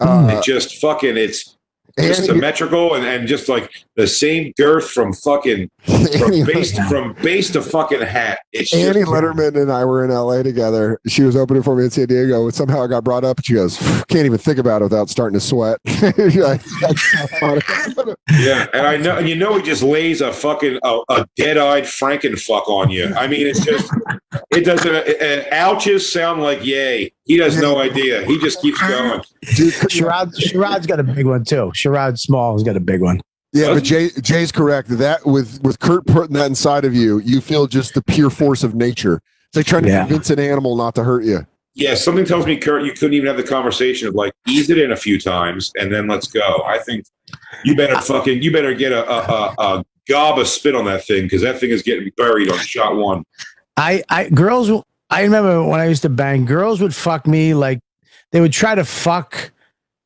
Uh, 0.00 0.28
it 0.38 0.44
just 0.44 0.76
fucking 0.80 1.16
it's 1.16 1.56
just 2.02 2.24
symmetrical 2.24 2.94
and, 2.94 3.04
and 3.04 3.28
just 3.28 3.48
like 3.48 3.70
the 3.96 4.06
same 4.06 4.52
girth 4.56 4.90
from 4.90 5.12
fucking 5.12 5.70
from 5.84 6.44
base 6.44 6.72
to, 6.72 6.82
from 6.88 7.12
base 7.14 7.50
to 7.50 7.62
fucking 7.62 8.00
hat. 8.00 8.40
It's 8.52 8.70
just 8.70 8.82
Annie 8.82 9.04
Lederman 9.04 9.60
and 9.60 9.70
I 9.70 9.84
were 9.84 10.04
in 10.04 10.10
LA 10.10 10.42
together. 10.42 11.00
She 11.06 11.22
was 11.22 11.36
opening 11.36 11.62
for 11.62 11.76
me 11.76 11.84
in 11.84 11.90
San 11.90 12.06
Diego, 12.06 12.44
and 12.44 12.54
somehow 12.54 12.82
I 12.82 12.86
got 12.86 13.04
brought 13.04 13.24
up. 13.24 13.38
And 13.38 13.46
she 13.46 13.54
goes, 13.54 13.78
"Can't 14.08 14.26
even 14.26 14.38
think 14.38 14.58
about 14.58 14.82
it 14.82 14.84
without 14.84 15.10
starting 15.10 15.38
to 15.38 15.44
sweat." 15.44 15.78
You're 16.16 16.44
like, 16.44 16.62
"That's 16.80 17.12
so 17.12 17.26
funny." 17.38 17.62
Yeah, 18.38 18.66
and 18.72 18.86
I 18.86 18.96
know, 18.96 19.16
and 19.16 19.28
you 19.28 19.36
know, 19.36 19.56
he 19.56 19.62
just 19.62 19.82
lays 19.82 20.20
a 20.20 20.32
fucking 20.32 20.78
a, 20.82 21.00
a 21.08 21.26
dead-eyed 21.36 21.84
Frankenfuck 21.84 22.68
on 22.68 22.90
you. 22.90 23.12
I 23.14 23.26
mean, 23.26 23.46
it's 23.46 23.64
just 23.64 23.92
it 24.50 24.64
doesn't. 24.64 24.94
Uh, 24.94 25.44
ouches 25.52 26.10
sound 26.10 26.42
like 26.42 26.64
yay. 26.64 27.12
He 27.30 27.38
has 27.38 27.56
no 27.60 27.78
idea. 27.78 28.24
He 28.26 28.40
just 28.40 28.60
keeps 28.60 28.80
going. 28.80 29.22
Dude, 29.54 29.72
Sherrod 29.74 30.34
Sherrod's 30.34 30.84
got 30.84 30.98
a 30.98 31.04
big 31.04 31.26
one 31.26 31.44
too. 31.44 31.70
Sherrod 31.76 32.18
Small's 32.18 32.64
got 32.64 32.76
a 32.76 32.80
big 32.80 33.00
one. 33.00 33.20
Yeah, 33.52 33.72
but 33.72 33.84
Jay 33.84 34.08
Jay's 34.20 34.50
correct. 34.50 34.88
That 34.88 35.24
with 35.24 35.62
with 35.62 35.78
Kurt 35.78 36.06
putting 36.08 36.32
that 36.34 36.46
inside 36.46 36.84
of 36.84 36.92
you, 36.92 37.20
you 37.20 37.40
feel 37.40 37.68
just 37.68 37.94
the 37.94 38.02
pure 38.02 38.30
force 38.30 38.64
of 38.64 38.74
nature. 38.74 39.22
It's 39.46 39.56
like 39.56 39.66
trying 39.66 39.84
to 39.84 39.90
Yeah. 39.90 40.00
convince 40.06 40.28
an 40.30 40.40
animal 40.40 40.74
not 40.76 40.96
to 40.96 41.04
hurt 41.04 41.22
you. 41.24 41.46
Yeah, 41.74 41.94
something 41.94 42.24
tells 42.24 42.46
me, 42.46 42.56
Kurt, 42.56 42.82
you 42.82 42.92
couldn't 42.92 43.14
even 43.14 43.28
have 43.28 43.36
the 43.36 43.44
conversation 43.44 44.08
of 44.08 44.16
like 44.16 44.32
ease 44.48 44.68
it 44.68 44.78
in 44.78 44.90
a 44.90 44.96
few 44.96 45.20
times 45.20 45.70
and 45.78 45.92
then 45.92 46.08
let's 46.08 46.26
go. 46.26 46.64
I 46.66 46.78
think 46.78 47.04
you 47.64 47.76
better 47.76 47.96
fucking 48.00 48.42
you 48.42 48.50
better 48.52 48.74
get 48.74 48.90
a 48.90 49.08
a, 49.08 49.20
a, 49.20 49.54
a 49.78 49.84
gob 50.08 50.40
of 50.40 50.48
spit 50.48 50.74
on 50.74 50.84
that 50.86 51.04
thing 51.06 51.22
because 51.26 51.42
that 51.42 51.60
thing 51.60 51.70
is 51.70 51.82
getting 51.82 52.10
buried 52.16 52.50
on 52.50 52.58
shot 52.58 52.96
one. 52.96 53.22
I, 53.76 54.02
I 54.08 54.28
girls 54.30 54.68
will- 54.68 54.84
I 55.10 55.22
remember 55.22 55.64
when 55.64 55.80
I 55.80 55.86
used 55.86 56.02
to 56.02 56.08
bang, 56.08 56.44
girls 56.44 56.80
would 56.80 56.94
fuck 56.94 57.26
me 57.26 57.54
like 57.54 57.80
they 58.32 58.40
would 58.40 58.52
try 58.52 58.74
to 58.74 58.84
fuck 58.84 59.50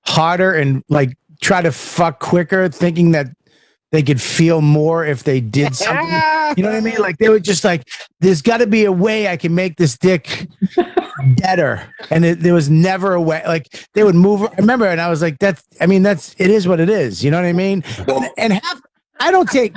harder 0.07 0.53
and 0.55 0.83
like 0.89 1.17
try 1.43 1.61
to 1.63 1.73
fuck 1.73 2.21
quicker, 2.21 2.69
thinking 2.69 3.13
that 3.13 3.29
they 3.93 4.03
could 4.03 4.21
feel 4.21 4.61
more 4.63 5.05
if 5.05 5.25
they 5.25 5.41
did 5.41 5.75
something. 5.77 6.07
You 6.57 6.63
know 6.63 6.71
what 6.71 6.77
I 6.77 6.81
mean? 6.81 6.99
Like 6.99 7.19
they 7.19 7.29
would 7.29 7.45
just 7.45 7.65
like, 7.65 7.89
there's 8.21 8.43
got 8.43 8.59
to 8.59 8.67
be 8.67 8.85
a 8.85 8.93
way 8.93 9.29
I 9.29 9.37
can 9.37 9.55
make 9.55 9.77
this 9.77 9.97
dick 9.99 10.49
better. 11.39 11.83
and 12.11 12.25
it, 12.25 12.41
there 12.41 12.55
was 12.55 12.71
never 12.71 13.13
a 13.15 13.21
way. 13.21 13.43
Like 13.47 13.87
they 13.93 14.05
would 14.05 14.15
move. 14.15 14.43
I 14.43 14.55
remember, 14.57 14.87
and 14.87 15.01
I 15.01 15.09
was 15.11 15.23
like, 15.23 15.39
that's. 15.39 15.63
I 15.81 15.87
mean, 15.87 16.03
that's. 16.03 16.35
It 16.39 16.51
is 16.51 16.67
what 16.67 16.81
it 16.81 16.89
is. 16.89 17.23
You 17.23 17.31
know 17.31 17.39
what 17.41 17.47
I 17.47 17.53
mean? 17.53 17.85
Well, 18.07 18.29
And 18.39 18.55
half. 18.55 18.81
I 19.21 19.31
don't 19.31 19.49
take 19.49 19.75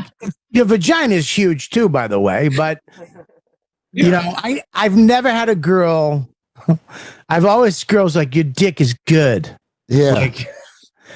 your 0.49 0.65
vagina 0.65 1.13
is 1.13 1.29
huge 1.37 1.69
too, 1.69 1.87
by 1.89 2.07
the 2.07 2.19
way, 2.19 2.49
but 2.49 2.81
you 3.91 4.09
know, 4.11 4.21
I 4.37 4.61
I've 4.73 4.95
never 4.95 5.29
had 5.31 5.49
a 5.49 5.55
girl. 5.55 6.27
I've 7.29 7.45
always 7.45 7.83
girls 7.83 8.15
like 8.15 8.35
your 8.35 8.43
dick 8.43 8.81
is 8.81 8.95
good. 9.05 9.55
Yeah, 9.87 10.13
Like 10.13 10.47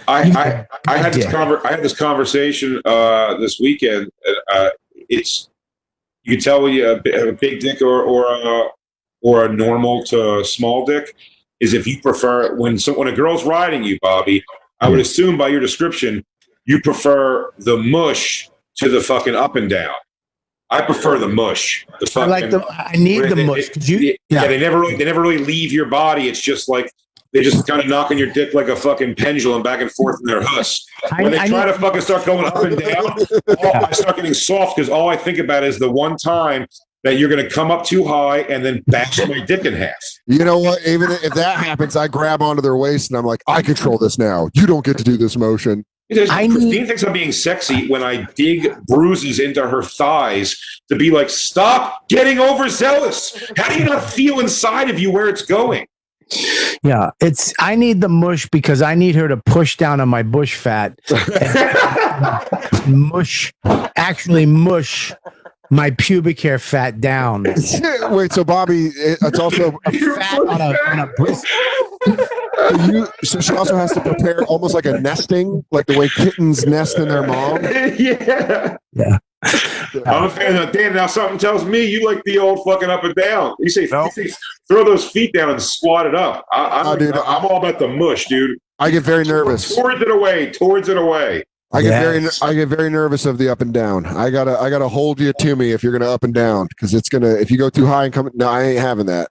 I, 0.08 0.66
I, 0.88 0.94
I 0.94 0.98
had 0.98 1.14
this 1.14 1.26
Yeah. 1.26 1.32
conver- 1.32 1.66
I 1.66 1.72
had 1.72 1.84
this 1.84 1.96
conversation 1.98 2.82
uh, 2.86 3.38
this 3.38 3.60
weekend. 3.60 4.10
Uh, 4.52 4.70
it's 5.10 5.50
you 6.24 6.36
can 6.36 6.44
tell 6.44 6.68
you 6.70 6.84
have 6.86 7.02
a 7.06 7.30
a 7.30 7.34
big 7.34 7.60
dick 7.60 7.82
or 7.82 8.02
or 8.04 8.26
a, 8.32 8.70
or 9.22 9.46
a 9.46 9.50
normal 9.54 10.04
to 10.06 10.44
small 10.46 10.86
dick 10.86 11.16
is 11.60 11.74
if 11.74 11.86
you 11.86 12.00
prefer 12.02 12.56
when 12.56 12.78
so 12.80 12.98
when 12.98 13.08
a 13.08 13.12
girl's 13.12 13.44
riding 13.44 13.84
you, 13.84 13.98
Bobby. 14.02 14.44
I 14.80 14.90
would 14.90 15.00
assume 15.00 15.38
by 15.38 15.50
your 15.50 15.60
description, 15.60 16.26
you 16.66 16.82
prefer 16.82 17.52
the 17.60 17.78
mush 17.78 18.50
to 18.78 18.90
the 18.90 19.00
fucking 19.00 19.36
up 19.36 19.56
and 19.56 19.70
down. 19.70 19.94
I 20.72 20.82
prefer 20.82 21.18
the 21.20 21.28
mush. 21.28 21.86
The 22.00 22.06
I 22.08 22.10
fucking, 22.10 22.30
like 22.30 22.50
the. 22.50 22.66
I 22.70 22.94
need 22.98 23.24
the 23.30 23.36
They- 23.36 23.46
mush. 23.46 23.70
they- 23.70 23.86
you? 23.86 23.98
yeah, 24.00 24.14
Yeah. 24.30 24.48
they 24.48 24.60
never 24.60 24.80
really 24.80 24.96
they 24.96 25.06
never 25.06 25.22
really 25.22 25.44
leave 25.44 25.72
your 25.72 25.86
body. 25.86 26.28
It's 26.30 26.40
just 26.42 26.70
like 26.70 26.92
they 27.34 27.42
just 27.44 27.66
kind 27.68 27.80
of 27.82 27.88
knock 27.88 28.12
on 28.12 28.18
your 28.18 28.32
dick 28.32 28.54
like 28.54 28.68
a 28.68 28.76
fucking 28.76 29.16
pendulum 29.16 29.64
back 29.64 29.82
and 29.82 29.92
forth 29.92 30.18
in 30.22 30.26
their 30.28 30.42
huss. 30.42 30.86
I, 31.12 31.24
When 31.24 31.32
they 31.32 31.40
I 31.40 31.48
try 31.48 31.66
need- 31.66 31.74
to 31.74 31.80
fucking 31.80 32.02
start 32.02 32.26
going 32.26 32.46
up 32.46 32.56
and 32.58 32.78
down, 32.78 33.06
all, 33.64 33.86
I 33.86 33.92
start 33.92 34.16
getting 34.16 34.34
soft 34.34 34.76
because 34.76 34.90
all 34.90 35.10
I 35.10 35.16
think 35.18 35.38
about 35.40 35.64
is 35.64 35.78
the 35.80 35.90
one 35.92 36.16
time 36.18 36.66
that 37.04 37.18
you're 37.18 37.30
going 37.30 37.44
to 37.44 37.50
come 37.50 37.72
up 37.72 37.84
too 37.84 38.04
high 38.06 38.40
and 38.42 38.64
then 38.64 38.84
bash 38.88 39.18
my 39.28 39.40
dick 39.44 39.66
in 39.66 39.74
half. 39.74 39.96
You 40.28 40.46
know 40.46 40.60
what? 40.60 40.86
Even 40.86 41.10
if 41.12 41.34
that 41.34 41.58
happens, 41.58 41.96
I 41.96 42.08
grab 42.08 42.42
onto 42.44 42.62
their 42.62 42.76
waist 42.78 43.10
and 43.10 43.18
I'm 43.18 43.26
like, 43.26 43.42
I 43.48 43.62
control 43.64 43.98
this 43.98 44.20
now. 44.20 44.50
You 44.54 44.68
don't 44.68 44.86
get 44.86 44.98
to 45.00 45.04
do 45.04 45.18
this 45.18 45.36
motion. 45.36 45.84
Because 46.12 46.30
I 46.30 46.48
Christine 46.48 46.70
need- 46.72 46.88
thinks 46.88 47.04
I'm 47.04 47.14
being 47.14 47.32
sexy 47.32 47.88
when 47.88 48.04
I 48.04 48.28
dig 48.36 48.68
bruises 48.88 49.40
into 49.40 49.66
her 49.66 49.82
thighs 49.82 50.60
to 50.90 50.98
be 50.98 51.10
like, 51.10 51.30
stop 51.30 52.08
getting 52.10 52.38
overzealous. 52.38 53.50
How 53.56 53.70
do 53.70 53.80
you 53.80 53.86
not 53.86 54.04
feel 54.04 54.42
inside 54.42 54.90
of 54.90 55.00
you 55.00 55.10
where 55.10 55.30
it's 55.30 55.42
going? 55.44 55.88
Yeah, 56.84 57.12
it's. 57.22 57.54
I 57.60 57.76
need 57.76 58.02
the 58.02 58.10
mush 58.10 58.48
because 58.50 58.82
I 58.82 58.94
need 58.96 59.16
her 59.16 59.28
to 59.30 59.38
push 59.38 59.78
down 59.78 60.00
on 60.02 60.10
my 60.10 60.24
bush 60.24 60.56
fat, 60.56 60.98
mush, 62.88 63.54
actually 63.96 64.46
mush 64.46 65.14
my 65.70 65.92
pubic 65.92 66.40
hair 66.40 66.60
fat 66.60 67.00
down. 67.02 67.44
Wait, 68.12 68.34
so 68.34 68.44
Bobby, 68.44 68.92
it's 68.96 69.40
also 69.40 69.78
a 69.86 69.92
Fat 69.92 70.40
on 70.40 70.62
a, 70.62 70.76
on 70.88 71.00
a 71.00 71.08
bris- 71.18 71.46
you. 72.78 73.08
So 73.24 73.40
she 73.40 73.54
also 73.54 73.76
has 73.76 73.92
to 73.94 74.02
prepare 74.02 74.44
almost 74.46 74.74
like 74.74 74.86
a 74.86 75.00
nesting, 75.00 75.64
like 75.72 75.86
the 75.86 75.98
way 75.98 76.10
kittens 76.10 76.66
nest 76.66 76.98
in 76.98 77.08
their 77.08 77.26
mom. 77.26 77.62
yeah. 77.64 78.78
Yeah. 78.94 79.18
I'm 80.06 80.24
a 80.26 80.30
fan 80.30 80.56
of 80.56 80.72
Dan. 80.72 80.94
Now 80.94 81.08
something 81.08 81.38
tells 81.38 81.66
me 81.66 81.84
you 81.84 82.06
like 82.06 82.24
the 82.26 82.38
old 82.38 82.64
fucking 82.66 82.90
up 82.90 83.04
and 83.04 83.16
down. 83.16 83.56
You 83.60 83.70
say, 83.70 83.88
No. 83.92 84.06
you 84.06 84.12
say 84.12 84.34
throw 84.68 84.84
those 84.84 85.10
feet 85.10 85.34
down 85.34 85.50
and 85.50 85.62
squat 85.62 86.06
it 86.06 86.16
up. 86.16 86.46
I, 86.52 86.82
I'm, 86.82 86.88
Oh, 86.88 86.96
dude, 86.96 87.16
I'm 87.18 87.46
all 87.46 87.58
about 87.58 87.80
the 87.80 87.88
mush, 87.88 88.28
dude. 88.28 88.58
I 88.80 88.92
get 88.92 89.04
very 89.04 89.24
nervous. 89.24 89.76
Towards 89.76 90.02
it 90.02 90.10
away, 90.12 90.52
towards 90.52 90.90
it 90.90 90.98
away. 90.98 91.44
I 91.74 91.82
get 91.82 92.02
very, 92.02 92.28
I 92.42 92.54
get 92.54 92.68
very 92.68 92.90
nervous 92.90 93.26
of 93.26 93.38
the 93.38 93.48
up 93.50 93.62
and 93.62 93.74
down. 93.74 94.06
I 94.06 94.30
gotta, 94.30 94.60
I 94.60 94.70
gotta 94.70 94.90
hold 94.90 95.22
you 95.22 95.32
to 95.32 95.56
me 95.56 95.72
if 95.72 95.84
you're 95.84 95.98
gonna 95.98 96.12
up 96.12 96.24
and 96.24 96.34
down 96.34 96.68
because 96.68 96.94
it's 96.94 97.08
gonna. 97.08 97.30
If 97.36 97.50
you 97.50 97.58
go 97.58 97.70
too 97.70 97.86
high 97.86 98.04
and 98.06 98.14
come, 98.14 98.30
no, 98.34 98.50
I 98.50 98.64
ain't 98.64 98.80
having 98.80 99.06
that. 99.06 99.30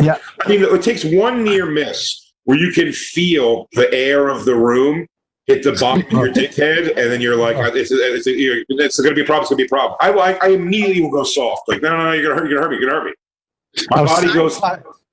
Yeah. 0.00 0.18
I 0.44 0.48
mean, 0.48 0.62
it 0.62 0.82
takes 0.82 1.04
one 1.04 1.44
near 1.44 1.66
miss 1.66 2.32
where 2.44 2.58
you 2.58 2.72
can 2.72 2.92
feel 2.92 3.68
the 3.72 3.92
air 3.92 4.28
of 4.28 4.44
the 4.44 4.54
room 4.54 5.06
hit 5.46 5.62
the 5.62 5.72
bottom 5.72 6.04
of 6.06 6.12
your 6.12 6.28
dick 6.32 6.54
head, 6.54 6.88
and 6.88 7.10
then 7.10 7.20
you're 7.20 7.36
like, 7.36 7.56
it's, 7.74 7.90
it's, 7.90 8.26
it's, 8.26 8.64
it's 8.68 9.00
going 9.00 9.10
to 9.10 9.14
be 9.14 9.22
a 9.22 9.24
problem. 9.24 9.42
It's 9.42 9.50
going 9.50 9.58
to 9.58 9.62
be 9.62 9.66
a 9.66 9.68
problem. 9.68 9.96
I, 10.00 10.10
I, 10.10 10.32
I 10.46 10.48
immediately 10.50 11.02
will 11.02 11.10
go 11.10 11.24
soft. 11.24 11.68
Like, 11.68 11.82
no, 11.82 11.90
no, 11.96 12.04
no, 12.04 12.12
you're 12.12 12.22
going 12.22 12.36
to 12.36 12.42
hurt 12.42 12.44
me. 12.44 12.50
You're 12.50 12.58
going 12.58 12.62
to 12.62 12.68
hurt 12.68 12.70
me. 12.70 12.80
You're 12.80 12.90
to 12.90 12.96
hurt 12.96 13.06
me. 13.06 13.14
My 13.90 14.02
Oh, 14.02 14.06
body 14.06 14.28
side, 14.28 14.34
goes, 14.34 14.60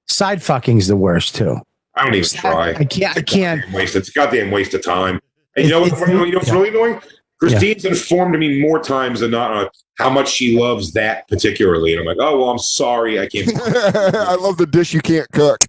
side 0.08 0.40
fucking's 0.42 0.88
the 0.88 0.96
worst 0.96 1.36
too. 1.36 1.58
I 1.96 2.06
don't 2.06 2.16
even 2.16 2.30
try. 2.30 2.74
I 2.74 2.86
can't. 2.86 3.18
I 3.18 3.22
can't. 3.22 3.74
Waste. 3.74 3.96
It's 3.96 4.10
a 4.10 4.14
goddamn 4.14 4.52
waste 4.52 4.74
of 4.74 4.84
time. 4.84 5.20
And 5.56 5.66
you 5.66 5.72
know 5.72 5.82
what? 5.82 6.00
You 6.08 6.14
know 6.14 6.38
what's 6.38 6.48
yeah. 6.48 6.54
really 6.54 6.70
annoying? 6.70 7.02
Christine's 7.42 7.86
informed 7.86 8.38
me 8.38 8.62
more 8.62 8.80
times 8.80 9.22
than 9.22 9.32
not 9.32 9.52
on 9.52 9.68
how 9.98 10.10
much 10.10 10.30
she 10.30 10.60
loves 10.60 10.94
that 10.94 11.28
particularly. 11.28 11.94
And 11.94 12.02
I'm 12.02 12.06
like, 12.06 12.18
oh 12.20 12.40
well, 12.40 12.50
I'm 12.50 12.60
sorry, 12.60 13.20
I 13.20 13.28
can't. 13.28 13.50
I 13.56 14.36
love 14.36 14.58
the 14.58 14.68
dish 14.68 14.94
you 14.94 15.02
can't 15.02 15.30
cook. 15.32 15.60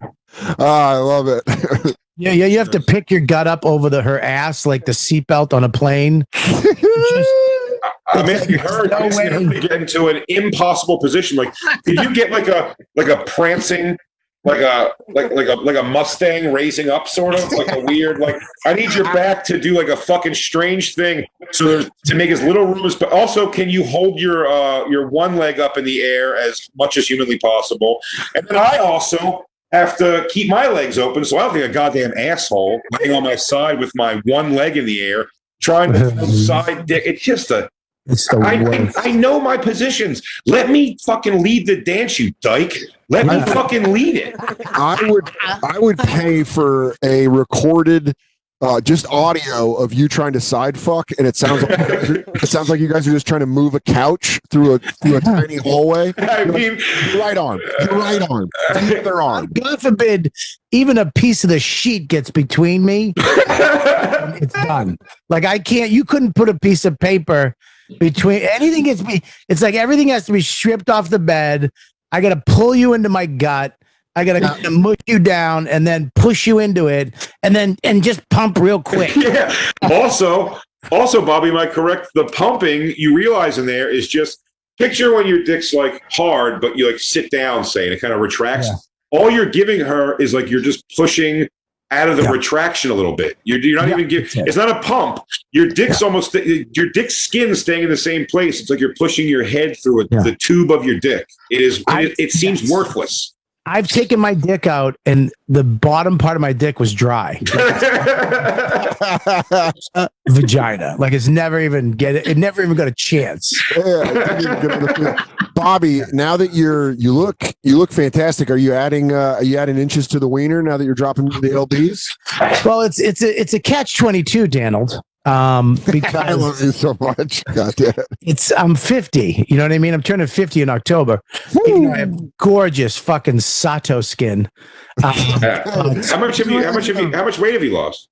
Ah, 0.59 0.93
I 0.93 0.97
love 0.97 1.29
it. 1.29 1.97
Yeah, 2.18 2.33
yeah. 2.33 2.45
You 2.45 2.59
have 2.59 2.70
to 2.73 2.79
pick 2.79 3.11
your 3.11 3.20
gut 3.20 3.47
up 3.47 3.64
over 3.64 3.89
the 3.89 4.03
her 4.03 4.20
ass 4.20 4.66
like 4.66 4.85
the 4.85 4.93
seatbelt 4.93 5.55
on 5.55 5.64
a 5.64 5.68
plane. 5.68 6.25
I'm 6.35 8.29
asking 8.29 8.59
her, 8.59 8.87
No 8.87 8.97
asking 8.99 9.33
her 9.33 9.53
to 9.55 9.61
get 9.61 9.73
into 9.73 10.09
an 10.09 10.23
impossible 10.29 10.99
position. 10.99 11.39
Like, 11.39 11.55
could 11.87 11.97
you 11.97 12.14
get 12.14 12.31
like 12.31 12.49
a 12.49 12.77
like 12.97 13.09
a 13.09 13.25
prancing, 13.25 13.97
like 14.45 14.61
a 14.61 14.93
like 15.09 15.30
like 15.32 15.47
a 15.47 15.55
like 15.55 15.76
a 15.76 15.82
Mustang 15.82 16.53
raising 16.53 16.90
up, 16.90 17.07
sort 17.07 17.34
of 17.34 17.51
like 17.53 17.70
a 17.72 17.80
weird 17.86 18.18
like? 18.18 18.36
I 18.66 18.74
need 18.74 18.93
your 18.93 19.05
back 19.05 19.45
to 19.45 19.59
do 19.59 19.76
like 19.76 19.88
a 19.88 19.97
fucking 19.97 20.34
strange 20.34 20.95
thing, 20.95 21.24
so 21.53 21.64
there's 21.64 21.90
to 22.07 22.14
make 22.16 22.30
as 22.30 22.43
little 22.43 22.66
room 22.66 22.84
as. 22.84 22.97
But 22.97 23.12
also, 23.12 23.49
can 23.49 23.68
you 23.68 23.84
hold 23.84 24.18
your 24.18 24.49
uh 24.49 24.88
your 24.88 25.09
one 25.09 25.36
leg 25.36 25.61
up 25.61 25.78
in 25.78 25.84
the 25.84 26.03
air 26.03 26.36
as 26.36 26.68
much 26.76 26.97
as 26.97 27.07
humanly 27.07 27.38
possible? 27.38 28.01
And 28.34 28.47
then 28.49 28.59
I 28.59 28.78
also 28.78 29.45
have 29.72 29.97
to 29.99 30.28
keep 30.30 30.51
my 30.51 30.66
legs 30.66 30.99
open, 30.99 31.24
so 31.24 31.38
I 31.38 31.43
don't 31.43 31.53
think 31.55 31.70
a 31.70 31.72
goddamn 31.72 32.12
asshole 32.16 32.80
laying 32.99 33.14
on 33.14 33.22
my 33.22 33.36
side 33.36 33.78
with 33.78 33.93
my 33.95 34.20
one 34.24 34.55
leg 34.55 34.76
in 34.76 34.84
the 34.84 35.01
air, 35.03 35.28
trying 35.61 35.93
to 35.93 36.26
side 36.47 36.86
dick. 36.86 37.05
It's 37.07 37.22
just 37.22 37.53
a 37.53 37.70
It's 38.07 38.28
the 38.28 38.38
I, 38.38 38.55
I, 38.55 38.62
worst. 38.62 38.98
I 38.98 39.12
know 39.12 39.40
my 39.40 39.57
positions. 39.57 40.22
Let 40.46 40.70
me 40.70 40.96
fucking 41.05 41.42
lead 41.42 41.66
the 41.66 41.80
dance, 41.80 42.18
you 42.18 42.32
dyke. 42.40 42.76
Let 43.09 43.26
me 43.26 43.40
fucking 43.53 43.92
lead 43.92 44.16
it. 44.16 44.34
I 44.66 44.98
would, 45.09 45.30
I 45.42 45.78
would 45.78 45.98
pay 45.98 46.42
for 46.42 46.96
a 47.05 47.28
recorded, 47.28 48.14
uh, 48.61 48.80
just 48.80 49.07
audio 49.07 49.74
of 49.74 49.92
you 49.92 50.09
trying 50.09 50.32
to 50.32 50.40
side 50.40 50.78
fuck, 50.78 51.11
and 51.18 51.26
it 51.26 51.36
sounds 51.36 51.62
like 51.62 51.78
it 51.78 52.48
sounds 52.48 52.70
like 52.70 52.80
you 52.80 52.88
guys 52.88 53.07
are 53.07 53.12
just 53.12 53.26
trying 53.26 53.40
to 53.40 53.46
move 53.46 53.74
a 53.74 53.80
couch 53.80 54.40
through 54.50 54.74
a 54.74 54.78
through 54.78 55.16
a 55.16 55.20
tiny 55.20 55.57
hallway. 55.57 56.12
I 56.18 56.44
mean, 56.44 56.78
Your 57.11 57.20
right 57.20 57.36
arm, 57.36 57.61
your 57.80 57.98
right 57.98 58.22
arm, 58.30 58.48
the 58.72 59.00
other 59.00 59.20
arm. 59.20 59.50
God 59.53 59.80
forbid, 59.80 60.32
even 60.70 60.96
a 60.96 61.11
piece 61.12 61.44
of 61.44 61.50
the 61.50 61.61
sheet 61.61 62.09
gets 62.09 62.30
between 62.30 62.84
me. 62.84 63.12
it's 63.16 64.55
done. 64.55 64.96
Like 65.28 65.44
I 65.44 65.59
can't. 65.59 65.90
You 65.90 66.05
couldn't 66.05 66.34
put 66.34 66.48
a 66.48 66.59
piece 66.59 66.84
of 66.84 66.98
paper 66.98 67.55
between 67.99 68.43
anything. 68.43 68.85
Gets 68.85 69.03
me. 69.03 69.22
It's 69.49 69.62
like 69.62 69.74
everything 69.74 70.09
has 70.09 70.26
to 70.26 70.33
be 70.33 70.41
stripped 70.41 70.91
off 70.91 71.11
the 71.11 71.18
bed. 71.18 71.70
I 72.11 72.20
got 72.20 72.30
to 72.30 72.43
pull 72.47 72.74
you 72.74 72.93
into 72.95 73.09
my 73.09 73.26
gut. 73.26 73.76
I 74.14 74.24
got 74.24 74.62
to 74.62 74.70
mush 74.70 74.97
you 75.07 75.18
down 75.18 75.66
and 75.68 75.87
then 75.87 76.12
push 76.14 76.47
you 76.47 76.59
into 76.59 76.87
it, 76.89 77.30
and 77.43 77.57
then 77.57 77.76
and 77.83 78.03
just 78.03 78.28
pump 78.28 78.59
real 78.59 78.83
quick. 78.83 79.14
yeah. 79.16 79.55
Also, 79.83 80.59
also, 80.91 81.24
Bobby, 81.24 81.49
am 81.49 81.57
I 81.57 81.66
correct? 81.66 82.09
The 82.14 82.24
pumping 82.24 82.95
you 82.97 83.14
realize 83.14 83.59
in 83.59 83.66
there 83.66 83.89
is 83.89 84.09
just 84.09 84.43
picture 84.78 85.14
when 85.14 85.26
your 85.26 85.43
dick's 85.45 85.72
like 85.72 86.03
hard, 86.11 86.61
but 86.61 86.76
you 86.76 86.91
like 86.91 87.01
sit 87.01 87.30
down, 87.30 87.64
say, 87.64 87.85
and 87.85 87.95
it 87.95 88.01
kind 88.01 88.12
of 88.12 88.20
retracts. 88.20 88.68
Yeah. 88.68 88.74
All 89.18 89.30
you're 89.30 89.47
giving 89.47 89.80
her 89.80 90.16
is 90.16 90.35
like 90.35 90.51
you're 90.51 90.62
just 90.62 90.85
pushing 90.97 91.49
out 91.93 92.09
of 92.09 92.16
the 92.16 92.22
Yeah. 92.24 92.30
retraction 92.30 92.90
a 92.90 92.95
little 92.95 93.14
bit. 93.14 93.36
You're, 93.45 93.59
you're 93.61 93.78
not 93.78 93.88
Yeah, 93.88 93.95
even 93.95 94.09
giving. 94.09 94.43
it. 94.43 94.49
It's 94.49 94.57
not 94.57 94.70
a 94.70 94.80
pump. 94.80 95.20
Your 95.53 95.68
dick's 95.68 96.03
almost 96.03 96.34
your 96.34 96.88
dick's 96.90 97.14
skin 97.16 97.55
staying 97.55 97.84
in 97.84 97.90
the 97.90 97.97
same 97.97 98.26
place. 98.26 98.61
It's 98.61 98.70
like 98.70 98.80
you're 98.80 98.95
pushing 98.99 99.28
your 99.28 99.45
head 99.45 99.76
through 99.82 100.03
a, 100.03 100.05
Yeah. 100.11 100.22
the 100.22 100.34
tube 100.36 100.70
of 100.72 100.84
your 100.84 100.99
dick. 100.99 101.26
It 101.51 101.61
is. 101.61 101.84
I- 101.86 102.03
it, 102.05 102.14
it 102.18 102.32
seems 102.32 102.62
yes. 102.62 102.70
worthless. 102.70 103.34
I've 103.65 103.87
taken 103.87 104.19
my 104.19 104.35
dick 104.35 104.67
out, 104.67 104.97
and 105.07 105.33
the 105.49 105.63
bottom 105.63 106.19
part 106.19 106.37
of 106.37 106.41
my 106.41 106.53
dick 106.53 106.81
was 106.81 106.93
dry. 106.93 107.41
Vagina, 110.29 110.97
like 110.99 111.13
it's 111.13 111.29
never 111.29 111.61
even 111.61 111.93
get 111.93 112.17
it. 112.17 112.27
It 112.27 112.37
never 112.37 112.63
even 112.63 112.77
got 112.77 112.89
a 112.89 112.93
chance. 112.93 113.53
Yeah, 113.77 114.01
I 114.01 114.05
didn't 114.05 114.43
even 114.43 114.63
get 114.63 114.73
on 114.73 114.83
the 114.83 114.95
field. 114.95 115.17
Bobby, 115.55 116.01
now 116.13 116.37
that 116.37 116.55
you're 116.55 116.91
you 116.93 117.13
look 117.13 117.45
you 117.63 117.79
look 117.79 117.93
fantastic. 117.93 118.51
Are 118.51 118.57
you 118.57 118.73
adding 118.73 119.13
uh, 119.13 119.37
are 119.39 119.45
you 119.45 119.59
adding 119.59 119.79
inches 119.79 120.09
to 120.09 120.19
the 120.19 120.29
wiener 120.29 120.63
now 120.63 120.77
that 120.77 120.85
you're 120.85 120.95
dropping 120.95 121.27
the 121.27 121.51
lbs? 121.51 122.65
Well, 122.65 122.81
it's 122.81 122.99
it's 122.99 123.23
a 123.23 123.41
it's 123.41 123.55
a 123.55 123.61
catch 123.61 123.97
twenty 123.97 124.25
two, 124.25 124.49
Donald. 124.49 125.01
Um, 125.25 125.77
because 125.91 126.14
I 126.14 126.33
love 126.33 126.61
you 126.61 126.73
so 126.73 126.97
much. 127.01 127.45
God 127.45 127.75
damn. 127.77 127.91
it. 127.91 128.07
it's 128.20 128.53
I'm 128.53 128.75
fifty. 128.75 129.45
You 129.49 129.57
know 129.57 129.64
what 129.64 129.73
I 129.73 129.79
mean? 129.79 129.95
I'm 129.95 130.03
turning 130.03 130.27
fifty 130.27 130.62
in 130.62 130.68
October. 130.68 131.20
Even 131.66 131.85
though 131.85 131.93
I 131.93 131.99
have 131.99 132.37
gorgeous 132.39 132.97
fucking 132.99 133.41
Sato 133.41 134.01
skin. 134.01 134.49
Um, 135.03 136.03
how 136.03 136.18
much 136.18 136.37
have 136.37 136.51
you? 136.51 136.62
How 136.62 136.73
much 136.73 136.87
have 136.87 136.99
you? 136.99 137.11
How 137.12 137.25
much 137.25 137.39
weight 137.39 137.55
have 137.55 137.64
you 137.64 137.73
lost? 137.73 138.09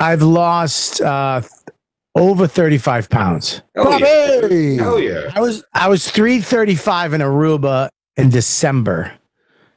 I've 0.00 0.22
lost 0.22 1.02
uh, 1.02 1.42
over 2.14 2.46
thirty 2.46 2.78
five 2.78 3.10
pounds. 3.10 3.60
Hell 3.74 4.00
yeah! 4.00 4.82
Hell 4.82 4.98
yeah! 4.98 5.30
I 5.34 5.40
was 5.40 5.62
I 5.74 5.88
was 5.88 6.10
335 6.10 7.12
in 7.12 7.20
Aruba 7.20 7.90
in 8.16 8.30
December. 8.30 9.12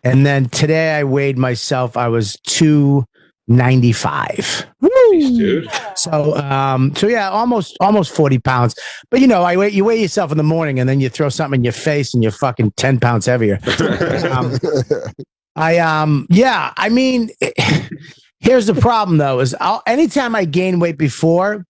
And 0.06 0.26
then 0.26 0.50
today 0.50 0.96
I 0.96 1.04
weighed 1.04 1.38
myself. 1.38 1.98
I 1.98 2.08
was 2.08 2.38
295. 3.48 4.66
Dude. 5.12 5.70
So 5.96 6.36
um 6.38 6.96
so 6.96 7.08
yeah, 7.08 7.30
almost 7.30 7.78
almost 7.80 8.14
40 8.16 8.40
pounds. 8.40 8.76
But 9.10 9.22
you 9.22 9.28
know, 9.28 9.44
I 9.44 9.56
weigh 9.56 9.70
you 9.70 9.86
weigh 9.86 10.02
yourself 10.02 10.32
in 10.32 10.38
the 10.38 10.44
morning 10.44 10.80
and 10.80 10.90
then 10.90 11.00
you 11.00 11.10
throw 11.10 11.30
something 11.30 11.62
in 11.62 11.64
your 11.64 11.74
face 11.74 12.14
and 12.14 12.24
you're 12.24 12.32
fucking 12.32 12.72
10 12.72 13.00
pounds 13.00 13.26
heavier. 13.26 13.60
Um, 14.32 14.58
I 15.56 15.78
um 15.78 16.28
yeah, 16.30 16.74
I 16.78 16.90
mean 16.90 17.30
here's 18.40 18.66
the 18.66 18.74
problem 18.74 19.18
though 19.18 19.40
is 19.40 19.56
I'll, 19.62 19.82
anytime 19.88 20.36
I 20.36 20.46
gain 20.46 20.80
weight 20.80 20.98
before, 20.98 21.66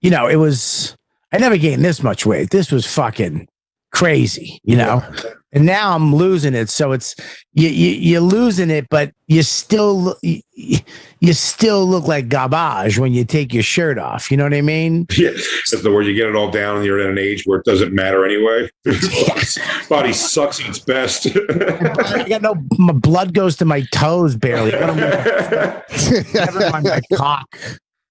you 0.00 0.10
know, 0.10 0.26
it 0.26 0.36
was 0.36 0.96
I 1.32 1.38
never 1.38 1.58
gained 1.58 1.84
this 1.84 2.02
much 2.02 2.24
weight. 2.24 2.50
This 2.50 2.72
was 2.72 2.86
fucking 2.86 3.48
crazy, 3.92 4.60
you 4.64 4.76
know. 4.76 5.02
And 5.52 5.64
now 5.64 5.94
I'm 5.94 6.14
losing 6.14 6.52
it, 6.54 6.68
so 6.68 6.92
it's 6.92 7.14
you, 7.54 7.70
you 7.70 7.88
you're 7.92 8.20
losing 8.20 8.68
it, 8.68 8.86
but 8.90 9.12
you 9.28 9.42
still 9.42 10.14
you, 10.22 10.42
you 11.20 11.32
still 11.32 11.86
look 11.86 12.04
like 12.06 12.28
garbage 12.28 12.98
when 12.98 13.14
you 13.14 13.24
take 13.24 13.54
your 13.54 13.62
shirt 13.62 13.98
off. 13.98 14.30
You 14.30 14.36
know 14.36 14.44
what 14.44 14.52
I 14.52 14.60
mean? 14.60 15.06
Yeah, 15.16 15.30
that's 15.30 15.82
the 15.82 15.90
word. 15.90 16.02
You 16.06 16.14
get 16.14 16.28
it 16.28 16.36
all 16.36 16.50
down, 16.50 16.76
and 16.76 16.84
you're 16.84 17.00
at 17.00 17.08
an 17.08 17.16
age 17.16 17.44
where 17.46 17.58
it 17.60 17.64
doesn't 17.64 17.94
matter 17.94 18.26
anyway. 18.26 18.68
Body 19.88 20.12
sucks 20.12 20.60
its 20.60 20.78
best. 20.80 21.26
I 21.50 22.28
got 22.28 22.42
no 22.42 22.54
my 22.78 22.92
blood 22.92 23.32
goes 23.32 23.56
to 23.56 23.64
my 23.64 23.80
toes 23.90 24.36
barely. 24.36 24.72
What 24.72 24.90
am 24.90 24.98
I- 24.98 25.82
never 26.34 26.70
mind 26.70 26.84
my 26.84 27.00
cock. 27.16 27.58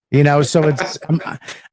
You 0.10 0.24
know, 0.24 0.42
so 0.42 0.64
it's. 0.64 0.98
I'm, 1.10 1.22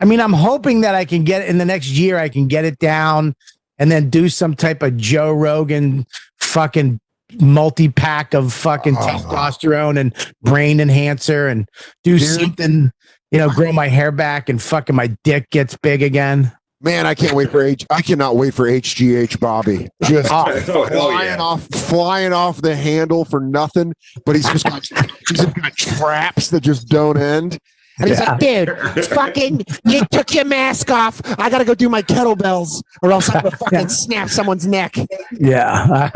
I 0.00 0.04
mean, 0.04 0.20
I'm 0.20 0.32
hoping 0.32 0.80
that 0.80 0.94
I 0.96 1.04
can 1.04 1.22
get 1.22 1.48
in 1.48 1.58
the 1.58 1.64
next 1.64 1.88
year. 1.90 2.18
I 2.18 2.28
can 2.28 2.48
get 2.48 2.64
it 2.64 2.80
down, 2.80 3.34
and 3.78 3.90
then 3.90 4.10
do 4.10 4.28
some 4.28 4.54
type 4.54 4.82
of 4.82 4.96
Joe 4.96 5.32
Rogan 5.32 6.06
fucking 6.40 6.98
multi 7.40 7.88
pack 7.88 8.34
of 8.34 8.52
fucking 8.52 8.96
Oh. 8.96 9.00
testosterone 9.06 9.98
and 9.98 10.14
brain 10.42 10.80
enhancer, 10.80 11.48
and 11.48 11.68
do 12.02 12.18
Dude. 12.18 12.28
something. 12.40 12.92
You 13.30 13.38
know, 13.40 13.50
grow 13.50 13.72
my 13.72 13.88
hair 13.88 14.12
back, 14.12 14.48
and 14.48 14.62
fucking 14.62 14.94
my 14.94 15.08
dick 15.24 15.50
gets 15.50 15.76
big 15.82 16.02
again. 16.04 16.52
Man, 16.80 17.06
I 17.06 17.14
can't 17.14 17.32
wait 17.32 17.50
for 17.50 17.62
H. 17.64 17.84
I 17.90 18.02
cannot 18.02 18.36
wait 18.36 18.52
for 18.54 18.66
HGH 18.68 19.40
Bobby. 19.40 19.88
Just 20.04 20.30
Oh, 20.30 20.44
oh 20.68 20.86
flying 20.86 21.26
yeah! 21.28 21.36
off, 21.40 21.66
flying 21.74 22.32
off 22.32 22.60
the 22.62 22.76
handle 22.76 23.24
for 23.24 23.40
nothing. 23.40 23.92
But 24.26 24.36
he's 24.36 24.48
just 24.50 24.64
got 24.66 24.84
he's 25.28 25.38
just 25.40 25.54
got 25.54 25.74
traps 25.76 26.50
that 26.50 26.60
just 26.60 26.88
don't 26.88 27.16
end. 27.18 27.58
And 28.00 28.08
he's 28.08 28.18
like, 28.18 28.38
dude, 28.40 28.76
fucking, 29.06 29.64
you 29.84 30.02
took 30.10 30.34
your 30.34 30.44
mask 30.44 30.90
off. 30.90 31.20
I 31.38 31.48
gotta 31.48 31.64
go 31.64 31.74
do 31.74 31.88
my 31.88 32.02
kettlebells, 32.02 32.82
or 33.02 33.12
else 33.12 33.28
I'm 33.32 33.42
gonna 33.42 33.56
fucking 33.56 33.88
snap 33.88 34.28
someone's 34.28 34.66
neck. 34.66 34.96
Yeah, 35.32 36.10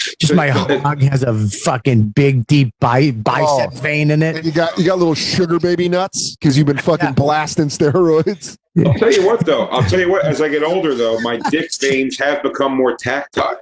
just 0.20 0.34
my 0.34 0.48
hog 0.48 1.02
has 1.02 1.22
a 1.22 1.34
fucking 1.48 2.08
big, 2.10 2.46
deep 2.46 2.74
bi- 2.80 3.10
bicep 3.10 3.70
Oh. 3.72 3.80
vein 3.80 4.10
in 4.10 4.22
it. 4.22 4.36
And 4.36 4.44
you 4.46 4.52
got 4.52 4.78
you 4.78 4.84
got 4.86 4.98
little 4.98 5.14
sugar 5.14 5.58
baby 5.58 5.88
nuts 5.88 6.36
because 6.36 6.56
you've 6.56 6.66
been 6.66 6.78
fucking 6.78 7.08
Yeah. 7.08 7.12
blasting 7.16 7.66
steroids. 7.68 8.56
I'll 8.86 8.94
tell 8.94 9.12
you 9.12 9.26
what, 9.26 9.44
though. 9.44 9.66
I'll 9.66 9.82
tell 9.82 10.00
you 10.00 10.08
what. 10.10 10.24
As 10.24 10.40
I 10.40 10.48
get 10.48 10.62
older, 10.62 10.94
though, 10.94 11.18
my 11.20 11.38
dick 11.50 11.70
veins 11.80 12.18
have 12.18 12.42
become 12.42 12.74
more 12.74 12.96
tactile. 12.96 13.58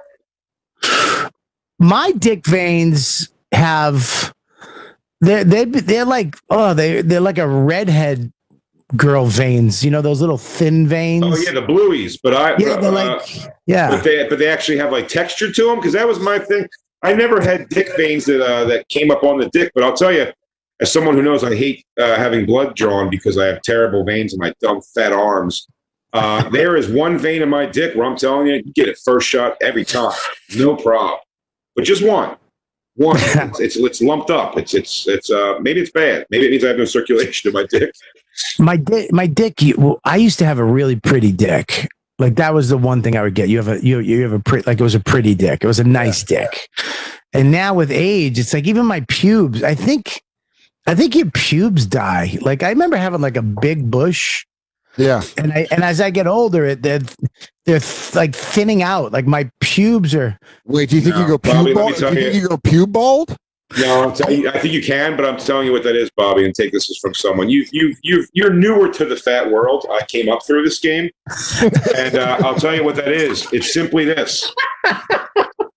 my 1.79 2.11
dick 2.11 2.45
veins 2.45 3.29
have 3.51 4.33
they're 5.21 5.43
they 5.43 5.65
they're 5.65 6.05
like 6.05 6.37
oh 6.49 6.73
they 6.73 7.01
they're 7.01 7.19
like 7.19 7.37
a 7.37 7.47
redhead 7.47 8.31
girl 8.95 9.25
veins 9.25 9.83
you 9.83 9.91
know 9.91 10.01
those 10.01 10.19
little 10.19 10.37
thin 10.37 10.87
veins 10.87 11.23
Oh 11.25 11.37
yeah, 11.37 11.51
the 11.51 11.65
blueies. 11.65 12.17
But 12.21 12.33
I, 12.33 12.51
yeah 12.57 12.77
they're 12.77 12.89
uh, 12.89 12.91
like 12.91 13.51
yeah 13.65 13.89
but 13.89 14.03
they 14.03 14.27
but 14.27 14.39
they 14.39 14.47
actually 14.47 14.77
have 14.77 14.91
like 14.91 15.07
texture 15.07 15.51
to 15.51 15.65
them 15.65 15.75
because 15.77 15.93
that 15.93 16.07
was 16.07 16.19
my 16.19 16.39
thing. 16.39 16.67
I 17.01 17.13
never 17.13 17.41
had 17.41 17.69
dick 17.69 17.95
veins 17.95 18.25
that 18.25 18.43
uh, 18.43 18.65
that 18.65 18.87
came 18.89 19.11
up 19.11 19.23
on 19.23 19.39
the 19.39 19.49
dick, 19.49 19.71
but 19.73 19.83
I'll 19.83 19.95
tell 19.95 20.11
you, 20.11 20.27
as 20.81 20.91
someone 20.91 21.15
who 21.15 21.21
knows 21.21 21.43
I 21.43 21.55
hate 21.55 21.85
uh, 21.97 22.15
having 22.15 22.45
blood 22.45 22.75
drawn 22.75 23.09
because 23.09 23.37
I 23.37 23.45
have 23.45 23.61
terrible 23.61 24.03
veins 24.03 24.33
in 24.33 24.39
my 24.39 24.53
dumb 24.59 24.81
fat 24.95 25.13
arms. 25.13 25.67
Uh, 26.11 26.49
there 26.51 26.75
is 26.75 26.89
one 26.89 27.17
vein 27.17 27.41
in 27.41 27.49
my 27.49 27.65
dick 27.65 27.95
where 27.95 28.05
I'm 28.05 28.17
telling 28.17 28.47
you, 28.47 28.55
you 28.55 28.73
get 28.73 28.87
it 28.87 28.97
first 29.05 29.27
shot 29.27 29.55
every 29.61 29.85
time, 29.85 30.17
no 30.55 30.75
problem. 30.75 31.19
But 31.75 31.85
just 31.85 32.03
one, 32.03 32.35
one. 32.99 33.17
it's, 33.19 33.59
it's 33.59 33.75
it's 33.77 34.01
lumped 34.01 34.29
up. 34.29 34.57
It's 34.57 34.73
it's 34.73 35.07
it's 35.07 35.29
uh 35.31 35.57
maybe 35.59 35.81
it's 35.81 35.91
bad. 35.91 36.25
Maybe 36.29 36.45
it 36.45 36.51
means 36.51 36.63
I 36.63 36.69
have 36.69 36.77
no 36.77 36.85
circulation 36.85 37.49
in 37.49 37.53
my 37.53 37.65
dick. 37.69 37.91
my 38.59 38.77
dick 38.77 39.11
my 39.11 39.27
dick 39.27 39.61
you, 39.61 39.75
well, 39.77 39.99
i 40.05 40.15
used 40.15 40.39
to 40.39 40.45
have 40.45 40.59
a 40.59 40.63
really 40.63 40.95
pretty 40.95 41.31
dick 41.31 41.89
like 42.19 42.35
that 42.35 42.53
was 42.53 42.69
the 42.69 42.77
one 42.77 43.01
thing 43.01 43.17
i 43.17 43.21
would 43.21 43.33
get 43.35 43.49
you 43.49 43.57
have 43.57 43.67
a 43.67 43.83
you, 43.85 43.99
you 43.99 44.21
have 44.21 44.31
a 44.31 44.39
pretty 44.39 44.63
like 44.65 44.79
it 44.79 44.83
was 44.83 44.95
a 44.95 44.99
pretty 44.99 45.35
dick 45.35 45.63
it 45.63 45.67
was 45.67 45.79
a 45.79 45.83
nice 45.83 46.23
dick 46.23 46.69
and 47.33 47.51
now 47.51 47.73
with 47.73 47.91
age 47.91 48.39
it's 48.39 48.53
like 48.53 48.65
even 48.65 48.85
my 48.85 49.01
pubes 49.09 49.61
i 49.63 49.75
think 49.75 50.21
i 50.87 50.95
think 50.95 51.15
your 51.15 51.29
pubes 51.31 51.85
die 51.85 52.37
like 52.41 52.63
i 52.63 52.69
remember 52.69 52.95
having 52.95 53.19
like 53.21 53.35
a 53.37 53.41
big 53.41 53.89
bush 53.91 54.45
Yeah, 54.97 55.21
and 55.37 55.53
I 55.53 55.67
and 55.71 55.83
as 55.83 56.01
I 56.01 56.09
get 56.09 56.27
older, 56.27 56.65
it 56.65 56.81
they're 56.81 56.99
they're 57.69 57.79
th- 57.79 58.15
like 58.15 58.33
thinning 58.35 58.81
out. 58.81 59.11
Like 59.11 59.27
my 59.27 59.49
pubes 59.59 60.15
are. 60.15 60.37
wait. 60.65 60.89
Do 60.89 60.95
you 60.95 61.01
think 61.01 61.15
No, 61.15 61.21
you 61.21 61.27
go 61.27 61.37
Bobby, 61.37 61.71
pube 61.71 61.75
bald? 61.75 61.95
Do 61.95 62.05
you 62.05 62.11
think 62.13 62.33
you- 62.35 62.41
you 62.41 62.47
go 62.47 62.57
pube 62.57 62.91
bald? 62.91 63.37
No, 63.77 64.01
I'm 64.09 64.15
telling 64.15 64.41
you, 64.41 64.49
I 64.49 64.57
think 64.57 64.73
you 64.73 64.81
can, 64.81 65.15
but 65.15 65.25
I'm 65.27 65.37
telling 65.37 65.67
you 65.67 65.71
what 65.71 65.83
that 65.83 65.95
is, 65.95 66.09
Bobby, 66.17 66.43
and 66.43 66.55
take 66.55 66.71
this 66.71 66.89
as 66.89 66.97
from 66.97 67.13
someone. 67.13 67.49
You, 67.51 67.67
you, 67.71 67.95
you, 68.01 68.25
you're 68.33 68.51
newer 68.51 68.89
to 68.91 69.05
the 69.05 69.15
fat 69.15 69.51
world. 69.51 69.85
I 69.91 70.03
came 70.07 70.27
up 70.27 70.39
through 70.43 70.63
this 70.63 70.79
game, 70.79 71.07
and 71.95 72.15
uh, 72.15 72.37
I'll 72.43 72.55
tell 72.55 72.73
you 72.73 72.83
what 72.83 72.95
that 72.95 73.09
is. 73.09 73.47
It's 73.53 73.71
simply 73.71 74.05
this: 74.05 74.51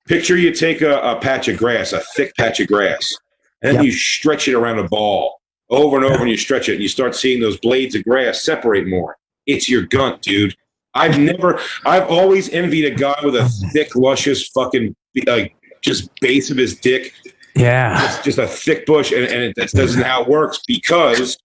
picture 0.07 0.39
you 0.39 0.53
take 0.55 0.81
a, 0.81 1.01
a 1.01 1.17
patch 1.21 1.49
of 1.49 1.59
grass, 1.59 1.93
a 1.93 2.01
thick 2.17 2.35
patch 2.37 2.61
of 2.61 2.69
grass, 2.69 3.15
and 3.63 3.75
Yep. 3.75 3.85
you 3.85 3.93
stretch 3.93 4.49
it 4.49 4.55
around 4.55 4.79
a 4.79 4.89
ball 4.89 5.39
over 5.69 5.97
and 5.97 6.07
over, 6.07 6.21
and 6.23 6.31
you 6.31 6.39
stretch 6.39 6.71
it, 6.71 6.75
and 6.75 6.83
you 6.83 6.89
start 6.89 7.15
seeing 7.15 7.41
those 7.41 7.59
blades 7.59 7.95
of 7.95 8.05
grass 8.05 8.41
separate 8.43 8.87
more. 8.89 9.17
It's 9.47 9.69
your 9.69 9.83
gunt, 9.83 10.23
dude. 10.23 10.55
I've 10.95 11.19
never, 11.19 11.61
I've 11.87 12.09
always 12.09 12.49
envied 12.51 12.85
a 12.85 12.91
guy 12.95 13.19
with 13.25 13.35
a 13.37 13.49
thick, 13.73 13.95
luscious, 13.97 14.49
fucking, 14.49 14.95
like, 15.27 15.55
just 15.81 16.11
base 16.21 16.51
of 16.51 16.57
his 16.57 16.77
dick 16.79 17.13
Yeah. 17.57 18.05
it's 18.05 18.23
just 18.25 18.39
a 18.39 18.47
thick 18.47 18.87
bush, 18.87 19.11
and, 19.13 19.25
and 19.25 19.43
it, 19.43 19.55
that 19.57 19.71
doesn't 19.71 20.03
how 20.03 20.23
it 20.23 20.29
works 20.29 20.61
because 20.67 21.37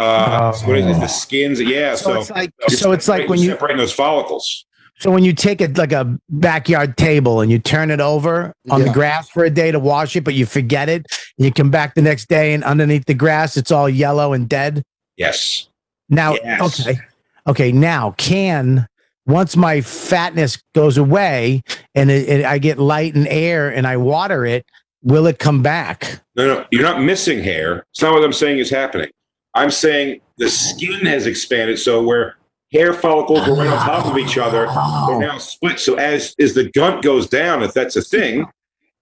uh, 0.00 0.52
Oh. 0.54 0.66
what 0.68 0.78
is 0.78 0.86
it? 0.86 1.00
The 1.00 1.06
skins, 1.06 1.60
yeah. 1.60 1.94
So 1.94 2.12
So, 2.14 2.20
it's 2.20 2.30
like 2.30 2.50
you're 2.68 2.78
so 2.78 2.92
it's 2.92 3.08
like 3.08 3.28
when 3.28 3.38
you 3.38 3.50
separating 3.50 3.76
those 3.78 3.92
follicles. 3.92 4.64
so 4.98 5.10
when 5.10 5.22
you 5.24 5.32
take 5.32 5.60
it 5.60 5.76
like 5.78 5.92
a 5.92 6.18
backyard 6.28 6.96
table 6.96 7.40
and 7.40 7.50
you 7.52 7.58
turn 7.58 7.90
it 7.90 8.00
over 8.00 8.52
on 8.70 8.82
the 8.82 8.90
grass 8.90 9.28
for 9.28 9.44
a 9.44 9.50
day 9.50 9.70
to 9.70 9.78
wash 9.78 10.16
it, 10.16 10.24
but 10.24 10.34
you 10.34 10.44
forget 10.46 10.88
it. 10.88 11.06
And 11.38 11.44
you 11.46 11.52
come 11.52 11.70
back 11.70 11.94
the 11.94 12.02
next 12.02 12.28
day 12.28 12.52
and 12.54 12.64
underneath 12.64 13.04
the 13.06 13.14
grass, 13.14 13.56
it's 13.56 13.70
all 13.70 13.88
yellow 13.88 14.32
and 14.32 14.48
dead. 14.48 14.82
Yes. 15.16 15.68
Now, 16.08 16.34
Yes. 16.34 16.80
okay, 16.80 16.98
okay. 17.46 17.72
Now, 17.72 18.12
can 18.12 18.86
once 19.26 19.56
my 19.56 19.80
fatness 19.80 20.62
goes 20.74 20.98
away 20.98 21.62
and 21.94 22.10
it, 22.10 22.28
it, 22.28 22.44
I 22.44 22.58
get 22.58 22.78
light 22.78 23.14
and 23.14 23.28
air 23.28 23.68
and 23.68 23.86
I 23.86 23.96
water 23.96 24.44
it, 24.44 24.66
will 25.02 25.26
it 25.26 25.38
come 25.38 25.62
back? 25.62 26.20
No, 26.36 26.46
no, 26.46 26.66
you're 26.70 26.82
not 26.82 27.02
missing 27.02 27.42
hair. 27.42 27.86
It's 27.90 28.02
not 28.02 28.12
what 28.12 28.24
I'm 28.24 28.32
saying 28.32 28.58
is 28.58 28.70
happening. 28.70 29.10
I'm 29.54 29.70
saying 29.70 30.20
the 30.38 30.48
skin 30.48 31.04
has 31.06 31.26
expanded, 31.26 31.78
so 31.78 32.02
where 32.02 32.36
hair 32.72 32.94
follicles 32.94 33.46
were 33.46 33.54
right 33.54 33.68
on 33.68 33.78
top 33.86 34.06
of 34.06 34.16
each 34.16 34.38
other, 34.38 34.66
they're 35.06 35.18
now 35.18 35.38
split. 35.38 35.78
So 35.78 35.94
as 35.96 36.34
as 36.40 36.54
the 36.54 36.70
gunt 36.70 37.02
goes 37.02 37.28
down, 37.28 37.62
if 37.62 37.74
that's 37.74 37.96
a 37.96 38.02
thing, 38.02 38.46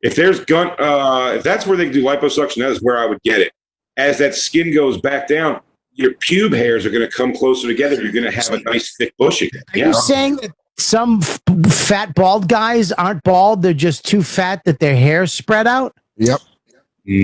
if 0.03 0.17
there's 0.17 0.45
gunt, 0.45 0.79
uh, 0.81 1.35
if 1.37 1.45
that's 1.45 1.67
where 1.67 1.77
they 1.77 1.89
do 1.89 2.03
liposuction, 2.03 2.57
that 2.57 2.71
is 2.71 2.83
where 2.83 2.99
I 2.99 3.07
would 3.07 3.23
get 3.23 3.41
it. 3.41 3.53
As 3.97 4.19
that 4.19 4.35
skin 4.35 4.75
goes 4.75 5.01
back 5.01 5.29
down, 5.29 5.61
your 5.93 6.13
pube 6.15 6.55
hairs 6.57 6.87
are 6.87 6.91
going 6.91 7.09
to 7.09 7.15
come 7.15 7.35
closer 7.35 7.67
together. 7.69 8.03
You're 8.03 8.13
going 8.13 8.25
to 8.25 8.31
have 8.31 8.51
a 8.51 8.61
nice 8.61 8.95
thick 8.97 9.15
bush 9.19 9.43
again. 9.43 9.63
Are 9.75 9.79
you 9.79 9.93
saying 9.95 10.37
that 10.37 10.51
some 10.79 11.21
f- 11.23 11.41
fat 11.73 12.15
bald 12.15 12.49
guys 12.49 12.93
aren't 12.93 13.23
bald? 13.23 13.63
They're 13.63 13.73
just 13.75 14.05
too 14.05 14.23
fat 14.23 14.63
that 14.65 14.79
their 14.79 14.97
hair 14.97 15.27
spread 15.27 15.67
out. 15.67 15.97
Yep. 16.17 16.41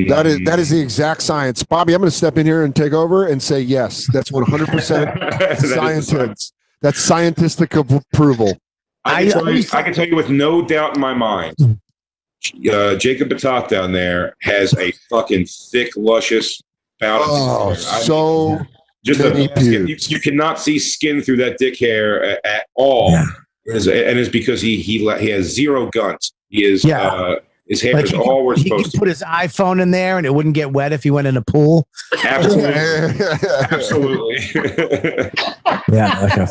That 0.09 0.27
is 0.27 0.41
that 0.47 0.59
is 0.59 0.71
the 0.71 0.81
exact 0.81 1.23
science. 1.23 1.63
Bobby, 1.63 1.93
I'm 1.95 2.01
going 2.01 2.11
to 2.11 2.17
step 2.17 2.39
in 2.39 2.47
here 2.47 2.65
and 2.65 2.75
take 2.75 2.93
over 2.93 3.27
and 3.27 3.41
say 3.41 3.61
yes. 3.61 4.07
That's 4.13 4.33
100 4.33 4.69
percent 4.69 5.21
That 5.21 5.63
is 5.63 5.73
science. 5.75 6.09
scientists. 6.09 6.53
That's 6.81 6.99
scientific 6.99 7.75
approval. 7.77 8.59
I 9.05 9.23
can, 9.27 9.29
I- 9.29 9.33
tell 9.33 9.51
you, 9.51 9.65
I 9.73 9.83
can 9.83 9.93
tell 9.95 10.09
you 10.09 10.17
with 10.17 10.31
no 10.31 10.61
doubt 10.63 10.97
in 10.97 11.01
my 11.01 11.15
mind, 11.15 11.55
uh, 11.61 12.97
Jacob 12.97 13.29
Batak 13.29 13.69
down 13.69 13.93
there 13.93 14.35
has 14.43 14.75
a 14.79 14.93
fucking 15.11 15.47
thick, 15.47 15.93
luscious 15.97 16.61
bout 17.01 17.23
of 17.23 17.29
Oh, 17.31 17.63
I 17.69 17.69
mean, 17.71 17.77
so 18.05 18.59
just 19.05 19.21
a, 19.21 19.31
many 19.31 19.49
skin. 19.49 19.87
You, 19.87 19.97
you 20.01 20.21
cannot 20.21 20.59
see 20.61 20.79
skin 20.79 21.23
through 21.23 21.37
that 21.39 21.59
dick 21.59 21.79
hair 21.79 22.23
at, 22.25 22.45
at 22.45 22.67
all, 22.75 23.11
Yeah. 23.11 23.25
and 23.67 23.77
it's- 23.77 23.87
and 23.87 24.19
it's 24.19 24.29
because 24.29 24.61
he 24.61 24.81
he 24.81 24.99
he 25.19 25.31
has 25.31 25.47
zero 25.47 25.89
gunt. 25.91 26.25
He 26.49 26.65
is 26.65 26.85
Yeah. 26.85 27.03
uh, 27.09 27.37
his 27.69 27.83
hair 27.83 27.95
Like 27.95 28.05
is 28.05 28.11
he, 28.13 28.17
all 28.17 28.45
we're 28.45 28.57
he 28.57 28.71
could 28.71 28.79
supposed 28.79 28.93
to. 28.93 28.99
put 28.99 29.09
his 29.09 29.23
iPhone 29.27 29.83
in 29.83 29.91
there 29.91 30.19
and 30.19 30.27
it 30.27 30.33
wouldn't 30.35 30.55
get 30.55 30.73
wet 30.73 30.93
if 30.93 31.03
he 31.03 31.11
went 31.11 31.27
in 31.27 31.37
a 31.37 31.43
pool. 31.43 31.89
Absolutely, 32.25 33.27
absolutely. 33.71 35.31
Yeah, 35.93 36.19
like 36.21 36.37
a 36.37 36.47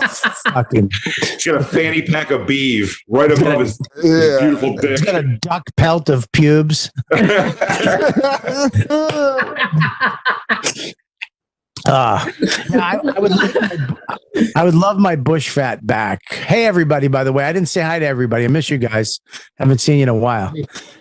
fucking. 0.54 0.90
He's 1.22 1.44
got 1.46 1.56
a 1.56 1.64
fanny 1.64 2.02
pack 2.02 2.32
of 2.32 2.48
beef 2.48 2.98
right 3.10 3.30
above 3.30 3.60
his 3.60 3.78
yeah. 4.02 4.38
beautiful 4.40 4.76
dick. 4.78 4.92
He's 4.92 5.02
got 5.02 5.16
a 5.16 5.38
duck 5.40 5.64
pelt 5.76 6.08
of 6.08 6.32
pubes. 6.32 6.90
Uh, 11.88 12.26
I, 12.74 13.00
I 13.16 13.20
would, 13.20 13.32
I 14.56 14.64
would 14.64 14.74
love 14.76 14.98
my 14.98 15.16
bush 15.16 15.50
fat 15.50 15.86
back. 15.86 16.22
Hey, 16.32 16.66
everybody! 16.66 17.08
By 17.08 17.24
the 17.24 17.32
way, 17.32 17.44
I 17.46 17.54
didn't 17.54 17.70
say 17.70 17.82
hi 17.82 18.00
to 18.00 18.06
everybody. 18.06 18.44
I 18.46 18.48
miss 18.48 18.70
you 18.70 18.78
guys. 18.78 19.20
Haven't 19.58 19.80
seen 19.80 19.98
you 19.98 20.04
in 20.04 20.10
a 20.10 20.16
while. 20.16 20.52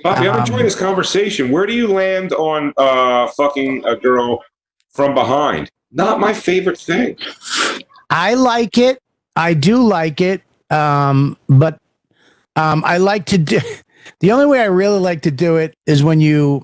Bobby, 0.02 0.28
I'm 0.28 0.35
Um, 0.35 0.40
enjoying 0.40 0.65
this 0.65 0.74
conversation. 0.78 1.51
Where 1.51 1.66
do 1.66 1.73
you 1.73 1.89
land 1.89 2.32
on 2.35 2.73
uh, 2.77 3.28
fucking 3.28 3.85
a 3.86 3.97
girl 3.97 4.43
from 4.93 5.15
behind? 5.15 5.70
Not 5.90 6.20
my 6.20 6.32
favorite 6.35 6.78
thing. 6.78 7.16
I 8.11 8.35
like 8.35 8.77
it. 8.78 8.98
I 9.36 9.55
do 9.55 9.82
like 9.82 10.20
it. 10.20 10.43
Um, 10.70 11.36
but 11.48 11.78
Um, 12.56 12.82
I 12.86 12.98
like 12.98 13.24
to 13.27 13.39
do. 13.39 13.61
The 14.20 14.32
only 14.32 14.44
way 14.47 14.61
I 14.61 14.66
really 14.66 15.01
like 15.01 15.23
to 15.23 15.31
do 15.31 15.56
it 15.56 15.74
is 15.86 16.05
when 16.05 16.20
you 16.20 16.62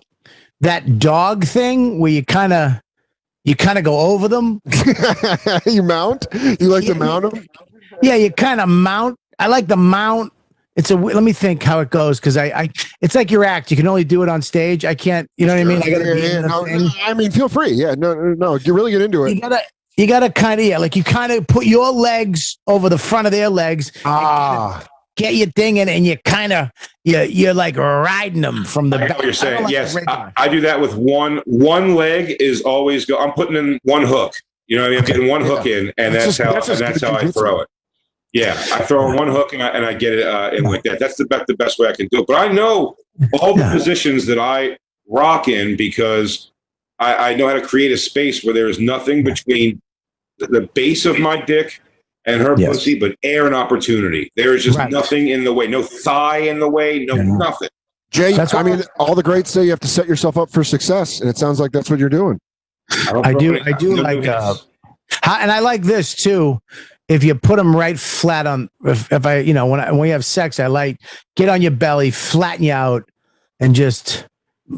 that 0.61 0.99
dog 0.99 1.45
thing 1.45 1.99
where 1.99 2.13
you 2.13 2.23
kind 2.25 2.53
of 2.53 2.73
you 3.45 3.57
kind 3.57 3.79
of 3.79 3.85
go 3.85 3.99
over 3.99 4.29
them. 4.29 4.61
you 5.67 5.83
mount? 5.83 6.27
You 6.33 6.69
like 6.69 6.85
to 6.87 6.95
mount 6.95 7.33
them? 7.33 7.47
Yeah, 8.03 8.15
you 8.15 8.31
kind 8.31 8.61
of 8.61 8.69
mount. 8.69 9.19
I 9.39 9.47
like 9.47 9.67
the 9.67 9.77
mount. 9.77 10.33
It's 10.77 10.91
a. 10.91 10.97
Let 10.97 11.23
me 11.23 11.33
think 11.33 11.63
how 11.63 11.81
it 11.81 11.91
goes 11.91 12.21
because 12.21 12.37
I, 12.37 12.47
I. 12.47 12.69
It's 13.01 13.15
like 13.15 13.31
your 13.31 13.45
act. 13.45 13.71
You 13.71 13.77
can 13.77 13.87
only 13.87 14.05
do 14.05 14.23
it 14.23 14.29
on 14.29 14.43
stage. 14.43 14.85
I 14.85 14.95
can't. 14.95 15.29
You 15.37 15.47
know 15.47 15.55
what 15.55 15.61
I 15.61 15.65
mean? 15.65 15.83
I 15.83 15.91
gotta 15.91 16.05
Yeah, 16.05 16.15
yeah, 16.15 16.43
the 16.43 16.49
no. 16.49 16.89
I 17.03 17.15
mean, 17.15 17.31
feel 17.31 17.49
free. 17.49 17.73
Yeah, 17.73 17.95
no, 17.97 18.15
no, 18.15 18.35
no. 18.35 18.55
You 18.57 18.75
really 18.75 18.93
get 18.93 19.03
into 19.03 19.25
it. 19.25 19.35
You 19.35 19.41
gotta. 19.41 19.61
You 19.97 20.07
gotta 20.07 20.31
kind 20.31 20.59
of 20.59 20.67
yeah, 20.67 20.79
like 20.79 20.97
you 20.97 21.05
kind 21.05 21.31
of 21.31 21.47
put 21.47 21.67
your 21.67 21.91
legs 21.93 22.59
over 22.67 22.89
the 22.89 22.97
front 22.97 23.27
of 23.27 23.33
their 23.33 23.51
legs. 23.51 23.93
Ah, 24.07 24.87
Get 25.17 25.35
your 25.35 25.49
thing 25.49 25.77
in, 25.79 25.89
and 25.89 26.07
you 26.07 26.17
kind 26.25 26.53
of 26.53 26.71
you 27.05 27.21
you're 27.23 27.53
like 27.55 27.77
riding 27.77 28.41
them 28.41 28.65
from 28.65 28.91
the 28.91 28.97
I 28.97 29.09
back. 29.09 29.17
what 29.17 29.25
you're 29.25 29.35
saying. 29.35 29.55
don't 29.55 29.65
like 29.65 29.73
yes. 29.73 29.97
I, 30.09 30.33
I 30.37 30.49
do 30.49 30.61
that 30.63 30.81
with 30.81 30.95
one. 30.95 31.43
One 31.47 31.95
leg 31.95 32.37
is 32.41 32.63
always 32.63 33.05
go. 33.05 33.19
I'm 33.19 33.33
putting 33.33 33.57
in 33.57 33.79
one 33.83 34.03
hook. 34.05 34.33
You 34.67 34.77
know, 34.77 34.83
what 34.85 34.89
I 34.89 34.91
mean? 34.91 34.99
I'm 35.01 35.05
getting 35.05 35.29
one 35.29 35.45
hook 35.45 35.67
in, 35.67 35.93
and 35.99 36.15
That's 36.15 36.25
that's, 36.25 36.37
just- 36.37 36.41
how 36.41 36.53
that's 36.53 36.69
and 36.69 36.79
that's 36.79 37.03
how 37.03 37.15
I 37.17 37.27
throw 37.31 37.61
it. 37.61 37.69
Yeah, 38.33 38.53
I 38.73 38.85
throw 38.85 39.11
in 39.11 39.17
one 39.17 39.27
hook 39.27 39.53
and 39.53 39.61
I 39.63 39.69
and 39.71 39.85
I 39.85 39.93
get 39.93 40.13
it 40.13 40.25
uh, 40.27 40.51
in 40.53 40.63
like 40.63 40.85
that. 40.85 41.01
That's 41.01 41.17
the 41.17 41.25
best 41.27 41.49
the 41.49 41.55
best 41.57 41.79
way 41.81 41.89
I 41.89 41.93
can 41.93 42.07
do 42.13 42.21
it. 42.21 42.27
But 42.29 42.37
I 42.37 42.47
know 42.47 42.97
all 43.41 43.55
the 43.55 43.63
Yeah. 43.63 43.73
positions 43.73 44.25
that 44.27 44.39
I 44.39 44.79
rock 45.09 45.49
in 45.49 45.77
because 45.77 46.53
I, 47.01 47.33
I 47.33 47.35
know 47.35 47.49
how 47.49 47.55
to 47.55 47.61
create 47.61 47.91
a 47.91 47.97
space 47.97 48.45
where 48.45 48.55
there 48.55 48.69
is 48.69 48.79
nothing 48.79 49.25
between 49.25 49.83
the 50.39 50.69
base 50.75 51.05
of 51.07 51.19
my 51.19 51.41
dick 51.41 51.83
and 52.27 52.41
her 52.41 52.55
Yes. 52.59 52.69
pussy, 52.77 52.99
but 52.99 53.15
air 53.23 53.47
and 53.47 53.55
opportunity. 53.55 54.31
There 54.37 54.55
is 54.55 54.63
just 54.65 54.79
Right. 54.79 54.91
nothing 54.91 55.29
in 55.29 55.45
the 55.45 55.53
way. 55.53 55.67
No 55.67 55.83
thigh 55.83 56.39
in 56.39 56.59
the 56.61 56.69
way. 56.69 57.05
No 57.07 57.17
Yeah. 57.17 57.23
nothing. 57.23 57.69
Jay. 58.11 58.33
That's 58.33 58.53
I 58.55 58.63
what- 58.63 58.67
mean, 58.67 58.83
all 58.99 59.15
the 59.15 59.23
greats 59.23 59.51
say 59.51 59.65
you 59.65 59.71
have 59.71 59.81
to 59.81 59.89
set 59.89 60.07
yourself 60.07 60.37
up 60.37 60.51
for 60.51 60.65
success, 60.65 61.21
and 61.21 61.31
it 61.31 61.39
sounds 61.39 61.61
like 61.61 61.73
that's 61.73 61.89
what 61.91 61.99
you're 61.99 62.09
doing. 62.09 62.39
don't 63.07 63.25
I 63.25 63.35
do. 63.35 63.59
I 63.65 63.73
do 63.73 63.95
no 63.97 64.03
like. 64.03 64.27
Uh, 64.27 64.55
and 65.41 65.51
I 65.53 65.61
like 65.61 65.83
this 65.83 66.15
too. 66.15 66.59
If 67.09 67.23
you 67.25 67.35
put 67.35 67.57
them 67.57 67.75
right 67.75 67.99
flat 67.99 68.47
on, 68.47 68.69
if, 68.85 69.13
if 69.13 69.27
I, 69.27 69.39
you 69.39 69.55
know, 69.55 69.67
when 69.67 69.81
I, 69.81 69.91
when 69.91 70.01
we 70.01 70.09
have 70.11 70.25
sex, 70.25 70.59
I 70.61 70.67
like 70.67 70.97
get 71.37 71.49
on 71.49 71.63
your 71.63 71.71
belly, 71.73 72.11
flatten 72.11 72.65
you 72.65 72.73
out, 72.73 73.09
and 73.61 73.75
just, 73.75 74.27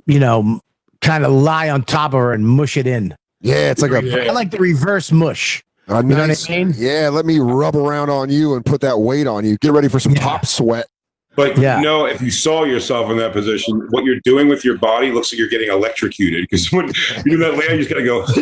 you 0.07 0.19
know, 0.21 0.61
kind 1.01 1.25
of 1.25 1.33
lie 1.33 1.69
on 1.71 1.83
top 1.85 2.13
of 2.15 2.21
her 2.21 2.33
and 2.33 2.47
mush 2.47 2.77
it 2.77 2.87
in. 2.87 3.15
Yeah, 3.41 3.71
it's 3.71 3.83
like 3.83 3.91
a, 3.93 4.03
Yeah. 4.05 4.31
I 4.31 4.33
like 4.33 4.51
the 4.51 4.59
reverse 4.59 5.11
mush. 5.13 5.63
A 5.89 6.03
know 6.03 6.27
what 6.27 6.51
I 6.51 6.53
mean? 6.65 6.75
Yeah, 6.77 7.09
let 7.13 7.27
me 7.27 7.39
rub 7.39 7.77
around 7.77 8.11
on 8.11 8.31
you 8.31 8.55
and 8.55 8.65
put 8.65 8.81
that 8.83 8.99
weight 8.99 9.27
on 9.27 9.45
you. 9.45 9.57
Get 9.61 9.73
ready 9.73 9.89
for 9.89 10.01
some 10.01 10.15
Yeah. 10.15 10.23
pop 10.23 10.47
sweat. 10.47 10.87
But 11.35 11.57
Yeah. 11.57 11.79
you 11.79 11.85
know, 11.85 12.05
if 12.07 12.21
you 12.21 12.31
saw 12.31 12.65
yourself 12.65 13.11
in 13.11 13.17
that 13.17 13.33
position, 13.33 13.87
what 13.91 14.05
you're 14.05 14.21
doing 14.25 14.49
with 14.49 14.65
your 14.65 14.77
body 14.79 15.11
looks 15.11 15.33
like 15.33 15.39
you're 15.39 15.49
getting 15.49 15.71
electrocuted. 15.71 16.47
Because 16.49 16.71
when 16.73 16.89
you 16.89 17.23
do 17.25 17.37
that 17.39 17.57
layer, 17.57 17.73
you 17.73 17.79
just 17.79 17.89
gotta 17.91 18.05
go. 18.05 18.25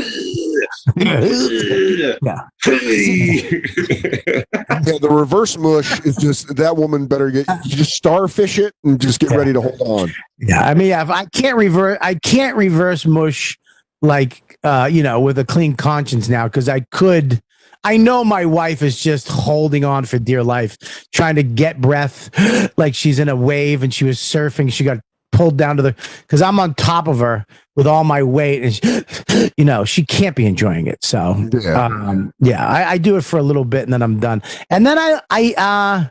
Yeah. 0.97 1.21
Yeah, 4.87 4.99
the 4.99 5.09
reverse 5.11 5.57
mush 5.59 6.01
is 6.05 6.17
just 6.17 6.57
that 6.57 6.77
woman 6.77 7.07
better 7.07 7.31
get 7.31 7.47
you 7.65 7.77
just 7.77 7.93
starfish 7.93 8.59
it 8.59 8.73
and 8.85 9.01
just 9.01 9.21
get 9.21 9.31
Yeah. 9.31 9.37
ready 9.37 9.53
to 9.53 9.61
hold 9.61 9.81
on. 9.81 10.13
Yeah, 10.39 10.63
I 10.63 10.75
mean, 10.75 10.89
yeah, 10.89 11.03
if 11.03 11.11
I 11.11 11.27
can't 11.27 11.57
reverse, 11.57 11.99
I 12.01 12.15
can't 12.15 12.57
reverse 12.57 13.05
mush 13.05 13.59
like 14.03 14.59
uh, 14.63 14.89
you 14.91 15.03
know, 15.03 15.21
with 15.21 15.39
a 15.39 15.45
clean 15.45 15.75
conscience 15.75 16.29
now 16.29 16.47
because 16.47 16.69
I 16.69 16.81
could. 16.81 17.41
I 17.83 17.97
know 17.97 18.25
my 18.25 18.45
wife 18.45 18.83
is 18.83 19.01
just 19.01 19.27
holding 19.27 19.87
on 19.87 20.05
for 20.05 20.19
dear 20.19 20.45
life, 20.45 20.77
trying 21.13 21.37
to 21.37 21.43
get 21.43 21.81
breath, 21.81 22.29
like 22.77 22.95
she's 22.95 23.19
in 23.19 23.31
a 23.31 23.37
wave 23.37 23.83
and 23.83 23.93
she 23.93 24.05
was 24.05 24.19
surfing. 24.19 24.71
She 24.71 24.85
got 24.85 24.99
pulled 25.33 25.57
down 25.57 25.79
to 25.79 25.83
the 25.83 25.95
because 26.21 26.43
I'm 26.43 26.61
on 26.61 26.75
top 26.75 27.09
of 27.09 27.21
her 27.21 27.47
with 27.77 27.87
all 27.87 28.05
my 28.05 28.23
weight, 28.23 28.63
and 28.63 28.75
she, 28.75 29.51
you 29.57 29.65
know 29.65 29.87
she 29.87 30.05
can't 30.05 30.37
be 30.37 30.45
enjoying 30.45 30.87
it. 30.89 31.03
So 31.03 31.49
Yeah. 31.53 31.87
um, 31.87 32.33
yeah, 32.39 32.67
I, 32.67 32.93
I 32.93 32.99
do 32.99 33.17
it 33.17 33.25
for 33.25 33.39
a 33.39 33.43
little 33.43 33.65
bit 33.65 33.85
and 33.85 33.93
then 33.95 34.03
I'm 34.03 34.21
done. 34.21 34.43
And 34.69 34.87
then 34.87 34.99
I, 34.99 35.21
I, 35.31 35.55
uh, 35.57 36.11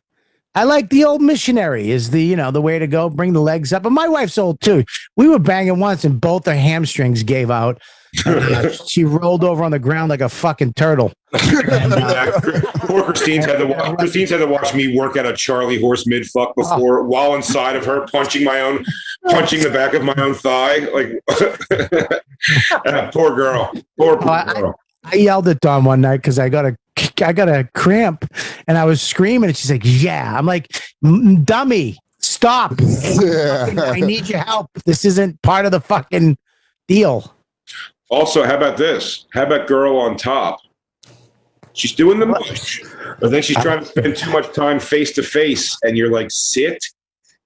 I 0.56 0.64
like 0.64 0.90
the 0.90 1.06
old 1.06 1.22
missionary 1.22 1.92
is 1.92 2.10
the, 2.10 2.24
you 2.24 2.36
know, 2.36 2.50
the 2.52 2.62
way 2.62 2.80
to 2.80 2.88
go. 2.88 3.10
Bring 3.10 3.34
the 3.34 3.42
legs 3.42 3.72
up. 3.72 3.86
And 3.86 3.94
my 3.94 4.08
wife's 4.08 4.38
old 4.38 4.60
too. 4.62 4.84
We 5.16 5.28
were 5.30 5.40
banging 5.40 5.80
once 5.80 6.04
and 6.04 6.20
both 6.20 6.46
her 6.48 6.56
hamstrings 6.56 7.22
gave 7.24 7.52
out. 7.52 7.80
Uh, 8.26 8.70
she 8.88 9.04
rolled 9.04 9.44
over 9.44 9.64
on 9.64 9.70
the 9.70 9.78
ground 9.80 10.10
like 10.10 10.22
a 10.22 10.30
fucking 10.30 10.74
turtle. 10.74 11.14
And, 11.32 11.94
uh, 11.94 12.32
Poor 12.88 13.04
Christine's 13.04 13.46
had 13.46 13.60
to 13.60 13.68
watch. 13.68 13.98
Christine's 14.00 14.32
had 14.32 14.38
to 14.40 14.48
watch 14.48 14.74
me 14.74 14.98
work 14.98 15.16
at 15.16 15.28
a 15.28 15.34
Charlie 15.36 15.80
horse 15.80 16.08
mid 16.08 16.26
fuck 16.26 16.56
before, 16.56 17.04
while 17.04 17.36
inside 17.36 17.76
of 17.76 17.86
her, 17.86 18.08
punching 18.12 18.44
my 18.44 18.60
own, 18.62 18.84
punching 19.30 19.62
the 19.62 19.70
back 19.70 19.94
of 19.94 20.04
my 20.04 20.16
own 20.18 20.34
thigh. 20.34 20.78
Like, 20.92 21.12
Ah, 22.88 23.10
poor 23.14 23.36
girl. 23.36 23.72
Poor, 23.98 24.18
poor 24.18 24.28
Oh, 24.30 24.32
I- 24.32 24.54
girl. 24.54 24.80
I 25.06 25.16
yelled 25.16 25.48
at 25.48 25.62
Dawn 25.62 25.86
one 25.86 26.02
night 26.02 26.18
because 26.18 26.38
I 26.40 26.50
got 26.50 26.66
a 26.66 26.76
I 27.22 27.34
got 27.34 27.50
a 27.50 27.70
cramp 27.76 28.26
and 28.68 28.78
I 28.78 28.86
was 28.86 29.02
screaming 29.02 29.50
and 29.50 29.58
she's 29.58 29.72
like, 29.72 29.82
"Yeah." 29.84 30.38
I'm 30.38 30.46
like, 30.46 30.68
"Dummy, 31.44 31.98
stop! 32.20 32.74
I 32.82 34.02
need 34.02 34.30
your 34.30 34.40
help. 34.40 34.70
This 34.86 35.06
isn't 35.06 35.42
part 35.42 35.66
of 35.66 35.72
the 35.72 35.82
fucking 35.82 36.38
deal." 36.88 37.34
Also, 38.10 38.44
how 38.44 38.58
about 38.58 38.78
this? 38.78 39.26
How 39.34 39.44
about 39.44 39.68
girl 39.68 39.98
on 39.98 40.18
top? 40.18 40.60
She's 41.74 41.94
doing 41.94 42.20
the 42.20 42.26
mush, 42.26 42.82
but 43.20 43.32
then 43.32 43.42
she's 43.42 43.58
trying 43.58 43.80
to 43.80 43.86
spend 43.86 44.18
too 44.18 44.32
much 44.32 44.52
time 44.54 44.80
face 44.80 45.14
to 45.14 45.24
face, 45.24 45.78
and 45.84 45.96
you're 45.98 46.12
like, 46.12 46.28
sit 46.32 46.84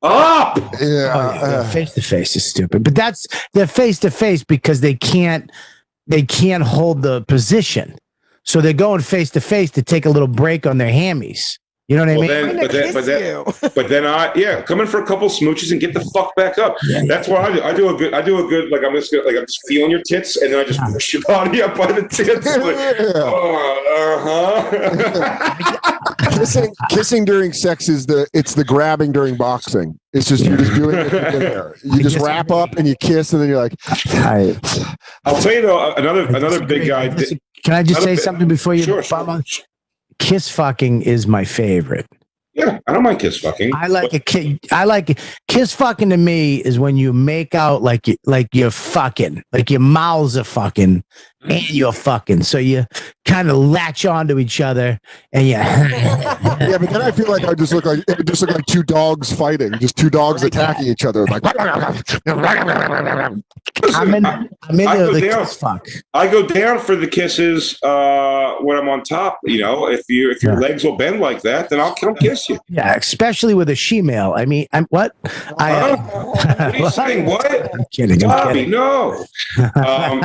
up. 0.01 0.57
Oh, 0.57 0.71
uh, 0.81 1.39
yeah. 1.41 1.69
face 1.69 1.93
to 1.93 2.01
face 2.01 2.35
is 2.35 2.49
stupid, 2.49 2.83
but 2.83 2.95
that's 2.95 3.27
they're 3.53 3.67
face 3.67 3.99
to 3.99 4.11
face 4.11 4.43
because 4.43 4.81
they 4.81 4.95
can't 4.95 5.51
they 6.07 6.23
can't 6.23 6.63
hold 6.63 7.01
the 7.01 7.21
position, 7.23 7.95
so 8.43 8.61
they're 8.61 8.73
going 8.73 9.01
face 9.01 9.29
to 9.31 9.41
face 9.41 9.71
to 9.71 9.81
take 9.81 10.05
a 10.05 10.09
little 10.09 10.27
break 10.27 10.65
on 10.65 10.77
their 10.77 10.91
hammies. 10.91 11.57
You 11.89 11.97
know 11.97 12.05
what 12.05 12.11
I 12.11 12.15
mean? 12.15 12.27
then, 12.27 12.55
but 12.57 12.71
then, 12.71 12.93
but 12.93 13.05
then, 13.05 13.43
but 13.75 13.89
then 13.89 14.05
I, 14.05 14.31
yeah, 14.35 14.61
come 14.61 14.79
in 14.79 14.87
for 14.87 15.03
a 15.03 15.05
couple 15.05 15.27
smooches 15.27 15.73
and 15.73 15.81
get 15.81 15.93
the 15.93 15.99
fuck 16.13 16.33
back 16.35 16.57
up. 16.57 16.77
That's 17.07 17.27
why 17.27 17.43
I 17.43 17.53
do. 17.53 17.61
I 17.61 17.73
do 17.73 17.93
a 17.93 17.97
good, 17.97 18.13
I 18.13 18.21
do 18.21 18.45
a 18.45 18.47
good, 18.47 18.71
like 18.71 18.83
I'm 18.85 18.93
just 18.93 19.11
gonna, 19.11 19.25
like 19.25 19.35
I'm 19.35 19.45
just 19.45 19.59
feeling 19.67 19.91
your 19.91 20.01
tits, 20.07 20.37
and 20.37 20.53
then 20.53 20.61
I 20.61 20.63
just 20.63 20.79
push 20.93 21.11
your 21.13 21.23
body 21.23 21.61
up 21.61 21.77
by 21.77 21.91
the 21.91 22.07
tits. 22.07 22.47
Like, 22.63 22.77
oh, 23.15 24.25
uh-huh. 24.25 26.29
kissing, 26.31 26.73
kissing 26.89 27.25
during 27.25 27.51
sex 27.51 27.89
is 27.89 28.05
the 28.05 28.27
it's 28.33 28.55
the 28.55 28.63
grabbing 28.63 29.11
during 29.11 29.35
boxing. 29.35 29.99
It's 30.13 30.29
just 30.29 30.45
you're 30.45 30.55
just 30.57 30.73
doing 30.73 30.95
it. 30.95 31.09
there. 31.11 31.75
You 31.83 32.01
just 32.01 32.17
wrap 32.19 32.49
up 32.49 32.77
and 32.77 32.87
you 32.87 32.95
kiss, 32.95 33.33
and 33.33 33.41
then 33.41 33.49
you're 33.49 33.57
like, 33.57 33.75
I'll 35.25 35.41
tell 35.41 35.51
you 35.51 35.61
though, 35.61 35.93
another 35.95 36.27
another 36.27 36.65
big 36.65 36.87
guy. 36.87 37.13
Can 37.63 37.73
I 37.73 37.83
just 37.83 38.01
say 38.01 38.15
bit- 38.15 38.23
something 38.23 38.47
before 38.47 38.73
you? 38.75 38.83
Sure, 38.83 39.01
sure. 39.03 39.29
on- 39.29 39.43
Kiss 40.19 40.49
fucking 40.49 41.01
is 41.01 41.27
my 41.27 41.43
favorite. 41.43 42.05
Yeah, 42.53 42.77
I 42.87 42.93
don't 42.93 43.01
mind 43.01 43.19
kiss 43.19 43.39
fucking. 43.39 43.73
I 43.73 43.87
like 43.87 44.13
a 44.13 44.19
kiss. 44.19 44.59
I 44.71 44.83
like 44.85 45.19
kiss 45.47 45.73
fucking 45.73 46.11
to 46.11 46.17
me 46.17 46.57
is 46.57 46.77
when 46.77 46.97
you 46.97 47.11
make 47.11 47.55
out 47.55 47.81
like 47.81 48.07
you 48.07 48.15
like 48.25 48.47
you're 48.53 48.69
fucking, 48.69 49.41
like 49.51 49.71
your 49.71 49.79
mouths 49.79 50.37
are 50.37 50.43
fucking, 50.43 51.03
and 51.45 51.69
you're 51.69 51.91
fucking. 51.93 52.43
So 52.43 52.57
you 52.57 52.85
kind 53.25 53.49
of 53.49 53.57
latch 53.57 54.05
onto 54.05 54.37
each 54.39 54.59
other, 54.61 54.99
and 55.31 55.45
you. 55.47 55.53
yeah, 55.53 56.77
but 56.79 56.89
then 56.89 57.01
I 57.01 57.11
feel 57.11 57.29
like 57.29 57.43
I 57.45 57.53
just 57.53 57.73
look 57.73 57.85
like 57.85 58.03
it 58.07 58.25
just 58.25 58.41
look 58.41 58.51
like 58.51 58.65
two 58.65 58.83
dogs 58.83 59.31
fighting, 59.33 59.73
just 59.79 59.95
two 59.97 60.09
dogs 60.09 60.43
attacking 60.43 60.87
each 60.87 61.05
other. 61.05 61.25
Like, 61.27 61.43
I'm 63.85 64.13
in. 64.13 64.25
I'm 64.25 64.47
I 64.71 64.71
into 64.71 64.83
go 64.97 65.13
the 65.13 65.21
down. 65.21 65.39
kiss 65.45 65.57
fuck. 65.57 65.87
I 66.13 66.27
go 66.29 66.45
down 66.45 66.79
for 66.79 66.95
the 66.95 67.07
kisses 67.07 67.81
uh, 67.83 68.55
when 68.61 68.77
I'm 68.77 68.87
on 68.89 69.03
top. 69.03 69.39
You 69.43 69.59
know, 69.61 69.87
if 69.89 70.01
you 70.09 70.31
if 70.31 70.43
your 70.43 70.53
Yeah. 70.53 70.59
legs 70.59 70.83
will 70.83 70.95
bend 70.95 71.19
like 71.19 71.41
that, 71.41 71.69
then 71.69 71.79
I'll 71.79 71.95
come 71.95 72.15
kiss 72.15 72.49
you. 72.49 72.59
Yeah, 72.69 72.93
especially 72.95 73.53
with 73.53 73.69
a 73.69 73.75
she-male. 73.75 74.33
I 74.35 74.45
mean, 74.45 74.67
I'm 74.73 74.85
what? 74.89 75.15
I. 75.57 75.71
Huh? 75.73 75.95
Uh, 75.95 76.23
What 76.23 76.59
are 76.59 76.77
you 76.77 76.89
saying? 76.89 77.25
What? 77.33 77.73
I'm 77.73 77.85
kidding. 77.91 78.23
I'm 78.23 78.29
Bobby, 78.29 78.53
kidding. 78.59 78.71
no. 78.71 79.25
Um, 79.75 80.21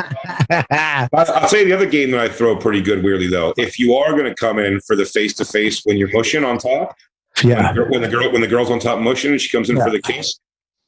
I- 0.50 1.07
I'll 1.12 1.48
say 1.48 1.64
the 1.64 1.72
other 1.72 1.86
game 1.86 2.10
that 2.12 2.20
I 2.20 2.28
throw 2.28 2.56
pretty 2.56 2.80
good, 2.82 3.02
weirdly 3.02 3.28
though. 3.28 3.54
If 3.56 3.78
you 3.78 3.94
are 3.94 4.12
going 4.12 4.24
to 4.24 4.34
come 4.34 4.58
in 4.58 4.80
for 4.80 4.96
the 4.96 5.04
face 5.04 5.34
to 5.34 5.44
face 5.44 5.82
when 5.84 5.96
you're 5.96 6.12
mushing 6.12 6.44
on 6.44 6.58
top, 6.58 6.94
yeah. 7.42 7.72
when, 7.88 8.02
the, 8.02 8.08
girl 8.08 8.30
when 8.32 8.40
the 8.40 8.46
girl's 8.48 8.70
on 8.70 8.78
top 8.78 8.98
mushing 9.00 9.30
and 9.32 9.40
she 9.40 9.48
comes 9.48 9.70
in 9.70 9.76
Yeah. 9.76 9.84
for 9.84 9.90
the 9.90 10.02
kiss, 10.02 10.38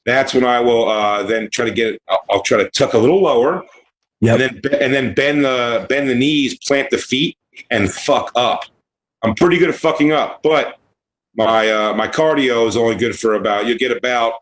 that's 0.04 0.34
when 0.34 0.44
I 0.44 0.60
will 0.60 0.88
uh, 0.88 1.22
then 1.22 1.48
try 1.52 1.64
to 1.64 1.70
get. 1.70 2.00
I'll, 2.08 2.20
I'll 2.30 2.42
try 2.42 2.58
to 2.58 2.70
tuck 2.70 2.94
a 2.94 2.98
little 2.98 3.22
lower, 3.22 3.64
Yep. 4.20 4.40
and 4.40 4.62
then 4.62 4.80
and 4.82 4.94
then 4.94 5.14
bend 5.14 5.44
the 5.44 5.86
bend 5.88 6.08
the 6.08 6.14
knees, 6.14 6.58
plant 6.66 6.90
the 6.90 6.98
feet, 6.98 7.36
and 7.70 7.90
fuck 7.92 8.32
up. 8.34 8.64
I'm 9.22 9.34
pretty 9.34 9.58
good 9.58 9.68
at 9.68 9.74
fucking 9.74 10.12
up, 10.12 10.42
but 10.42 10.78
my 11.36 11.70
uh, 11.70 11.94
my 11.94 12.08
cardio 12.08 12.66
is 12.66 12.76
only 12.76 12.96
good 12.96 13.18
for 13.18 13.34
about 13.34 13.66
you 13.66 13.78
get 13.78 13.94
about 13.96 14.34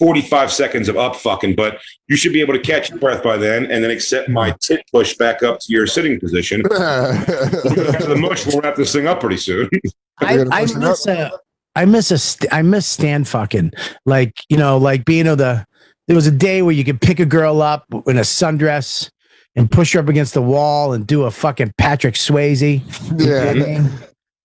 45 0.00 0.50
seconds 0.50 0.88
of 0.88 0.96
up 0.96 1.14
fucking, 1.14 1.54
but 1.54 1.78
you 2.08 2.16
should 2.16 2.32
be 2.32 2.40
able 2.40 2.54
to 2.54 2.58
catch 2.58 2.88
your 2.88 2.98
breath 2.98 3.22
by 3.22 3.36
then, 3.36 3.66
and 3.70 3.84
then 3.84 3.90
accept 3.90 4.30
my 4.30 4.56
tit 4.62 4.82
push 4.90 5.14
back 5.14 5.42
up 5.42 5.60
to 5.60 5.72
your 5.72 5.86
sitting 5.86 6.18
position. 6.18 6.62
The 6.70 8.16
mush, 8.18 8.46
we'll 8.46 8.60
wrap 8.60 8.76
this 8.76 8.92
thing 8.92 9.06
up 9.06 9.20
pretty 9.20 9.36
soon. 9.36 9.68
I, 10.18 10.40
I 10.50 10.62
push 10.62 10.70
it 10.70 10.76
up? 10.76 10.82
miss 10.82 11.06
a 11.06 11.30
I 11.76 11.84
miss 11.84 12.10
a 12.10 12.18
st- 12.18 12.52
I 12.52 12.62
miss 12.62 12.86
stand 12.86 13.28
fucking 13.28 13.72
like 14.06 14.34
you 14.48 14.56
know 14.56 14.78
like 14.78 15.04
being 15.04 15.26
able 15.26 15.36
to. 15.36 15.66
There 16.08 16.16
was 16.16 16.26
a 16.26 16.32
day 16.32 16.62
where 16.62 16.72
you 16.72 16.82
could 16.82 17.00
pick 17.00 17.20
a 17.20 17.26
girl 17.26 17.62
up 17.62 17.84
in 18.06 18.16
a 18.16 18.22
sundress 18.22 19.10
and 19.54 19.70
push 19.70 19.92
her 19.92 20.00
up 20.00 20.08
against 20.08 20.34
the 20.34 20.42
wall 20.42 20.92
and 20.94 21.06
do 21.06 21.24
a 21.24 21.30
fucking 21.30 21.74
Patrick 21.78 22.14
Swayze. 22.14 22.82
Yeah. 23.16 23.86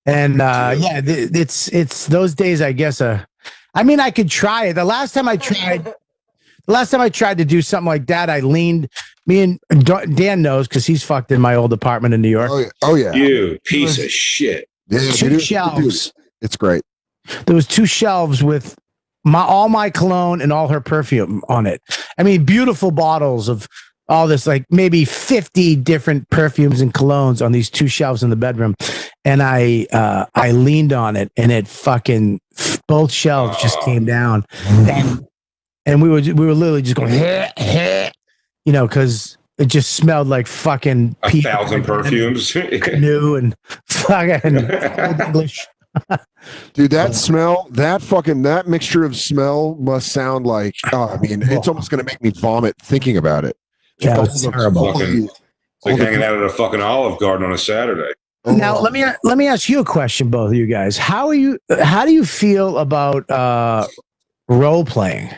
And 0.06 0.42
uh, 0.42 0.76
yeah, 0.78 1.02
th- 1.02 1.32
it's 1.34 1.70
it's 1.70 2.08
those 2.08 2.36
days. 2.36 2.62
I 2.62 2.74
guess. 2.74 3.00
Uh, 3.00 3.24
I 3.76 3.84
mean, 3.84 4.00
I 4.00 4.10
could 4.10 4.30
try 4.30 4.66
it. 4.68 4.74
The 4.74 4.86
last 4.86 5.14
time 5.14 5.28
I 5.28 5.38
tried, 5.38 5.84
the 5.84 6.72
last 6.72 6.92
time 6.92 7.02
I 7.02 7.10
tried 7.10 7.38
to 7.38 7.46
do 7.46 7.62
something 7.62 7.88
like 7.88 8.08
that, 8.08 8.30
I 8.30 8.40
leaned. 8.40 8.90
Me 9.28 9.42
and 9.42 9.60
Dan 10.16 10.42
knows 10.42 10.68
because 10.68 10.86
he's 10.86 11.04
fucked 11.04 11.32
in 11.32 11.42
my 11.42 11.56
old 11.56 11.74
apartment 11.74 12.14
in 12.14 12.22
New 12.22 12.30
York. 12.30 12.50
Oh 12.52 12.60
yeah. 12.60 12.70
Oh 12.84 12.96
yeah. 12.96 13.14
You 13.14 13.60
piece 13.66 13.98
of 13.98 14.10
shit. 14.10 14.70
Yeah, 14.88 15.12
Two 15.12 15.30
dude, 15.30 15.42
shelves. 15.42 16.14
It's 16.42 16.56
great. 16.56 16.84
There 17.46 17.56
was 17.56 17.68
two 17.68 17.86
shelves 17.86 18.44
with 18.44 18.78
my 19.24 19.42
all 19.42 19.68
my 19.68 19.90
cologne 19.90 20.42
and 20.42 20.54
all 20.54 20.68
her 20.68 20.80
perfume 20.80 21.42
on 21.50 21.66
it. 21.66 21.82
I 22.18 22.24
mean, 22.24 22.46
beautiful 22.46 22.92
bottles 22.92 23.50
of 23.50 23.68
all 24.08 24.28
this, 24.28 24.46
like 24.46 24.66
maybe 24.70 25.04
50 25.04 25.76
different 25.78 26.30
perfumes 26.30 26.80
and 26.80 26.94
colognes 26.94 27.44
on 27.44 27.52
these 27.52 27.72
two 27.72 27.88
shelves 27.88 28.22
in 28.22 28.30
the 28.30 28.36
bedroom. 28.36 28.76
And 29.26 29.42
I 29.42 29.88
uh 29.92 30.26
I 30.36 30.52
leaned 30.52 30.94
on 30.94 31.16
it 31.16 31.32
and 31.36 31.52
it 31.52 31.68
fucking 31.68 32.40
both 32.88 33.12
shelves 33.12 33.62
just 33.62 33.80
came 33.82 34.04
oh. 34.04 34.08
down. 34.08 34.46
And 34.66 35.28
and 35.86 36.02
we 36.02 36.10
were 36.10 36.22
we 36.22 36.46
were 36.46 36.54
literally 36.54 36.82
just 36.82 36.96
going 36.96 37.12
you 38.66 38.74
know, 38.74 38.88
because 38.88 39.38
it 39.58 39.68
just 39.68 39.94
smelled 39.94 40.28
like 40.28 40.48
fucking 40.48 41.16
A 41.24 41.30
pee- 41.30 41.42
thousand 41.42 41.84
perfumes. 41.84 42.54
new 42.98 43.36
and 43.36 43.56
fucking 43.86 44.58
Old 44.58 45.22
English. 45.28 45.66
Dude, 46.74 46.92
that 46.92 47.16
smell, 47.16 47.68
that 47.72 48.02
fucking 48.02 48.42
that 48.42 48.68
mixture 48.68 49.06
of 49.06 49.16
smell 49.16 49.76
must 49.76 50.12
sound 50.12 50.46
like 50.46 50.76
oh, 50.92 51.08
I 51.08 51.18
mean, 51.20 51.42
it's 51.44 51.68
almost 51.68 51.90
gonna 51.90 52.04
make 52.04 52.22
me 52.22 52.32
vomit 52.32 52.76
thinking 52.82 53.18
about 53.18 53.46
it. 53.46 53.56
Yeah, 54.00 54.18
All 54.18 54.26
it's 54.26 54.42
terrible. 54.42 54.92
Fucking- 54.94 55.26
It's 55.26 55.42
like 55.86 56.00
hanging 56.00 56.24
out 56.24 56.36
at 56.36 56.44
a 56.44 56.50
fucking 56.50 56.82
Olive 56.82 57.20
Garden 57.20 57.46
on 57.46 57.54
a 57.54 57.58
Saturday. 57.58 58.12
Now 58.46 58.80
let 58.80 58.94
me 58.94 59.04
let 59.24 59.38
me 59.38 59.48
ask 59.48 59.70
you 59.70 59.80
a 59.80 59.86
question, 59.86 60.30
both 60.30 60.50
of 60.50 60.54
you 60.56 60.68
guys. 60.68 60.98
How 60.98 61.28
are 61.28 61.34
you? 61.34 61.58
How 61.82 62.06
do 62.06 62.14
you 62.14 62.26
feel 62.26 62.78
about 62.78 63.30
uh, 63.30 63.88
role 64.48 64.86
playing? 64.86 65.30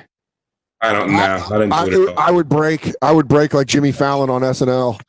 I 0.81 0.93
don't 0.93 1.11
know. 1.11 1.17
I 1.17 1.57
didn't 1.57 1.73
I, 1.73 1.89
do 1.89 2.09
it. 2.09 2.17
I 2.17 2.31
would 2.31 2.49
break. 2.49 2.93
I 3.01 3.11
would 3.11 3.27
break 3.27 3.53
like 3.53 3.67
Jimmy 3.67 3.91
Fallon 3.91 4.29
on 4.29 4.41
SNL. 4.41 4.99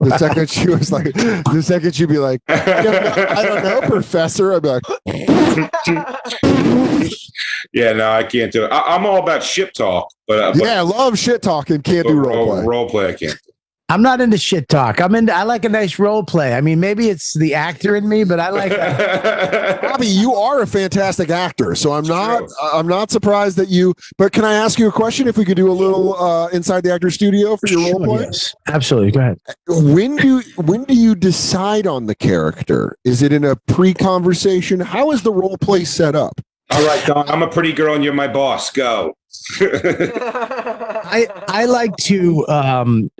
The 0.00 0.16
second 0.16 0.48
she 0.48 0.68
was 0.68 0.92
like, 0.92 1.12
the 1.12 1.60
second 1.62 1.94
she'd 1.94 2.08
be 2.08 2.18
like, 2.18 2.40
I 2.46 3.42
don't 3.42 3.64
know, 3.64 3.80
Professor. 3.80 4.54
I'd 4.54 4.62
be 4.62 4.68
like, 4.68 4.82
yeah, 7.72 7.92
no, 7.92 8.12
I 8.12 8.22
can't 8.22 8.52
do 8.52 8.64
it. 8.64 8.68
I, 8.68 8.94
I'm 8.94 9.04
all 9.04 9.18
about 9.18 9.42
ship 9.42 9.72
talk, 9.72 10.08
but, 10.28 10.38
uh, 10.38 10.52
but 10.52 10.62
yeah, 10.62 10.78
I 10.78 10.82
love 10.82 11.18
shit 11.18 11.42
talking. 11.42 11.82
Can't 11.82 12.06
do 12.06 12.14
role 12.14 12.28
role, 12.28 12.54
play. 12.54 12.64
role 12.64 12.88
play, 12.88 13.08
I 13.08 13.12
can't. 13.14 13.38
I'm 13.90 14.02
not 14.02 14.20
into 14.20 14.36
shit 14.36 14.68
talk. 14.68 15.00
I'm 15.00 15.14
into. 15.14 15.32
I 15.32 15.44
like 15.44 15.64
a 15.64 15.68
nice 15.70 15.98
role 15.98 16.22
play. 16.22 16.52
I 16.52 16.60
mean, 16.60 16.78
maybe 16.78 17.08
it's 17.08 17.32
the 17.32 17.54
actor 17.54 17.96
in 17.96 18.06
me, 18.06 18.22
but 18.22 18.38
I 18.38 18.50
like. 18.50 19.80
Bobby, 19.82 20.06
you 20.06 20.34
are 20.34 20.60
a 20.60 20.66
fantastic 20.66 21.30
actor, 21.30 21.74
so 21.74 21.92
I'm 21.92 22.04
not. 22.04 22.40
True. 22.40 22.48
I'm 22.74 22.86
not 22.86 23.10
surprised 23.10 23.56
that 23.56 23.68
you. 23.68 23.94
But 24.18 24.32
can 24.32 24.44
I 24.44 24.52
ask 24.54 24.78
you 24.78 24.88
a 24.88 24.92
question? 24.92 25.26
If 25.26 25.38
we 25.38 25.46
could 25.46 25.56
do 25.56 25.70
a 25.70 25.72
little 25.72 26.14
uh, 26.16 26.48
inside 26.48 26.84
the 26.84 26.92
actor 26.92 27.10
studio 27.10 27.56
for 27.56 27.66
your 27.68 27.80
role 27.80 27.88
Sure, 27.88 28.04
play, 28.04 28.24
yes, 28.24 28.54
absolutely. 28.66 29.12
Go 29.12 29.20
ahead. 29.20 29.40
when 29.66 30.16
do 30.16 30.42
when 30.56 30.84
do 30.84 30.94
you 30.94 31.14
decide 31.14 31.86
on 31.86 32.06
the 32.06 32.14
character? 32.14 32.94
Is 33.04 33.22
it 33.22 33.32
in 33.32 33.42
a 33.44 33.56
pre-conversation? 33.68 34.80
How 34.80 35.12
is 35.12 35.22
the 35.22 35.32
role 35.32 35.56
play 35.56 35.84
set 35.84 36.14
up? 36.14 36.38
all 36.70 36.86
right, 36.86 37.02
Don, 37.06 37.26
I'm 37.30 37.42
a 37.42 37.48
pretty 37.48 37.72
girl 37.72 37.94
and 37.94 38.04
you're 38.04 38.12
my 38.12 38.28
boss. 38.28 38.70
Go. 38.70 39.14
I 39.60 41.26
I 41.48 41.64
like 41.64 41.96
to 41.96 42.46
um, 42.48 43.10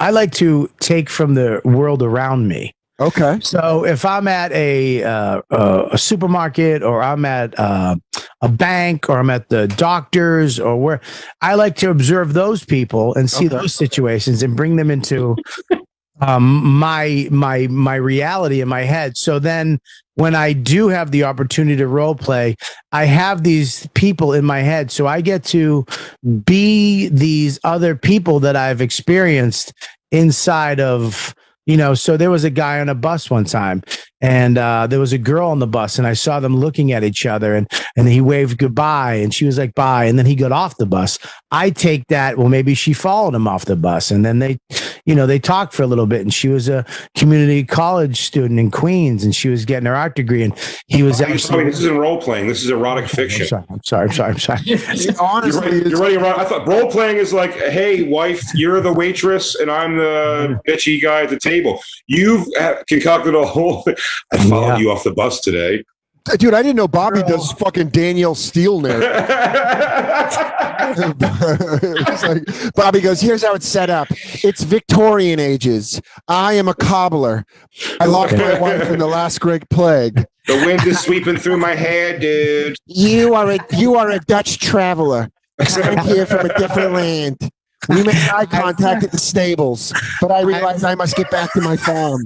I 0.00 0.10
like 0.10 0.32
to 0.32 0.70
take 0.80 1.08
from 1.08 1.34
the 1.34 1.60
world 1.64 2.02
around 2.02 2.48
me. 2.48 2.74
Okay. 3.00 3.38
So 3.40 3.84
if 3.84 4.04
I'm 4.04 4.28
at 4.28 4.52
a 4.52 5.02
uh, 5.02 5.42
uh, 5.50 5.88
a 5.92 5.98
supermarket 5.98 6.82
or 6.82 7.02
I'm 7.02 7.24
at 7.24 7.58
uh, 7.58 7.96
a 8.40 8.48
bank 8.48 9.08
or 9.08 9.18
I'm 9.18 9.30
at 9.30 9.48
the 9.48 9.66
doctor's 9.68 10.60
or 10.60 10.76
where 10.80 11.00
I 11.40 11.54
like 11.54 11.74
to 11.76 11.90
observe 11.90 12.34
those 12.34 12.64
people 12.64 13.14
and 13.14 13.28
see 13.30 13.46
Okay. 13.46 13.56
those 13.56 13.74
situations 13.74 14.42
and 14.42 14.56
bring 14.56 14.76
them 14.76 14.90
into 14.90 15.36
um, 16.20 16.64
my 16.64 17.28
my 17.30 17.66
my 17.68 17.96
reality 17.96 18.60
in 18.60 18.68
my 18.68 18.82
head. 18.82 19.16
So 19.16 19.38
then 19.38 19.80
when 20.14 20.34
I 20.34 20.52
do 20.52 20.88
have 20.88 21.10
the 21.10 21.24
opportunity 21.24 21.76
to 21.76 21.86
role 21.86 22.14
play, 22.14 22.56
I 22.92 23.04
have 23.04 23.42
these 23.42 23.86
people 23.94 24.32
in 24.32 24.44
my 24.44 24.60
head. 24.60 24.90
So 24.90 25.06
I 25.06 25.20
get 25.20 25.44
to 25.46 25.86
be 26.44 27.08
these 27.08 27.58
other 27.64 27.96
people 27.96 28.40
that 28.40 28.56
I've 28.56 28.80
experienced 28.80 29.72
inside 30.10 30.80
of 30.80 31.34
you 31.66 31.76
know 31.76 31.94
so 31.94 32.16
there 32.16 32.30
was 32.30 32.44
a 32.44 32.50
guy 32.50 32.80
on 32.80 32.88
a 32.88 32.94
bus 32.94 33.30
one 33.30 33.44
time 33.44 33.82
and 34.20 34.58
uh, 34.58 34.86
there 34.86 34.98
was 34.98 35.12
a 35.12 35.18
girl 35.18 35.48
on 35.48 35.58
the 35.58 35.66
bus 35.66 35.96
and 35.96 36.06
i 36.06 36.12
saw 36.12 36.40
them 36.40 36.56
looking 36.56 36.92
at 36.92 37.04
each 37.04 37.24
other 37.24 37.54
and 37.54 37.68
and 37.96 38.08
he 38.08 38.20
waved 38.20 38.58
goodbye 38.58 39.14
and 39.14 39.32
she 39.32 39.44
was 39.44 39.58
like 39.58 39.74
bye 39.74 40.04
and 40.04 40.18
then 40.18 40.26
he 40.26 40.34
got 40.34 40.52
off 40.52 40.76
the 40.76 40.86
bus 40.86 41.18
i 41.50 41.70
take 41.70 42.04
that 42.08 42.36
well 42.36 42.48
maybe 42.48 42.74
she 42.74 42.92
followed 42.92 43.34
him 43.34 43.46
off 43.46 43.64
the 43.64 43.76
bus 43.76 44.10
and 44.10 44.24
then 44.24 44.40
they 44.40 44.58
you 45.04 45.14
know 45.14 45.26
they 45.26 45.38
talked 45.38 45.72
for 45.74 45.82
a 45.82 45.86
little 45.86 46.06
bit 46.06 46.20
and 46.20 46.32
she 46.32 46.48
was 46.48 46.68
a 46.68 46.84
community 47.16 47.64
college 47.64 48.20
student 48.20 48.60
in 48.60 48.70
queens 48.70 49.24
and 49.24 49.34
she 49.34 49.48
was 49.48 49.64
getting 49.64 49.86
her 49.86 49.94
art 49.96 50.14
degree 50.14 50.42
and 50.42 50.56
he 50.86 51.02
was 51.02 51.20
I 51.20 51.26
mean, 51.26 51.34
actually 51.34 51.64
this 51.64 51.80
isn't 51.80 51.96
role 51.96 52.20
playing. 52.20 52.46
This 52.46 52.62
is 52.62 52.70
erotic 52.70 53.04
I'm 53.04 53.08
fiction. 53.10 53.46
sorry 53.46 53.64
i'm 53.68 53.82
sorry 53.82 54.08
i'm 54.08 54.12
sorry 54.12 54.30
i'm 54.32 54.38
sorry 54.38 54.60
You're, 54.64 54.78
Honestly, 55.20 55.60
right, 55.60 55.72
it's, 55.74 55.90
you're 55.90 56.00
running 56.00 56.18
around. 56.18 56.40
I 56.40 56.44
thought 56.44 56.66
role 56.66 56.90
playing 56.90 57.16
is 57.16 57.32
like, 57.32 57.52
hey, 57.52 58.04
wife, 58.08 58.42
you're 58.54 58.80
the 58.80 58.92
waitress 58.92 59.54
and 59.56 59.70
I'm 59.70 59.96
the 59.96 60.02
mm-hmm. 60.64 60.70
bitchy 60.70 61.00
guy 61.02 61.22
at 61.22 61.30
the 61.30 61.38
table. 61.38 61.80
You've 62.06 62.46
concocted 62.88 63.34
a 63.34 63.44
whole. 63.44 63.84
I 64.32 64.38
followed 64.48 64.66
Yeah. 64.66 64.76
you 64.78 64.90
off 64.90 65.04
the 65.04 65.12
bus 65.12 65.40
today. 65.40 65.82
Dude, 66.38 66.54
I 66.54 66.62
didn't 66.62 66.76
know 66.76 66.88
Bobby 66.88 67.22
does 67.22 67.52
fucking 67.52 67.88
Danielle 67.88 68.34
Steel 68.34 68.80
narrative. 68.80 69.12
Like, 72.22 72.74
Bobby 72.74 73.00
goes, 73.00 73.20
here's 73.20 73.42
how 73.42 73.54
it's 73.54 73.66
set 73.66 73.88
up. 73.90 74.08
It's 74.44 74.62
Victorian 74.62 75.40
ages. 75.40 76.00
I 76.28 76.52
am 76.54 76.68
a 76.68 76.74
cobbler. 76.74 77.44
I 78.00 78.06
lost 78.06 78.36
my 78.36 78.58
wife 78.60 78.88
in 78.90 78.98
the 78.98 79.06
last 79.06 79.40
great 79.40 79.68
plague. 79.70 80.24
the 80.46 80.56
wind 80.66 80.86
is 80.86 81.00
sweeping 81.00 81.36
through 81.36 81.56
my 81.56 81.74
hair, 81.74 82.18
dude. 82.18 82.76
You 82.86 83.34
are 83.34 83.50
a 83.52 83.58
you 83.76 83.96
are 83.96 84.10
a 84.10 84.18
Dutch 84.20 84.58
traveler. 84.58 85.28
I'm 85.58 85.98
here 86.06 86.26
from 86.26 86.46
a 86.46 86.58
different 86.58 86.92
land. 86.92 87.38
We 87.88 88.02
made 88.04 88.14
eye 88.32 88.46
contact 88.46 89.02
at 89.04 89.10
the 89.12 89.18
stables, 89.18 89.92
but 90.20 90.30
I 90.30 90.42
realized 90.42 90.84
I 90.84 90.94
must 90.94 91.16
get 91.16 91.30
back 91.30 91.52
to 91.54 91.60
my 91.60 91.76
farm. 91.76 92.22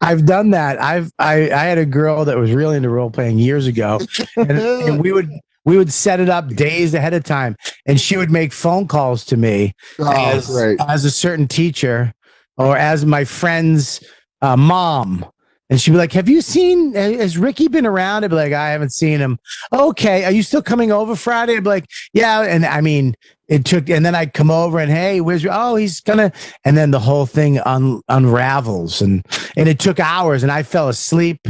I've 0.00 0.26
done 0.26 0.50
that. 0.50 0.80
I've 0.80 1.10
I, 1.18 1.50
I 1.50 1.64
had 1.64 1.78
a 1.78 1.86
girl 1.86 2.24
that 2.24 2.36
was 2.36 2.52
really 2.52 2.76
into 2.76 2.90
role 2.90 3.10
playing 3.10 3.38
years 3.38 3.66
ago, 3.66 4.00
and, 4.36 4.52
and 4.52 5.00
we 5.00 5.12
would 5.12 5.30
we 5.64 5.76
would 5.76 5.92
set 5.92 6.20
it 6.20 6.28
up 6.28 6.48
days 6.48 6.94
ahead 6.94 7.14
of 7.14 7.24
time, 7.24 7.56
and 7.86 8.00
she 8.00 8.16
would 8.16 8.30
make 8.30 8.52
phone 8.52 8.86
calls 8.86 9.24
to 9.26 9.36
me 9.36 9.74
Oh, 9.98 10.12
as, 10.12 10.50
as 10.88 11.04
a 11.04 11.10
certain 11.10 11.48
teacher 11.48 12.12
or 12.56 12.76
as 12.76 13.06
my 13.06 13.24
friend's 13.24 14.04
uh, 14.42 14.56
mom. 14.56 15.24
And 15.70 15.80
she'd 15.80 15.92
be 15.92 15.96
like, 15.96 16.12
"Have 16.12 16.28
you 16.28 16.42
seen? 16.42 16.94
Has 16.94 17.38
Ricky 17.38 17.68
been 17.68 17.86
around?" 17.86 18.22
I'd 18.24 18.30
be 18.30 18.36
like, 18.36 18.52
"I 18.52 18.70
haven't 18.70 18.92
seen 18.92 19.18
him." 19.18 19.38
Okay, 19.72 20.24
are 20.24 20.30
you 20.30 20.42
still 20.42 20.62
coming 20.62 20.92
over 20.92 21.16
Friday? 21.16 21.56
I'd 21.56 21.64
be 21.64 21.70
like, 21.70 21.86
"Yeah." 22.12 22.42
And 22.42 22.66
I 22.66 22.82
mean, 22.82 23.14
it 23.48 23.64
took, 23.64 23.88
and 23.88 24.04
then 24.04 24.14
I'd 24.14 24.34
come 24.34 24.50
over 24.50 24.78
and, 24.78 24.90
"Hey, 24.90 25.22
where's 25.22 25.42
your?" 25.42 25.54
Oh, 25.54 25.76
he's 25.76 26.00
gonna, 26.00 26.32
and 26.66 26.76
then 26.76 26.90
the 26.90 27.00
whole 27.00 27.24
thing 27.24 27.60
un, 27.60 28.02
unravels, 28.08 29.00
and 29.00 29.24
and 29.56 29.68
it 29.68 29.78
took 29.78 29.98
hours, 29.98 30.42
and 30.42 30.52
I 30.52 30.62
fell 30.62 30.88
asleep, 30.90 31.40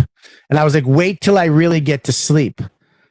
and 0.49 0.61
I 0.61 0.65
was 0.65 0.75
like, 0.77 0.87
"Wait 0.87 1.21
till 1.21 1.37
I 1.37 1.47
really 1.47 1.81
get 1.81 2.05
to 2.05 2.13
sleep." 2.13 2.61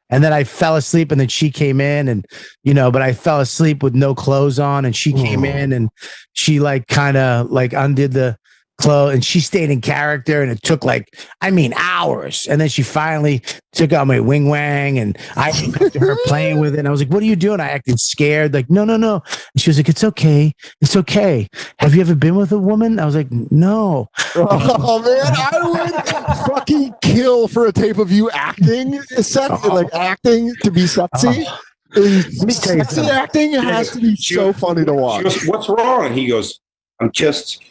And 0.09 0.23
then 0.23 0.31
I 0.31 0.43
fell 0.45 0.75
asleep, 0.77 1.11
and 1.11 1.19
then 1.19 1.27
she 1.27 1.49
came 1.51 1.81
in, 1.81 2.07
and 2.07 2.25
you 2.63 2.73
know, 2.73 2.91
but 2.91 3.01
I 3.01 3.11
fell 3.11 3.41
asleep 3.41 3.83
with 3.83 3.93
no 3.93 4.15
clothes 4.15 4.57
on, 4.57 4.85
and 4.85 4.95
she 4.95 5.11
came 5.11 5.43
Oh. 5.43 5.47
in, 5.49 5.73
and 5.73 5.89
she 6.31 6.61
like 6.61 6.87
kind 6.87 7.17
of 7.17 7.51
like 7.51 7.73
undid 7.73 8.13
the 8.13 8.37
clothes, 8.79 9.13
and 9.13 9.25
she 9.25 9.39
stayed 9.39 9.69
in 9.69 9.81
character, 9.81 10.41
and 10.41 10.51
it 10.51 10.61
took 10.63 10.83
like 10.83 11.07
I 11.41 11.51
mean 11.51 11.73
hours, 11.75 12.47
and 12.47 12.59
then 12.59 12.69
she 12.69 12.83
finally 12.83 13.41
took 13.71 13.93
out 13.93 14.07
my 14.07 14.19
wing 14.19 14.49
wang, 14.49 14.99
and 14.99 15.17
I 15.35 15.51
pictured 15.51 16.01
her 16.01 16.17
playing 16.25 16.59
with 16.59 16.75
it, 16.75 16.79
and 16.79 16.87
I 16.87 16.91
was 16.91 17.01
like, 17.01 17.09
"What 17.09 17.23
are 17.23 17.25
you 17.25 17.35
doing?" 17.35 17.59
I 17.59 17.69
acted 17.69 17.99
scared, 17.99 18.53
like, 18.53 18.69
"No, 18.69 18.85
no, 18.85 18.97
no," 18.97 19.21
and 19.25 19.61
she 19.61 19.69
was 19.69 19.77
like, 19.77 19.89
"It's 19.89 20.03
okay, 20.03 20.53
it's 20.81 20.95
okay." 20.95 21.47
Have 21.79 21.95
you 21.95 22.01
ever 22.01 22.15
been 22.15 22.35
with 22.35 22.51
a 22.51 22.59
woman? 22.59 22.99
I 22.99 23.05
was 23.05 23.15
like, 23.15 23.31
"No." 23.31 24.09
Oh 24.35 24.99
man, 24.99 25.25
I 25.37 25.59
would 25.63 26.47
fucking 26.47 26.95
kill 27.01 27.47
for 27.47 27.67
a 27.67 27.71
tape 27.71 27.97
of 27.97 28.11
you 28.11 28.29
acting, 28.31 29.01
sex, 29.03 29.63
like 29.65 29.87
oh. 29.93 29.99
acting 29.99 30.53
to 30.63 30.71
be 30.71 30.87
sexy. 30.87 31.45
Oh. 31.47 31.59
Let 31.95 32.47
me 32.47 32.53
tell 32.53 32.83
Sexy 32.85 33.01
acting 33.01 33.53
has 33.53 33.91
to 33.91 33.99
be 33.99 34.15
so 34.15 34.51
funny 34.51 34.83
to 34.83 34.91
She 34.91 34.95
watch. 34.95 35.23
goes, 35.23 35.45
What's 35.45 35.69
wrong? 35.69 36.11
He 36.13 36.27
goes, 36.27 36.59
I'm 36.99 37.11
just 37.11 37.61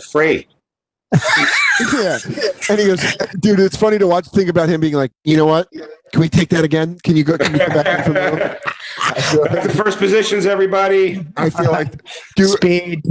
afraid. 0.00 0.46
yeah. 1.92 2.18
And 2.68 2.78
he 2.78 2.86
goes, 2.86 3.16
dude, 3.40 3.58
it's 3.60 3.76
funny 3.76 3.98
to 3.98 4.06
watch. 4.06 4.28
Think 4.28 4.48
about 4.48 4.68
him 4.68 4.80
being 4.80 4.94
like, 4.94 5.10
you 5.24 5.36
know 5.36 5.46
what? 5.46 5.68
Can 6.12 6.20
we 6.20 6.28
take 6.28 6.48
that 6.50 6.64
again? 6.64 6.98
Can 7.02 7.16
you 7.16 7.24
go? 7.24 7.36
Can 7.38 7.52
you 7.52 7.58
come 7.58 7.74
back 7.74 7.98
in 7.98 8.04
from 8.04 8.14
the 8.14 8.20
room? 8.20 8.56
I 9.02 9.20
feel, 9.20 9.44
Back 9.44 9.62
to 9.64 9.68
first 9.70 9.98
positions, 9.98 10.46
everybody. 10.46 11.24
I 11.36 11.50
feel 11.50 11.70
like, 11.70 12.02
dude, 12.36 12.50
Speed. 12.50 13.02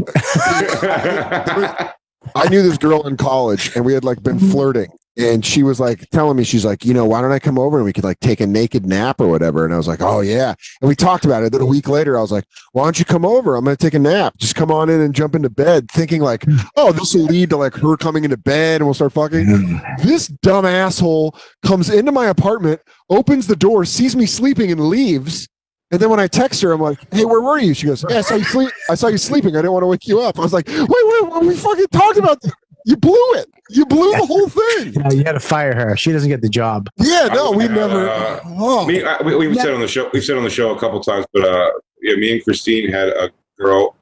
I 2.35 2.47
knew 2.49 2.61
this 2.61 2.77
girl 2.77 3.07
in 3.07 3.17
college, 3.17 3.75
and 3.75 3.83
we 3.85 3.93
had 3.93 4.03
like 4.03 4.21
been 4.23 4.39
flirting. 4.39 4.89
And 5.19 5.45
she 5.45 5.63
was 5.63 5.81
like 5.81 6.09
telling 6.11 6.37
me, 6.37 6.45
she's 6.45 6.63
like, 6.63 6.85
you 6.85 6.93
know, 6.93 7.03
why 7.03 7.19
don't 7.19 7.33
I 7.33 7.39
come 7.39 7.59
over 7.59 7.75
and 7.75 7.85
we 7.85 7.91
could 7.91 8.05
like 8.05 8.21
take 8.21 8.39
a 8.39 8.47
naked 8.47 8.85
nap 8.85 9.19
or 9.19 9.27
whatever? 9.27 9.65
And 9.65 9.73
I 9.73 9.77
was 9.77 9.87
like, 9.87 10.01
oh 10.01 10.21
yeah. 10.21 10.53
And 10.81 10.87
we 10.87 10.95
talked 10.95 11.25
about 11.25 11.43
it. 11.43 11.51
Then 11.51 11.59
a 11.59 11.65
week 11.65 11.89
later, 11.89 12.17
I 12.17 12.21
was 12.21 12.31
like, 12.31 12.45
why 12.71 12.85
don't 12.85 12.97
you 12.97 13.03
come 13.03 13.25
over? 13.25 13.55
I'm 13.55 13.65
gonna 13.65 13.75
take 13.75 13.93
a 13.93 13.99
nap. 13.99 14.33
Just 14.37 14.55
come 14.55 14.71
on 14.71 14.89
in 14.89 15.01
and 15.01 15.13
jump 15.13 15.35
into 15.35 15.49
bed, 15.49 15.91
thinking 15.91 16.21
like, 16.21 16.45
oh, 16.77 16.93
this 16.93 17.13
will 17.13 17.25
lead 17.25 17.49
to 17.49 17.57
like 17.57 17.73
her 17.75 17.97
coming 17.97 18.23
into 18.23 18.37
bed 18.37 18.79
and 18.79 18.87
we'll 18.87 18.93
start 18.93 19.11
fucking. 19.11 19.81
This 20.01 20.27
dumb 20.27 20.65
asshole 20.65 21.35
comes 21.63 21.89
into 21.89 22.13
my 22.13 22.27
apartment, 22.27 22.79
opens 23.09 23.45
the 23.45 23.57
door, 23.57 23.83
sees 23.83 24.15
me 24.15 24.25
sleeping, 24.25 24.71
and 24.71 24.79
leaves. 24.79 25.49
And 25.91 25.99
then 25.99 26.09
when 26.09 26.19
I 26.19 26.27
text 26.27 26.61
her, 26.61 26.71
I'm 26.71 26.79
like, 26.81 26.99
"Hey, 27.11 27.25
where 27.25 27.41
were 27.41 27.57
you?" 27.57 27.73
She 27.73 27.87
goes, 27.87 28.05
"Yeah, 28.07 28.19
I 28.19 28.21
saw 28.21 28.35
you 28.35 28.43
sleep. 28.43 28.71
I 28.89 28.95
saw 28.95 29.07
you 29.07 29.17
sleeping. 29.17 29.55
I 29.55 29.59
didn't 29.59 29.73
want 29.73 29.83
to 29.83 29.87
wake 29.87 30.07
you 30.07 30.21
up." 30.21 30.37
I 30.37 30.43
was 30.43 30.53
like, 30.53 30.67
"Wait, 30.67 30.87
wait, 30.87 31.23
wait 31.23 31.45
we 31.45 31.55
fucking 31.55 31.87
talked 31.87 32.17
about 32.17 32.39
this. 32.41 32.53
You 32.85 32.95
blew 32.97 33.33
it. 33.33 33.47
You 33.69 33.85
blew 33.85 34.11
the 34.11 34.25
whole 34.25 34.47
thing." 34.49 34.93
Yeah, 34.99 35.11
you 35.11 35.23
had 35.23 35.33
to 35.33 35.39
fire 35.39 35.73
her. 35.75 35.95
She 35.97 36.11
doesn't 36.11 36.29
get 36.29 36.41
the 36.41 36.49
job. 36.49 36.89
Yeah, 36.97 37.27
no, 37.33 37.51
we 37.51 37.65
Uh, 37.65 37.67
never. 37.69 38.09
Oh, 38.45 38.85
Me, 38.85 39.03
I, 39.03 39.21
we, 39.21 39.35
we've 39.35 39.55
said 39.55 39.73
on 39.73 39.79
the 39.81 39.87
show, 39.87 40.09
we've 40.13 40.23
said 40.23 40.37
on 40.37 40.43
the 40.43 40.49
show 40.49 40.75
a 40.75 40.79
couple 40.79 40.99
times, 41.01 41.25
but 41.33 41.43
uh, 41.43 41.71
yeah, 42.01 42.15
me 42.15 42.31
and 42.33 42.43
Christine 42.43 42.91
had 42.91 43.09
a 43.09 43.29
girl 43.57 43.95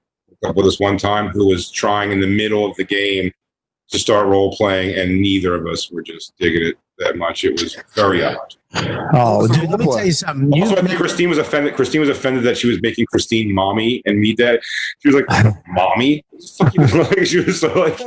up 0.45 0.55
with 0.55 0.67
us 0.67 0.79
one 0.79 0.97
time 0.97 1.29
who 1.29 1.47
was 1.47 1.71
trying 1.71 2.11
in 2.11 2.19
the 2.21 2.27
middle 2.27 2.65
of 2.69 2.75
the 2.77 2.83
game 2.83 3.31
to 3.89 3.97
start 3.99 4.27
role 4.27 4.55
playing, 4.55 4.97
and 4.97 5.19
neither 5.19 5.55
of 5.55 5.65
us 5.65 5.89
were 5.91 6.01
just 6.03 6.33
digging 6.37 6.61
it 6.67 6.77
that 6.99 7.17
much. 7.17 7.43
It 7.43 7.59
was 7.59 7.75
very 7.95 8.23
odd. 8.23 8.55
Oh, 8.73 9.47
dude, 9.47 9.69
let 9.69 9.79
me 9.79 9.85
tell 9.85 10.05
you 10.05 10.11
something. 10.11 10.51
You, 10.51 10.63
Also, 10.63 10.75
I 10.75 10.81
think 10.81 10.97
Christine 10.97 11.29
was 11.29 11.37
offended. 11.37 11.75
Christine 11.75 12.01
was 12.01 12.09
offended 12.09 12.43
that 12.43 12.57
she 12.57 12.67
was 12.67 12.81
making 12.81 13.05
Christine 13.05 13.53
mommy 13.53 14.01
and 14.05 14.19
me 14.19 14.35
dad. 14.35 14.59
She 14.99 15.09
was 15.09 15.15
like, 15.15 15.55
"Mommy," 15.67 16.25
What 16.31 16.73
the 16.73 16.87
fuck 16.87 16.93
you 16.93 17.03
like, 17.03 17.25
she 17.25 17.39
was 17.39 17.61
so 17.61 17.73
like, 17.73 17.97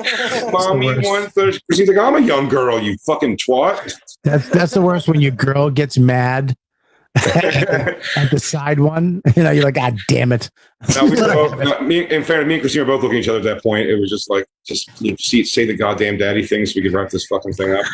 "Mommy 0.53 0.87
worst. 0.87 1.09
wants." 1.09 1.35
to-" 1.35 1.61
Christine's 1.69 1.89
like, 1.89 1.99
"I'm 1.99 2.17
a 2.17 2.21
young 2.21 2.49
girl, 2.49 2.79
you 2.81 2.97
fucking 3.07 3.39
twat." 3.39 3.95
that's 4.23 4.49
that's 4.51 4.75
the 4.75 4.83
worst 4.83 5.09
when 5.09 5.21
your 5.21 5.31
girl 5.31 5.71
gets 5.71 5.97
mad 5.97 6.55
at 7.17 8.31
the 8.31 8.39
side 8.39 8.81
one. 8.81 9.23
You 9.37 9.45
know, 9.45 9.51
you're 9.51 9.65
like, 9.65 9.75
God 9.75 9.97
damn 10.09 10.33
it. 10.33 10.51
No, 10.95 11.05
we 11.05 11.11
were 11.13 11.33
both, 11.33 11.59
no, 11.59 11.81
me, 11.81 12.01
in 12.11 12.23
fairness, 12.23 12.47
me 12.47 12.55
and 12.55 12.61
Christine 12.63 12.83
were 12.83 12.87
both 12.87 13.03
looking 13.03 13.19
at 13.19 13.23
each 13.23 13.29
other 13.29 13.39
at 13.39 13.45
that 13.45 13.63
point. 13.63 13.89
It 13.89 13.99
was 13.99 14.11
just 14.11 14.29
like, 14.29 14.47
just 14.67 14.91
you 15.01 15.13
know, 15.13 15.17
see, 15.19 15.43
say 15.45 15.65
the 15.65 15.75
goddamn 15.75 16.19
daddy 16.19 16.47
thing 16.47 16.67
so 16.67 16.75
we 16.77 16.83
can 16.83 16.93
wrap 16.93 17.09
this 17.11 17.27
fucking 17.27 17.55
thing 17.55 17.73
up. 17.75 17.87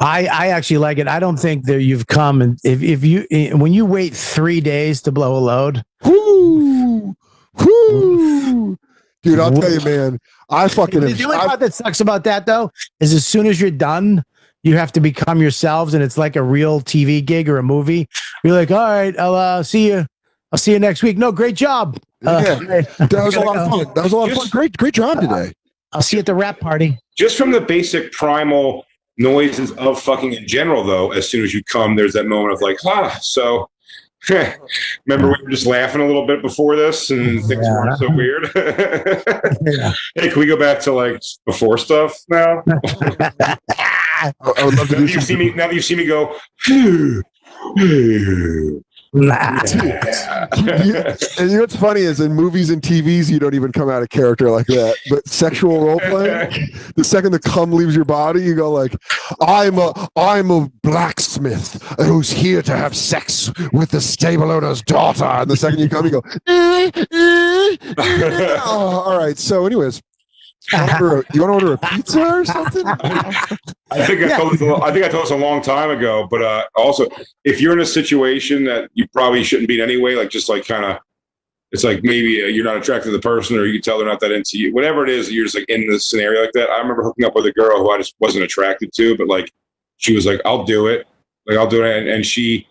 I, 0.00 0.26
I 0.26 0.46
actually 0.48 0.78
like 0.78 0.98
it. 0.98 1.06
I 1.08 1.18
don't 1.20 1.38
think 1.38 1.66
that 1.66 1.82
you've 1.82 2.06
come 2.06 2.40
and 2.40 2.58
if, 2.64 2.82
if 2.82 3.04
you 3.04 3.26
eh, 3.30 3.52
when 3.52 3.72
you 3.72 3.84
wait 3.84 4.14
three 4.14 4.60
days 4.60 5.02
to 5.02 5.12
blow 5.12 5.36
a 5.36 5.40
load, 5.40 5.82
whoo, 6.04 7.14
whoo, 7.58 8.78
dude. 9.22 9.38
I'll 9.38 9.52
tell 9.52 9.70
you, 9.70 9.80
man. 9.80 10.18
I 10.48 10.68
fucking. 10.68 11.00
the 11.00 11.24
only 11.24 11.36
I- 11.36 11.46
part 11.46 11.60
that 11.60 11.74
sucks 11.74 12.00
about 12.00 12.24
that 12.24 12.46
though 12.46 12.70
is 13.00 13.12
as 13.12 13.26
soon 13.26 13.46
as 13.46 13.60
you're 13.60 13.70
done, 13.70 14.24
you 14.62 14.76
have 14.76 14.92
to 14.92 15.00
become 15.00 15.40
yourselves, 15.40 15.94
and 15.94 16.02
it's 16.02 16.18
like 16.18 16.36
a 16.36 16.42
real 16.42 16.80
TV 16.80 17.24
gig 17.24 17.48
or 17.48 17.58
a 17.58 17.62
movie. 17.62 18.08
You're 18.44 18.54
like, 18.54 18.70
all 18.70 18.78
right, 18.78 19.16
I'll 19.18 19.34
uh, 19.34 19.62
see 19.62 19.88
you. 19.88 20.06
I'll 20.52 20.58
see 20.58 20.72
you 20.72 20.78
next 20.78 21.02
week. 21.02 21.16
No, 21.16 21.30
great 21.30 21.54
job. 21.56 21.98
Uh, 22.26 22.42
Yeah. 22.60 22.80
that 23.06 23.22
was 23.24 23.36
a 23.36 23.40
lot 23.40 23.56
of 23.56 23.70
fun. 23.86 23.94
That 23.94 24.04
was 24.04 24.12
a 24.12 24.16
lot 24.16 24.30
of 24.30 24.36
fun. 24.36 24.48
Great, 24.50 24.76
great 24.76 24.94
job 24.94 25.20
today. 25.20 25.52
I'll 25.92 26.02
see 26.02 26.16
you 26.16 26.20
at 26.20 26.26
the 26.26 26.34
wrap 26.34 26.58
party. 26.60 26.98
Just 27.16 27.36
from 27.38 27.50
the 27.52 27.60
basic 27.60 28.12
primal 28.12 28.84
noises 29.20 29.70
of 29.72 30.00
fucking 30.02 30.32
in 30.32 30.48
general, 30.48 30.82
though, 30.82 31.12
as 31.12 31.28
soon 31.28 31.44
as 31.44 31.54
you 31.54 31.62
come, 31.64 31.94
there's 31.94 32.14
that 32.14 32.26
moment 32.26 32.54
of 32.54 32.60
like, 32.60 32.78
ah, 32.84 33.16
so. 33.22 33.68
Remember, 35.06 35.28
we 35.28 35.42
were 35.44 35.50
just 35.50 35.64
laughing 35.64 36.02
a 36.02 36.06
little 36.06 36.26
bit 36.26 36.42
before 36.42 36.76
this, 36.76 37.08
and 37.10 37.42
things 37.46 37.64
Yeah. 37.66 37.72
weren't 37.72 37.98
so 37.98 38.10
weird. 38.10 38.50
Yeah. 39.64 39.92
hey, 40.14 40.28
can 40.28 40.40
we 40.40 40.46
go 40.46 40.58
back 40.58 40.78
to 40.80 40.92
like 40.92 41.22
before 41.46 41.78
stuff 41.78 42.14
now? 42.28 42.62
I, 42.66 44.30
I 44.56 44.64
would 44.64 44.74
love 44.76 44.88
to 44.88 44.92
now 44.94 44.98
do 44.98 45.00
that 45.00 45.00
you 45.00 45.08
some. 45.08 45.20
see 45.22 45.36
me, 45.36 45.50
now 45.54 45.68
that 45.68 45.74
you 45.74 45.80
see 45.80 45.96
me 45.96 46.04
go, 46.04 46.36
"Phew, 49.12 49.22
phew." 49.22 49.92
Nah. 50.62 50.82
You- 50.84 50.96
and 51.38 51.50
you 51.50 51.56
know 51.56 51.60
what's 51.62 51.76
funny 51.76 52.02
is 52.02 52.20
in 52.20 52.32
movies 52.34 52.70
and 52.70 52.80
TVs 52.82 53.28
you 53.30 53.38
don't 53.38 53.54
even 53.54 53.72
come 53.72 53.88
out 53.90 54.02
of 54.02 54.08
character 54.10 54.50
like 54.50 54.66
that. 54.66 54.96
But 55.10 55.26
sexual 55.28 55.84
role 55.84 56.00
playing, 56.00 56.68
the 56.96 57.04
second 57.04 57.32
the 57.32 57.38
cum 57.40 57.72
leaves 57.72 57.94
your 57.96 58.04
body, 58.04 58.42
you 58.42 58.54
go 58.54 58.70
like, 58.70 58.94
"I'm 59.40 59.78
a 59.78 59.92
I'm 60.16 60.50
a 60.50 60.68
blacksmith 60.82 61.82
who's 61.98 62.30
here 62.30 62.62
to 62.62 62.76
have 62.76 62.94
sex 62.96 63.50
with 63.72 63.90
the 63.90 64.00
stable 64.00 64.50
owner's 64.50 64.82
daughter." 64.82 65.24
And 65.24 65.50
the 65.50 65.56
second 65.56 65.80
you 65.80 65.88
come, 65.88 66.04
you 66.06 66.12
go, 66.12 66.22
"Eh, 66.46 66.90
eh, 66.94 67.04
eh." 67.12 67.76
oh, 68.64 69.02
"All 69.06 69.18
right." 69.18 69.38
So, 69.38 69.66
anyways, 69.66 70.00
you 70.72 70.78
want 70.78 70.90
to 70.90 70.94
order 71.04 71.18
a, 71.20 71.24
you 71.34 71.40
wanna 71.40 71.52
order 71.54 71.72
a 71.72 71.78
pizza 71.78 72.20
or 72.26 72.44
something? 72.44 72.86
I 72.86 74.06
think 74.06 74.22
I 74.22 74.36
told 74.36 74.52
this. 74.54 74.60
a- 74.62 74.74
I 74.76 74.92
think 74.92 75.04
I 75.04 75.08
told 75.08 75.24
this 75.24 75.30
a 75.30 75.36
long 75.36 75.62
time 75.62 75.90
ago. 75.90 76.26
But 76.30 76.42
uh, 76.42 76.64
also, 76.76 77.06
if 77.44 77.60
you're 77.60 77.72
in 77.72 77.80
a 77.80 77.86
situation 77.86 78.64
that 78.64 78.90
you 78.94 79.06
probably 79.08 79.42
shouldn't 79.42 79.68
be 79.68 79.76
in 79.80 79.80
anyway, 79.82 80.14
like 80.14 80.30
just 80.30 80.48
like 80.48 80.66
kind 80.66 80.84
of, 80.84 80.98
it's 81.72 81.84
like 81.84 82.02
maybe 82.02 82.42
uh, 82.42 82.46
you're 82.46 82.64
not 82.64 82.76
attracted 82.76 83.06
to 83.06 83.12
the 83.12 83.20
person, 83.20 83.56
or 83.56 83.64
you 83.64 83.72
can 83.74 83.82
tell 83.82 83.98
they're 83.98 84.06
not 84.06 84.20
that 84.20 84.32
into 84.32 84.58
you. 84.58 84.74
Whatever 84.74 85.02
it 85.04 85.08
is, 85.10 85.30
you're 85.32 85.44
just 85.44 85.56
like 85.56 85.68
in 85.68 85.88
this 85.88 86.08
scenario 86.10 86.42
like 86.42 86.52
that. 86.52 86.68
I 86.70 86.78
remember 86.78 87.02
hooking 87.04 87.24
up 87.24 87.34
with 87.34 87.46
a 87.46 87.52
girl 87.52 87.78
who 87.78 87.90
I 87.90 87.98
just 87.98 88.14
wasn't 88.20 88.44
attracted 88.44 88.92
to, 88.94 89.16
but 89.16 89.28
like 89.28 89.50
she 89.96 90.14
was 90.14 90.26
like, 90.26 90.40
"I'll 90.44 90.64
do 90.64 90.88
it," 90.88 91.06
like 91.46 91.56
I'll 91.56 91.68
do 91.68 91.84
it, 91.84 91.96
and, 91.96 92.08
and 92.08 92.26
she 92.26 92.66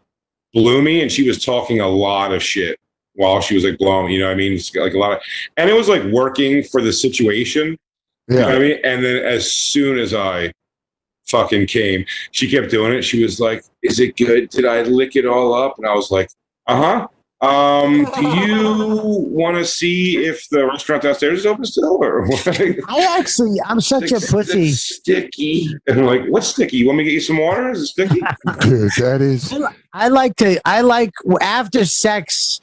blew 0.53 0.82
me, 0.82 1.02
and 1.02 1.11
she 1.11 1.28
was 1.28 1.44
talking 1.44 1.80
a 1.80 1.88
lot 1.88 2.34
of 2.34 2.44
shit 2.44 2.78
while 3.20 3.41
she 3.41 3.54
was 3.54 3.66
like 3.66 3.78
blowing. 3.78 4.08
me, 4.08 4.14
You 4.14 4.20
know 4.20 4.28
what 4.28 4.32
I 4.32 4.36
mean? 4.36 4.54
It's 4.54 4.74
like 4.74 4.94
a 4.94 4.98
lot 4.98 5.12
of, 5.12 5.20
and 5.58 5.70
it 5.70 5.74
was 5.74 5.90
like 5.90 6.04
working 6.06 6.64
for 6.64 6.82
the 6.82 6.94
situation. 6.94 7.78
You 8.30 8.38
know 8.38 8.44
what 8.46 8.50
Yeah. 8.52 8.56
I 8.56 8.60
mean? 8.60 8.78
And 8.86 9.04
then 9.04 9.18
as 9.26 9.52
soon 9.52 10.00
as 10.00 10.14
I 10.14 10.54
fucking 11.28 11.68
came, 11.68 12.06
she 12.32 12.50
kept 12.50 12.72
doing 12.72 12.94
it. 12.94 13.02
She 13.04 13.22
was 13.22 13.40
like, 13.41 13.64
Is 13.84 14.00
it 14.00 14.16
good? 14.16 14.50
Did 14.50 14.66
I 14.66 14.84
lick 14.84 15.16
it 15.18 15.26
all 15.26 15.54
up? 15.54 15.78
And 15.78 15.86
I 15.86 15.94
was 15.94 16.12
like, 16.12 16.30
Uh 16.68 16.78
huh. 16.78 17.08
Um, 17.41 18.04
do 18.16 18.28
you 18.28 18.68
want 19.30 19.56
to 19.56 19.64
see 19.64 20.18
if 20.26 20.46
the 20.50 20.66
restaurant 20.66 21.04
downstairs 21.04 21.40
is 21.40 21.46
open 21.46 21.64
still 21.64 21.98
or 22.04 22.28
what? 22.28 22.46
I 22.90 23.18
actually, 23.18 23.58
I'm 23.66 23.80
such 23.80 24.12
a 24.12 24.20
pussy. 24.20 24.72
sticky. 24.72 25.70
And 25.88 26.00
I'm 26.02 26.06
like, 26.06 26.26
What's 26.28 26.48
sticky? 26.48 26.78
You 26.78 26.88
want 26.88 26.98
me 27.00 27.04
to 27.06 27.10
get 27.10 27.14
you 27.16 27.22
some 27.22 27.38
water? 27.38 27.70
Is 27.72 27.82
it 27.82 27.88
sticky? 27.88 28.20
Dude, 28.62 28.91
that 28.98 29.22
is. 29.22 29.54
I 29.94 30.08
like 30.10 30.36
to. 30.38 30.60
I 30.66 30.82
like 30.82 31.12
after 31.41 31.84
sex. 31.86 32.60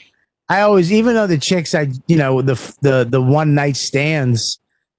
I 0.48 0.60
always, 0.60 0.93
even 0.93 1.14
though 1.14 1.27
the 1.27 1.39
chicks, 1.39 1.74
I 1.74 1.89
you 2.06 2.16
know 2.16 2.40
the 2.43 2.55
the 2.82 3.06
the 3.09 3.20
one 3.20 3.55
night 3.55 3.77
stands, 3.77 4.59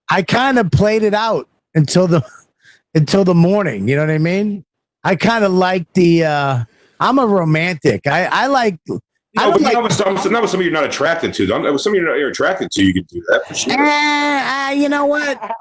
I 0.10 0.22
kind 0.24 0.60
of 0.60 0.70
played 0.72 1.04
it 1.04 1.14
out 1.14 1.48
until 1.76 2.08
the 2.08 2.22
until 2.96 3.24
the 3.24 3.36
morning. 3.36 3.88
You 3.88 3.96
know 3.96 4.02
what 4.04 4.12
I 4.12 4.18
mean? 4.18 4.66
I 5.04 5.16
kind 5.16 5.44
of 5.46 5.52
like 5.54 5.92
the. 5.94 6.26
uh 6.26 6.64
I'm 7.00 7.20
a 7.20 7.28
romantic. 7.28 8.08
I 8.08 8.26
I 8.26 8.48
like. 8.48 8.80
I 8.90 9.46
No, 9.46 9.52
don't 9.52 9.52
but 9.54 9.62
like. 9.62 9.74
not 9.76 9.84
with, 9.84 9.94
some, 9.94 10.16
not 10.34 10.42
with 10.42 10.50
somebody 10.50 10.64
you're 10.70 10.74
not 10.74 10.84
attracted 10.86 11.32
to. 11.36 11.46
Don't- 11.46 11.62
With 11.72 11.80
somebody 11.80 12.02
you're, 12.02 12.10
not, 12.12 12.18
you're 12.18 12.30
attracted 12.30 12.72
to, 12.72 12.84
you 12.84 12.92
can 12.92 13.04
do 13.04 13.22
that 13.30 13.48
for 13.48 13.54
sure. 13.54 13.74
uh, 13.80 14.72
you 14.72 14.90
know 14.90 15.06
what? 15.06 15.38
I, 15.42 15.52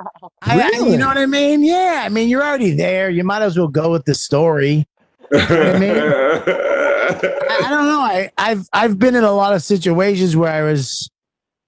I- 0.42 0.56
Really? 0.56 0.92
you 0.92 0.96
know 0.96 1.08
what 1.08 1.18
I 1.18 1.26
mean? 1.26 1.62
Yeah. 1.62 2.00
I 2.02 2.08
mean, 2.08 2.30
you're 2.30 2.42
already 2.42 2.70
there. 2.70 3.10
You 3.10 3.22
might 3.22 3.42
as 3.42 3.58
well 3.58 3.68
go 3.68 3.90
with 3.92 4.06
the 4.06 4.14
story. 4.14 4.88
I, 5.30 5.36
I 7.60 7.68
don't 7.68 7.86
know. 7.86 8.00
I, 8.00 8.30
I've 8.36 8.68
I've 8.72 8.98
been 8.98 9.14
in 9.14 9.24
a 9.24 9.32
lot 9.32 9.54
of 9.54 9.62
situations 9.62 10.36
where 10.36 10.52
I 10.52 10.62
was 10.62 11.10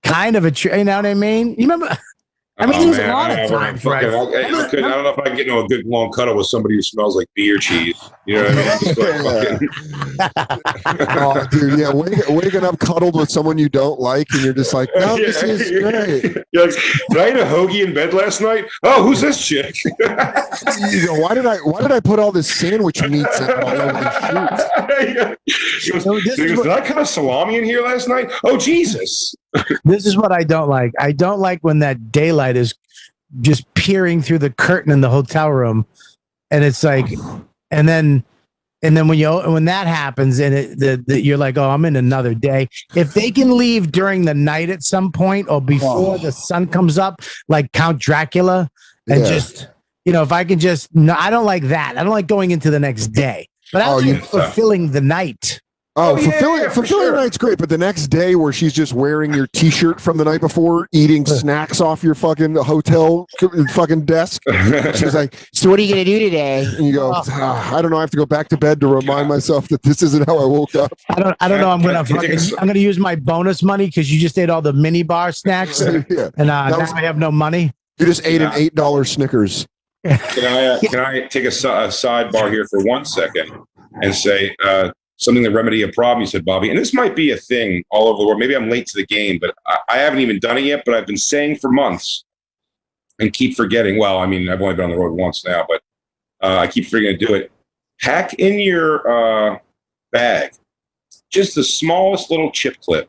kind 0.02 0.36
of 0.36 0.44
a, 0.44 0.52
you 0.76 0.84
know 0.84 0.96
what 0.96 1.06
I 1.06 1.14
mean? 1.14 1.50
You 1.50 1.68
remember? 1.68 1.96
I 2.60 2.66
mean, 2.66 2.74
Oh, 2.80 2.84
there's 2.86 2.96
man, 2.98 3.10
a 3.10 3.12
lot 3.12 3.30
oh, 3.30 3.34
I 3.34 3.36
of 3.42 3.50
don't 3.50 3.50
know, 3.50 3.58
times. 3.66 3.82
fucking- 3.82 4.08
Right? 4.08 4.14
I, 4.14 4.64
I, 4.64 4.68
could, 4.68 4.78
I 4.84 4.88
don't 4.88 5.02
know 5.04 5.10
if 5.10 5.18
I 5.18 5.22
can 5.24 5.36
get 5.36 5.46
into 5.46 5.60
a 5.60 5.68
good 5.68 5.86
long 5.86 6.10
cuddle 6.10 6.36
with 6.36 6.46
somebody 6.48 6.74
who 6.74 6.82
smells 6.82 7.14
like 7.16 7.28
beer 7.34 7.56
cheese. 7.58 7.94
You 8.26 8.34
know 8.36 8.42
what 8.44 8.52
I 8.52 8.54
mean? 8.56 8.64
Just 8.64 8.98
like 8.98 10.38
fucking- 10.48 11.08
Oh, 11.20 11.46
dude, 11.50 11.78
yeah, 11.78 11.92
wake, 11.92 12.18
waking 12.28 12.64
up 12.64 12.78
cuddled 12.80 13.14
with 13.14 13.30
someone 13.30 13.58
you 13.58 13.68
don't 13.68 14.00
like, 14.00 14.26
and 14.32 14.42
you're 14.42 14.52
just 14.54 14.74
like, 14.74 14.88
no, 14.96 15.16
this 15.18 15.42
Yeah. 15.42 15.48
is 15.48 15.70
great. 15.70 16.44
You're 16.52 16.66
like, 16.66 16.74
did 17.10 17.18
I 17.18 17.28
eat 17.30 17.36
a 17.36 17.44
hoagie 17.44 17.84
in 17.86 17.94
bed 17.94 18.12
last 18.12 18.40
night? 18.40 18.64
Oh, 18.82 19.04
who's 19.04 19.20
this 19.20 19.44
chick? 19.46 19.76
You 19.84 21.06
go, 21.06 21.20
why 21.20 21.34
did 21.34 21.46
I 21.46 21.58
why 21.58 21.80
did 21.82 21.92
I 21.92 22.00
put 22.00 22.18
all 22.18 22.32
this 22.32 22.52
sandwich 22.52 23.02
meat 23.08 23.24
out 23.26 23.62
all 23.64 23.70
over 23.70 23.92
the 23.92 25.36
shoes? 25.46 25.84
He 25.84 25.92
goes, 25.92 26.02
So 26.04 26.14
this 26.20 26.36
he 26.36 26.42
is 26.44 26.52
goes, 26.52 26.58
what- 26.58 26.64
did 26.64 26.72
I 26.72 26.86
cut 26.86 26.98
a 26.98 27.06
salami 27.06 27.56
in 27.58 27.64
here 27.64 27.82
last 27.82 28.08
night? 28.08 28.30
Oh, 28.44 28.56
Jesus. 28.56 29.34
This 29.84 30.06
is 30.06 30.16
what 30.16 30.32
I 30.32 30.44
don't 30.44 30.68
like. 30.68 30.92
I 30.98 31.12
don't 31.12 31.40
like 31.40 31.60
when 31.62 31.78
that 31.80 32.12
daylight 32.12 32.56
is 32.56 32.74
just 33.40 33.64
peering 33.74 34.22
through 34.22 34.38
the 34.38 34.50
curtain 34.50 34.92
in 34.92 35.00
the 35.00 35.10
hotel 35.10 35.50
room, 35.50 35.86
and 36.50 36.64
it's 36.64 36.82
like, 36.82 37.06
and 37.70 37.88
then, 37.88 38.24
and 38.82 38.96
then 38.96 39.08
when 39.08 39.18
you 39.18 39.30
when 39.50 39.64
that 39.66 39.86
happens, 39.86 40.38
and 40.38 40.54
it 40.54 40.78
the, 40.78 41.02
the 41.06 41.20
you're 41.20 41.36
like, 41.38 41.56
oh, 41.58 41.70
I'm 41.70 41.84
in 41.84 41.96
another 41.96 42.34
day. 42.34 42.68
If 42.94 43.14
they 43.14 43.30
can 43.30 43.56
leave 43.56 43.90
during 43.92 44.24
the 44.24 44.34
night 44.34 44.70
at 44.70 44.82
some 44.82 45.12
point 45.12 45.48
or 45.50 45.60
before 45.60 46.18
the 46.18 46.32
sun 46.32 46.68
comes 46.68 46.98
up, 46.98 47.20
like 47.48 47.72
Count 47.72 47.98
Dracula, 48.00 48.70
and 49.08 49.20
Yeah. 49.20 49.28
just 49.28 49.68
you 50.04 50.12
know, 50.12 50.22
if 50.22 50.32
I 50.32 50.42
can 50.44 50.58
just, 50.58 50.94
no, 50.94 51.14
I 51.18 51.28
don't 51.28 51.44
like 51.44 51.64
that. 51.64 51.98
I 51.98 52.02
don't 52.02 52.12
like 52.12 52.26
going 52.28 52.50
into 52.50 52.70
the 52.70 52.80
next 52.80 53.08
day, 53.08 53.46
but 53.74 53.82
I 53.82 53.92
Oh, 53.92 53.96
like 53.96 54.24
fulfilling 54.24 54.92
the 54.92 55.02
night. 55.02 55.60
Oh, 56.00 56.12
Oh, 56.12 56.16
yeah, 56.16 56.30
fulfilling 56.30 56.62
yeah, 56.62 56.68
fulfilling 56.68 57.06
sure. 57.06 57.16
night's 57.16 57.36
great, 57.38 57.58
but 57.58 57.68
the 57.68 57.76
next 57.76 58.06
day 58.06 58.36
where 58.36 58.52
she's 58.52 58.72
just 58.72 58.92
wearing 58.92 59.34
your 59.34 59.48
T-shirt 59.48 60.00
from 60.00 60.16
the 60.16 60.24
night 60.24 60.40
before, 60.40 60.88
eating 60.92 61.26
snacks 61.26 61.80
off 61.80 62.04
your 62.04 62.14
fucking 62.14 62.54
hotel 62.54 63.26
fucking 63.72 64.04
desk. 64.04 64.40
She's 64.94 65.14
like, 65.14 65.34
"So 65.52 65.68
what 65.68 65.78
are 65.80 65.82
you 65.82 65.90
gonna 65.90 66.04
do 66.04 66.18
today?" 66.20 66.64
And 66.76 66.86
you 66.86 66.92
go, 66.92 67.10
"Ah, 67.14 67.76
"I 67.76 67.82
don't 67.82 67.90
know. 67.90 67.96
I 67.96 68.00
have 68.02 68.10
to 68.12 68.16
go 68.16 68.26
back 68.26 68.48
to 68.50 68.56
bed 68.56 68.80
to 68.80 68.86
remind 68.86 69.28
myself 69.28 69.66
that 69.68 69.82
this 69.82 70.00
isn't 70.02 70.24
how 70.26 70.38
I 70.38 70.44
woke 70.44 70.74
up." 70.76 70.92
I 71.10 71.20
don't, 71.20 71.36
I 71.40 71.48
don't 71.48 71.60
know. 71.60 71.70
I'm 71.70 71.82
gonna, 71.82 72.04
Can 72.04 72.18
I 72.18 72.20
take 72.20 72.38
fucking, 72.38 72.54
a- 72.56 72.60
I'm 72.60 72.66
gonna 72.68 72.78
use 72.78 72.98
my 72.98 73.16
bonus 73.16 73.62
money 73.64 73.86
because 73.86 74.12
you 74.12 74.20
just 74.20 74.38
ate 74.38 74.50
all 74.50 74.62
the 74.62 74.72
mini 74.72 75.02
bar 75.02 75.32
snacks, 75.32 75.80
and 75.82 76.06
yeah, 76.08 76.30
uh, 76.38 76.44
now 76.44 76.78
was- 76.78 76.92
I 76.92 77.00
have 77.00 77.18
no 77.18 77.32
money. 77.32 77.72
you 77.98 78.06
just 78.06 78.24
ate 78.24 78.40
an 78.40 78.52
eight 78.54 78.74
dollar 78.76 79.04
Snickers. 79.04 79.66
Can 80.04 80.44
I 80.44 80.66
uh, 80.66 80.78
can 80.90 81.00
I 81.00 81.20
take 81.26 81.42
a, 81.44 81.48
a 81.48 81.88
sidebar 81.90 82.52
here 82.52 82.66
for 82.70 82.84
one 82.84 83.04
second 83.04 83.50
and 84.02 84.14
say 84.14 84.54
uh, 84.64 84.92
something 85.18 85.44
to 85.44 85.50
remedy 85.50 85.82
a 85.82 85.88
problem? 85.88 86.22
You 86.22 86.26
said, 86.26 86.44
Bobby, 86.44 86.70
and 86.70 86.78
this 86.78 86.94
might 86.94 87.14
be 87.14 87.30
a 87.30 87.36
thing 87.36 87.84
all 87.90 88.08
over 88.08 88.18
the 88.18 88.26
world. 88.26 88.40
Maybe 88.40 88.56
I'm 88.56 88.70
late 88.70 88.86
to 88.86 88.98
the 88.98 89.06
game, 89.06 89.38
but 89.40 89.54
I, 89.66 89.78
I 89.90 89.98
haven't 89.98 90.20
even 90.20 90.38
done 90.40 90.58
it 90.58 90.64
yet. 90.64 90.82
But 90.84 90.94
I've 90.94 91.06
been 91.06 91.16
saying 91.16 91.56
for 91.56 91.70
months 91.70 92.24
and 93.20 93.32
keep 93.32 93.56
forgetting. 93.56 93.98
Well, 93.98 94.18
I 94.18 94.26
mean, 94.26 94.48
I've 94.48 94.62
only 94.62 94.74
been 94.74 94.86
on 94.86 94.90
the 94.90 94.96
road 94.96 95.12
once 95.12 95.44
now, 95.44 95.66
but 95.68 95.82
uh, 96.42 96.58
I 96.58 96.66
keep 96.66 96.86
forgetting 96.86 97.18
to 97.18 97.26
do 97.26 97.34
it. 97.34 97.52
Pack 98.00 98.34
in 98.34 98.60
your 98.60 99.52
uh, 99.54 99.58
bag 100.12 100.52
just 101.30 101.54
the 101.54 101.64
smallest 101.64 102.30
little 102.30 102.50
chip 102.50 102.80
clip, 102.80 103.08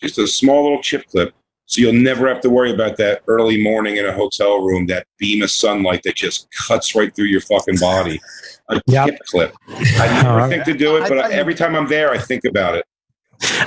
just 0.00 0.18
a 0.18 0.26
small 0.26 0.62
little 0.62 0.82
chip 0.82 1.06
clip. 1.08 1.34
So 1.66 1.80
you'll 1.80 1.94
never 1.94 2.28
have 2.28 2.40
to 2.42 2.50
worry 2.50 2.72
about 2.72 2.96
that 2.98 3.22
early 3.26 3.60
morning 3.60 3.96
in 3.96 4.06
a 4.06 4.12
hotel 4.12 4.62
room, 4.62 4.86
that 4.86 5.06
beam 5.18 5.42
of 5.42 5.50
sunlight 5.50 6.02
that 6.04 6.14
just 6.14 6.48
cuts 6.52 6.94
right 6.94 7.14
through 7.14 7.26
your 7.26 7.40
fucking 7.40 7.78
body. 7.80 8.20
A 8.68 8.80
Yep. 8.86 9.06
chip 9.08 9.18
clip. 9.30 9.54
I 9.68 10.22
never 10.22 10.40
All 10.40 10.48
think 10.48 10.64
to 10.64 10.74
do 10.74 10.96
it, 10.96 11.00
but 11.08 11.18
thought 11.18 11.30
you- 11.30 11.36
every 11.38 11.54
time 11.54 11.74
I'm 11.76 11.86
there, 11.88 12.10
I 12.10 12.18
think 12.18 12.44
about 12.44 12.74
it. 12.76 12.84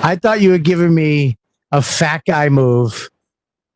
I 0.04 0.16
thought 0.16 0.42
you 0.42 0.52
were 0.52 0.58
giving 0.58 0.94
me 0.94 1.38
a 1.72 1.82
fat 1.82 2.24
guy 2.28 2.50
move. 2.50 3.10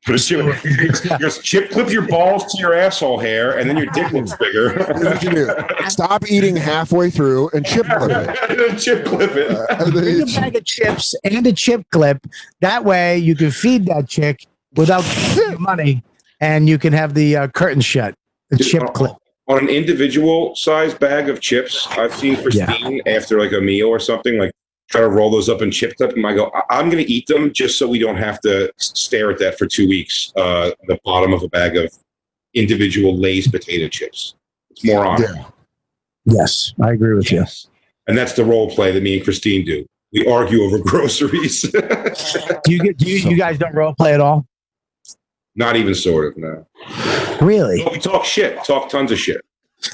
But 0.05 0.17
just 0.17 1.43
chip 1.45 1.71
clip 1.71 1.89
your 1.89 2.01
balls 2.01 2.51
to 2.51 2.57
your 2.59 2.73
asshole 2.73 3.19
hair, 3.19 3.57
and 3.57 3.69
then 3.69 3.77
your 3.77 3.85
dick 3.93 4.11
looks 4.11 4.35
bigger. 4.35 4.71
Here's 4.83 4.99
what 5.05 5.23
you 5.23 5.29
do. 5.29 5.49
Stop 5.87 6.27
eating 6.29 6.57
halfway 6.57 7.09
through 7.09 7.49
and 7.53 7.65
chip 7.65 7.85
clip 7.85 8.11
it. 8.11 8.79
chip 8.79 9.05
clip 9.05 9.31
it. 9.37 9.51
Uh, 9.51 9.91
Bring 9.91 10.05
a 10.05 10.09
it's- 10.23 10.35
bag 10.35 10.57
of 10.57 10.65
chips 10.65 11.15
and 11.23 11.47
a 11.47 11.53
chip 11.53 11.85
clip. 11.91 12.25
That 12.59 12.83
way 12.83 13.17
you 13.17 13.33
can 13.33 13.49
feed 13.51 13.85
that 13.85 14.09
chick 14.09 14.45
without 14.75 15.05
money, 15.59 16.03
and 16.41 16.67
you 16.67 16.77
can 16.77 16.91
have 16.91 17.13
the 17.13 17.37
uh, 17.37 17.47
curtain 17.49 17.79
shut. 17.79 18.13
The 18.49 18.57
chip 18.57 18.83
clip. 18.93 19.13
On 19.48 19.60
an 19.60 19.70
individual 19.70 20.56
size 20.56 20.94
bag 20.94 21.30
of 21.30 21.41
chips, 21.41 21.88
I've 21.91 22.14
seen 22.15 22.36
Christine 22.41 23.02
after 23.07 23.40
like 23.40 23.52
a 23.52 23.60
meal 23.61 23.88
or 23.88 23.99
something, 23.99 24.38
like 24.38 24.52
try 24.90 25.02
to 25.02 25.10
roll 25.10 25.30
those 25.32 25.49
up 25.49 25.61
and 25.61 25.72
chip 25.74 25.95
clip 25.98 26.14
And 26.15 26.26
I 26.26 26.34
go, 26.34 26.52
I- 26.53 26.80
I'm 26.80 26.90
going 26.90 27.03
to 27.03 27.11
eat 27.11 27.28
them 27.28 27.52
just 27.53 27.78
so 27.78 27.88
we 27.88 27.99
don't 27.99 28.15
have 28.18 28.40
to 28.41 28.72
stare 28.78 29.32
at 29.32 29.40
that 29.40 29.57
for 29.57 29.65
two 29.65 29.88
weeks. 29.88 30.32
Uh, 30.38 30.72
the 30.88 30.98
bottom 31.03 31.34
of 31.34 31.44
a 31.44 31.48
bag 31.49 31.76
of 31.78 31.91
individual 32.53 33.15
Lay's 33.18 33.48
potato 33.48 33.88
chips. 33.88 34.36
It's 34.72 34.86
more 34.86 35.06
on. 35.06 35.22
Yeah. 35.22 35.45
Yes, 36.26 36.74
I 36.82 36.91
agree 36.91 37.14
with 37.15 37.32
you. 37.32 37.44
And 38.07 38.18
that's 38.18 38.34
the 38.34 38.45
role 38.45 38.70
play 38.70 38.91
that 38.91 39.03
me 39.03 39.15
and 39.15 39.24
Christine 39.24 39.65
do. 39.65 39.86
We 40.14 40.26
argue 40.28 40.61
over 40.64 40.78
groceries. 40.84 41.64
Do 41.64 41.80
you 42.68 42.80
get? 42.80 42.98
Do 42.98 43.10
you, 43.10 43.30
you 43.32 43.36
guys 43.36 43.57
don't 43.57 43.74
role 43.74 43.94
play 43.95 44.14
at 44.14 44.22
all? 44.22 44.45
Not 45.55 45.75
even 45.75 45.93
sort 45.93 46.25
of, 46.27 46.38
no. 46.38 46.65
Really? 47.41 47.84
No, 47.84 47.91
we 47.91 47.99
talk 47.99 48.25
shit, 48.25 48.63
talk 48.63 48.89
tons 48.89 49.11
of 49.11 49.19
shit. 49.19 49.41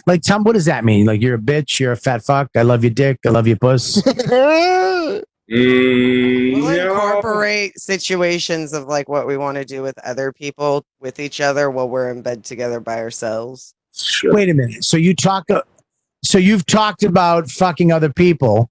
Like, 0.06 0.22
Tom, 0.22 0.44
what 0.44 0.54
does 0.54 0.66
that 0.66 0.86
mean? 0.86 1.06
Like, 1.06 1.20
you're 1.22 1.36
a 1.36 1.40
bitch. 1.40 1.80
You're 1.80 1.92
a 1.94 1.98
fat 1.98 2.24
fuck. 2.24 2.50
I 2.56 2.62
love 2.62 2.84
your 2.84 2.92
dick. 2.92 3.18
I 3.26 3.30
love 3.30 3.48
your 3.48 3.58
puss. 3.58 4.02
Mm, 5.52 6.62
We'll 6.62 6.76
no. 6.76 6.94
incorporate 6.94 7.80
situations 7.80 8.72
of 8.72 8.86
like 8.86 9.10
what 9.10 9.26
we 9.26 9.36
want 9.36 9.58
to 9.58 9.66
do 9.66 9.82
with 9.82 9.98
other 10.06 10.32
people 10.32 10.86
with 11.00 11.20
each 11.20 11.42
other 11.42 11.72
while 11.72 11.90
we're 11.90 12.12
in 12.12 12.22
bed 12.22 12.44
together 12.44 12.80
by 12.80 13.00
ourselves. 13.00 13.74
Sure. 13.96 14.32
Wait 14.36 14.50
a 14.50 14.54
minute. 14.54 14.84
So 14.84 14.96
you 14.96 15.16
talk. 15.16 15.50
Uh, 15.50 15.64
so 16.24 16.38
you've 16.38 16.68
talked 16.68 17.02
about 17.02 17.50
fucking 17.50 17.92
other 17.92 18.14
people 18.14 18.70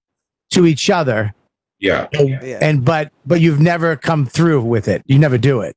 to 0.51 0.65
each 0.65 0.89
other, 0.89 1.33
Yeah. 1.79 2.07
Yeah. 2.13 2.59
and 2.61 2.85
but 2.85 3.11
but 3.25 3.41
you've 3.41 3.59
never 3.59 3.97
come 3.97 4.25
through 4.25 4.61
with 4.61 4.87
it. 4.87 5.03
You 5.05 5.19
never 5.19 5.37
do 5.37 5.59
it. 5.59 5.75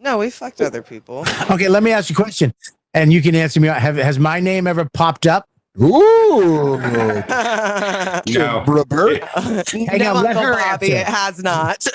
No, 0.00 0.18
we 0.18 0.30
fucked 0.30 0.60
other 0.60 0.82
people. 0.82 1.24
Okay, 1.50 1.68
let 1.68 1.82
me 1.82 1.90
ask 1.92 2.08
you 2.10 2.14
a 2.14 2.16
question, 2.22 2.52
and 2.94 3.12
you 3.12 3.20
can 3.22 3.34
answer 3.34 3.60
me. 3.60 3.68
Have 3.68 3.96
has 3.96 4.18
my 4.18 4.40
name 4.40 4.66
ever 4.66 4.88
popped 4.92 5.26
up? 5.26 5.46
Ooh, 5.80 6.76
No. 8.28 8.64
Robert. 8.66 9.22
Hang 9.34 9.98
no, 9.98 10.14
on, 10.16 10.24
let 10.24 10.36
Uncle 10.36 10.42
her 10.42 10.52
Bobby, 10.54 10.94
answer. 10.94 10.96
it 10.96 11.06
has 11.06 11.42
not. 11.42 11.86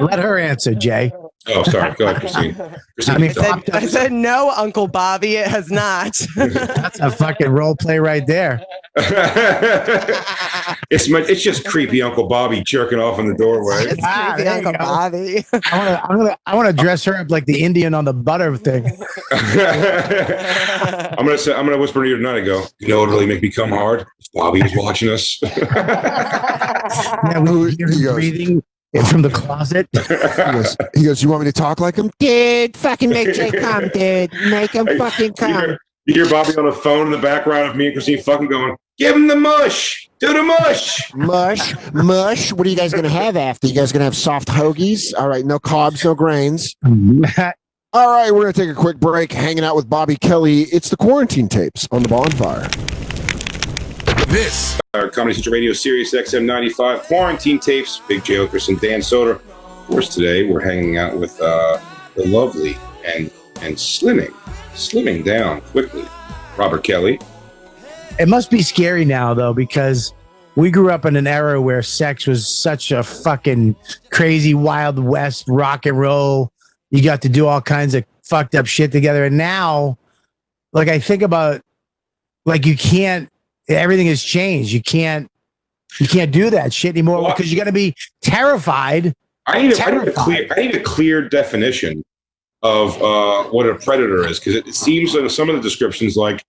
Let 0.00 0.18
her 0.18 0.38
answer, 0.38 0.74
Jay. 0.74 1.12
Oh, 1.48 1.62
sorry. 1.64 1.94
Go 1.94 2.06
ahead, 2.06 2.20
Christine. 2.20 2.54
Christine, 2.94 3.14
I 3.14 3.18
mean, 3.18 3.30
I 3.30 3.32
said. 3.32 3.70
I 3.72 3.86
said 3.86 4.12
no, 4.12 4.50
Uncle 4.56 4.86
Bobby, 4.86 5.36
it 5.36 5.46
has 5.48 5.70
not. 5.70 6.12
That's 6.36 7.00
a 7.00 7.10
fucking 7.10 7.48
role 7.48 7.74
play 7.74 7.98
right 7.98 8.26
there. 8.26 8.60
it's 10.90 11.08
my, 11.08 11.20
it's 11.20 11.42
just 11.42 11.64
creepy 11.66 12.02
Uncle 12.02 12.26
Bobby 12.28 12.62
jerking 12.62 12.98
off 12.98 13.18
in 13.18 13.26
the 13.26 13.34
doorway. 13.34 13.84
it's 13.84 14.02
Ah, 14.04 14.32
creepy, 14.34 14.48
Uncle 14.50 14.72
go. 14.72 14.78
Bobby. 14.78 15.46
I 15.52 15.78
want 15.78 15.88
to. 15.88 16.02
I'm 16.10 16.16
gonna. 16.18 16.36
I 16.46 16.54
want 16.56 16.66
to 16.68 16.74
dress 16.74 17.04
her 17.04 17.16
up 17.16 17.30
like 17.30 17.46
the 17.46 17.62
Indian 17.62 17.94
on 17.94 18.04
the 18.04 18.12
butter 18.12 18.54
thing. 18.58 18.84
I'm 19.32 21.24
gonna 21.24 21.38
say 21.38 21.54
I'm 21.54 21.64
gonna 21.64 21.78
whisper 21.78 22.02
to 22.02 22.08
you 22.08 22.16
tonight. 22.16 22.36
I 22.36 22.40
go, 22.44 22.64
you 22.80 22.88
know 22.88 23.00
what 23.00 23.08
really 23.08 23.26
make 23.26 23.40
me 23.42 23.50
come 23.50 23.70
hard? 23.70 24.02
If 24.18 24.26
Bobby 24.34 24.60
was 24.62 24.72
watching 24.76 25.08
us. 25.08 25.38
Yeah, 25.42 27.40
we 27.40 27.74
hear 27.76 28.18
He 28.18 28.60
him 28.92 29.00
goes- 29.02 29.08
breathing 29.08 29.10
from 29.10 29.22
the 29.22 29.30
closet. 29.30 29.88
He 29.96 30.52
goes, 30.52 30.76
he 30.94 31.04
goes, 31.04 31.22
You 31.22 31.28
want 31.28 31.42
me 31.44 31.46
to 31.46 31.52
talk 31.52 31.80
like 31.80 31.96
him? 31.96 32.10
Dude, 32.18 32.76
fucking 32.76 33.10
make 33.10 33.32
Jay 33.34 33.50
come, 33.60 33.88
dude. 33.88 34.32
Make 34.50 34.72
him 34.72 34.86
Hey, 34.86 34.98
fucking 34.98 35.24
you, 35.26 35.32
come. 35.34 35.52
hear, 35.52 35.78
you 36.06 36.14
hear 36.14 36.28
Bobby 36.28 36.56
on 36.56 36.64
the 36.66 36.72
phone 36.72 37.06
in 37.06 37.12
the 37.12 37.18
background 37.18 37.68
of 37.70 37.76
me 37.76 37.86
and 37.86 37.94
Christine 37.94 38.20
fucking 38.22 38.48
going, 38.48 38.76
give 38.98 39.14
him 39.14 39.26
the 39.28 39.36
mush, 39.36 40.08
do 40.18 40.32
the 40.32 40.42
mush. 40.42 41.12
Mush, 41.14 41.74
mush. 41.92 42.52
What 42.52 42.66
are 42.66 42.70
you 42.70 42.76
guys 42.76 42.92
gonna 42.92 43.08
have 43.08 43.36
after? 43.36 43.66
You 43.66 43.74
guys 43.74 43.92
gonna 43.92 44.04
have 44.04 44.16
soft 44.16 44.48
hoagies? 44.48 45.12
All 45.16 45.28
right, 45.28 45.44
no 45.44 45.58
carbs, 45.58 46.04
no 46.04 46.14
grains. 46.14 46.74
All 47.92 48.08
right, 48.08 48.30
we're 48.32 48.42
going 48.42 48.52
to 48.52 48.60
take 48.60 48.70
a 48.70 48.74
quick 48.74 49.00
break 49.00 49.32
hanging 49.32 49.64
out 49.64 49.74
with 49.74 49.90
Bobby 49.90 50.14
Kelly. 50.14 50.60
It's 50.70 50.90
the 50.90 50.96
quarantine 50.96 51.48
tapes 51.48 51.88
on 51.90 52.04
the 52.04 52.08
bonfire. 52.08 52.68
This 54.30 54.78
Our 54.94 55.10
Comedy 55.10 55.34
Central 55.34 55.54
Radio 55.54 55.72
Sirius 55.72 56.14
XM 56.14 56.44
95 56.44 57.02
quarantine 57.02 57.58
tapes. 57.58 58.00
Big 58.06 58.22
Jay 58.22 58.36
Oakerson, 58.36 58.80
Dan 58.80 59.00
Soder. 59.00 59.40
Of 59.40 59.86
course, 59.88 60.14
today 60.14 60.48
we're 60.48 60.60
hanging 60.60 60.98
out 60.98 61.18
with 61.18 61.40
uh, 61.40 61.80
the 62.14 62.28
lovely 62.28 62.78
and 63.04 63.28
and 63.60 63.74
slimming, 63.74 64.30
slimming 64.72 65.24
down 65.24 65.62
quickly. 65.62 66.04
Robert 66.56 66.84
Kelly. 66.84 67.18
It 68.20 68.28
must 68.28 68.52
be 68.52 68.62
scary 68.62 69.04
now 69.04 69.34
though, 69.34 69.52
because 69.52 70.14
we 70.54 70.70
grew 70.70 70.92
up 70.92 71.04
in 71.06 71.16
an 71.16 71.26
era 71.26 71.60
where 71.60 71.82
sex 71.82 72.28
was 72.28 72.46
such 72.46 72.92
a 72.92 73.02
fucking 73.02 73.74
crazy 74.12 74.54
wild 74.54 75.00
west 75.00 75.46
rock 75.48 75.86
and 75.86 75.98
roll. 75.98 76.52
You 76.90 77.02
got 77.02 77.20
to 77.22 77.28
do 77.28 77.48
all 77.48 77.60
kinds 77.60 77.96
of 77.96 78.04
fucked 78.22 78.54
up 78.54 78.66
shit 78.66 78.92
together. 78.92 79.24
And 79.24 79.36
now, 79.36 79.98
like 80.72 80.86
I 80.86 81.00
think 81.00 81.22
about 81.22 81.62
like 82.46 82.64
you 82.64 82.76
can't 82.76 83.28
everything 83.70 84.06
has 84.06 84.22
changed. 84.22 84.72
You 84.72 84.82
can't 84.82 85.30
you 85.98 86.06
can't 86.06 86.30
do 86.30 86.50
that 86.50 86.72
shit 86.72 86.90
anymore 86.90 87.20
Well, 87.22 87.32
because 87.34 87.50
you 87.52 87.58
gotta 87.58 87.72
be 87.72 87.94
terrified. 88.22 89.14
I 89.46 89.62
need, 89.62 89.72
a, 89.78 89.84
I 89.84 89.90
need 89.90 90.08
a 90.08 90.12
clear 90.12 90.48
I 90.56 90.60
need 90.60 90.74
a 90.76 90.80
clear 90.82 91.28
definition 91.28 92.04
of 92.62 93.00
uh, 93.02 93.44
what 93.50 93.66
a 93.66 93.74
predator 93.74 94.26
is 94.26 94.38
because 94.38 94.54
it, 94.54 94.66
it 94.68 94.74
seems 94.74 95.14
in 95.14 95.28
some 95.28 95.48
of 95.48 95.56
the 95.56 95.62
descriptions 95.62 96.16
like 96.16 96.44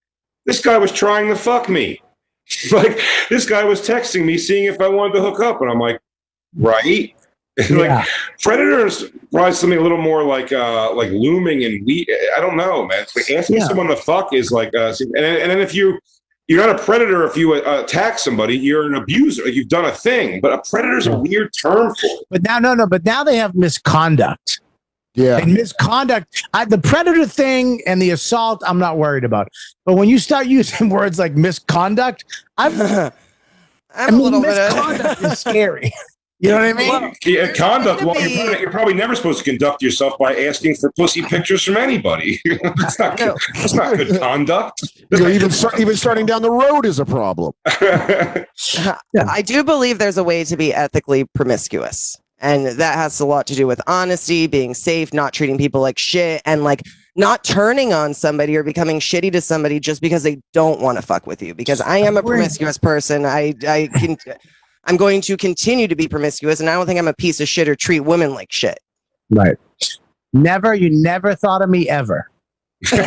this 0.46 0.62
guy 0.62 0.78
was 0.78 0.92
trying 0.92 1.28
to 1.30 1.36
fuck 1.36 1.70
me, 1.70 2.02
like 2.72 3.00
this 3.30 3.48
guy 3.48 3.64
was 3.64 3.82
texting 3.88 4.26
me 4.26 4.38
seeing 4.38 4.66
if 4.66 4.80
I 4.82 4.88
wanted 4.90 5.14
to 5.14 5.22
hook 5.22 5.40
up, 5.40 5.62
and 5.62 5.72
I'm 5.72 5.80
like, 5.80 6.00
right. 6.58 7.16
like 7.58 7.70
Yeah. 7.70 8.06
predators 8.40 9.06
probably 9.32 9.52
something 9.54 9.78
a 9.78 9.82
little 9.82 9.98
more 10.02 10.24
like 10.24 10.54
uh 10.54 10.94
like 10.94 11.12
looming 11.12 11.66
and 11.66 11.86
we 11.86 12.08
I 12.36 12.40
don't 12.40 12.56
know 12.56 12.86
man 12.88 13.06
like 13.16 13.30
asking 13.30 13.58
Yeah. 13.58 13.68
someone 13.68 13.88
to 13.88 13.96
fuck 13.98 14.34
is 14.34 14.52
like 14.54 14.74
uh 14.74 14.94
and, 15.02 15.16
and 15.18 15.52
then 15.52 15.60
if 15.60 15.76
you 15.76 16.00
you're 16.48 16.66
not 16.66 16.80
a 16.80 16.84
predator 16.84 17.26
if 17.26 17.38
you 17.38 17.54
uh, 17.54 17.82
attack 17.84 18.20
somebody 18.20 18.58
you're 18.58 18.86
an 18.88 18.96
abuser 18.96 19.48
you've 19.48 19.70
done 19.70 19.86
a 19.86 19.92
thing 19.92 20.42
but 20.42 20.52
a 20.52 20.58
predator's 20.70 21.08
a 21.08 21.18
weird 21.18 21.50
term 21.62 21.94
for 21.96 22.08
it 22.08 22.26
But 22.30 22.44
now 22.44 22.60
no 22.60 22.74
no, 22.74 22.86
but 22.88 23.06
now 23.06 23.24
they 23.24 23.38
have 23.38 23.56
misconduct. 23.56 24.60
Yeah. 25.14 25.40
and 25.40 25.54
misconduct. 25.54 26.46
I, 26.54 26.64
the 26.64 26.78
predator 26.78 27.26
thing 27.26 27.82
and 27.86 28.02
the 28.02 28.12
assault, 28.12 28.64
I'm 28.66 28.80
not 28.80 28.98
worried 28.98 29.26
about. 29.26 29.50
But 29.86 29.96
when 29.96 30.08
you 30.08 30.18
start 30.18 30.48
using 30.48 30.88
words 30.98 31.20
like 31.20 31.36
misconduct, 31.36 32.24
I'm, 32.58 32.72
I'm 32.82 33.12
I 33.94 34.08
a 34.08 34.12
mean, 34.12 34.22
little 34.22 34.42
bit 34.42 34.56
misconduct 34.56 35.20
of 35.24 35.32
is 35.34 35.40
scary. 35.40 35.92
You 36.42 36.50
know 36.50 36.56
what 36.56 36.64
I 36.90 37.02
mean? 37.02 37.14
Yeah, 37.24 37.54
conduct. 37.54 38.02
Well, 38.02 38.16
gonna 38.16 38.28
you're 38.28 38.30
be- 38.30 38.36
probably, 38.36 38.60
you're 38.62 38.72
probably 38.72 38.94
never 38.96 39.16
supposed 39.16 39.38
to 39.38 39.46
conduct 39.46 39.84
yourself 39.84 40.18
by 40.18 40.36
asking 40.36 40.74
for 40.74 40.92
pussy 40.94 41.22
pictures 41.22 41.64
from 41.64 41.78
anybody. 41.78 42.42
that's 42.78 42.98
not 42.98 43.16
good. 43.16 43.38
That's 43.54 43.76
not 43.76 43.96
good 43.96 44.20
conduct. 44.20 44.82
You 45.12 45.20
know, 45.20 45.28
even 45.28 45.52
start, 45.52 45.80
even 45.80 45.96
starting 45.96 46.26
down 46.26 46.42
the 46.42 46.50
road 46.50 46.86
is 46.86 47.00
a 47.00 47.06
problem. 47.06 47.54
Uh, 48.78 48.96
I 49.28 49.42
do 49.42 49.64
believe 49.64 49.98
there's 49.98 50.18
a 50.18 50.24
way 50.24 50.44
to 50.44 50.56
be 50.56 50.74
ethically 50.74 51.26
promiscuous. 51.34 52.18
And 52.40 52.68
that 52.68 52.96
has 52.96 53.20
a 53.20 53.26
lot 53.26 53.48
to 53.48 53.56
do 53.56 53.66
with 53.66 53.82
honesty, 53.88 54.48
being 54.48 54.74
safe, 54.74 55.14
not 55.14 55.34
treating 55.34 55.58
people 55.58 55.82
like 55.82 55.98
shit, 55.98 56.42
and 56.46 56.64
like 56.64 56.84
not 57.16 57.44
turning 57.44 57.94
on 57.94 58.14
somebody 58.14 58.56
or 58.56 58.64
becoming 58.64 59.00
shitty 59.00 59.32
to 59.32 59.42
somebody 59.42 59.80
just 59.80 60.02
because 60.02 60.24
they 60.24 60.42
don't 60.54 60.80
want 60.80 60.98
to 60.98 61.02
fuck 61.02 61.28
with 61.28 61.42
you. 61.42 61.54
Because 61.54 61.82
I 61.82 61.98
am 61.98 62.18
a 62.18 62.24
promiscuous 62.24 62.78
person. 62.78 63.26
I 63.26 63.54
I 63.68 63.90
can 63.96 64.18
I'm 64.86 64.98
going 64.98 65.22
to 65.22 65.38
continue 65.38 65.88
to 65.88 65.96
be 65.96 66.08
promiscuous, 66.08 66.60
and 66.60 66.70
I 66.70 66.74
don't 66.74 66.86
think 66.86 67.00
I'm 67.00 67.08
a 67.08 67.14
piece 67.14 67.40
of 67.40 67.48
shit 67.48 67.70
or 67.70 67.76
treat 67.76 68.02
women 68.02 68.34
like 68.34 68.52
shit. 68.52 68.80
Right. 69.30 69.58
Never, 70.34 70.74
you 70.74 70.90
never 70.90 71.36
thought 71.36 71.62
of 71.62 71.70
me 71.70 71.88
ever. 71.90 72.30
she 72.86 72.98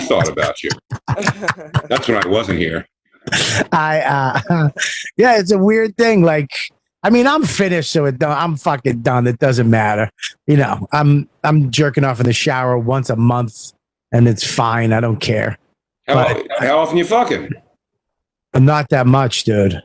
thought 0.00 0.28
about 0.28 0.62
you. 0.62 0.70
That's 1.88 2.08
when 2.08 2.24
I 2.24 2.26
wasn't 2.26 2.58
here. 2.58 2.86
I 3.70 4.00
uh 4.00 4.70
yeah, 5.16 5.38
it's 5.38 5.52
a 5.52 5.58
weird 5.58 5.96
thing. 5.96 6.22
Like, 6.22 6.50
I 7.04 7.10
mean, 7.10 7.28
I'm 7.28 7.44
finished, 7.44 7.92
so 7.92 8.04
it 8.06 8.18
don't, 8.18 8.32
I'm 8.32 8.56
fucking 8.56 9.02
done. 9.02 9.28
It 9.28 9.38
doesn't 9.38 9.70
matter. 9.70 10.10
You 10.48 10.56
know, 10.56 10.88
I'm 10.92 11.28
I'm 11.44 11.70
jerking 11.70 12.02
off 12.02 12.18
in 12.18 12.26
the 12.26 12.32
shower 12.32 12.76
once 12.76 13.10
a 13.10 13.16
month, 13.16 13.72
and 14.10 14.26
it's 14.26 14.44
fine. 14.44 14.92
I 14.92 15.00
don't 15.00 15.20
care. 15.20 15.56
How, 16.08 16.42
how 16.58 16.78
often 16.78 16.96
you 16.96 17.04
fucking? 17.04 17.50
Not 18.54 18.88
that 18.90 19.06
much, 19.06 19.44
dude. 19.44 19.82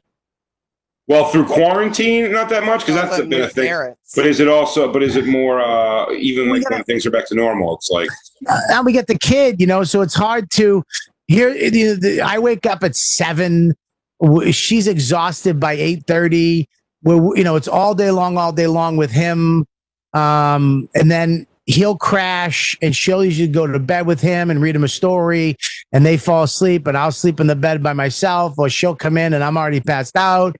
Well, 1.07 1.29
through 1.31 1.45
quarantine, 1.45 2.33
not 2.33 2.49
that 2.49 2.65
much 2.65 2.81
because 2.81 2.95
that's 2.95 3.17
been 3.25 3.41
a 3.41 3.47
thing. 3.47 3.67
Parents. 3.67 4.13
But 4.13 4.25
is 4.25 4.41
it 4.41 4.49
also? 4.49 4.91
But 4.91 5.03
is 5.03 5.15
it 5.15 5.25
more 5.25 5.61
uh, 5.61 6.11
even 6.11 6.49
We 6.49 6.59
like 6.59 6.69
when 6.69 6.83
things 6.83 7.05
are 7.05 7.11
back 7.11 7.27
to 7.29 7.35
normal? 7.35 7.75
It's 7.77 7.89
like 7.89 8.09
Uh, 8.47 8.59
and 8.71 8.85
we 8.85 8.91
get 8.91 9.07
the 9.07 9.17
kid, 9.17 9.61
you 9.61 9.67
know, 9.67 9.83
so 9.85 10.01
it's 10.01 10.13
hard 10.13 10.51
to 10.51 10.83
here. 11.29 11.53
the- 11.53 11.93
the- 11.93 12.21
I 12.21 12.39
wake 12.39 12.65
up 12.65 12.83
at 12.83 12.93
seven. 12.95 13.73
w- 14.21 14.51
She's 14.51 14.85
exhausted 14.87 15.59
by 15.61 15.73
eight 15.73 16.03
thirty. 16.07 16.67
Where 17.03 17.17
you 17.37 17.43
know 17.43 17.55
it's 17.55 17.69
all 17.69 17.95
day 17.95 18.11
long, 18.11 18.37
all 18.37 18.51
day 18.51 18.67
long 18.67 18.97
with 18.97 19.11
him, 19.11 19.65
um, 20.13 20.89
and 20.93 21.09
then 21.09 21.47
he'll 21.67 21.97
crash, 21.97 22.75
and 22.81 22.95
she'll 22.95 23.23
usually 23.23 23.47
go 23.47 23.67
to 23.67 23.77
bed 23.77 24.07
with 24.07 24.21
him 24.21 24.49
and 24.49 24.61
read 24.61 24.75
him 24.75 24.83
a 24.83 24.87
story, 24.87 25.57
and 25.91 26.05
they 26.05 26.17
fall 26.17 26.43
asleep, 26.43 26.87
and 26.87 26.97
I'll 26.97 27.11
sleep 27.11 27.39
in 27.39 27.47
the 27.47 27.55
bed 27.55 27.83
by 27.83 27.93
myself, 27.93 28.55
or 28.57 28.69
she'll 28.69 28.95
come 28.95 29.17
in 29.17 29.33
and 29.33 29.43
I'm 29.43 29.57
already 29.57 29.81
passed 29.81 30.15
out. 30.15 30.55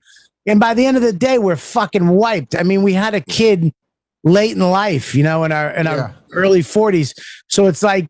And 0.46 0.60
by 0.60 0.74
the 0.74 0.86
end 0.86 0.96
of 0.96 1.02
the 1.02 1.12
day, 1.12 1.38
we're 1.38 1.56
fucking 1.56 2.08
wiped. 2.08 2.54
I 2.54 2.62
mean, 2.62 2.82
we 2.82 2.92
had 2.92 3.14
a 3.14 3.20
kid 3.20 3.72
late 4.22 4.52
in 4.52 4.60
life, 4.60 5.14
you 5.14 5.22
know, 5.22 5.44
in 5.44 5.52
our 5.52 5.70
in 5.70 5.86
our 5.86 6.14
early 6.32 6.62
forties. 6.62 7.14
So 7.48 7.66
it's 7.66 7.82
like 7.82 8.08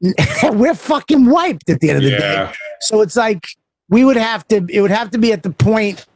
we're 0.42 0.74
fucking 0.74 1.26
wiped 1.26 1.70
at 1.70 1.80
the 1.80 1.90
end 1.90 1.98
of 1.98 2.04
the 2.04 2.10
day. 2.10 2.52
So 2.80 3.00
it's 3.00 3.16
like 3.16 3.46
we 3.88 4.04
would 4.04 4.16
have 4.16 4.46
to 4.48 4.64
it 4.68 4.80
would 4.80 4.90
have 4.90 5.10
to 5.12 5.18
be 5.18 5.32
at 5.32 5.42
the 5.42 5.50
point 5.50 6.06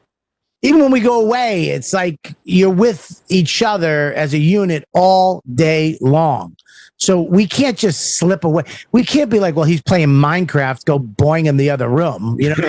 even 0.62 0.80
when 0.80 0.90
we 0.90 1.01
go 1.01 1.20
away, 1.20 1.68
it's 1.68 1.93
like 1.93 2.35
you're 2.44 2.70
with 2.70 3.22
each 3.28 3.62
other 3.62 4.12
as 4.14 4.35
a 4.35 4.39
unit 4.39 4.85
all 4.94 5.43
day 5.55 5.97
long. 6.01 6.56
So 7.01 7.22
we 7.22 7.47
can't 7.47 7.78
just 7.78 8.18
slip 8.18 8.43
away. 8.43 8.64
We 8.90 9.05
can't 9.05 9.30
be 9.30 9.39
like, 9.39 9.55
well, 9.55 9.64
he's 9.64 9.80
playing 9.82 10.09
Minecraft, 10.09 10.85
go 10.85 10.98
boing 10.98 11.47
in 11.47 11.56
the 11.56 11.70
other 11.70 11.89
room. 11.89 12.36
You 12.40 12.48
know, 12.48 12.56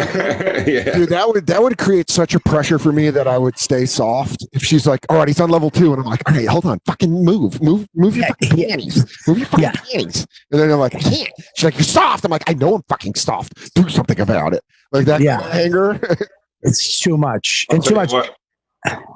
yeah. 0.68 0.94
Dude, 0.94 1.10
that 1.10 1.26
would 1.28 1.48
that 1.48 1.64
would 1.64 1.80
create 1.80 2.12
such 2.12 2.36
a 2.36 2.40
pressure 2.40 2.78
for 2.78 2.92
me 2.92 3.10
that 3.10 3.28
I 3.28 3.40
would 3.40 3.58
stay 3.58 3.88
soft. 3.88 4.46
If 4.52 4.64
she's 4.64 4.86
like, 4.86 5.04
"All 5.10 5.18
right, 5.18 5.28
he's 5.28 5.40
on 5.42 5.50
level 5.50 5.72
two, 5.72 5.94
and 5.94 6.00
I'm 6.04 6.08
like, 6.08 6.22
"All 6.30 6.36
right, 6.36 6.48
hold 6.48 6.68
on, 6.68 6.80
fucking 6.86 7.12
move, 7.12 7.60
move, 7.64 7.88
move 7.96 8.16
your 8.16 8.26
Yeah, 8.26 8.34
fucking 8.40 8.58
yeah. 8.60 8.68
panties, 8.68 9.28
move 9.28 9.40
your 9.40 9.48
fucking 9.48 9.64
Yeah. 9.64 9.72
panties." 9.72 10.28
And 10.52 10.62
then 10.62 10.70
I'm 10.72 10.78
like, 10.80 10.94
"I 10.94 11.00
can't." 11.00 11.32
She's 11.56 11.64
like, 11.66 11.74
"You're 11.78 11.84
soft." 11.86 12.24
I'm 12.24 12.30
like, 12.30 12.48
"I 12.48 12.54
know 12.54 12.76
I'm 12.76 12.84
fucking 12.88 13.16
soft. 13.16 13.74
Do 13.74 13.90
something 13.90 14.20
about 14.20 14.54
it." 14.54 14.62
Like 14.92 15.06
that 15.06 15.22
Yeah. 15.22 15.40
kind 15.40 15.54
anger. 15.56 16.18
it's 16.62 17.00
too 17.00 17.18
much. 17.18 17.66
And 17.72 17.84
too 17.84 17.96
much. 17.96 18.12
what, 18.12 18.36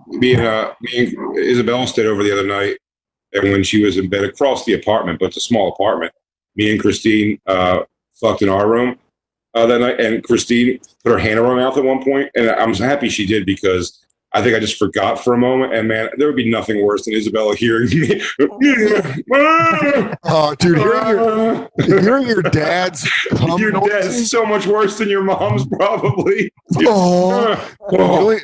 me 0.07 0.33
and 0.33 0.43
uh, 0.43 0.73
me 0.81 1.15
and 1.15 1.37
Isabel 1.37 1.85
stayed 1.87 2.05
over 2.05 2.23
the 2.23 2.31
other 2.31 2.45
night, 2.45 2.77
and 3.33 3.43
when 3.51 3.63
she 3.63 3.83
was 3.83 3.97
in 3.97 4.09
bed 4.09 4.23
across 4.23 4.65
the 4.65 4.73
apartment, 4.73 5.19
but 5.19 5.27
it's 5.27 5.37
a 5.37 5.41
small 5.41 5.71
apartment, 5.71 6.13
me 6.55 6.71
and 6.71 6.81
Christine 6.81 7.39
uh, 7.47 7.79
fucked 8.13 8.41
in 8.41 8.49
our 8.49 8.69
room 8.69 8.97
uh, 9.53 9.65
that 9.65 9.79
night, 9.79 9.99
and 9.99 10.23
Christine 10.23 10.79
put 11.03 11.11
her 11.11 11.19
hand 11.19 11.39
around 11.39 11.57
my 11.57 11.63
mouth 11.63 11.77
at 11.77 11.83
one 11.83 12.03
point, 12.03 12.29
and 12.35 12.49
I'm 12.49 12.73
happy 12.73 13.09
she 13.09 13.25
did 13.25 13.45
because. 13.45 13.99
I 14.35 14.41
think 14.41 14.55
I 14.55 14.59
just 14.59 14.77
forgot 14.77 15.23
for 15.23 15.33
a 15.33 15.37
moment, 15.37 15.73
and 15.75 15.87
man, 15.87 16.09
there 16.17 16.25
would 16.27 16.35
be 16.35 16.49
nothing 16.49 16.83
worse 16.83 17.05
than 17.05 17.13
Isabella 17.13 17.55
hearing 17.55 17.89
me. 17.89 18.21
Oh, 20.25 20.55
dude, 20.57 20.77
hearing 20.77 21.07
your, 21.07 21.69
hearing 22.01 22.27
your 22.27 22.41
dad's 22.41 23.07
cum 23.35 23.59
your 23.59 23.71
dad's 23.71 24.05
noises- 24.05 24.31
so 24.31 24.45
much 24.45 24.65
worse 24.65 24.97
than 24.97 25.09
your 25.09 25.23
mom's, 25.23 25.65
probably. 25.67 26.51
Oh, 26.85 27.75
the 27.91 27.97
only, 27.99 28.37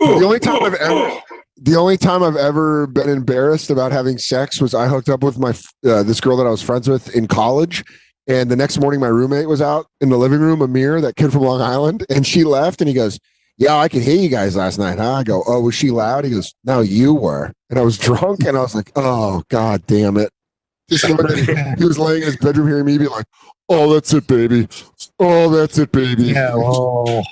the 0.00 0.24
only 0.24 0.40
time 0.40 0.62
I've 0.64 0.74
ever 0.74 1.20
the 1.62 1.76
only 1.76 1.96
time 1.98 2.22
I've 2.22 2.36
ever 2.36 2.86
been 2.86 3.08
embarrassed 3.08 3.70
about 3.70 3.92
having 3.92 4.16
sex 4.18 4.60
was 4.60 4.74
I 4.74 4.88
hooked 4.88 5.08
up 5.10 5.22
with 5.22 5.38
my 5.38 5.50
uh, 5.88 6.02
this 6.02 6.20
girl 6.20 6.36
that 6.38 6.46
I 6.46 6.50
was 6.50 6.62
friends 6.62 6.88
with 6.88 7.14
in 7.14 7.26
college, 7.28 7.84
and 8.26 8.50
the 8.50 8.56
next 8.56 8.78
morning 8.80 8.98
my 8.98 9.08
roommate 9.08 9.48
was 9.48 9.60
out 9.62 9.86
in 10.00 10.08
the 10.08 10.18
living 10.18 10.40
room, 10.40 10.62
Amir, 10.62 11.00
that 11.02 11.16
kid 11.16 11.30
from 11.32 11.42
Long 11.42 11.60
Island, 11.60 12.04
and 12.08 12.26
she 12.26 12.44
left, 12.44 12.80
and 12.80 12.88
he 12.88 12.94
goes, 12.94 13.18
"Yeah, 13.60 13.76
I 13.76 13.88
could 13.88 14.02
hear 14.02 14.16
you 14.16 14.28
guys 14.30 14.56
last 14.56 14.78
night, 14.78 14.98
huh?" 14.98 15.12
I 15.12 15.22
go, 15.22 15.44
"Oh, 15.46 15.60
was 15.60 15.74
she 15.76 15.90
loud?" 15.92 16.24
He 16.24 16.30
goes, 16.32 16.52
"No, 16.64 16.80
you 16.80 17.14
were," 17.14 17.52
and 17.68 17.78
I 17.78 17.82
was 17.82 17.96
drunk, 18.08 18.40
and 18.44 18.56
I 18.56 18.60
was 18.62 18.74
like, 18.74 18.90
"Oh, 18.96 19.42
god 19.48 19.86
damn 19.86 20.16
it!" 20.16 20.30
Just 20.88 21.06
that 21.06 21.76
he 21.78 21.84
was 21.84 21.98
laying 22.00 22.22
in 22.22 22.26
his 22.26 22.36
bedroom 22.38 22.66
hearing 22.66 22.86
me 22.86 22.98
be 22.98 23.06
like, 23.06 23.26
"Oh, 23.68 23.92
that's 23.94 24.12
it, 24.12 24.26
baby. 24.26 24.66
Oh, 25.20 25.48
that's 25.50 25.78
it, 25.78 25.92
baby." 25.92 26.24
Yeah, 26.24 26.50
oh. 26.54 27.22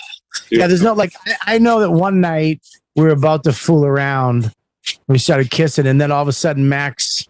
yeah. 0.51 0.67
There's 0.69 0.83
no 0.83 0.93
like. 0.93 1.13
I, 1.27 1.55
I 1.55 1.59
know 1.59 1.81
that 1.81 1.91
one 1.91 2.21
night 2.21 2.61
we 2.95 3.03
were 3.05 3.09
about 3.11 3.43
to 3.45 3.53
fool 3.53 3.85
around. 3.85 4.53
We 5.09 5.19
started 5.19 5.51
kissing, 5.51 5.87
and 5.87 6.01
then 6.01 6.13
all 6.13 6.23
of 6.23 6.29
a 6.29 6.33
sudden, 6.33 6.69
Max, 6.69 7.27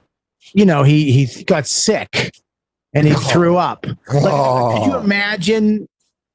you 0.52 0.66
know, 0.66 0.82
he 0.82 1.12
he 1.12 1.44
got 1.44 1.66
sick, 1.66 2.32
and 2.92 3.06
he 3.06 3.14
threw 3.30 3.56
up. 3.56 3.86
Like, 3.86 3.96
Could 4.06 4.22
you 4.22 4.94
Oh. 4.94 5.00
imagine 5.02 5.88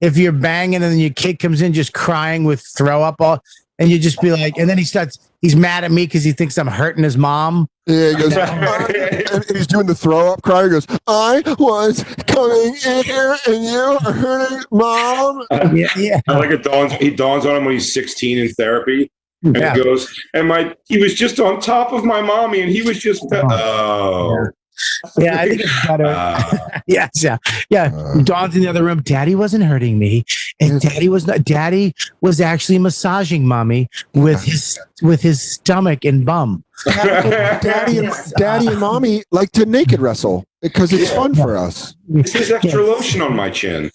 if 0.03 0.17
you're 0.17 0.33
banging 0.33 0.75
and 0.75 0.83
then 0.83 0.99
your 0.99 1.11
kid 1.11 1.39
comes 1.39 1.61
in 1.61 1.71
just 1.71 1.93
crying 1.93 2.43
with 2.43 2.61
throw 2.77 3.01
up 3.01 3.21
all, 3.21 3.41
and 3.79 3.89
you 3.89 3.97
just 3.97 4.21
be 4.21 4.31
like, 4.31 4.57
and 4.57 4.69
then 4.69 4.77
he 4.77 4.83
starts. 4.83 5.17
He's 5.41 5.55
mad 5.55 5.83
at 5.83 5.91
me 5.91 6.05
because 6.05 6.23
he 6.23 6.31
thinks 6.31 6.57
I'm 6.57 6.67
hurting 6.67 7.03
his 7.03 7.17
mom. 7.17 7.67
Yeah, 7.85 8.09
he 8.11 8.15
goes, 8.15 8.33
and 8.37 9.57
he's 9.57 9.67
doing 9.67 9.87
the 9.87 9.95
throw 9.95 10.33
up 10.33 10.41
cry. 10.41 10.63
He 10.63 10.69
goes, 10.69 10.87
I 11.07 11.41
was 11.59 12.03
coming 12.27 12.75
in 12.85 13.03
here 13.03 13.35
and 13.47 13.63
you 13.63 13.99
are 14.05 14.11
hurting 14.11 14.63
mom. 14.71 15.45
Yeah, 15.75 15.87
yeah, 15.97 16.21
I 16.27 16.37
like 16.37 16.51
it 16.51 16.63
dawns 16.63 16.93
he 16.93 17.09
dawns 17.09 17.45
on 17.45 17.55
him 17.55 17.65
when 17.65 17.73
he's 17.73 17.93
16 17.93 18.37
in 18.37 18.49
therapy. 18.49 19.11
And 19.43 19.57
yeah. 19.57 19.73
he 19.73 19.83
goes, 19.83 20.21
and 20.33 20.47
my 20.47 20.75
he 20.87 20.97
was 20.97 21.13
just 21.13 21.39
on 21.39 21.59
top 21.59 21.91
of 21.91 22.05
my 22.05 22.21
mommy 22.21 22.61
and 22.61 22.71
he 22.71 22.81
was 22.81 22.99
just 22.99 23.25
oh, 23.31 23.51
oh. 23.51 24.47
Yeah, 25.17 25.39
I 25.39 25.49
think 25.49 25.61
it's 25.61 25.87
better. 25.87 26.05
uh, 26.05 26.79
yes, 26.87 27.09
yeah, 27.23 27.37
yeah. 27.69 27.91
Uh. 27.93 28.21
Dawn's 28.21 28.55
in 28.55 28.61
the 28.61 28.67
other 28.67 28.83
room. 28.83 29.01
Daddy 29.01 29.35
wasn't 29.35 29.63
hurting 29.63 29.99
me, 29.99 30.25
and 30.59 30.79
Daddy 30.81 31.09
was 31.09 31.27
not. 31.27 31.43
Daddy 31.43 31.93
was 32.21 32.41
actually 32.41 32.79
massaging 32.79 33.47
mommy 33.47 33.89
with 34.13 34.43
his 34.43 34.79
with 35.01 35.21
his 35.21 35.41
stomach 35.41 36.05
and 36.05 36.25
bum. 36.25 36.63
Daddy 36.85 37.99
and 37.99 38.11
daddy 38.37 38.67
and 38.67 38.79
mommy 38.79 39.23
like 39.31 39.51
to 39.51 39.65
naked 39.65 39.99
wrestle 40.01 40.45
because 40.61 40.91
it's 40.91 41.11
fun 41.13 41.35
for 41.35 41.55
us. 41.55 41.95
this 42.07 42.35
is 42.35 42.51
extra 42.51 42.83
lotion 42.83 43.21
on 43.21 43.35
my 43.35 43.49
chin. 43.49 43.91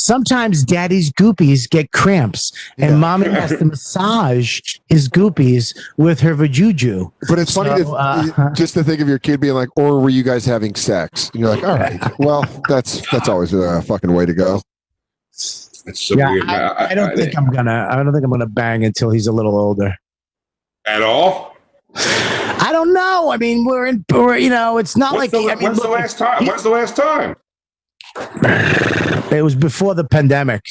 Sometimes 0.00 0.64
Daddy's 0.64 1.12
goopies 1.12 1.68
get 1.68 1.92
cramps, 1.92 2.52
and 2.78 2.92
Yeah. 2.92 2.96
mommy 2.96 3.28
has 3.28 3.50
to 3.58 3.64
massage 3.74 4.60
his 4.88 5.08
goopies 5.08 5.76
with 5.98 6.20
her 6.20 6.34
vajuju. 6.34 7.12
But 7.28 7.38
it's 7.38 7.54
funny 7.54 7.70
So, 7.70 7.84
to, 7.84 7.90
uh, 7.92 8.54
just 8.54 8.74
to 8.74 8.82
think 8.84 9.00
of 9.00 9.08
your 9.08 9.18
kid 9.18 9.40
being 9.40 9.54
like, 9.54 9.68
or 9.76 10.00
were 10.00 10.08
you 10.10 10.22
guys 10.22 10.44
having 10.44 10.74
sex? 10.74 11.30
And 11.32 11.40
you're 11.40 11.50
like, 11.50 11.62
all 11.64 11.76
right, 11.76 12.00
well, 12.18 12.44
that's 12.68 13.08
that's 13.10 13.28
always 13.28 13.52
a 13.52 13.82
fucking 13.82 14.12
way 14.12 14.24
to 14.26 14.34
go. 14.34 14.62
It's 15.32 16.00
so 16.00 16.16
Yeah, 16.16 16.30
weird. 16.30 16.44
I, 16.48 16.88
I 16.90 16.94
don't 16.94 17.14
think 17.16 17.36
I'm 17.36 17.50
gonna. 17.50 17.86
I 17.90 17.96
don't 17.96 18.12
think 18.12 18.24
I'm 18.24 18.30
gonna 18.30 18.46
bang 18.46 18.84
until 18.84 19.10
he's 19.10 19.26
a 19.26 19.32
little 19.32 19.56
older. 19.56 19.94
at 20.86 21.02
all. 21.02 21.56
I 21.94 22.68
don't 22.72 22.92
know. 22.92 23.30
I 23.32 23.36
mean, 23.36 23.64
we're 23.64 23.86
in. 23.86 24.04
We're, 24.12 24.36
you 24.36 24.50
know, 24.50 24.78
it's 24.78 24.96
not 24.96 25.12
When's, 25.16 25.32
like 25.32 25.42
the, 25.42 25.50
I 25.50 25.54
mean, 25.56 25.64
when's 25.64 25.80
the 25.80 25.88
last 25.88 26.18
time? 26.18 26.46
When's 26.46 26.62
the 26.62 26.68
last 26.70 26.96
time? 26.96 27.34
It 29.32 29.42
was 29.42 29.54
before 29.54 29.94
the 29.94 30.04
pandemic. 30.04 30.64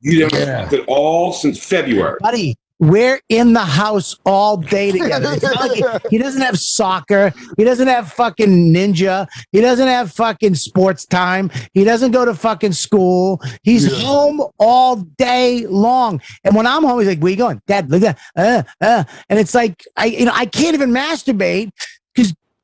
You 0.00 0.24
haven't 0.24 0.42
slept 0.42 0.72
at 0.72 0.84
all 0.86 1.32
since 1.32 1.64
February. 1.64 2.18
buddy 2.20 2.56
we're 2.80 3.20
in 3.28 3.52
the 3.52 3.64
house 3.64 4.16
all 4.26 4.56
day 4.56 4.90
together. 4.90 5.36
Like 5.36 5.72
he, 5.72 5.84
he 6.10 6.18
doesn't 6.18 6.40
have 6.42 6.58
soccer. 6.58 7.32
He 7.56 7.64
doesn't 7.64 7.86
have 7.88 8.12
fucking 8.12 8.74
ninja. 8.74 9.26
He 9.52 9.60
doesn't 9.60 9.86
have 9.86 10.12
fucking 10.12 10.56
sports 10.56 11.06
time. 11.06 11.50
He 11.72 11.84
doesn't 11.84 12.10
go 12.10 12.24
to 12.24 12.34
fucking 12.34 12.72
school. 12.72 13.40
He's 13.62 13.86
Yeah. 13.86 14.04
home 14.04 14.42
all 14.58 14.96
day 14.96 15.66
long. 15.66 16.20
And 16.42 16.56
when 16.56 16.66
I'm 16.66 16.82
home, 16.82 16.98
he's 16.98 17.08
like, 17.08 17.20
"Where 17.20 17.30
you 17.30 17.36
going, 17.38 17.60
Dad? 17.66 17.90
Look 17.90 18.02
at 18.02 18.18
that." 18.36 18.66
Uh, 18.80 18.84
uh. 18.84 19.04
And 19.28 19.38
it's 19.38 19.54
like 19.54 19.84
I, 19.96 20.06
you 20.06 20.24
know, 20.24 20.32
I 20.34 20.46
can't 20.46 20.74
even 20.74 20.90
masturbate 20.90 21.70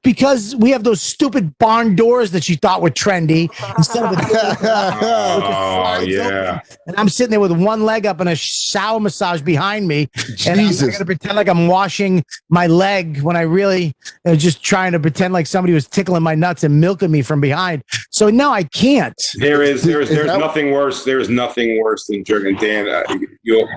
because 0.03 0.31
because 0.31 0.57
we 0.57 0.71
have 0.71 0.85
those 0.85 1.01
stupid 1.03 1.57
barn 1.59 1.95
doors 1.97 2.31
that 2.31 2.49
you 2.49 2.57
thought 2.57 2.81
were 2.83 2.91
trendy 2.91 3.49
instead 3.77 4.03
of 4.05 4.13
a 4.13 4.17
Oh 5.03 6.01
yeah. 6.07 6.61
and 6.87 6.97
I'm 6.97 7.09
sitting 7.09 7.31
there 7.31 7.41
with 7.41 7.53
one 7.53 7.85
leg 7.85 8.07
up 8.07 8.21
and 8.21 8.29
a 8.29 8.37
shower 8.37 9.01
massage 9.01 9.41
behind 9.43 9.89
me. 9.89 10.09
And 10.47 10.61
I'm 10.61 10.67
Jesus. 10.69 10.83
going 10.83 10.99
to 10.99 11.05
pretend 11.05 11.37
like 11.37 11.49
I'm 11.49 11.67
washing 11.69 12.25
my 12.49 12.67
leg 12.67 13.21
when 13.23 13.37
I 13.37 13.43
really 13.43 13.95
am 14.25 14.39
just 14.39 14.63
trying 14.63 14.93
to 14.93 15.01
pretend 15.01 15.33
like 15.33 15.47
somebody 15.47 15.73
was 15.75 15.87
tickling 15.87 16.23
my 16.23 16.35
nuts 16.35 16.65
and 16.65 16.81
milking 16.81 17.11
me 17.11 17.23
from 17.23 17.41
behind. 17.41 17.83
So 18.11 18.31
no, 18.31 18.51
I 18.51 18.63
can't. 18.65 19.21
There 19.37 19.63
is 19.63 19.83
there 19.83 20.01
is 20.01 20.11
Is 20.11 20.17
there's 20.17 20.27
that- 20.29 20.39
nothing 20.41 20.71
worse. 20.73 21.05
There 21.05 21.19
is 21.19 21.29
nothing 21.29 21.81
worse 21.83 22.07
than 22.07 22.25
jerking. 22.25 22.57
Dan, 22.57 22.89
uh, 22.89 23.03
you 23.43 23.69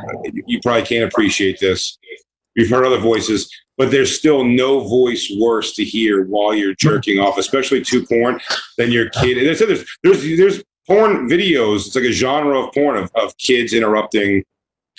you 0.45 0.59
probably 0.61 0.83
can't 0.85 1.11
appreciate 1.11 1.59
this. 1.59 1.97
You've 2.55 2.69
heard 2.69 2.85
other 2.85 2.99
voices, 2.99 3.49
but 3.77 3.91
there's 3.91 4.17
still 4.17 4.43
no 4.43 4.81
voice 4.81 5.31
worse 5.39 5.73
to 5.75 5.83
hear 5.83 6.25
while 6.25 6.53
you're 6.53 6.75
jerking 6.75 7.19
off, 7.19 7.37
especially 7.37 7.81
to 7.83 8.05
porn, 8.05 8.39
than 8.77 8.91
your 8.91 9.09
kid. 9.09 9.37
And 9.37 9.47
they 9.47 9.55
said 9.55 9.69
there's 9.69 9.85
there's 10.03 10.21
there's 10.37 10.63
porn 10.87 11.27
videos. 11.29 11.87
It's 11.87 11.95
like 11.95 12.05
a 12.05 12.11
genre 12.11 12.59
of 12.59 12.73
porn 12.73 12.97
of, 12.97 13.11
of 13.15 13.37
kids 13.37 13.73
interrupting. 13.73 14.43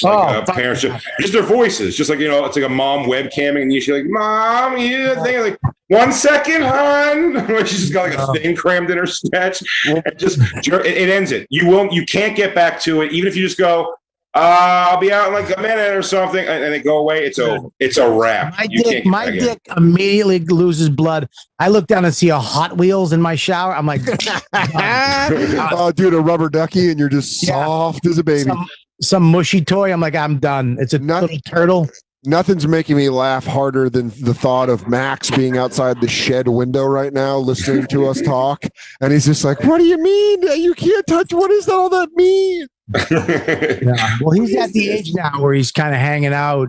Like, 0.02 0.12
Oh, 0.12 0.18
uh, 0.40 0.44
parents, 0.52 0.82
yeah. 0.82 0.98
just 1.20 1.32
their 1.32 1.44
voices, 1.44 1.96
just 1.96 2.10
like 2.10 2.18
you 2.18 2.26
know, 2.26 2.44
it's 2.46 2.56
like 2.56 2.64
a 2.64 2.68
mom 2.68 3.04
webcamming, 3.04 3.62
and 3.62 3.72
you 3.72 3.80
she's 3.80 3.94
like, 3.94 4.06
"Mom, 4.06 4.76
you 4.76 5.14
thing 5.22 5.38
like 5.40 5.56
one 5.86 6.12
second, 6.12 6.62
hon." 6.62 7.46
She's 7.64 7.78
just 7.82 7.92
got 7.92 8.10
like 8.10 8.18
a 8.18 8.32
thing 8.32 8.56
crammed 8.56 8.90
in 8.90 8.98
her 8.98 9.06
snatch, 9.06 9.62
and 9.86 10.02
just 10.16 10.40
it, 10.66 10.84
it 10.84 11.08
ends 11.08 11.30
it. 11.30 11.46
You 11.48 11.68
won't, 11.68 11.92
you 11.92 12.04
can't 12.06 12.34
get 12.34 12.56
back 12.56 12.80
to 12.80 13.02
it, 13.02 13.12
even 13.12 13.28
if 13.28 13.36
you 13.36 13.44
just 13.44 13.56
go, 13.56 13.94
uh, 14.34 14.88
"I'll 14.90 14.98
be 15.00 15.12
out 15.12 15.28
in 15.28 15.34
like 15.34 15.56
a 15.56 15.60
minute 15.60 15.94
or 15.96 16.02
something," 16.02 16.44
and, 16.46 16.64
and 16.64 16.72
they 16.72 16.80
go 16.82 16.98
away. 16.98 17.24
It's 17.24 17.38
over. 17.38 17.68
It's 17.80 17.96
a 17.98 18.10
wrap. 18.10 18.54
My 18.58 18.66
You 18.68 18.82
dick, 18.82 19.06
my 19.06 19.26
back 19.26 19.34
in. 19.34 19.40
dick 19.44 19.60
immediately 19.76 20.38
loses 20.40 20.88
blood. 20.90 21.28
I 21.58 21.68
look 21.68 21.86
down 21.86 22.04
and 22.04 22.14
see 22.14 22.30
a 22.30 22.38
Hot 22.38 22.76
Wheels 22.76 23.12
in 23.12 23.22
my 23.22 23.34
shower. 23.36 23.74
I'm 23.74 23.86
like, 23.86 24.00
oh, 24.52 25.92
dude, 25.94 26.14
a 26.14 26.20
rubber 26.20 26.48
ducky, 26.48 26.90
and 26.90 26.98
you're 26.98 27.08
just 27.08 27.42
Yeah. 27.46 27.64
soft 27.64 28.06
as 28.06 28.18
a 28.18 28.24
baby. 28.24 28.42
some, 28.48 28.66
some 29.00 29.22
mushy 29.22 29.60
toy. 29.64 29.92
I'm 29.92 30.00
like, 30.00 30.14
I'm 30.14 30.38
done. 30.38 30.76
It's 30.80 30.94
a 30.94 30.98
Not- 30.98 31.22
little 31.22 31.38
turtle. 31.46 31.88
Nothing's 32.26 32.66
making 32.66 32.96
me 32.96 33.10
laugh 33.10 33.44
harder 33.46 33.90
than 33.90 34.08
the 34.20 34.32
thought 34.32 34.68
of 34.70 34.88
Max 34.88 35.30
being 35.30 35.58
outside 35.58 36.00
the 36.00 36.08
shed 36.08 36.48
window 36.48 36.84
right 36.84 37.12
now, 37.12 37.36
listening 37.36 37.86
to 37.88 38.06
us 38.06 38.20
talk, 38.22 38.64
and 39.00 39.12
he's 39.12 39.26
just 39.26 39.44
like, 39.44 39.62
"What 39.64 39.78
do 39.78 39.84
you 39.84 39.98
mean? 40.02 40.42
You 40.42 40.74
can't 40.74 41.06
touch? 41.06 41.32
What 41.34 41.48
does 41.48 41.68
all 41.68 41.88
that 41.90 42.08
mean?" 42.14 42.66
Yeah. 43.10 44.18
Well, 44.20 44.30
he's 44.32 44.54
at 44.56 44.72
the 44.72 44.90
age 44.90 45.12
now 45.14 45.40
where 45.42 45.54
he's 45.54 45.70
kind 45.72 45.94
of 45.94 46.00
hanging 46.00 46.32
out. 46.32 46.68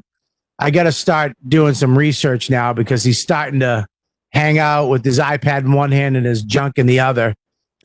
I 0.60 0.72
got 0.72 0.84
to 0.84 0.91
start 0.91 1.34
doing 1.48 1.73
some 1.73 1.98
research 1.98 2.49
now 2.49 2.72
because 2.73 3.03
he's 3.03 3.22
starting 3.22 3.60
to 3.61 3.86
hang 4.32 4.57
out 4.60 4.88
with 4.88 5.03
his 5.03 5.19
iPad 5.19 5.60
in 5.61 5.73
one 5.73 5.91
hand 5.91 6.15
and 6.18 6.26
his 6.26 6.44
junk 6.44 6.77
in 6.77 6.86
the 6.86 6.99
other. 6.99 7.36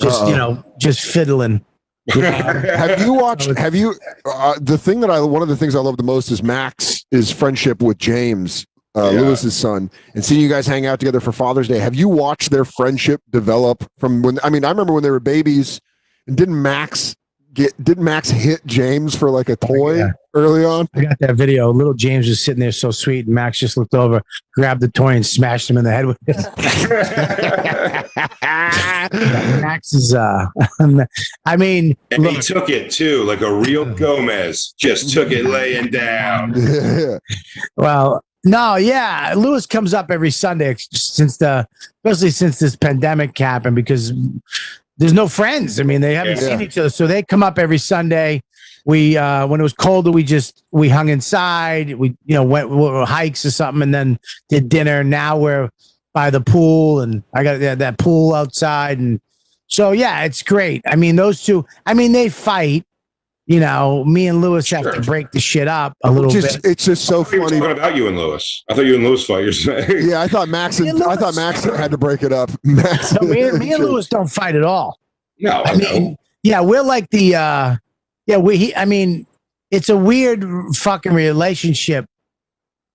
Just, 0.01 0.21
you 0.29 0.35
Uh-oh. 0.35 0.53
know, 0.55 0.65
just 0.79 1.01
fiddling. 1.03 1.65
have 2.15 3.01
you 3.01 3.13
watched? 3.13 3.51
Have 3.59 3.75
you? 3.75 3.95
Uh, 4.25 4.55
the 4.61 4.79
thing 4.79 5.01
that 5.01 5.11
I 5.11 5.21
one 5.21 5.43
of 5.43 5.49
the 5.49 5.57
things 5.57 5.77
I 5.77 5.81
love 5.81 5.97
the 5.97 6.03
most 6.03 6.31
is 6.31 6.43
Max 6.43 7.00
is 7.11 7.31
friendship 7.31 7.83
with 7.83 7.99
James, 7.99 8.67
uh, 8.97 9.11
Yeah. 9.11 9.21
Lewis's 9.21 9.55
son, 9.57 9.91
and 10.15 10.25
seeing 10.25 10.41
you 10.41 10.49
guys 10.49 10.67
hang 10.67 10.87
out 10.87 11.01
together 11.01 11.21
for 11.21 11.33
Father's 11.33 11.69
Day. 11.69 11.79
Have 11.79 11.95
you 11.95 12.09
watched 12.09 12.51
their 12.51 12.65
friendship 12.65 13.21
develop 13.31 13.85
from 13.99 14.23
when? 14.23 14.39
I 14.43 14.51
mean, 14.51 14.65
I 14.65 14.71
remember 14.71 14.93
when 14.93 15.03
they 15.03 15.11
were 15.11 15.21
babies. 15.21 15.81
And 16.27 16.37
didn't 16.37 16.61
Max 16.61 17.17
get? 17.55 17.73
Didn't 17.83 18.05
Max 18.05 18.31
hit 18.31 18.65
James 18.67 19.17
for 19.17 19.31
like 19.31 19.49
a 19.49 19.57
toy 19.57 19.99
Yeah. 19.99 20.11
early 20.35 20.65
on? 20.65 20.89
I 20.95 21.03
got 21.03 21.19
that 21.21 21.37
video. 21.37 21.73
Little 21.73 21.95
James 21.95 22.29
was 22.29 22.43
sitting 22.45 22.61
there 22.61 22.73
so 22.73 22.91
sweet, 22.91 23.27
and 23.27 23.35
Max 23.35 23.59
just 23.59 23.77
looked 23.77 23.95
over, 23.95 24.21
grabbed 24.55 24.81
the 24.81 24.89
toy, 24.89 25.15
and 25.15 25.27
smashed 25.27 25.69
him 25.71 25.77
in 25.77 25.85
the 25.85 25.91
head 25.91 26.07
with 26.07 26.19
it. 26.27 26.37
Max 29.63 29.93
is, 29.93 30.15
uh, 30.15 30.47
I 31.47 31.57
mean, 31.57 31.97
and 32.11 32.27
he 32.27 32.41
took 32.41 32.69
it 32.71 32.91
too, 32.91 33.25
like 33.25 33.41
a 33.41 33.53
real 33.53 33.85
Gomez. 33.85 34.75
Just 34.79 35.13
took 35.13 35.31
it 35.31 35.45
laying 35.47 35.89
down. 35.91 36.55
Yeah. 36.71 37.19
Well, 37.77 38.23
no, 38.45 38.77
yeah. 38.77 39.35
Lewis 39.37 39.67
comes 39.67 39.93
up 39.95 40.11
every 40.11 40.31
Sunday 40.31 40.75
since 40.79 41.37
the, 41.39 41.67
especially 42.05 42.31
since 42.31 42.59
this 42.59 42.77
pandemic 42.77 43.37
happened, 43.37 43.77
because 43.77 44.13
there's 45.01 45.15
no 45.15 45.27
friends. 45.27 45.81
I 45.81 45.83
mean, 45.83 46.03
they 46.03 46.15
haven't 46.15 46.37
Yeah. 46.37 46.49
seen 46.49 46.61
each 46.61 46.77
other, 46.79 46.91
so 46.91 47.07
they 47.07 47.23
come 47.23 47.43
up 47.43 47.59
every 47.59 47.79
Sunday. 47.79 48.43
We, 48.85 49.17
uh, 49.17 49.47
when 49.47 49.59
it 49.61 49.63
was 49.63 49.73
colder, 49.73 50.11
we 50.11 50.23
just 50.23 50.63
we 50.71 50.89
hung 50.89 51.09
inside. 51.09 51.95
We, 51.95 52.11
you 52.27 52.35
know, 52.35 52.45
went, 52.45 52.71
went 52.71 53.09
hikes 53.09 53.45
or 53.45 53.51
something, 53.51 53.83
and 53.83 53.95
then 53.95 54.19
did 54.49 54.69
dinner. 54.69 55.03
Now 55.03 55.39
we're 55.39 55.71
by 56.13 56.31
the 56.31 56.41
pool, 56.41 57.01
and 57.01 57.23
I 57.35 57.43
got 57.43 57.79
that 57.79 57.99
pool 57.99 58.35
outside, 58.35 58.99
and 58.99 59.21
so 59.69 59.93
yeah, 59.93 60.25
it's 60.25 60.43
great. 60.43 60.83
I 60.87 60.97
mean, 60.97 61.17
those 61.17 61.43
two. 61.43 61.65
I 61.87 61.95
mean, 61.95 62.13
they 62.13 62.29
fight. 62.29 62.85
You 63.51 63.59
know, 63.59 64.05
me 64.05 64.29
and 64.29 64.41
Lewis 64.41 64.71
have 64.71 64.85
to 64.95 65.01
break 65.01 65.33
the 65.33 65.41
shit 65.41 65.67
up 65.67 65.97
a 66.05 66.11
little 66.13 66.31
Just, 66.31 66.63
bit. 66.63 66.71
it's 66.71 66.85
just 66.85 67.05
so 67.05 67.23
We 67.23 67.39
funny. 67.39 67.59
talking 67.59 67.73
about 67.73 67.97
you 67.97 68.07
and 68.07 68.17
Lewis. 68.17 68.63
I 68.71 68.75
thought 68.75 68.85
you 68.87 68.95
and 68.95 69.03
Lewis 69.03 69.27
fight. 69.27 69.41
You're. 69.45 70.01
Yeah, 70.09 70.21
I 70.21 70.29
thought 70.29 70.49
Max. 70.49 70.79
And, 70.79 70.89
and 70.91 71.03
I 71.03 71.17
thought 71.17 71.35
Max 71.35 71.65
had 71.77 71.91
to 71.91 71.99
break 71.99 72.23
it 72.23 72.33
up. 72.33 72.49
Max, 72.63 73.11
So 73.11 73.19
me, 73.23 73.51
me 73.51 73.73
and 73.73 73.83
Lewis 73.85 74.07
don't 74.09 74.29
fight 74.31 74.55
at 74.55 74.63
all. 74.63 75.01
No, 75.41 75.51
I 75.63 75.71
I 75.73 75.77
mean, 75.77 76.05
know. 76.13 76.17
yeah, 76.45 76.61
we're 76.61 76.83
like 76.83 77.11
the, 77.11 77.35
uh, 77.35 77.77
yeah, 78.27 78.37
we, 78.37 78.57
he, 78.57 78.77
I 78.77 78.85
mean, 78.85 79.27
it's 79.73 79.89
a 79.89 79.97
weird 79.97 80.45
fucking 80.77 81.13
relationship 81.13 82.07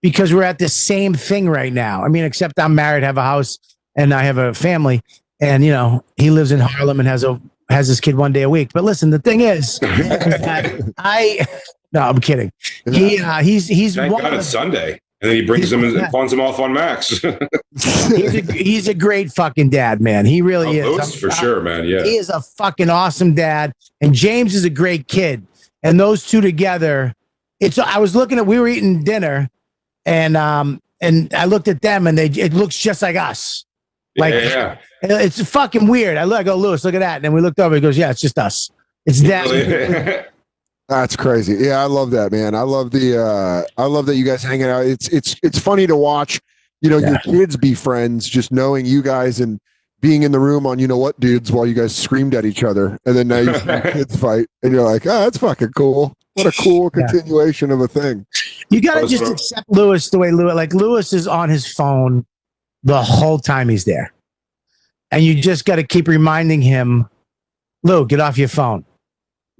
because 0.01 0.33
we're 0.33 0.43
at 0.43 0.59
the 0.59 0.69
same 0.69 1.15
thing 1.15 1.49
right 1.49 1.73
now. 1.73 2.01
I 2.05 2.07
mean, 2.07 2.23
except 2.23 2.57
I'm 2.61 2.75
married, 2.75 3.03
have 3.03 3.17
a 3.17 3.23
house, 3.23 3.59
and 3.97 4.13
I 4.13 4.23
have 4.23 4.37
a 4.37 4.53
family, 4.53 5.01
and 5.41 5.65
you 5.65 5.71
know, 5.71 6.01
he 6.15 6.29
lives 6.31 6.53
in 6.53 6.61
Harlem 6.61 7.01
and 7.01 7.09
has 7.09 7.25
a 7.25 7.41
has 7.69 7.87
his 7.87 7.99
kid 7.99 8.15
one 8.15 8.31
day 8.31 8.43
a 8.43 8.49
week. 8.49 8.71
But 8.73 8.83
listen, 8.83 9.09
the 9.09 9.19
thing 9.19 9.41
is, 9.41 9.79
I, 9.83 11.45
no, 11.91 12.01
I'm 12.01 12.19
kidding. 12.19 12.51
He, 12.91 13.19
uh, 13.19 13.41
he's 13.41 13.67
he's 13.67 13.95
Thank 13.95 14.13
one 14.13 14.23
God 14.23 14.33
of 14.33 14.39
it's 14.39 14.49
Sunday. 14.49 14.99
And 15.21 15.31
then 15.31 15.37
he 15.37 15.45
brings 15.45 15.69
them 15.69 15.83
and 15.83 16.07
pawns 16.09 16.29
them 16.29 16.41
off 16.41 16.59
on 16.59 16.73
Max. 16.73 17.07
he's 17.71 18.35
a, 18.35 18.53
he's 18.53 18.87
a 18.87 18.93
great 18.93 19.31
fucking 19.31 19.69
dad, 19.69 20.01
man. 20.01 20.25
He 20.25 20.41
really 20.41 20.77
is. 20.77 20.85
Oh, 20.85 20.91
Lewis, 20.91 21.19
for 21.19 21.31
sure, 21.31 21.61
man. 21.61 21.85
Yeah. 21.85 22.03
He 22.03 22.17
is 22.17 22.29
a 22.29 22.41
fucking 22.41 22.89
awesome 22.89 23.33
dad, 23.33 23.73
and 24.01 24.13
James 24.13 24.53
is 24.53 24.65
a 24.65 24.69
great 24.69 25.07
kid. 25.07 25.47
And 25.83 25.99
those 25.99 26.27
two 26.27 26.41
together, 26.41 27.13
it's. 27.59 27.79
I 27.79 27.97
was 27.97 28.15
looking 28.15 28.37
at. 28.37 28.45
We 28.45 28.59
were 28.59 28.67
eating 28.67 29.03
dinner, 29.03 29.49
and 30.05 30.35
um, 30.35 30.81
and 31.01 31.33
I 31.33 31.45
looked 31.45 31.69
at 31.69 31.81
them, 31.81 32.07
and 32.07 32.17
they. 32.17 32.27
It 32.27 32.53
looks 32.53 32.77
just 32.77 33.01
like 33.01 33.15
us. 33.15 33.65
Like 34.17 34.33
yeah. 34.33 34.77
it's 35.01 35.41
fucking 35.49 35.87
weird. 35.87 36.17
I 36.17 36.23
look. 36.23 36.39
I 36.39 36.43
go, 36.43 36.55
Lewis, 36.55 36.83
look 36.85 36.95
at 36.95 36.99
that. 36.99 37.17
And 37.17 37.25
then 37.25 37.33
we 37.33 37.41
looked 37.41 37.59
over. 37.59 37.75
He 37.75 37.81
goes, 37.81 37.97
Yeah, 37.97 38.11
it's 38.11 38.21
just 38.21 38.37
us. 38.37 38.69
It's 39.05 39.21
that. 39.23 40.31
That's 40.87 41.15
crazy. 41.15 41.55
Yeah, 41.55 41.81
I 41.81 41.85
love 41.85 42.11
that, 42.11 42.31
man. 42.31 42.53
I 42.53 42.61
love 42.61 42.91
the 42.91 43.19
uh 43.19 43.63
I 43.81 43.85
love 43.85 44.05
that 44.05 44.15
you 44.15 44.25
guys 44.25 44.43
hanging 44.43 44.67
out. 44.67 44.85
It's 44.85 45.07
it's 45.09 45.35
it's 45.41 45.57
funny 45.59 45.87
to 45.87 45.95
watch, 45.95 46.39
you 46.81 46.89
know, 46.89 46.97
your 46.97 47.17
kids 47.19 47.57
be 47.57 47.73
friends, 47.73 48.27
just 48.29 48.51
knowing 48.51 48.85
you 48.85 49.01
guys 49.01 49.39
and 49.39 49.59
being 50.01 50.21
in 50.23 50.31
the 50.31 50.39
room 50.39 50.67
on 50.67 50.77
you 50.77 50.87
know 50.87 50.97
what 50.97 51.19
dudes 51.19 51.51
while 51.51 51.65
you 51.65 51.73
guys 51.73 51.95
screamed 51.95 52.35
at 52.35 52.45
each 52.45 52.63
other. 52.63 52.99
And 53.05 53.15
then 53.15 53.27
now 53.27 53.39
you 53.39 53.53
see 53.55 53.65
kids 53.91 54.15
fight 54.15 54.47
and 54.61 54.71
you're 54.71 54.83
like, 54.83 55.07
oh, 55.07 55.21
that's 55.21 55.39
fucking 55.39 55.71
cool. 55.73 56.15
What 56.35 56.45
a 56.47 56.61
cool 56.61 56.91
Yeah. 56.95 57.07
continuation 57.07 57.71
of 57.71 57.81
a 57.81 57.87
thing. 57.87 58.25
You 58.69 58.79
gotta 58.81 59.07
just 59.07 59.23
bro- 59.23 59.31
accept 59.31 59.67
Lewis 59.69 60.09
the 60.11 60.19
way 60.19 60.31
Lewis. 60.31 60.53
Like 60.53 60.73
Lewis 60.73 61.13
is 61.13 61.27
on 61.27 61.49
his 61.49 61.65
phone 61.65 62.25
the 62.85 63.03
whole 63.03 63.37
time 63.39 63.67
he's 63.67 63.83
there, 63.83 64.13
and 65.11 65.23
you 65.23 65.35
just 65.35 65.65
got 65.65 65.75
to 65.75 65.83
keep 65.83 66.07
reminding 66.07 66.61
him, 66.61 67.09
Lou, 67.83 68.05
get 68.05 68.19
off 68.19 68.37
your 68.37 68.47
phone. 68.47 68.85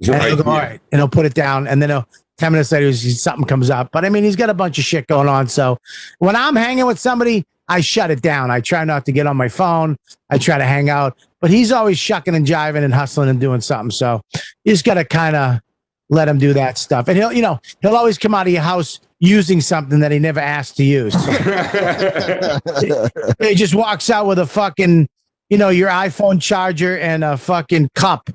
And 0.00 0.08
Right, 0.10 0.28
he'll 0.28 0.42
go, 0.42 0.50
all 0.50 0.56
yeah. 0.56 0.62
right. 0.62 0.80
And 0.92 1.00
he'll 1.00 1.08
put 1.08 1.26
it 1.26 1.34
down. 1.34 1.66
And 1.66 1.80
then 1.80 1.90
he'll, 1.90 2.06
10 2.38 2.52
minutes 2.52 2.70
later, 2.72 2.92
something 2.92 3.46
comes 3.46 3.70
up. 3.70 3.90
But 3.92 4.04
I 4.04 4.08
mean, 4.10 4.24
he's 4.24 4.36
got 4.36 4.50
a 4.50 4.54
bunch 4.54 4.78
of 4.78 4.84
shit 4.84 5.06
going 5.06 5.28
on. 5.28 5.48
So 5.48 5.78
when 6.18 6.36
I'm 6.36 6.54
hanging 6.54 6.86
with 6.86 6.98
somebody, 6.98 7.44
I 7.68 7.80
shut 7.80 8.10
it 8.10 8.20
down. 8.22 8.50
I 8.50 8.60
try 8.60 8.84
not 8.84 9.06
to 9.06 9.12
get 9.12 9.26
on 9.26 9.36
my 9.36 9.48
phone. 9.48 9.96
I 10.30 10.38
try 10.38 10.58
to 10.58 10.64
hang 10.64 10.90
out. 10.90 11.16
But 11.40 11.50
he's 11.50 11.72
always 11.72 11.98
shucking 11.98 12.34
and 12.34 12.46
jiving 12.46 12.84
and 12.84 12.92
hustling 12.92 13.28
and 13.28 13.40
doing 13.40 13.60
something. 13.60 13.90
So 13.90 14.20
you 14.64 14.72
just 14.72 14.84
got 14.84 14.94
to 14.94 15.04
kind 15.04 15.34
of 15.34 15.60
let 16.10 16.28
him 16.28 16.38
do 16.38 16.52
that 16.52 16.78
stuff. 16.78 17.08
And 17.08 17.16
he'll, 17.16 17.32
you 17.32 17.42
know, 17.42 17.58
he'll 17.80 17.96
always 17.96 18.18
come 18.18 18.34
out 18.34 18.46
of 18.46 18.52
your 18.52 18.62
house 18.62 19.00
using 19.20 19.60
something 19.60 20.00
that 20.00 20.12
he 20.12 20.18
never 20.18 20.40
asked 20.40 20.76
to 20.76 20.84
use. 20.84 21.14
he 23.40 23.54
just 23.54 23.74
walks 23.74 24.10
out 24.10 24.26
with 24.26 24.38
a 24.38 24.46
fucking, 24.46 25.08
you 25.50 25.58
know, 25.58 25.68
your 25.70 25.88
iPhone 25.88 26.40
charger 26.40 26.98
and 26.98 27.24
a 27.24 27.36
fucking 27.36 27.88
cup. 27.94 28.30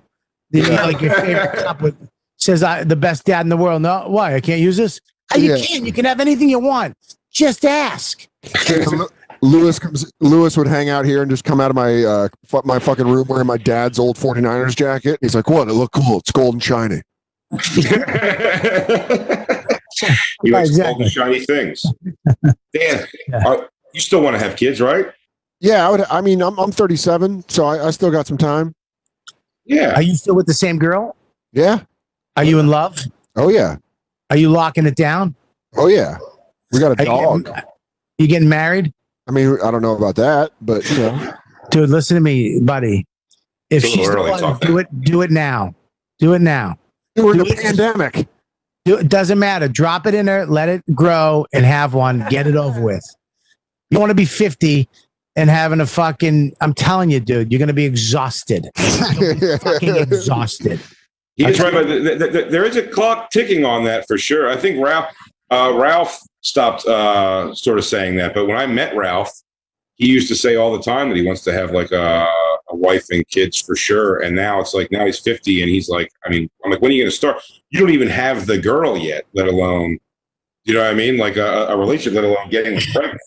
You 0.51 0.63
know, 0.63 0.85
like 0.87 1.01
your 1.01 1.13
favorite 1.13 1.53
cup 1.63 1.81
with 1.81 1.95
says 2.37 2.63
I 2.63 2.83
the 2.83 2.95
best 2.95 3.25
dad 3.25 3.41
in 3.41 3.49
the 3.49 3.57
world. 3.57 3.81
No, 3.83 4.05
why? 4.07 4.33
I 4.35 4.39
can't 4.41 4.59
use 4.61 4.77
this 4.77 4.99
Uh, 5.33 5.37
You 5.37 5.55
Yeah. 5.55 5.65
can. 5.65 5.85
You 5.85 5.93
can 5.93 6.05
have 6.05 6.19
anything 6.19 6.49
you 6.49 6.59
want. 6.59 6.95
Just 7.31 7.63
ask. 7.63 8.27
Lewis 9.43 9.79
comes. 9.79 10.11
Lewis 10.19 10.57
would 10.57 10.67
hang 10.67 10.89
out 10.89 11.05
here 11.05 11.21
and 11.21 11.31
just 11.31 11.43
come 11.45 11.61
out 11.61 11.69
of 11.71 11.75
my 11.75 12.03
uh, 12.03 12.27
fu- 12.45 12.61
my 12.65 12.77
fucking 12.79 13.07
room 13.07 13.25
wearing 13.27 13.47
my 13.47 13.57
dad's 13.57 13.97
old 13.97 14.17
49ers 14.17 14.75
jacket. 14.75 15.17
He's 15.21 15.33
like, 15.35 15.49
"What? 15.49 15.67
It 15.69 15.73
look 15.73 15.91
cool. 15.93 16.19
It's 16.19 16.31
gold 16.31 16.55
and 16.55 16.63
shiny." 16.63 17.01
he 20.43 20.51
likes 20.51 20.69
Exactly. 20.69 20.93
all 20.93 20.99
the 20.99 21.09
shiny 21.09 21.39
things. 21.41 21.83
Dan, 22.73 23.05
Yeah. 23.27 23.47
uh, 23.47 23.63
you 23.93 23.99
still 24.01 24.21
want 24.21 24.35
to 24.35 24.39
have 24.39 24.55
kids, 24.55 24.79
right? 24.81 25.07
Yeah, 25.59 25.87
I 25.87 25.91
would. 25.91 26.01
I 26.09 26.21
mean, 26.21 26.41
I'm 26.41 26.57
I'm 26.57 26.71
37, 26.71 27.45
so 27.47 27.65
I, 27.65 27.87
I 27.87 27.91
still 27.91 28.09
got 28.11 28.25
some 28.27 28.37
time. 28.37 28.73
Yeah. 29.65 29.93
Are 29.95 30.01
you 30.01 30.15
still 30.15 30.35
with 30.35 30.47
the 30.47 30.53
same 30.53 30.79
girl? 30.79 31.15
Yeah. 31.53 31.81
Are 32.35 32.43
you 32.43 32.59
in 32.59 32.67
love? 32.67 32.97
Oh 33.35 33.49
yeah. 33.49 33.75
Are 34.29 34.37
you 34.37 34.49
locking 34.49 34.85
it 34.85 34.95
down? 34.95 35.35
Oh 35.75 35.87
yeah. 35.87 36.17
We 36.71 36.79
got 36.79 36.93
a 36.93 37.01
Are 37.01 37.05
you 37.05 37.21
dog. 37.21 37.45
getting, 37.45 37.63
you 38.17 38.27
getting 38.27 38.49
married? 38.49 38.93
I 39.27 39.31
mean, 39.31 39.57
I 39.63 39.69
don't 39.69 39.81
know 39.81 39.95
about 39.95 40.15
that, 40.15 40.51
but 40.61 40.89
you 40.89 40.97
know. 40.97 41.33
Dude, 41.69 41.89
listen 41.89 42.15
to 42.15 42.21
me, 42.21 42.59
buddy. 42.61 43.05
If 43.69 43.83
It's 43.83 43.93
a 43.93 43.97
little 43.99 44.05
she's 44.05 44.09
the 44.09 44.17
early, 44.33 44.41
one, 44.43 44.59
do 44.61 44.77
it. 44.79 45.01
Do 45.01 45.21
it 45.21 45.31
now. 45.31 45.75
Do 46.19 46.33
it 46.33 46.41
now. 46.41 46.77
We're 47.15 47.33
in 47.33 47.37
Do 47.39 47.43
the 47.45 47.51
it- 47.51 47.61
pandemic. 47.61 48.27
Do, 48.85 48.97
it 48.97 49.09
doesn't 49.09 49.37
matter. 49.37 49.67
Drop 49.67 50.07
it 50.07 50.13
in 50.13 50.25
there, 50.25 50.45
let 50.45 50.69
it 50.69 50.83
grow, 50.93 51.45
and 51.53 51.65
have 51.65 51.93
one. 51.93 52.25
Get 52.29 52.47
it 52.47 52.55
over 52.55 52.81
with. 52.81 53.03
You 53.89 53.99
want 53.99 54.09
to 54.09 54.15
be 54.15 54.25
50 54.25 54.87
and 55.35 55.49
having 55.49 55.81
a 55.81 55.85
fucking, 55.85 56.53
I'm 56.61 56.73
telling 56.73 57.09
you, 57.11 57.19
dude, 57.19 57.51
you're 57.51 57.59
going 57.59 57.67
to 57.67 57.73
be 57.73 57.85
exhausted. 57.85 58.67
fucking 58.77 59.95
exhausted. 59.95 60.79
He 61.35 61.45
is 61.45 61.59
right, 61.59 61.73
but 61.73 61.85
th- 61.85 62.19
th- 62.19 62.31
th- 62.31 62.51
there 62.51 62.65
is 62.65 62.75
a 62.75 62.85
clock 62.87 63.31
ticking 63.31 63.65
on 63.65 63.83
that 63.85 64.05
for 64.07 64.17
sure. 64.17 64.49
I 64.49 64.57
think 64.57 64.83
Ralph 64.83 65.13
uh, 65.51 65.73
Ralph 65.75 66.19
stopped 66.41 66.85
uh, 66.85 67.53
sort 67.53 67.77
of 67.77 67.85
saying 67.85 68.15
that, 68.15 68.33
but 68.33 68.47
when 68.47 68.57
I 68.57 68.65
met 68.65 68.95
Ralph, 68.95 69.31
he 69.95 70.07
used 70.07 70.27
to 70.29 70.35
say 70.35 70.55
all 70.55 70.71
the 70.71 70.81
time 70.81 71.09
that 71.09 71.17
he 71.17 71.25
wants 71.25 71.43
to 71.43 71.53
have 71.53 71.71
like 71.71 71.91
a, 71.91 72.25
a 72.25 72.50
wife 72.81 73.05
and 73.11 73.27
kids 73.29 73.61
for 73.61 73.75
sure. 73.75 74.21
And 74.21 74.35
now 74.35 74.59
it's 74.59 74.73
like 74.73 74.91
now 74.91 75.05
he's 75.05 75.19
fifty, 75.19 75.61
and 75.61 75.69
he's 75.69 75.87
like, 75.87 76.11
I 76.25 76.29
mean, 76.29 76.49
I'm 76.65 76.71
like, 76.71 76.81
when 76.81 76.91
are 76.91 76.93
you 76.93 77.03
going 77.03 77.11
to 77.11 77.15
start? 77.15 77.41
You 77.69 77.79
don't 77.79 77.91
even 77.91 78.09
have 78.09 78.47
the 78.47 78.57
girl 78.57 78.97
yet, 78.97 79.25
let 79.33 79.47
alone, 79.47 79.97
you 80.65 80.73
know 80.73 80.81
what 80.81 80.91
I 80.91 80.93
mean? 80.93 81.17
Like 81.17 81.37
a, 81.37 81.67
a 81.67 81.77
relationship, 81.77 82.13
let 82.13 82.23
alone 82.25 82.49
getting 82.49 82.79
pregnant. 82.91 83.21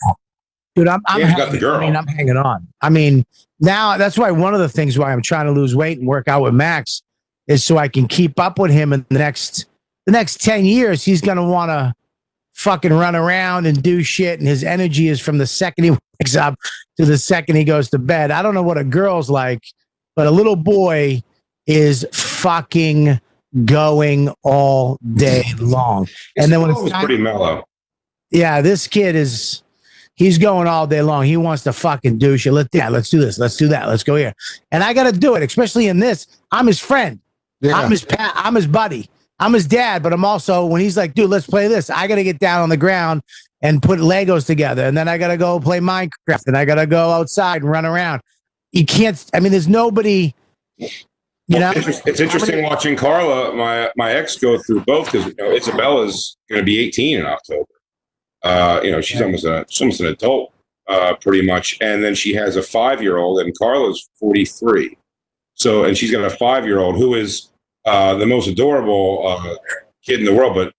Dude, 0.74 0.88
I'm, 0.88 1.00
I'm, 1.06 1.20
you 1.20 1.36
got 1.36 1.52
the 1.52 1.58
girl. 1.58 1.76
I 1.76 1.80
mean, 1.80 1.96
I'm 1.96 2.06
hanging 2.06 2.36
on. 2.36 2.66
I 2.82 2.90
mean, 2.90 3.24
now 3.60 3.96
that's 3.96 4.18
why 4.18 4.30
one 4.32 4.54
of 4.54 4.60
the 4.60 4.68
things 4.68 4.98
why 4.98 5.12
I'm 5.12 5.22
trying 5.22 5.46
to 5.46 5.52
lose 5.52 5.76
weight 5.76 5.98
and 5.98 6.06
work 6.08 6.26
out 6.26 6.42
with 6.42 6.52
Max 6.52 7.02
is 7.46 7.64
so 7.64 7.78
I 7.78 7.88
can 7.88 8.08
keep 8.08 8.40
up 8.40 8.58
with 8.58 8.72
him 8.72 8.92
in 8.92 9.06
the 9.08 9.18
next 9.18 9.66
the 10.06 10.12
next 10.12 10.42
10 10.42 10.64
years. 10.64 11.04
He's 11.04 11.20
going 11.20 11.36
to 11.36 11.44
want 11.44 11.70
to 11.70 11.94
fucking 12.54 12.92
run 12.92 13.14
around 13.16 13.66
and 13.66 13.82
do 13.82 14.02
shit. 14.02 14.38
And 14.38 14.48
his 14.48 14.64
energy 14.64 15.08
is 15.08 15.20
from 15.20 15.38
the 15.38 15.46
second 15.46 15.84
he 15.84 15.90
wakes 16.20 16.36
up 16.36 16.58
to 16.96 17.04
the 17.04 17.18
second 17.18 17.56
he 17.56 17.64
goes 17.64 17.90
to 17.90 17.98
bed. 17.98 18.30
I 18.30 18.42
don't 18.42 18.54
know 18.54 18.62
what 18.62 18.78
a 18.78 18.84
girl's 18.84 19.30
like, 19.30 19.62
but 20.16 20.26
a 20.26 20.30
little 20.30 20.56
boy 20.56 21.22
is 21.66 22.06
fucking 22.12 23.20
going 23.64 24.32
all 24.42 24.98
day 25.14 25.44
long. 25.58 26.08
And 26.36 26.52
then 26.52 26.60
when 26.60 26.70
it's 26.70 26.90
time- 26.90 27.04
pretty 27.04 27.22
mellow. 27.22 27.64
yeah, 28.30 28.60
this 28.60 28.86
kid 28.86 29.14
is 29.14 29.62
he's 30.16 30.38
going 30.38 30.66
all 30.66 30.86
day 30.86 31.02
long. 31.02 31.24
He 31.24 31.36
wants 31.36 31.62
to 31.64 31.72
fucking 31.72 32.18
do 32.18 32.36
shit. 32.36 32.52
Let 32.52 32.68
yeah, 32.72 32.88
let's 32.88 33.10
do 33.10 33.20
this. 33.20 33.38
Let's 33.38 33.56
do 33.56 33.68
that. 33.68 33.88
Let's 33.88 34.02
go 34.02 34.16
here. 34.16 34.34
And 34.72 34.82
I 34.82 34.92
got 34.92 35.04
to 35.04 35.12
do 35.12 35.34
it, 35.34 35.42
especially 35.42 35.88
in 35.88 35.98
this. 35.98 36.26
I'm 36.50 36.66
his 36.66 36.80
friend. 36.80 37.20
Yeah. 37.60 37.76
I'm 37.76 37.90
his 37.90 38.04
pa- 38.04 38.32
I'm 38.34 38.54
his 38.54 38.66
buddy. 38.66 39.08
I'm 39.40 39.52
his 39.52 39.66
dad, 39.66 40.02
but 40.02 40.12
I'm 40.12 40.24
also 40.24 40.64
when 40.64 40.80
he's 40.80 40.96
like, 40.96 41.14
dude, 41.14 41.30
let's 41.30 41.46
play 41.46 41.66
this. 41.66 41.90
I 41.90 42.06
got 42.06 42.16
to 42.16 42.24
get 42.24 42.38
down 42.38 42.62
on 42.62 42.68
the 42.68 42.76
ground 42.76 43.22
and 43.64 43.82
put 43.82 43.98
Legos 43.98 44.46
together, 44.46 44.84
and 44.84 44.96
then 44.96 45.08
I 45.08 45.16
got 45.16 45.28
to 45.28 45.38
go 45.38 45.58
play 45.58 45.80
Minecraft, 45.80 46.46
and 46.46 46.56
I 46.56 46.66
got 46.66 46.74
to 46.74 46.86
go 46.86 47.10
outside 47.10 47.62
and 47.62 47.70
run 47.70 47.86
around. 47.86 48.20
You 48.72 48.84
can't. 48.84 49.24
I 49.32 49.40
mean, 49.40 49.50
there's 49.50 49.66
nobody. 49.66 50.34
You 51.46 51.58
know, 51.58 51.72
It's, 51.74 52.06
it's 52.06 52.20
interesting 52.20 52.62
watching 52.62 52.94
Carla, 52.94 53.54
my 53.54 53.90
my 53.96 54.12
ex, 54.12 54.36
go 54.36 54.58
through 54.58 54.80
both 54.82 55.10
because 55.10 55.26
you 55.26 55.34
know, 55.38 55.50
Isabella's 55.50 56.36
going 56.48 56.60
to 56.60 56.64
be 56.64 56.78
18 56.78 57.20
in 57.20 57.26
October. 57.26 57.68
Uh, 58.42 58.80
you 58.84 58.90
know, 58.90 59.00
she's 59.00 59.20
almost 59.20 59.44
a 59.44 59.64
she's 59.68 59.80
almost 59.80 60.00
an 60.00 60.06
adult, 60.06 60.52
uh, 60.88 61.14
pretty 61.20 61.46
much, 61.46 61.78
and 61.80 62.04
then 62.04 62.14
she 62.14 62.34
has 62.34 62.56
a 62.56 62.62
five 62.62 63.02
year 63.02 63.16
old, 63.16 63.40
and 63.40 63.56
Carla's 63.58 64.08
43. 64.20 64.96
So, 65.54 65.84
and 65.84 65.96
she's 65.96 66.10
got 66.10 66.24
a 66.24 66.30
five 66.36 66.66
year 66.66 66.80
old 66.80 66.96
who 66.96 67.14
is 67.14 67.50
uh, 67.86 68.14
the 68.16 68.26
most 68.26 68.46
adorable 68.46 69.26
uh, 69.26 69.54
kid 70.04 70.20
in 70.20 70.26
the 70.26 70.34
world, 70.34 70.54
but 70.54 70.74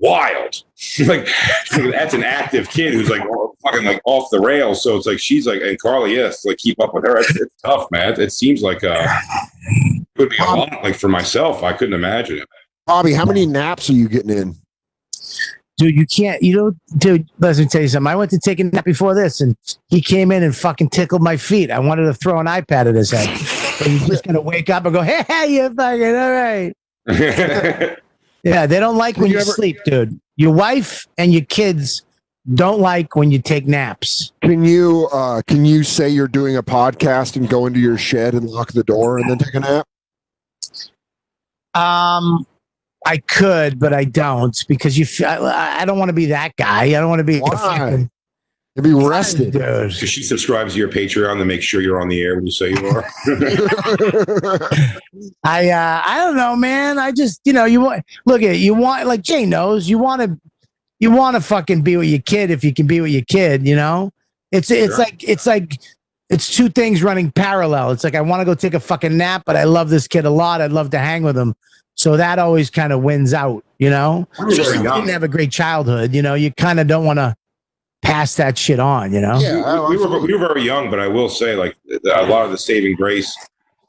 wild. 0.00 0.62
like 1.06 1.28
that's 1.72 2.14
an 2.14 2.24
active 2.24 2.68
kid 2.70 2.92
who's 2.92 3.08
like 3.08 3.22
fucking 3.62 3.84
like 3.84 4.00
off 4.04 4.28
the 4.30 4.40
rails. 4.40 4.82
So 4.82 4.96
it's 4.96 5.06
like 5.06 5.18
she's 5.18 5.46
like, 5.46 5.60
and 5.62 5.78
Carly, 5.80 6.14
yes, 6.14 6.44
like 6.44 6.58
keep 6.58 6.80
up 6.80 6.94
with 6.94 7.04
her. 7.04 7.18
It's, 7.18 7.40
it's 7.40 7.62
tough, 7.62 7.90
man. 7.90 8.20
It 8.20 8.32
seems 8.32 8.62
like 8.62 8.82
uh, 8.82 9.06
it 9.06 10.06
would 10.18 10.30
be 10.30 10.36
a 10.38 10.44
lot. 10.44 10.82
Like 10.82 10.96
for 10.96 11.08
myself, 11.08 11.62
I 11.62 11.72
couldn't 11.72 11.94
imagine 11.94 12.38
it. 12.38 12.48
Bobby, 12.86 13.12
how 13.12 13.24
many 13.24 13.46
naps 13.46 13.88
are 13.90 13.94
you 13.94 14.08
getting 14.08 14.30
in? 14.30 14.56
dude, 15.80 15.96
you 15.96 16.06
can't, 16.06 16.42
you 16.42 16.54
know, 16.54 16.72
dude, 16.98 17.26
let 17.38 17.56
me 17.56 17.64
tell 17.64 17.80
you 17.80 17.88
something. 17.88 18.06
I 18.06 18.14
went 18.14 18.30
to 18.32 18.38
take 18.38 18.60
a 18.60 18.64
nap 18.64 18.84
before 18.84 19.14
this 19.14 19.40
and 19.40 19.56
he 19.88 20.02
came 20.02 20.30
in 20.30 20.42
and 20.42 20.54
fucking 20.54 20.90
tickled 20.90 21.22
my 21.22 21.38
feet. 21.38 21.70
I 21.70 21.78
wanted 21.78 22.04
to 22.04 22.12
throw 22.12 22.38
an 22.38 22.46
iPad 22.46 22.86
at 22.86 22.94
his 22.94 23.10
head. 23.10 23.28
But 23.78 23.88
he's 23.88 24.06
just 24.06 24.24
going 24.24 24.34
to 24.34 24.42
wake 24.42 24.68
up 24.68 24.84
and 24.84 24.94
go, 24.94 25.00
hey, 25.00 25.24
hey, 25.26 25.54
you 25.54 25.74
fucking, 25.74 26.16
all 26.16 26.32
right. 26.32 27.96
Yeah, 28.42 28.66
they 28.66 28.80
don't 28.80 28.96
like 28.96 29.16
when 29.16 29.28
you 29.28 29.34
you, 29.34 29.40
ever- 29.40 29.50
sleep, 29.52 29.78
dude. 29.84 30.18
Your 30.36 30.52
wife 30.52 31.06
and 31.18 31.32
your 31.32 31.44
kids 31.44 32.02
don't 32.54 32.80
like 32.80 33.14
when 33.14 33.30
you 33.30 33.38
take 33.40 33.66
naps. 33.66 34.32
Can 34.42 34.64
you 34.64 35.08
uh 35.12 35.42
can 35.46 35.64
you 35.66 35.84
say 35.84 36.08
you're 36.08 36.26
doing 36.28 36.56
a 36.56 36.62
podcast 36.62 37.36
and 37.36 37.48
go 37.48 37.66
into 37.66 37.80
your 37.80 37.98
shed 37.98 38.34
and 38.34 38.48
lock 38.48 38.72
the 38.72 38.82
door 38.84 39.18
and 39.18 39.28
then 39.28 39.38
take 39.38 39.54
a 39.54 39.60
nap? 39.60 39.86
Um, 41.74 42.46
I 43.06 43.18
could, 43.18 43.78
but 43.78 43.92
I 43.92 44.04
don't 44.04 44.56
because 44.68 44.98
you. 44.98 45.04
f- 45.04 45.22
I, 45.22 45.82
I 45.82 45.84
don't 45.84 45.98
want 45.98 46.08
to 46.08 46.14
be 46.14 46.26
that 46.26 46.56
guy. 46.56 46.84
I 46.84 46.90
don't 46.92 47.08
want 47.08 47.20
to 47.20 47.24
be. 47.24 47.38
Why? 47.38 48.08
Fucking- 48.80 48.90
You'll 48.90 49.00
be 49.02 49.08
rested. 49.08 49.52
dude. 49.52 49.62
Because 49.62 49.96
she 50.10 50.22
subscribes 50.22 50.74
to 50.74 50.78
your 50.78 50.88
Patreon 50.88 51.38
to 51.38 51.44
make 51.44 51.62
sure 51.62 51.80
you're 51.80 52.00
on 52.00 52.08
the 52.08 52.20
air 52.22 52.36
when 52.36 52.46
you 52.46 52.52
say 52.52 52.70
you 52.70 52.86
are. 52.88 53.04
I 55.44 55.70
uh 55.70 56.02
I 56.04 56.18
don't 56.18 56.36
know, 56.36 56.56
man. 56.56 56.98
I 56.98 57.12
just 57.12 57.40
you 57.44 57.52
know 57.52 57.64
you 57.64 57.80
want 57.80 58.04
look 58.26 58.42
at 58.42 58.58
you 58.58 58.74
want 58.74 59.06
like 59.06 59.22
Jay 59.22 59.46
knows 59.46 59.88
you 59.88 59.98
want 59.98 60.22
to 60.22 60.38
you 60.98 61.10
want 61.10 61.34
to 61.36 61.40
fucking 61.40 61.82
be 61.82 61.96
with 61.96 62.08
your 62.08 62.20
kid 62.20 62.50
if 62.50 62.62
you 62.62 62.74
can 62.74 62.86
be 62.86 63.00
with 63.00 63.10
your 63.10 63.22
kid. 63.22 63.66
You 63.66 63.76
know, 63.76 64.12
it's 64.52 64.70
it's 64.70 64.96
Sure. 64.96 65.04
like 65.04 65.24
it's 65.28 65.46
like 65.46 65.80
it's 66.28 66.54
two 66.54 66.68
things 66.68 67.02
running 67.02 67.32
parallel. 67.32 67.90
It's 67.90 68.04
like 68.04 68.14
I 68.14 68.20
want 68.20 68.40
to 68.40 68.44
go 68.44 68.54
take 68.54 68.74
a 68.74 68.80
fucking 68.80 69.16
nap, 69.16 69.42
but 69.46 69.56
I 69.56 69.64
love 69.64 69.90
this 69.90 70.06
kid 70.06 70.24
a 70.24 70.30
lot. 70.30 70.60
I'd 70.60 70.72
love 70.72 70.90
to 70.90 70.98
hang 70.98 71.22
with 71.22 71.36
him. 71.36 71.54
So 71.94 72.16
that 72.16 72.38
always 72.38 72.70
kind 72.70 72.92
of 72.92 73.02
wins 73.02 73.34
out. 73.34 73.64
You 73.78 73.90
know, 73.90 74.28
We 74.46 74.54
Just 74.54 74.74
you 74.74 74.82
didn't 74.82 75.08
have 75.08 75.22
a 75.22 75.28
great 75.28 75.50
childhood. 75.50 76.14
You 76.14 76.22
know, 76.22 76.34
you 76.34 76.52
kind 76.52 76.80
of 76.80 76.86
don't 76.86 77.04
want 77.04 77.18
to 77.18 77.34
pass 78.02 78.36
that 78.36 78.56
shit 78.56 78.80
on. 78.80 79.12
You 79.12 79.20
know. 79.20 79.38
Yeah, 79.38 79.88
we, 79.88 79.96
we 79.96 80.06
were 80.06 80.20
we 80.20 80.32
were 80.32 80.38
very 80.38 80.62
young, 80.62 80.90
but 80.90 81.00
I 81.00 81.08
will 81.08 81.28
say, 81.28 81.54
like 81.54 81.76
a 82.14 82.26
lot 82.26 82.44
of 82.44 82.50
the 82.50 82.58
saving 82.58 82.96
grace, 82.96 83.34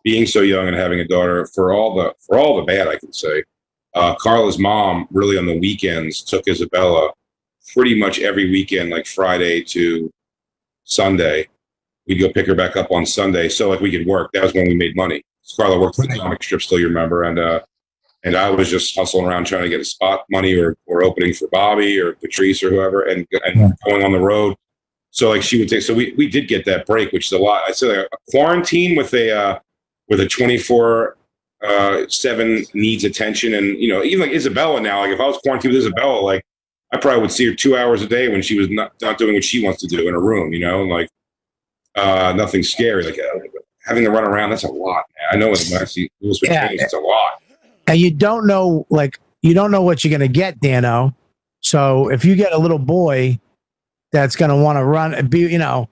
being 0.03 0.25
so 0.25 0.41
young 0.41 0.67
and 0.67 0.75
having 0.75 0.99
a 0.99 1.07
daughter, 1.07 1.47
for 1.47 1.73
all 1.73 1.95
the 1.95 2.13
for 2.25 2.39
all 2.39 2.57
the 2.57 2.63
bad, 2.63 2.87
I 2.87 2.97
can 2.97 3.13
say, 3.13 3.43
uh, 3.95 4.15
Carla's 4.15 4.59
mom 4.59 5.07
really 5.11 5.37
on 5.37 5.45
the 5.45 5.57
weekends 5.57 6.21
took 6.21 6.47
Isabella 6.47 7.11
pretty 7.73 7.97
much 7.97 8.19
every 8.19 8.49
weekend, 8.49 8.89
like 8.89 9.05
Friday 9.05 9.63
to 9.63 10.11
Sunday. 10.83 11.47
We'd 12.07 12.19
go 12.19 12.31
pick 12.31 12.47
her 12.47 12.55
back 12.55 12.75
up 12.75 12.91
on 12.91 13.05
Sunday, 13.05 13.47
so 13.47 13.69
like 13.69 13.79
we 13.79 13.91
could 13.91 14.07
work. 14.07 14.31
That 14.33 14.43
was 14.43 14.53
when 14.53 14.67
we 14.67 14.75
made 14.75 14.95
money. 14.95 15.23
Carla 15.55 15.79
worked 15.79 15.95
for 15.95 16.07
the 16.07 16.17
comic 16.17 16.43
strip, 16.43 16.61
still 16.61 16.79
you 16.79 16.87
remember, 16.87 17.23
and 17.23 17.37
uh, 17.37 17.61
and 18.23 18.35
I 18.35 18.49
was 18.49 18.69
just 18.69 18.95
hustling 18.95 19.25
around 19.25 19.45
trying 19.45 19.63
to 19.63 19.69
get 19.69 19.81
a 19.81 19.85
spot 19.85 20.25
money 20.29 20.55
or 20.55 20.77
or 20.85 21.03
opening 21.03 21.33
for 21.33 21.47
Bobby 21.49 21.99
or 21.99 22.13
Patrice 22.13 22.63
or 22.63 22.69
whoever, 22.69 23.03
and 23.03 23.27
and 23.45 23.73
going 23.85 24.03
on 24.03 24.11
the 24.11 24.19
road. 24.19 24.55
So 25.11 25.29
like 25.29 25.41
she 25.41 25.59
would 25.59 25.69
take. 25.69 25.81
So 25.81 25.93
we 25.93 26.13
we 26.17 26.29
did 26.29 26.47
get 26.47 26.65
that 26.65 26.85
break, 26.85 27.11
which 27.11 27.27
is 27.27 27.31
a 27.33 27.39
lot. 27.39 27.63
I 27.67 27.71
said 27.71 27.97
like, 27.97 28.07
a 28.11 28.31
quarantine 28.31 28.95
with 28.95 29.13
a 29.13 29.31
uh, 29.31 29.59
with 30.09 30.19
a 30.19 30.27
twenty 30.27 30.57
four 30.57 31.17
uh, 31.65 32.07
seven 32.07 32.63
needs 32.73 33.03
attention, 33.03 33.55
and 33.55 33.77
you 33.77 33.89
know 33.89 34.03
even 34.03 34.21
like 34.21 34.35
Isabella 34.35 34.79
now. 34.79 35.01
Like 35.01 35.11
if 35.11 35.19
I 35.19 35.27
was 35.27 35.37
quarantined 35.39 35.73
with 35.73 35.83
Isabella, 35.83 36.21
like 36.21 36.45
I 36.93 36.97
probably 36.97 37.21
would 37.21 37.31
see 37.31 37.47
her 37.47 37.55
two 37.55 37.75
hours 37.75 38.01
a 38.01 38.07
day 38.07 38.29
when 38.29 38.41
she 38.41 38.57
was 38.57 38.69
not 38.69 38.93
not 39.01 39.17
doing 39.17 39.33
what 39.33 39.43
she 39.43 39.63
wants 39.63 39.81
to 39.81 39.87
do 39.87 40.07
in 40.07 40.13
a 40.13 40.19
room. 40.19 40.53
You 40.53 40.59
know, 40.59 40.81
and 40.81 40.89
like 40.89 41.09
uh, 41.95 42.33
nothing 42.35 42.63
scary. 42.63 43.03
Like 43.03 43.19
uh, 43.19 43.39
having 43.83 44.03
to 44.03 44.11
run 44.11 44.23
around. 44.23 44.51
That's 44.51 44.63
a 44.63 44.71
lot. 44.71 45.03
Man. 45.15 45.27
I 45.31 45.35
know 45.35 45.47
when 45.47 45.81
I 45.81 45.85
see 45.85 46.09
Louis 46.21 46.39
Yeah. 46.43 46.67
James, 46.67 46.81
it's 46.83 46.93
a 46.93 46.99
lot. 46.99 47.40
And 47.91 47.99
you 47.99 48.09
don't 48.09 48.47
know 48.47 48.87
like 48.89 49.19
you 49.41 49.53
don't 49.53 49.69
know 49.69 49.81
what 49.81 50.03
you're 50.03 50.11
gonna 50.11 50.29
get, 50.29 50.61
Dano. 50.61 51.13
So 51.59 52.09
if 52.09 52.23
you 52.23 52.35
get 52.37 52.53
a 52.53 52.57
little 52.57 52.79
boy 52.79 53.37
that's 54.13 54.37
gonna 54.37 54.55
want 54.55 54.77
to 54.77 54.85
run, 54.85 55.27
be 55.27 55.39
you 55.39 55.57
know, 55.57 55.89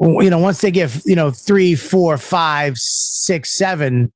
you 0.00 0.28
know, 0.28 0.38
once 0.38 0.60
they 0.60 0.72
get 0.72 1.04
you 1.06 1.14
know 1.14 1.30
three, 1.30 1.76
four, 1.76 2.18
five, 2.18 2.76
six, 2.78 3.50
seven, 3.50 4.12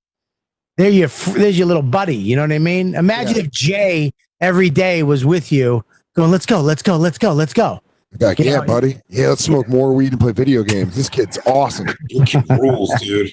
they're 0.76 0.90
your 0.90 1.08
there's 1.08 1.56
your 1.56 1.68
little 1.68 1.84
buddy. 1.84 2.16
You 2.16 2.34
know 2.34 2.42
what 2.42 2.52
I 2.52 2.58
mean? 2.58 2.96
Imagine 2.96 3.36
if 3.36 3.50
Jay 3.52 4.12
every 4.40 4.68
day 4.68 5.04
was 5.04 5.24
with 5.24 5.52
you, 5.52 5.84
going, 6.16 6.32
"Let's 6.32 6.46
go, 6.46 6.60
let's 6.60 6.82
go, 6.82 6.96
let's 6.96 7.18
go, 7.18 7.32
let's 7.32 7.52
go." 7.52 7.80
Like, 8.18 8.40
yeah, 8.40 8.56
know, 8.56 8.64
buddy. 8.64 9.00
Yeah, 9.08 9.28
let's 9.28 9.44
smoke 9.44 9.68
more 9.68 9.92
weed 9.92 10.10
and 10.10 10.20
play 10.20 10.32
video 10.32 10.64
games. 10.64 10.96
This 10.96 11.08
kid's 11.08 11.38
awesome. 11.46 11.86
Rules, 12.50 12.92
dude. 13.00 13.32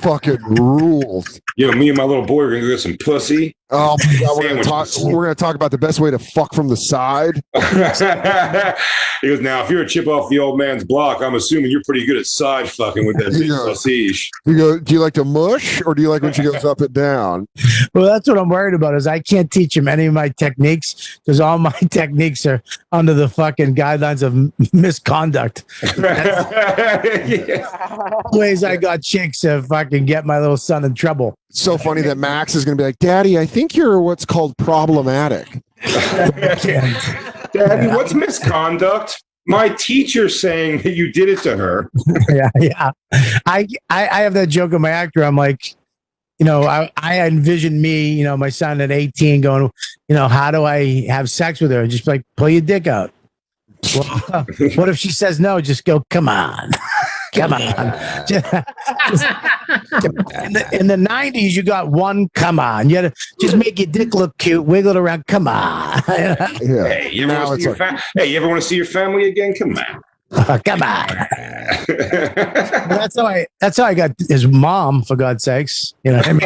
Fucking 0.00 0.42
rules. 0.42 1.40
Yo, 1.56 1.72
me 1.72 1.88
and 1.88 1.98
my 1.98 2.04
little 2.04 2.24
boy 2.24 2.42
are 2.42 2.50
gonna 2.50 2.60
go 2.62 2.68
get 2.68 2.80
some 2.80 2.96
pussy. 2.98 3.54
Oh 3.70 3.96
my 4.06 4.18
god, 4.18 4.36
we're 4.38 4.48
gonna 4.48 4.62
talk. 4.64 4.88
We're 5.02 5.24
gonna 5.24 5.34
talk 5.34 5.54
about 5.54 5.70
the 5.70 5.76
best 5.78 6.00
way 6.00 6.10
to 6.10 6.18
fuck 6.18 6.54
from 6.54 6.68
the 6.68 6.76
side. 6.76 7.34
he 7.54 9.28
goes, 9.28 9.40
now 9.42 9.62
if 9.62 9.68
you're 9.70 9.82
a 9.82 9.86
chip 9.88 10.06
off 10.06 10.30
the 10.30 10.38
old 10.38 10.56
man's 10.58 10.84
block, 10.84 11.20
I'm 11.22 11.34
assuming 11.34 11.70
you're 11.70 11.82
pretty 11.84 12.06
good 12.06 12.16
at 12.16 12.24
side 12.26 12.70
fucking 12.70 13.06
with 13.06 13.18
that 13.18 13.32
Yeah. 13.44 13.56
sausage. 13.56 14.30
You 14.46 14.56
go. 14.56 14.78
Do 14.78 14.94
you 14.94 15.00
like 15.00 15.12
to 15.14 15.24
mush 15.24 15.82
or 15.84 15.94
do 15.94 16.00
you 16.00 16.08
like 16.08 16.22
when 16.22 16.32
she 16.32 16.42
goes 16.42 16.64
up 16.64 16.80
and 16.80 16.92
down? 16.94 17.46
Well, 17.94 18.04
that's 18.04 18.28
what 18.28 18.38
I'm 18.38 18.48
worried 18.48 18.74
about. 18.74 18.94
Is 18.94 19.06
I 19.06 19.18
can't 19.20 19.50
teach 19.50 19.76
him 19.76 19.88
any 19.88 20.06
of 20.06 20.12
my 20.14 20.28
techniques 20.28 21.18
because 21.24 21.40
all 21.40 21.58
my 21.58 21.72
techniques 21.90 22.44
are 22.46 22.62
under 22.92 23.14
the 23.14 23.28
fucking 23.28 23.74
guidelines 23.74 24.22
of 24.22 24.34
misconduct. 24.72 25.64
yeah. 25.98 27.64
Ways 28.32 28.62
I 28.64 28.76
got 28.76 29.02
chicks 29.02 29.40
to 29.40 29.62
fucking 29.62 30.04
get 30.06 30.24
my 30.26 30.38
little 30.38 30.56
son 30.56 30.84
in 30.84 30.94
trouble. 30.94 31.36
So 31.50 31.78
funny 31.78 32.02
that 32.02 32.18
Max 32.18 32.54
is 32.54 32.64
gonna 32.64 32.76
be 32.76 32.82
like, 32.82 32.98
Daddy, 32.98 33.38
I 33.38 33.46
think 33.46 33.76
you're 33.76 34.00
what's 34.00 34.24
called 34.24 34.56
problematic. 34.56 35.62
Daddy, 35.82 37.88
what's 37.88 38.14
misconduct? 38.14 39.22
My 39.46 39.70
teacher 39.70 40.28
saying 40.28 40.82
that 40.82 40.92
you 40.92 41.10
did 41.10 41.30
it 41.30 41.38
to 41.40 41.56
her. 41.56 41.90
yeah, 42.28 42.50
yeah. 42.56 42.90
I, 43.46 43.66
I 43.88 44.08
I 44.08 44.20
have 44.20 44.34
that 44.34 44.48
joke 44.48 44.72
in 44.72 44.82
my 44.82 44.90
actor. 44.90 45.24
I'm 45.24 45.36
like, 45.36 45.74
you 46.38 46.44
know, 46.44 46.64
I, 46.64 46.90
I 46.98 47.26
envision 47.26 47.80
me, 47.80 48.12
you 48.12 48.24
know, 48.24 48.36
my 48.36 48.50
son 48.50 48.80
at 48.80 48.90
18 48.90 49.40
going, 49.40 49.70
you 50.08 50.14
know, 50.14 50.28
how 50.28 50.50
do 50.50 50.64
I 50.64 51.06
have 51.06 51.30
sex 51.30 51.60
with 51.60 51.70
her? 51.70 51.86
Just 51.86 52.06
like 52.06 52.22
pull 52.36 52.50
your 52.50 52.60
dick 52.60 52.86
out. 52.86 53.12
Well, 53.94 54.46
what 54.74 54.88
if 54.88 54.98
she 54.98 55.10
says 55.10 55.40
no? 55.40 55.60
Just 55.60 55.84
go, 55.84 56.02
come 56.10 56.28
on. 56.28 56.70
Come 57.34 57.52
on. 57.52 58.26
Just- 58.26 58.46
in, 60.44 60.52
the, 60.52 60.68
in 60.72 60.86
the 60.86 60.96
90s, 60.96 61.52
you 61.52 61.62
got 61.62 61.90
one 61.90 62.28
come 62.34 62.58
on. 62.58 62.88
You 62.90 62.96
had 62.96 63.14
to 63.14 63.36
just 63.40 63.56
make 63.56 63.78
your 63.78 63.86
dick 63.86 64.14
look 64.14 64.36
cute, 64.38 64.64
wiggle 64.64 64.92
it 64.92 64.96
around. 64.96 65.26
Come 65.26 65.46
on. 65.48 66.00
Yeah. 66.08 66.46
Hey, 66.58 67.10
you 67.12 67.24
ever 67.24 67.32
Now 67.32 67.44
want 67.46 67.48
to 67.48 67.54
it's 67.54 67.62
see 67.64 67.68
your 67.68 67.76
like- 67.76 67.98
fa- 67.98 68.02
Hey, 68.16 68.26
you 68.30 68.36
ever 68.38 68.48
want 68.48 68.60
to 68.62 68.66
see 68.68 68.76
your 68.76 68.84
family 68.86 69.28
again? 69.28 69.54
Come 69.54 69.76
on. 69.76 70.02
come 70.64 70.82
on. 70.82 71.06
Well, 71.08 71.26
that's 71.88 73.16
how 73.16 73.26
I 73.26 73.46
that's 73.60 73.76
how 73.78 73.84
I 73.84 73.94
got 73.94 74.10
his 74.28 74.46
mom, 74.46 75.02
for 75.02 75.16
God's 75.16 75.42
sakes. 75.44 75.94
You 76.04 76.12
know 76.12 76.18
what 76.18 76.28
I 76.28 76.32
mean? 76.34 76.40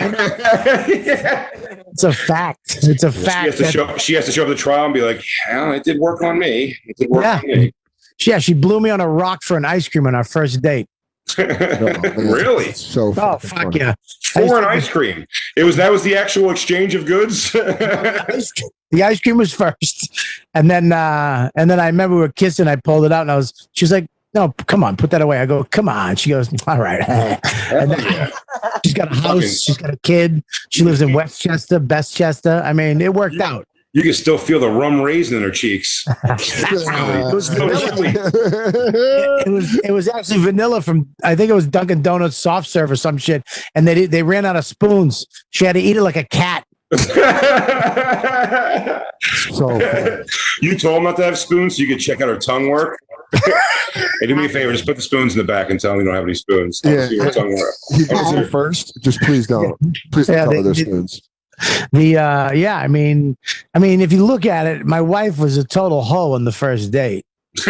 It's 1.93 2.05
a 2.05 2.13
fact. 2.13 2.79
It's 2.83 3.03
a 3.03 3.11
She 3.13 3.19
fact. 3.25 3.47
has 3.47 3.57
to 3.57 3.63
that- 3.65 3.73
show. 3.73 3.97
She 3.99 4.15
has 4.15 4.25
to 4.27 4.33
show 4.33 4.43
up 4.45 4.49
the 4.49 4.55
trial 4.55 4.85
and 4.85 4.95
be 4.95 5.01
like, 5.03 5.23
"Yeah, 5.49 5.73
it 5.73 5.83
did 5.85 5.99
work 5.99 6.23
on 6.23 6.39
me. 6.39 6.77
It 6.87 6.97
did 6.97 7.11
work 7.11 7.25
Yeah. 7.25 7.41
on 7.43 7.47
me." 7.47 7.73
Yeah, 8.27 8.39
she 8.39 8.55
blew 8.55 8.81
me 8.81 8.91
on 8.91 9.01
a 9.01 9.09
rock 9.09 9.43
for 9.43 9.57
an 9.57 9.65
ice 9.65 9.89
cream 9.89 10.07
on 10.07 10.15
our 10.15 10.25
first 10.25 10.63
date. 10.63 10.87
really? 11.39 12.73
So 12.73 13.15
Oh 13.17 13.39
fuck 13.39 13.41
funny. 13.41 13.79
yeah! 13.79 13.95
For 14.33 14.59
an 14.59 14.65
ice 14.65 14.89
cream. 14.89 15.25
It 15.57 15.63
was 15.65 15.77
that 15.77 15.91
was 15.91 16.03
the 16.03 16.17
actual 16.17 16.51
exchange 16.51 16.95
of 16.95 17.07
goods. 17.07 17.55
The 18.91 19.03
ice 19.05 19.21
cream 19.21 19.39
was 19.39 19.55
first, 19.55 20.21
and 20.53 20.71
then 20.71 20.93
uh 20.93 21.49
and 21.57 21.71
then 21.71 21.81
I 21.81 21.87
remember 21.87 22.17
we 22.17 22.21
were 22.21 22.29
kissing. 22.29 22.69
I 22.69 22.77
pulled 22.77 23.07
it 23.07 23.13
out, 23.13 23.23
and 23.23 23.31
I 23.31 23.37
was. 23.37 23.69
She 23.73 23.85
was 23.87 23.91
like, 23.91 24.07
"No, 24.35 24.51
come 24.67 24.85
on, 24.85 24.99
put 24.99 25.11
that 25.13 25.23
away." 25.23 25.39
I 25.39 25.47
go, 25.47 25.65
"Come 25.65 25.89
on." 25.89 26.17
She 26.17 26.29
goes, 26.29 26.51
"All 26.67 26.79
right." 26.79 27.01
and 27.73 27.91
then 27.91 28.31
she's 28.85 28.93
got 28.93 29.11
a 29.11 29.15
house. 29.19 29.63
She's 29.63 29.79
got 29.79 29.95
a 29.95 29.97
kid. 30.03 30.45
She 30.69 30.85
lives 30.85 31.01
in 31.01 31.15
Westchester, 31.15 31.81
Bestchester. 31.81 32.63
I 32.63 32.75
mean, 32.75 33.01
it 33.01 33.15
worked 33.15 33.41
out. 33.41 33.67
You 33.95 34.03
can 34.03 34.13
still 34.15 34.39
feel 34.39 34.59
the 34.59 34.71
rum 34.71 35.01
raisin 35.01 35.37
in 35.37 35.43
her 35.43 35.51
cheeks. 35.51 36.05
It 36.25 37.35
was 37.35 37.49
vanilla. 37.49 37.93
it 39.47 39.51
was 39.51 39.79
it 39.85 39.91
was 39.93 40.09
actually 40.09 40.39
vanilla 40.41 40.81
from 40.83 41.09
I 41.23 41.35
think 41.35 41.51
it 41.51 41.55
was 41.55 41.67
Dunkin' 41.67 42.03
Donuts 42.03 42.37
soft 42.37 42.69
serve 42.69 42.91
or 42.91 42.97
some 42.97 43.19
shit, 43.19 43.43
and 43.75 43.87
they 43.87 44.07
they 44.07 44.23
ran 44.23 44.45
out 44.45 44.57
of 44.57 44.65
spoons. 44.67 45.27
She 45.51 45.65
had 45.65 45.75
to 45.75 45.81
eat 45.81 45.97
it 45.97 46.03
like 46.03 46.17
a 46.17 46.25
cat. 46.25 46.65
so 49.23 49.79
funny. 49.79 50.25
you 50.61 50.77
told 50.79 50.99
him 50.99 51.05
not 51.05 51.17
to 51.17 51.25
have 51.25 51.39
spoons 51.39 51.77
so 51.77 51.83
you 51.83 51.89
could 51.89 51.99
check 52.01 52.21
out 52.21 52.29
her 52.29 52.37
tongue 52.39 52.69
work. 52.69 52.99
hey, 53.35 54.27
do 54.27 54.35
me 54.37 54.45
a 54.45 54.49
favor, 54.49 54.71
just 54.73 54.85
put 54.85 54.97
the 54.97 55.03
spoons 55.03 55.33
in 55.33 55.39
the 55.39 55.45
back 55.45 55.71
and 55.71 55.81
tell 55.81 55.93
him 55.95 56.01
you 56.01 56.05
don't 56.05 56.15
have 56.15 56.25
any 56.25 56.35
spoons. 56.35 56.83
I 56.85 56.89
wanna 56.89 57.01
Yeah. 57.03 57.09
see 57.09 57.19
her 57.19 57.31
tongue 57.31 57.55
work. 57.57 57.75
He 57.97 58.05
goes 58.05 58.31
here 58.31 58.47
first. 58.47 58.99
Just 59.01 59.21
please 59.23 59.47
don't. 59.47 59.75
Please 60.13 60.27
don't 60.27 60.37
Yeah, 60.37 60.45
cover 60.45 60.57
they- 60.57 60.63
those 60.63 60.77
they- 60.77 60.85
spoons. 60.85 61.23
The 61.93 62.17
uh 62.19 62.53
yeah, 62.53 62.77
I 62.77 62.89
mean, 62.89 63.37
I 63.75 63.79
mean, 63.79 64.01
if 64.01 64.13
you 64.13 64.25
look 64.25 64.47
at 64.47 64.67
it, 64.67 64.85
my 64.87 65.01
wife 65.01 65.39
was 65.39 65.57
a 65.57 65.65
total 65.65 66.03
hoe 66.03 66.33
on 66.33 66.45
the 66.45 66.53
first 66.53 66.91
date. 66.91 67.25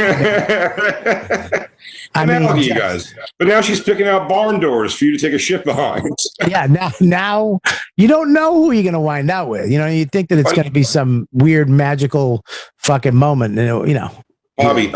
I 2.14 2.26
mean, 2.26 2.56
you 2.58 2.74
guys. 2.74 3.14
But 3.38 3.48
now 3.48 3.60
she's 3.60 3.80
picking 3.82 4.06
out 4.06 4.28
barn 4.28 4.60
doors 4.60 4.94
for 4.94 5.04
you 5.06 5.16
to 5.16 5.18
take 5.18 5.32
a 5.32 5.38
shit 5.38 5.64
behind. 5.64 6.08
yeah, 6.46 6.66
now 6.66 6.90
now 7.00 7.60
you 7.96 8.06
don't 8.06 8.32
know 8.32 8.54
who 8.62 8.70
you're 8.72 8.84
gonna 8.84 9.00
wind 9.00 9.30
out 9.30 9.48
with. 9.48 9.70
You 9.70 9.78
know, 9.78 9.86
you 9.86 10.04
think 10.04 10.28
that 10.28 10.38
it's 10.38 10.52
gonna 10.52 10.70
be 10.70 10.82
some 10.82 11.26
weird 11.32 11.68
magical 11.68 12.44
fucking 12.78 13.14
moment, 13.16 13.58
and 13.58 13.68
it- 13.68 13.88
you 13.88 13.94
know. 13.94 14.10
Bobby, 14.58 14.92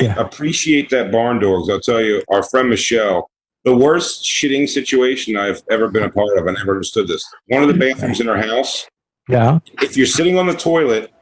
yeah. 0.00 0.14
appreciate 0.18 0.90
that 0.90 1.12
barn 1.12 1.38
door 1.38 1.60
'cause 1.60 1.70
I'll 1.70 1.80
tell 1.80 2.00
you, 2.02 2.22
our 2.28 2.42
friend 2.42 2.68
Michelle, 2.68 3.30
the 3.66 3.76
worst 3.76 4.24
shitting 4.24 4.66
situation 4.68 5.36
I've 5.36 5.60
ever 5.70 5.88
been 5.88 6.04
a 6.04 6.08
part 6.08 6.38
of. 6.38 6.46
I 6.46 6.52
never 6.52 6.70
understood 6.70 7.08
this. 7.08 7.28
One 7.48 7.62
of 7.62 7.68
the 7.68 7.74
bathrooms 7.74 8.20
in 8.20 8.28
our 8.28 8.38
house, 8.40 8.86
Yeah. 9.28 9.58
if 9.82 9.96
you're 9.96 10.06
sitting 10.06 10.38
on 10.38 10.46
the 10.46 10.54
toilet, 10.54 11.12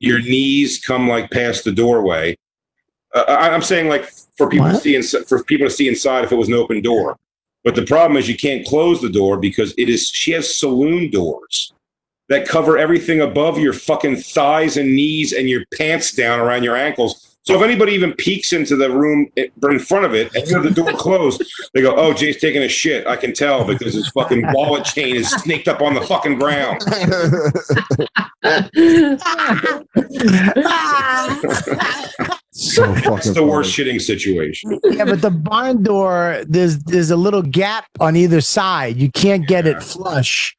your 0.00 0.18
knees 0.18 0.80
come 0.84 1.06
like 1.06 1.30
past 1.30 1.64
the 1.64 1.70
doorway. 1.72 2.34
Uh, 3.14 3.24
I, 3.28 3.50
I'm 3.50 3.60
saying 3.60 3.88
like 3.90 4.10
for 4.38 4.48
people 4.48 4.70
to 4.70 4.74
see 4.76 4.96
inside, 4.96 5.26
for 5.28 5.44
people 5.44 5.66
to 5.66 5.70
see 5.70 5.86
inside 5.86 6.24
if 6.24 6.32
it 6.32 6.36
was 6.36 6.48
an 6.48 6.54
open 6.54 6.80
door. 6.80 7.18
But 7.62 7.74
the 7.74 7.84
problem 7.84 8.16
is 8.16 8.26
you 8.26 8.38
can't 8.38 8.66
close 8.66 9.02
the 9.02 9.10
door 9.10 9.36
because 9.36 9.74
it 9.76 9.90
is. 9.90 10.08
She 10.08 10.32
has 10.32 10.58
saloon 10.58 11.10
doors 11.10 11.74
that 12.30 12.48
cover 12.48 12.78
everything 12.78 13.20
above 13.20 13.58
your 13.58 13.74
fucking 13.74 14.16
thighs 14.16 14.78
and 14.78 14.88
knees 14.96 15.34
and 15.34 15.46
your 15.46 15.64
pants 15.76 16.12
down 16.12 16.40
around 16.40 16.64
your 16.64 16.74
ankles. 16.74 17.31
So 17.44 17.56
if 17.56 17.62
anybody 17.62 17.92
even 17.92 18.12
peeks 18.12 18.52
into 18.52 18.76
the 18.76 18.88
room 18.90 19.26
in 19.36 19.78
front 19.80 20.04
of 20.04 20.14
it 20.14 20.32
and 20.34 20.46
you 20.46 20.54
have 20.54 20.62
the 20.62 20.70
door 20.70 20.92
closed, 20.92 21.42
they 21.74 21.82
go, 21.82 21.94
"Oh, 21.96 22.12
Jay's 22.12 22.40
taking 22.40 22.62
a 22.62 22.68
shit." 22.68 23.04
I 23.06 23.16
can 23.16 23.32
tell 23.32 23.64
because 23.64 23.94
his 23.94 24.08
fucking 24.10 24.44
wallet 24.52 24.84
chain 24.84 25.16
is 25.16 25.28
snaked 25.28 25.66
up 25.66 25.82
on 25.82 25.94
the 25.94 26.02
fucking 26.02 26.38
ground. 26.38 26.82
so 32.52 32.94
fucking. 32.94 33.14
That's 33.14 33.34
the 33.34 33.44
worst 33.44 33.76
shitting 33.76 34.00
situation. 34.00 34.78
yeah, 34.84 35.04
but 35.04 35.20
the 35.20 35.30
barn 35.30 35.82
door, 35.82 36.42
there's 36.46 36.78
there's 36.84 37.10
a 37.10 37.16
little 37.16 37.42
gap 37.42 37.86
on 37.98 38.14
either 38.14 38.40
side. 38.40 38.96
You 38.96 39.10
can't 39.10 39.46
get 39.48 39.66
it 39.66 39.82
flush. 39.82 40.54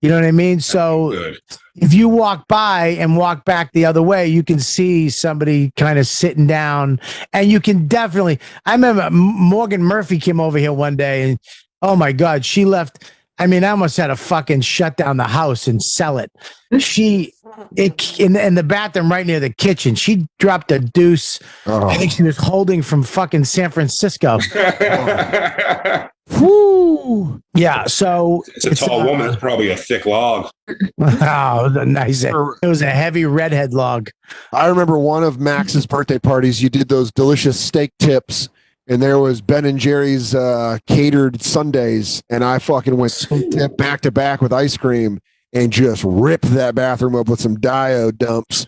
You 0.00 0.08
know 0.08 0.14
what 0.14 0.24
I 0.24 0.32
mean? 0.32 0.60
So 0.60 1.10
Good. 1.10 1.40
if 1.76 1.92
you 1.92 2.08
walk 2.08 2.46
by 2.46 2.88
and 3.00 3.16
walk 3.16 3.44
back 3.44 3.72
the 3.72 3.84
other 3.84 4.02
way, 4.02 4.28
you 4.28 4.44
can 4.44 4.60
see 4.60 5.10
somebody 5.10 5.72
kind 5.76 5.98
of 5.98 6.06
sitting 6.06 6.46
down, 6.46 7.00
and 7.32 7.50
you 7.50 7.60
can 7.60 7.88
definitely. 7.88 8.38
I 8.64 8.72
remember 8.72 9.10
Morgan 9.10 9.82
Murphy 9.82 10.18
came 10.20 10.38
over 10.38 10.58
here 10.58 10.72
one 10.72 10.96
day, 10.96 11.30
and 11.30 11.38
oh 11.82 11.96
my 11.96 12.12
god, 12.12 12.44
she 12.44 12.64
left. 12.64 13.12
I 13.40 13.46
mean, 13.46 13.62
I 13.62 13.70
almost 13.70 13.96
had 13.96 14.08
to 14.08 14.16
fucking 14.16 14.62
shut 14.62 14.96
down 14.96 15.16
the 15.16 15.24
house 15.24 15.68
and 15.68 15.80
sell 15.80 16.18
it. 16.18 16.30
She, 16.78 17.32
it 17.76 18.18
in, 18.18 18.34
in 18.34 18.56
the 18.56 18.64
bathroom 18.64 19.10
right 19.10 19.24
near 19.24 19.38
the 19.38 19.52
kitchen. 19.52 19.94
She 19.94 20.26
dropped 20.40 20.72
a 20.72 20.80
deuce. 20.80 21.38
Oh. 21.66 21.88
I 21.88 21.96
think 21.96 22.12
oh. 22.12 22.14
she 22.16 22.22
was 22.24 22.36
holding 22.36 22.82
from 22.82 23.04
fucking 23.04 23.44
San 23.44 23.70
Francisco. 23.70 24.38
it's 24.40 26.08
Woo! 26.40 27.40
Yeah, 27.54 27.86
so 27.86 28.44
it's 28.54 28.64
a 28.64 28.74
tall 28.74 29.00
uh, 29.00 29.06
woman. 29.06 29.28
It's 29.28 29.36
probably 29.36 29.70
a 29.70 29.76
thick 29.76 30.06
log. 30.06 30.50
Oh, 31.00 31.70
the 31.70 31.86
nice. 31.86 32.24
It 32.24 32.66
was 32.66 32.82
a 32.82 32.90
heavy 32.90 33.24
redhead 33.24 33.72
log. 33.72 34.10
I 34.52 34.66
remember 34.66 34.98
one 34.98 35.24
of 35.24 35.40
Max's 35.40 35.86
birthday 35.86 36.18
parties. 36.18 36.62
You 36.62 36.68
did 36.68 36.88
those 36.88 37.10
delicious 37.10 37.58
steak 37.58 37.92
tips, 37.98 38.50
and 38.86 39.00
there 39.00 39.18
was 39.18 39.40
Ben 39.40 39.64
and 39.64 39.78
Jerry's 39.78 40.34
uh, 40.34 40.78
catered 40.86 41.40
sundaes, 41.40 42.22
and 42.28 42.44
I 42.44 42.58
fucking 42.58 42.96
went 42.96 43.76
back 43.78 44.02
to 44.02 44.10
back 44.10 44.42
with 44.42 44.52
ice 44.52 44.76
cream 44.76 45.20
and 45.52 45.72
just 45.72 46.04
ripped 46.04 46.50
that 46.50 46.74
bathroom 46.74 47.14
up 47.14 47.28
with 47.28 47.40
some 47.40 47.56
diode 47.56 48.18
dumps. 48.18 48.66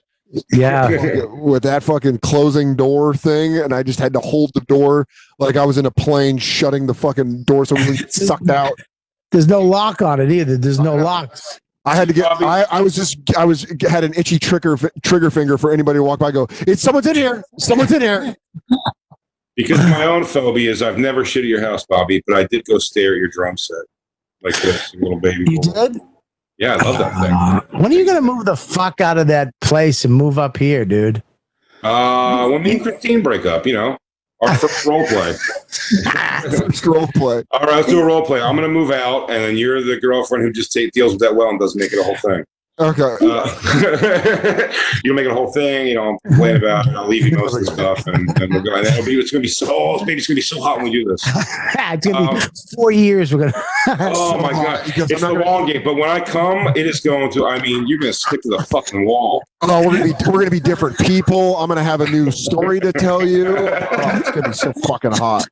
Yeah. 0.52 1.24
with 1.24 1.62
that 1.65 1.82
fucking 1.82 2.19
closing 2.19 2.77
door 2.77 3.15
thing, 3.15 3.59
and 3.59 3.73
I 3.74 3.82
just 3.82 3.98
had 3.98 4.12
to 4.12 4.20
hold 4.20 4.52
the 4.55 4.61
door 4.62 5.07
like 5.39 5.57
I 5.57 5.65
was 5.65 5.78
in 5.78 5.86
a 5.86 5.90
plane, 5.90 6.39
shutting 6.39 6.86
the 6.86 6.94
fucking 6.94 7.44
door 7.44 7.65
so 7.65 7.77
it 7.77 7.89
would 7.89 7.98
get 7.98 8.12
sucked 8.12 8.48
out. 8.48 8.73
There's 9.32 9.48
no 9.48 9.61
lock 9.61 10.02
on 10.02 10.20
it 10.20 10.31
either. 10.31 10.57
There's 10.57 10.81
no 10.81 10.97
locks. 10.97 11.61
I 11.85 11.97
had 11.97 12.09
to 12.09 12.15
get. 12.15 12.27
I, 12.31 12.65
I 12.70 12.81
was 12.82 12.94
just. 12.94 13.19
I 13.36 13.44
was 13.44 13.66
had 13.89 14.05
an 14.05 14.12
itchy 14.16 14.39
trigger 14.39 14.77
trigger 15.02 15.31
finger 15.31 15.57
for 15.57 15.73
anybody 15.73 15.98
to 15.98 16.02
walk 16.02 16.19
by. 16.19 16.27
and 16.27 16.35
Go. 16.35 16.47
It's 16.66 16.82
someone's 16.82 17.07
in 17.07 17.15
here. 17.16 17.43
Someone's 17.59 17.93
in 17.93 18.02
here. 18.02 18.36
Because 19.57 19.78
my 19.78 20.05
own 20.05 20.24
phobia 20.24 20.70
is 20.70 20.82
I've 20.82 20.98
never 20.98 21.24
shit 21.24 21.44
at 21.44 21.48
your 21.48 21.61
house, 21.61 21.85
Bobby, 21.86 22.23
but 22.27 22.36
I 22.36 22.44
did 22.44 22.65
go 22.66 22.78
stare 22.78 23.15
at 23.15 23.19
your 23.19 23.28
drum 23.28 23.57
set 23.57 23.78
like 24.43 24.61
this, 24.62 24.94
little 24.94 25.20
baby. 25.20 25.44
You 25.48 25.61
boy. 25.61 25.89
did? 25.89 26.01
Yeah, 26.60 26.76
I 26.78 26.84
love 26.84 26.98
that 26.98 27.22
thing. 27.22 27.32
Uh, 27.32 27.60
when 27.80 27.90
are 27.90 27.94
you 27.94 28.04
gonna 28.04 28.20
move 28.20 28.44
the 28.44 28.54
fuck 28.54 29.00
out 29.00 29.16
of 29.16 29.28
that 29.28 29.58
place 29.62 30.04
and 30.04 30.12
move 30.12 30.38
up 30.38 30.58
here, 30.58 30.84
dude? 30.84 31.22
Uh, 31.82 32.48
when 32.50 32.62
me 32.62 32.72
and 32.72 32.82
Christine 32.82 33.22
break 33.22 33.46
up, 33.46 33.66
you 33.66 33.72
know, 33.72 33.96
our 34.42 34.54
first 34.54 34.84
role 34.86 35.06
play. 35.06 35.32
First 35.32 36.84
role 36.84 37.08
play. 37.14 37.44
All 37.50 37.60
right, 37.60 37.76
let's 37.76 37.88
do 37.88 37.98
a 37.98 38.04
role 38.04 38.26
play. 38.26 38.42
I'm 38.42 38.56
gonna 38.56 38.68
move 38.68 38.90
out, 38.90 39.30
and 39.30 39.42
then 39.42 39.56
you're 39.56 39.82
the 39.82 39.98
girlfriend 39.98 40.44
who 40.44 40.52
just 40.52 40.70
ta- 40.74 40.90
deals 40.92 41.12
with 41.12 41.20
that 41.20 41.34
well 41.34 41.48
and 41.48 41.58
doesn't 41.58 41.80
make 41.80 41.94
it 41.94 41.98
a 41.98 42.02
whole 42.02 42.16
thing. 42.16 42.44
Okay. 42.81 43.16
Uh, 43.20 44.73
you're 45.05 45.15
making 45.15 45.31
a 45.31 45.35
whole 45.35 45.52
thing, 45.52 45.86
you 45.89 45.94
know. 45.97 46.09
I'm 46.11 46.19
complaining 46.27 46.62
about 46.62 46.86
it. 46.86 46.94
I'll 46.94 47.07
leave 47.07 47.27
you 47.27 47.36
most 47.36 47.55
of 47.55 47.66
the 47.66 47.73
stuff, 47.73 48.07
and, 48.07 48.27
and 48.40 48.55
we're 48.55 48.62
going. 48.62 48.86
It'll 48.86 49.05
be, 49.05 49.19
it's 49.19 49.31
gonna 49.31 49.43
be 49.43 49.48
so. 49.48 49.98
Maybe 50.07 50.15
it's 50.15 50.27
gonna 50.27 50.36
be 50.36 50.40
so 50.40 50.61
hot 50.62 50.77
when 50.78 50.86
we 50.86 50.93
do 50.93 51.05
this. 51.05 51.23
it's 51.27 52.07
gonna 52.07 52.32
be 52.32 52.40
Um, 52.40 52.51
four 52.74 52.90
years. 52.90 53.35
We're 53.35 53.51
gonna. 53.51 53.65
Oh 54.12 54.39
my 54.39 54.52
god, 54.52 54.82
it's 54.94 55.20
the 55.20 55.32
long 55.32 55.66
game. 55.66 55.82
But 55.85 55.94
when 55.94 56.09
I 56.09 56.20
come, 56.20 56.69
it 56.77 56.86
is 56.86 57.01
going 57.01 57.31
to. 57.32 57.47
I 57.47 57.61
mean, 57.61 57.86
you're 57.86 57.98
gonna 57.98 58.12
stick 58.12 58.40
to 58.43 58.48
the 58.51 58.62
fucking 58.65 59.05
wall. 59.07 59.43
Oh, 59.62 59.86
we're 59.86 59.93
gonna 59.98 60.05
be 60.05 60.12
we're 60.27 60.39
gonna 60.39 60.51
be 60.51 60.61
different 60.61 60.97
people. 60.98 61.57
I'm 61.57 61.69
gonna 61.69 61.82
have 61.82 62.01
a 62.01 62.09
new 62.11 62.31
story 62.31 62.81
to 62.81 62.93
tell 62.93 63.27
you. 63.27 63.57
Oh, 63.59 64.16
it's 64.16 64.31
gonna 64.31 64.48
be 64.48 64.55
so 64.55 64.73
fucking 64.86 65.12
hot. 65.12 65.47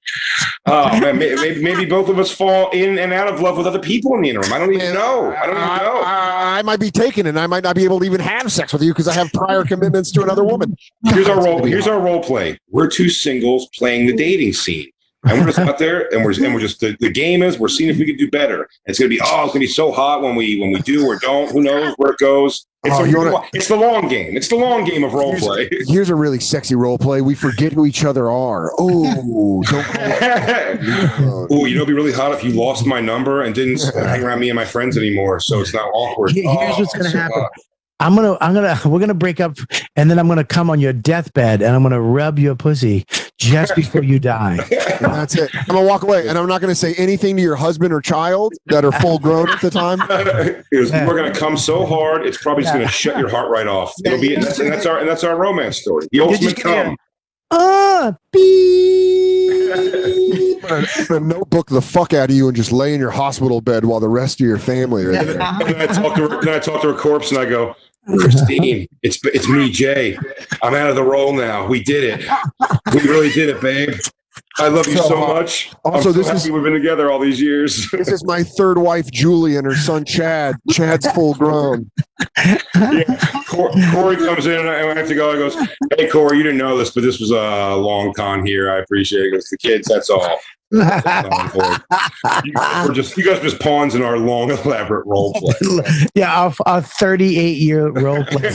Oh 0.67 0.99
man, 1.01 1.19
maybe, 1.19 1.63
maybe 1.63 1.85
both 1.87 2.09
of 2.09 2.19
us 2.19 2.31
fall 2.31 2.71
in 2.71 2.99
and 2.99 3.13
out 3.13 3.29
of 3.33 3.41
love 3.41 3.57
with 3.59 3.67
other 3.67 3.79
people 3.79 4.15
in 4.15 4.23
the 4.23 4.31
interim. 4.31 4.53
I 4.53 4.59
don't 4.59 4.73
even 4.75 4.95
know. 4.95 5.35
I 5.35 5.47
don't 5.47 5.57
even 5.57 5.69
know. 5.69 6.03
I- 6.05 6.39
I 6.59 6.63
might 6.63 6.81
be 6.81 6.91
taken, 7.19 7.28
and 7.28 7.39
I 7.39 7.47
might 7.47 7.65
not 7.65 7.77
be 7.77 7.85
able 7.85 7.99
to 8.01 8.05
even 8.05 8.20
have 8.20 8.51
sex 8.51 8.73
with 8.73 8.82
you 8.82 8.93
because 8.93 9.09
I 9.09 9.15
have 9.15 9.32
prior 9.32 9.65
commitments 9.65 10.11
to 10.12 10.23
another 10.23 10.45
woman. 10.45 10.77
Here's 11.05 11.28
our 11.28 11.36
role. 11.45 11.65
Here's 11.65 11.86
our 11.86 12.01
role 12.01 12.23
play. 12.23 12.59
We're 12.70 12.89
two 12.89 13.09
singles 13.09 13.69
playing 13.77 14.07
the 14.07 14.15
dating 14.15 14.53
scene, 14.55 14.90
and 15.24 15.39
we're 15.40 15.47
just 15.47 15.59
out 15.59 15.78
there, 15.78 16.12
and 16.15 16.24
we're 16.24 16.32
and 16.45 16.55
we're 16.55 16.61
just 16.61 16.81
the, 16.81 16.97
the 17.01 17.11
game 17.11 17.43
is 17.43 17.59
we're 17.59 17.69
seeing 17.69 17.90
if 17.90 17.99
we 17.99 18.05
can 18.07 18.16
do 18.16 18.31
better. 18.31 18.69
It's 18.86 18.99
gonna 18.99 19.09
be 19.09 19.20
oh, 19.23 19.45
it's 19.45 19.53
gonna 19.53 19.61
be 19.61 19.66
so 19.66 19.90
hot 19.93 20.23
when 20.23 20.36
we 20.36 20.61
when 20.61 20.73
we 20.73 20.81
do 20.81 21.07
or 21.07 21.19
don't. 21.19 21.51
Who 21.51 21.62
knows 21.62 21.95
where 21.97 22.12
it 22.12 22.19
goes? 22.19 22.66
It's, 22.85 22.95
Oh, 22.97 23.03
the, 23.05 23.11
you 23.11 23.19
wanna- 23.19 23.40
it's 23.53 23.66
the 23.69 23.77
long 23.77 24.07
game. 24.09 24.36
It's 24.36 24.47
the 24.49 24.55
long 24.57 24.85
game 24.85 25.03
of 25.03 25.12
role 25.12 25.35
play. 25.36 25.69
Here's 25.89 26.11
a 26.11 26.15
really 26.15 26.39
sexy 26.39 26.77
role 26.77 26.97
play. 26.97 27.20
We 27.20 27.35
forget 27.35 27.73
who 27.73 27.85
each 27.86 28.05
other 28.05 28.31
are. 28.31 28.70
Oh, 28.78 29.62
don't 29.69 29.85
call. 29.85 31.53
Ooh, 31.53 31.66
you 31.66 31.74
know, 31.74 31.82
it'd 31.82 31.89
be 31.89 31.93
really 31.95 32.12
hot 32.12 32.32
if 32.32 32.45
you 32.45 32.53
lost 32.53 32.86
my 32.86 33.01
number 33.01 33.43
and 33.43 33.55
didn't 33.55 33.82
hang 33.95 34.23
around 34.23 34.39
me 34.40 34.49
and 34.51 34.57
my 34.57 34.65
friends 34.65 34.97
anymore. 34.97 35.40
So 35.40 35.61
it's 35.61 35.74
not 35.74 35.89
awkward. 35.93 36.31
Here's 36.32 36.47
Oh, 36.47 36.55
what's 36.78 36.93
gonna 36.97 37.11
so 37.11 37.19
happen. 37.19 37.40
hot. 37.40 37.51
I'm 38.01 38.15
gonna, 38.15 38.39
I'm 38.40 38.55
gonna, 38.55 38.78
we're 38.86 39.01
gonna 39.01 39.12
break 39.15 39.40
up, 39.40 39.57
and 39.97 40.09
then 40.09 40.20
I'm 40.20 40.28
gonna 40.28 40.45
come 40.45 40.70
on 40.70 40.78
your 40.78 40.93
deathbed, 40.93 41.62
and 41.62 41.74
I'm 41.74 41.82
gonna 41.82 42.01
rub 42.01 42.39
your 42.39 42.55
pussy 42.55 43.05
just 43.39 43.74
before 43.74 44.02
you 44.02 44.19
die. 44.19 44.56
That's 45.01 45.36
it. 45.36 45.51
I'm 45.55 45.66
gonna 45.66 45.86
walk 45.86 46.02
away, 46.02 46.28
and 46.28 46.36
I'm 46.36 46.47
not 46.48 46.60
gonna 46.60 46.74
say 46.74 46.94
anything 46.94 47.36
to 47.36 47.43
your 47.43 47.56
husband 47.56 47.93
or 47.93 48.01
child 48.01 48.52
that 48.66 48.85
are 48.85 48.93
full 48.93 49.19
grown 49.19 49.48
at 49.48 49.60
the 49.60 49.70
time. 49.70 50.01
Was, 50.73 50.93
we're 50.93 51.16
gonna 51.16 51.35
come 51.35 51.56
so 51.56 51.86
hard, 51.86 52.27
it's 52.27 52.43
probably 52.43 52.65
just 52.65 52.74
gonna 52.74 52.89
shut 52.89 53.19
your 53.19 53.28
heart 53.28 53.51
right 53.51 53.66
off. 53.66 53.94
It'll 54.05 54.20
be, 54.20 54.35
and 54.35 54.43
that's, 54.43 54.59
and 54.59 54.70
that's 54.70 54.86
our, 54.86 54.98
and 54.98 55.09
that's 55.09 55.24
our 55.24 55.36
romance 55.36 55.81
story. 55.81 56.06
The 56.10 56.16
You're 56.16 56.27
ultimate 56.27 56.56
just 56.56 56.56
come. 56.56 56.97
Ah, 57.51 58.15
beep. 58.32 59.48
I'm 59.73 60.69
gonna, 60.69 60.86
I'm 60.98 61.06
gonna 61.06 61.20
notebook 61.20 61.69
the 61.69 61.81
fuck 61.81 62.12
out 62.12 62.31
of 62.31 62.36
you 62.36 62.48
and 62.48 62.56
just 62.56 62.73
lay 62.73 62.93
in 62.93 63.01
your 63.01 63.10
hospital 63.10 63.60
bed 63.60 63.85
while 63.85 64.01
the 64.01 64.09
rest 64.09 64.40
of 64.40 64.47
your 64.47 64.59
family 64.59 65.05
are 65.05 65.12
there. 65.12 65.40
And 65.40 65.60
then 65.60 65.81
I 65.81 65.86
talk 65.86 66.16
to 66.16 66.28
her, 66.28 66.43
then 66.43 66.55
I 66.55 66.59
talk 66.59 66.82
to 66.82 66.93
her 66.93 66.98
corpse 66.98 67.31
and 67.31 67.40
I 67.40 67.47
go, 67.47 67.74
Christine, 68.09 68.89
it's 69.02 69.18
it's 69.24 69.48
me, 69.48 69.70
Jay. 69.70 70.18
I'm 70.62 70.74
out 70.74 70.90
of 70.90 70.97
the 70.97 71.02
role 71.02 71.32
now. 71.32 71.66
We 71.66 71.82
did 71.82 72.05
it. 72.05 72.30
We 72.94 73.01
really 73.02 73.30
did 73.30 73.51
it, 73.51 73.60
babe. 73.60 73.94
I 74.60 74.68
love 74.68 74.86
you 74.86 74.97
so 74.97 75.16
much. 75.16 75.70
Also, 75.85 75.97
I'm 75.98 76.02
so 76.02 76.12
this 76.12 76.26
happy 76.26 76.39
is- 76.39 76.51
we've 76.51 76.62
been 76.62 76.72
together 76.72 77.10
all 77.10 77.18
these 77.18 77.40
years. 77.40 77.86
This 77.93 78.09
is 78.09 78.24
my 78.24 78.43
third 78.43 78.78
wife, 78.78 79.10
Julie, 79.10 79.56
and 79.56 79.64
her 79.66 79.74
son, 79.74 80.05
Chad. 80.05 80.56
Chad's 80.70 81.10
full 81.12 81.35
grown. 81.35 81.90
yeah. 82.36 83.02
Corey 83.47 84.16
comes 84.16 84.47
in 84.47 84.59
and 84.60 84.68
I 84.68 84.94
have 84.94 85.09
to 85.09 85.14
go. 85.14 85.32
I 85.32 85.36
goes, 85.36 85.56
Hey, 85.97 86.09
Corey, 86.09 86.36
you 86.39 86.43
didn't 86.43 86.59
know 86.59 86.76
this, 86.76 86.90
but 86.90 87.02
this 87.02 87.18
was 87.20 87.30
a 87.30 87.74
long 87.76 88.12
con 88.14 88.44
here. 88.47 88.70
I 88.72 88.78
appreciate 88.78 89.32
it. 89.32 89.35
It's 89.35 89.51
the 89.51 89.59
kids. 89.59 89.89
That's 89.89 90.10
all. 90.10 90.39
You 90.70 92.52
guys 92.52 92.86
were 92.89 92.94
just 92.94 93.16
you 93.16 93.24
guys 93.24 93.39
were 93.39 93.44
just 93.48 93.59
pawns 93.59 93.94
in 93.94 94.02
our 94.02 94.18
long, 94.18 94.51
elaborate 94.51 95.06
role 95.06 95.32
play. 95.32 95.55
yeah, 96.14 96.43
our, 96.43 96.55
our 96.66 96.82
38 96.82 97.56
year 97.56 97.89
role 97.90 98.22
play. 98.24 98.51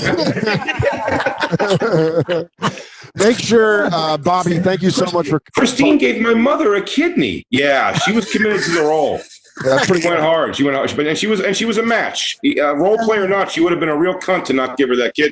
Make 3.15 3.37
sure, 3.37 3.85
uh, 3.93 4.17
Bobby. 4.17 4.59
Thank 4.59 4.81
you 4.81 4.89
so 4.89 5.05
much 5.11 5.29
for. 5.29 5.39
Christine 5.55 5.97
gave 5.97 6.21
my 6.21 6.33
mother 6.33 6.75
a 6.75 6.81
kidney. 6.81 7.45
Yeah, 7.51 7.93
she 7.93 8.11
was 8.11 8.31
committed 8.31 8.63
to 8.63 8.71
the 8.71 8.81
role. 8.81 9.19
That's 9.63 9.85
pretty 9.85 10.01
She 10.01 10.09
went 10.09 10.21
hard. 10.21 10.55
She 10.55 10.63
went 10.63 10.75
hard, 10.75 10.91
but 10.95 11.05
and 11.05 11.17
she 11.17 11.27
was 11.27 11.39
and 11.39 11.55
she 11.55 11.65
was 11.65 11.77
a 11.77 11.83
match. 11.83 12.37
Uh, 12.57 12.75
role 12.75 12.97
play 12.97 13.17
or 13.17 13.27
not, 13.27 13.51
she 13.51 13.61
would 13.61 13.71
have 13.71 13.79
been 13.79 13.89
a 13.89 13.97
real 13.97 14.15
cunt 14.15 14.45
to 14.45 14.53
not 14.53 14.77
give 14.77 14.89
her 14.89 14.95
that 14.95 15.13
kid. 15.15 15.31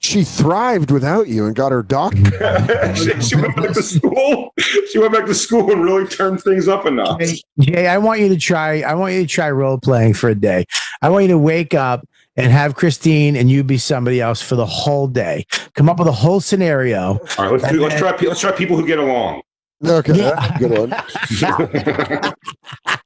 She 0.00 0.22
thrived 0.22 0.90
without 0.92 1.26
you 1.26 1.46
and 1.46 1.56
got 1.56 1.72
her 1.72 1.82
doctor. 1.82 2.94
she, 2.94 3.20
she 3.20 3.34
went 3.34 3.56
back 3.56 3.72
to 3.72 3.82
school. 3.82 4.54
She 4.90 4.98
went 4.98 5.12
back 5.12 5.26
to 5.26 5.34
school 5.34 5.72
and 5.72 5.82
really 5.82 6.06
turned 6.06 6.40
things 6.40 6.68
up 6.68 6.86
a 6.86 6.90
notch. 6.90 7.18
Jay, 7.18 7.42
Jay, 7.60 7.88
I 7.88 7.98
want 7.98 8.20
you 8.20 8.28
to 8.28 8.36
try. 8.36 8.80
I 8.82 8.94
want 8.94 9.14
you 9.14 9.22
to 9.22 9.26
try 9.26 9.50
role 9.50 9.76
playing 9.76 10.14
for 10.14 10.30
a 10.30 10.36
day. 10.36 10.64
I 11.02 11.10
want 11.10 11.24
you 11.24 11.30
to 11.30 11.38
wake 11.38 11.74
up 11.74 12.06
and 12.38 12.52
have 12.52 12.74
Christine 12.74 13.36
and 13.36 13.50
you 13.50 13.62
be 13.64 13.78
somebody 13.78 14.20
else 14.20 14.40
for 14.40 14.54
the 14.54 14.66
whole 14.66 15.06
day. 15.08 15.44
Come 15.74 15.88
up 15.88 15.98
with 15.98 16.08
a 16.08 16.12
whole 16.12 16.40
scenario. 16.40 17.18
All 17.38 17.50
right, 17.50 17.52
let's 17.60 17.68
do, 17.72 17.80
let's 17.82 17.98
try 17.98 18.16
let's 18.26 18.40
try 18.40 18.52
people 18.52 18.76
who 18.76 18.86
get 18.86 18.98
along. 18.98 19.42
Okay, 19.86 20.14
Yeah. 20.16 20.34
that's 20.34 20.58
good 20.58 20.72
one. 20.78 22.32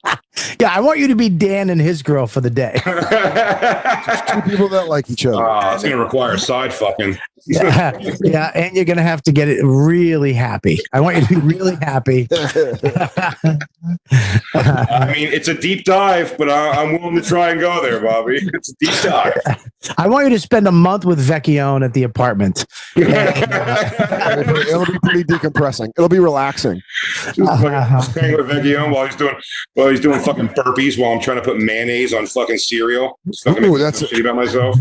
Yeah, 0.60 0.70
I 0.74 0.80
want 0.80 0.98
you 0.98 1.08
to 1.08 1.14
be 1.14 1.28
Dan 1.28 1.68
and 1.70 1.80
his 1.80 2.02
girl 2.02 2.26
for 2.26 2.40
the 2.40 2.48
day. 2.50 2.72
Two 2.84 4.40
people 4.50 4.68
that 4.70 4.86
like 4.88 5.10
each 5.10 5.26
other. 5.26 5.44
Uh, 5.44 5.74
it's 5.74 5.82
gonna 5.82 5.98
require 5.98 6.38
side 6.38 6.72
fucking. 6.72 7.18
Yeah, 7.44 7.98
yeah, 8.22 8.50
and 8.54 8.74
you're 8.74 8.84
gonna 8.84 9.02
have 9.02 9.20
to 9.24 9.32
get 9.32 9.48
it 9.48 9.60
really 9.64 10.32
happy. 10.32 10.78
I 10.92 11.00
want 11.00 11.16
you 11.18 11.26
to 11.26 11.28
be 11.40 11.40
really 11.56 11.74
happy. 11.82 12.28
I 14.54 15.12
mean, 15.14 15.28
it's 15.32 15.48
a 15.48 15.54
deep 15.54 15.84
dive, 15.84 16.36
but 16.38 16.48
I, 16.48 16.70
I'm 16.82 16.92
willing 17.00 17.16
to 17.16 17.22
try 17.22 17.50
and 17.50 17.60
go 17.60 17.82
there, 17.82 18.00
Bobby. 18.00 18.38
It's 18.54 18.70
a 18.70 18.74
deep 18.78 18.94
dive. 19.02 19.34
I 19.98 20.06
want 20.08 20.24
you 20.24 20.30
to 20.30 20.38
spend 20.40 20.66
a 20.68 20.72
month 20.72 21.04
with 21.04 21.18
Vecchione 21.26 21.84
at 21.84 21.94
the 21.94 22.04
apartment. 22.04 22.64
It'll 22.96 23.08
be- 24.54 24.60
It'll 24.72 24.86
be 24.86 24.98
pretty 25.02 25.24
decompressing. 25.24 25.90
It'll 25.96 26.08
be 26.08 26.20
relaxing. 26.20 26.80
Just 27.24 27.38
fucking 27.38 27.70
hang 27.70 28.36
with 28.36 28.46
Vecchione 28.48 28.92
while 28.92 29.06
he's 29.06 29.16
doing 29.16 29.34
while 29.74 29.88
he's 29.88 30.00
doing 30.00 30.20
fucking 30.24 30.48
burpees 30.48 30.98
while 30.98 31.12
I'm 31.12 31.20
trying 31.20 31.36
to 31.38 31.42
put 31.42 31.58
mayonnaise 31.58 32.14
on 32.14 32.26
fucking 32.26 32.58
cereal. 32.58 33.18
Just 33.26 33.44
fucking 33.44 33.64
Ooh, 33.64 33.78
that's- 33.78 34.02
shitty 34.02 34.20
about 34.20 34.36
myself. 34.36 34.76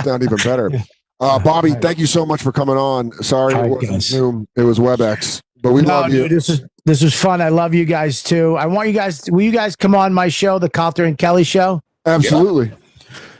Sound 0.04 0.22
even 0.22 0.36
better. 0.38 0.70
Uh, 1.18 1.38
Bobby, 1.38 1.70
thank 1.72 1.98
you 1.98 2.06
so 2.06 2.26
much 2.26 2.42
for 2.42 2.52
coming 2.52 2.76
on. 2.76 3.10
Sorry 3.22 3.54
it 3.54 3.68
wasn't. 3.68 4.02
Zoom. 4.02 4.46
It 4.56 4.62
was 4.62 4.78
WebEx, 4.78 5.40
but 5.62 5.72
we 5.72 5.80
no, 5.82 5.88
love 5.88 6.12
you. 6.12 6.22
dude, 6.22 6.32
this 6.32 6.50
is 6.50 6.62
this 6.84 7.02
was 7.02 7.14
fun. 7.14 7.40
I 7.40 7.48
love 7.48 7.72
you 7.72 7.86
guys 7.86 8.22
too. 8.22 8.54
I 8.56 8.66
want 8.66 8.88
you 8.88 8.94
guys. 8.94 9.22
Will 9.30 9.40
you 9.40 9.50
guys 9.50 9.76
come 9.76 9.94
on 9.94 10.12
my 10.12 10.28
show, 10.28 10.58
the 10.58 10.68
Calter 10.68 11.04
and 11.04 11.16
Kelly 11.16 11.42
show? 11.42 11.80
Absolutely. 12.04 12.70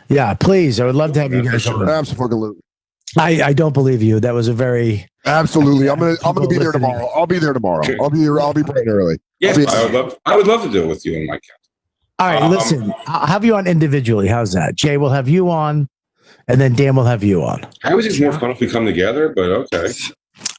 Yeah, 0.08 0.32
please. 0.34 0.80
I 0.80 0.86
would 0.86 0.94
love 0.94 1.12
to 1.12 1.20
have 1.20 1.34
you 1.34 1.42
guys 1.42 1.66
on. 1.66 1.86
Absolutely. 1.88 2.58
I, 3.18 3.42
I 3.42 3.52
don't 3.52 3.72
believe 3.72 4.02
you. 4.02 4.20
That 4.20 4.32
was 4.34 4.48
a 4.48 4.52
very 4.54 5.06
Absolutely. 5.26 5.90
I'm 5.90 5.98
gonna 5.98 6.16
I'm 6.24 6.34
gonna 6.34 6.48
be 6.48 6.58
there 6.58 6.72
tomorrow. 6.72 7.08
I'll 7.14 7.26
be 7.26 7.38
there 7.38 7.52
tomorrow. 7.52 7.82
I'll 8.00 8.10
be 8.10 8.26
I'll 8.26 8.54
be 8.54 8.62
bright 8.62 8.86
early. 8.86 9.18
Yes, 9.40 9.58
I'll 9.58 9.76
I 9.76 9.82
would 9.84 9.92
love. 9.92 10.18
I 10.24 10.36
would 10.36 10.46
love 10.46 10.62
to 10.62 10.70
do 10.70 10.84
it 10.84 10.86
with 10.86 11.04
you 11.04 11.16
and 11.16 11.26
my 11.26 11.34
cat. 11.34 11.42
all 12.18 12.26
right. 12.28 12.42
Um, 12.42 12.50
listen, 12.50 12.92
I'll 13.06 13.26
have 13.26 13.44
you 13.44 13.54
on 13.56 13.66
individually. 13.66 14.28
How's 14.28 14.52
that? 14.52 14.74
Jay 14.74 14.96
will 14.96 15.10
have 15.10 15.28
you 15.28 15.50
on, 15.50 15.88
and 16.48 16.60
then 16.60 16.74
Dan 16.74 16.96
will 16.96 17.04
have 17.04 17.22
you 17.22 17.42
on. 17.42 17.66
I 17.84 17.90
always 17.90 18.06
think 18.06 18.14
it's 18.14 18.20
more 18.20 18.32
fun 18.32 18.50
if 18.50 18.60
we 18.60 18.68
come 18.68 18.86
together, 18.86 19.32
but 19.34 19.50
okay. 19.50 19.92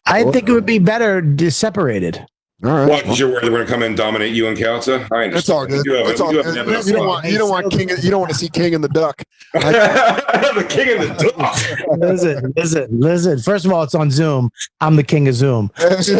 I 0.05 0.23
think 0.31 0.47
it 0.47 0.51
would 0.51 0.65
be 0.65 0.79
better 0.79 1.23
separated. 1.49 2.25
All 2.63 2.71
right. 2.71 2.89
What? 2.89 3.03
Because 3.03 3.19
you're 3.19 3.29
worried 3.29 3.43
we're 3.43 3.49
going 3.51 3.67
to 3.67 3.71
come 3.71 3.83
in 3.83 3.89
and 3.89 3.97
dominate 3.97 4.33
you 4.33 4.47
and 4.47 4.57
Kalta? 4.57 5.07
I 5.11 5.25
understand. 5.25 5.33
It's 5.35 5.49
all 5.49 5.67
good. 5.67 5.85
You, 5.85 5.93
have, 5.93 6.07
It's 6.07 6.19
all 6.19 6.33
you, 6.33 6.41
good. 6.41 6.57
have 6.57 6.87
You 6.87 6.93
don't 6.93 7.05
want 7.05 7.25
you 7.25 7.37
don't 7.37 7.51
want 7.51 7.71
King 7.71 7.89
you 8.01 8.09
don't 8.09 8.19
want 8.19 8.31
to 8.31 8.37
see 8.37 8.49
King 8.49 8.73
and 8.73 8.83
the 8.83 8.89
Duck. 8.89 9.21
the 9.53 10.65
king 10.67 10.99
of 10.99 11.07
the 11.07 11.33
dog. 11.37 11.99
Listen, 11.99 12.51
listen, 12.57 12.87
listen. 12.99 13.39
First 13.39 13.65
of 13.65 13.71
all, 13.71 13.83
it's 13.83 13.93
on 13.93 14.09
Zoom. 14.09 14.49
I'm 14.81 14.95
the 14.95 15.03
king 15.03 15.27
of 15.27 15.35
Zoom. 15.35 15.69
Zoo 16.01 16.15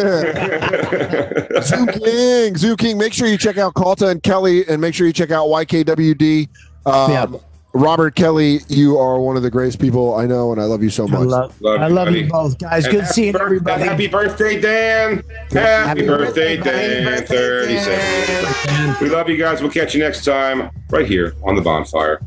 King, 1.88 2.56
Zoo 2.56 2.76
King. 2.78 3.00
Make 3.00 3.14
sure 3.14 3.28
you 3.28 3.38
check 3.38 3.58
out 3.58 3.74
Calta 3.74 4.10
and 4.10 4.22
Kelly, 4.22 4.64
and 4.68 4.80
make 4.80 4.94
sure 4.94 5.08
you 5.08 5.14
check 5.14 5.32
out 5.32 5.48
YKWd. 5.48 6.50
Um, 6.86 7.12
Yeah. 7.12 7.26
Robert 7.74 8.16
Kelly, 8.16 8.62
you 8.70 8.98
are 8.98 9.20
one 9.20 9.38
of 9.38 9.44
the 9.44 9.52
greatest 9.52 9.80
people 9.80 10.16
I 10.16 10.26
know, 10.26 10.52
and 10.52 10.60
I 10.60 10.64
love 10.64 10.82
you 10.82 10.90
so 10.90 11.08
I 11.08 11.12
much. 11.12 11.28
love, 11.28 11.62
Love 11.62 11.82
I 11.82 11.88
you, 11.88 11.94
love 11.94 12.16
you 12.16 12.28
both, 12.28 12.58
guys. 12.58 12.86
And 12.86 12.94
Good 12.96 13.08
seeing 13.08 13.34
birth- 13.34 13.42
everybody. 13.42 13.84
Happy 13.84 14.08
birthday, 14.08 14.60
Dan. 14.60 15.18
Happy, 15.52 15.56
Happy 15.60 16.08
birthday, 16.08 16.58
birthday, 16.58 17.04
Dan. 17.04 17.04
happy 17.04 17.20
birthday, 17.28 17.78
37. 17.78 18.96
We 19.02 19.10
love 19.14 19.30
you 19.30 19.38
guys. 19.38 19.62
We'll 19.62 19.70
catch 19.72 19.94
you 19.94 20.00
next 20.02 20.24
time 20.26 20.72
right 20.90 21.06
here 21.06 21.36
on 21.44 21.56
the 21.56 21.62
bonfire. 21.62 22.20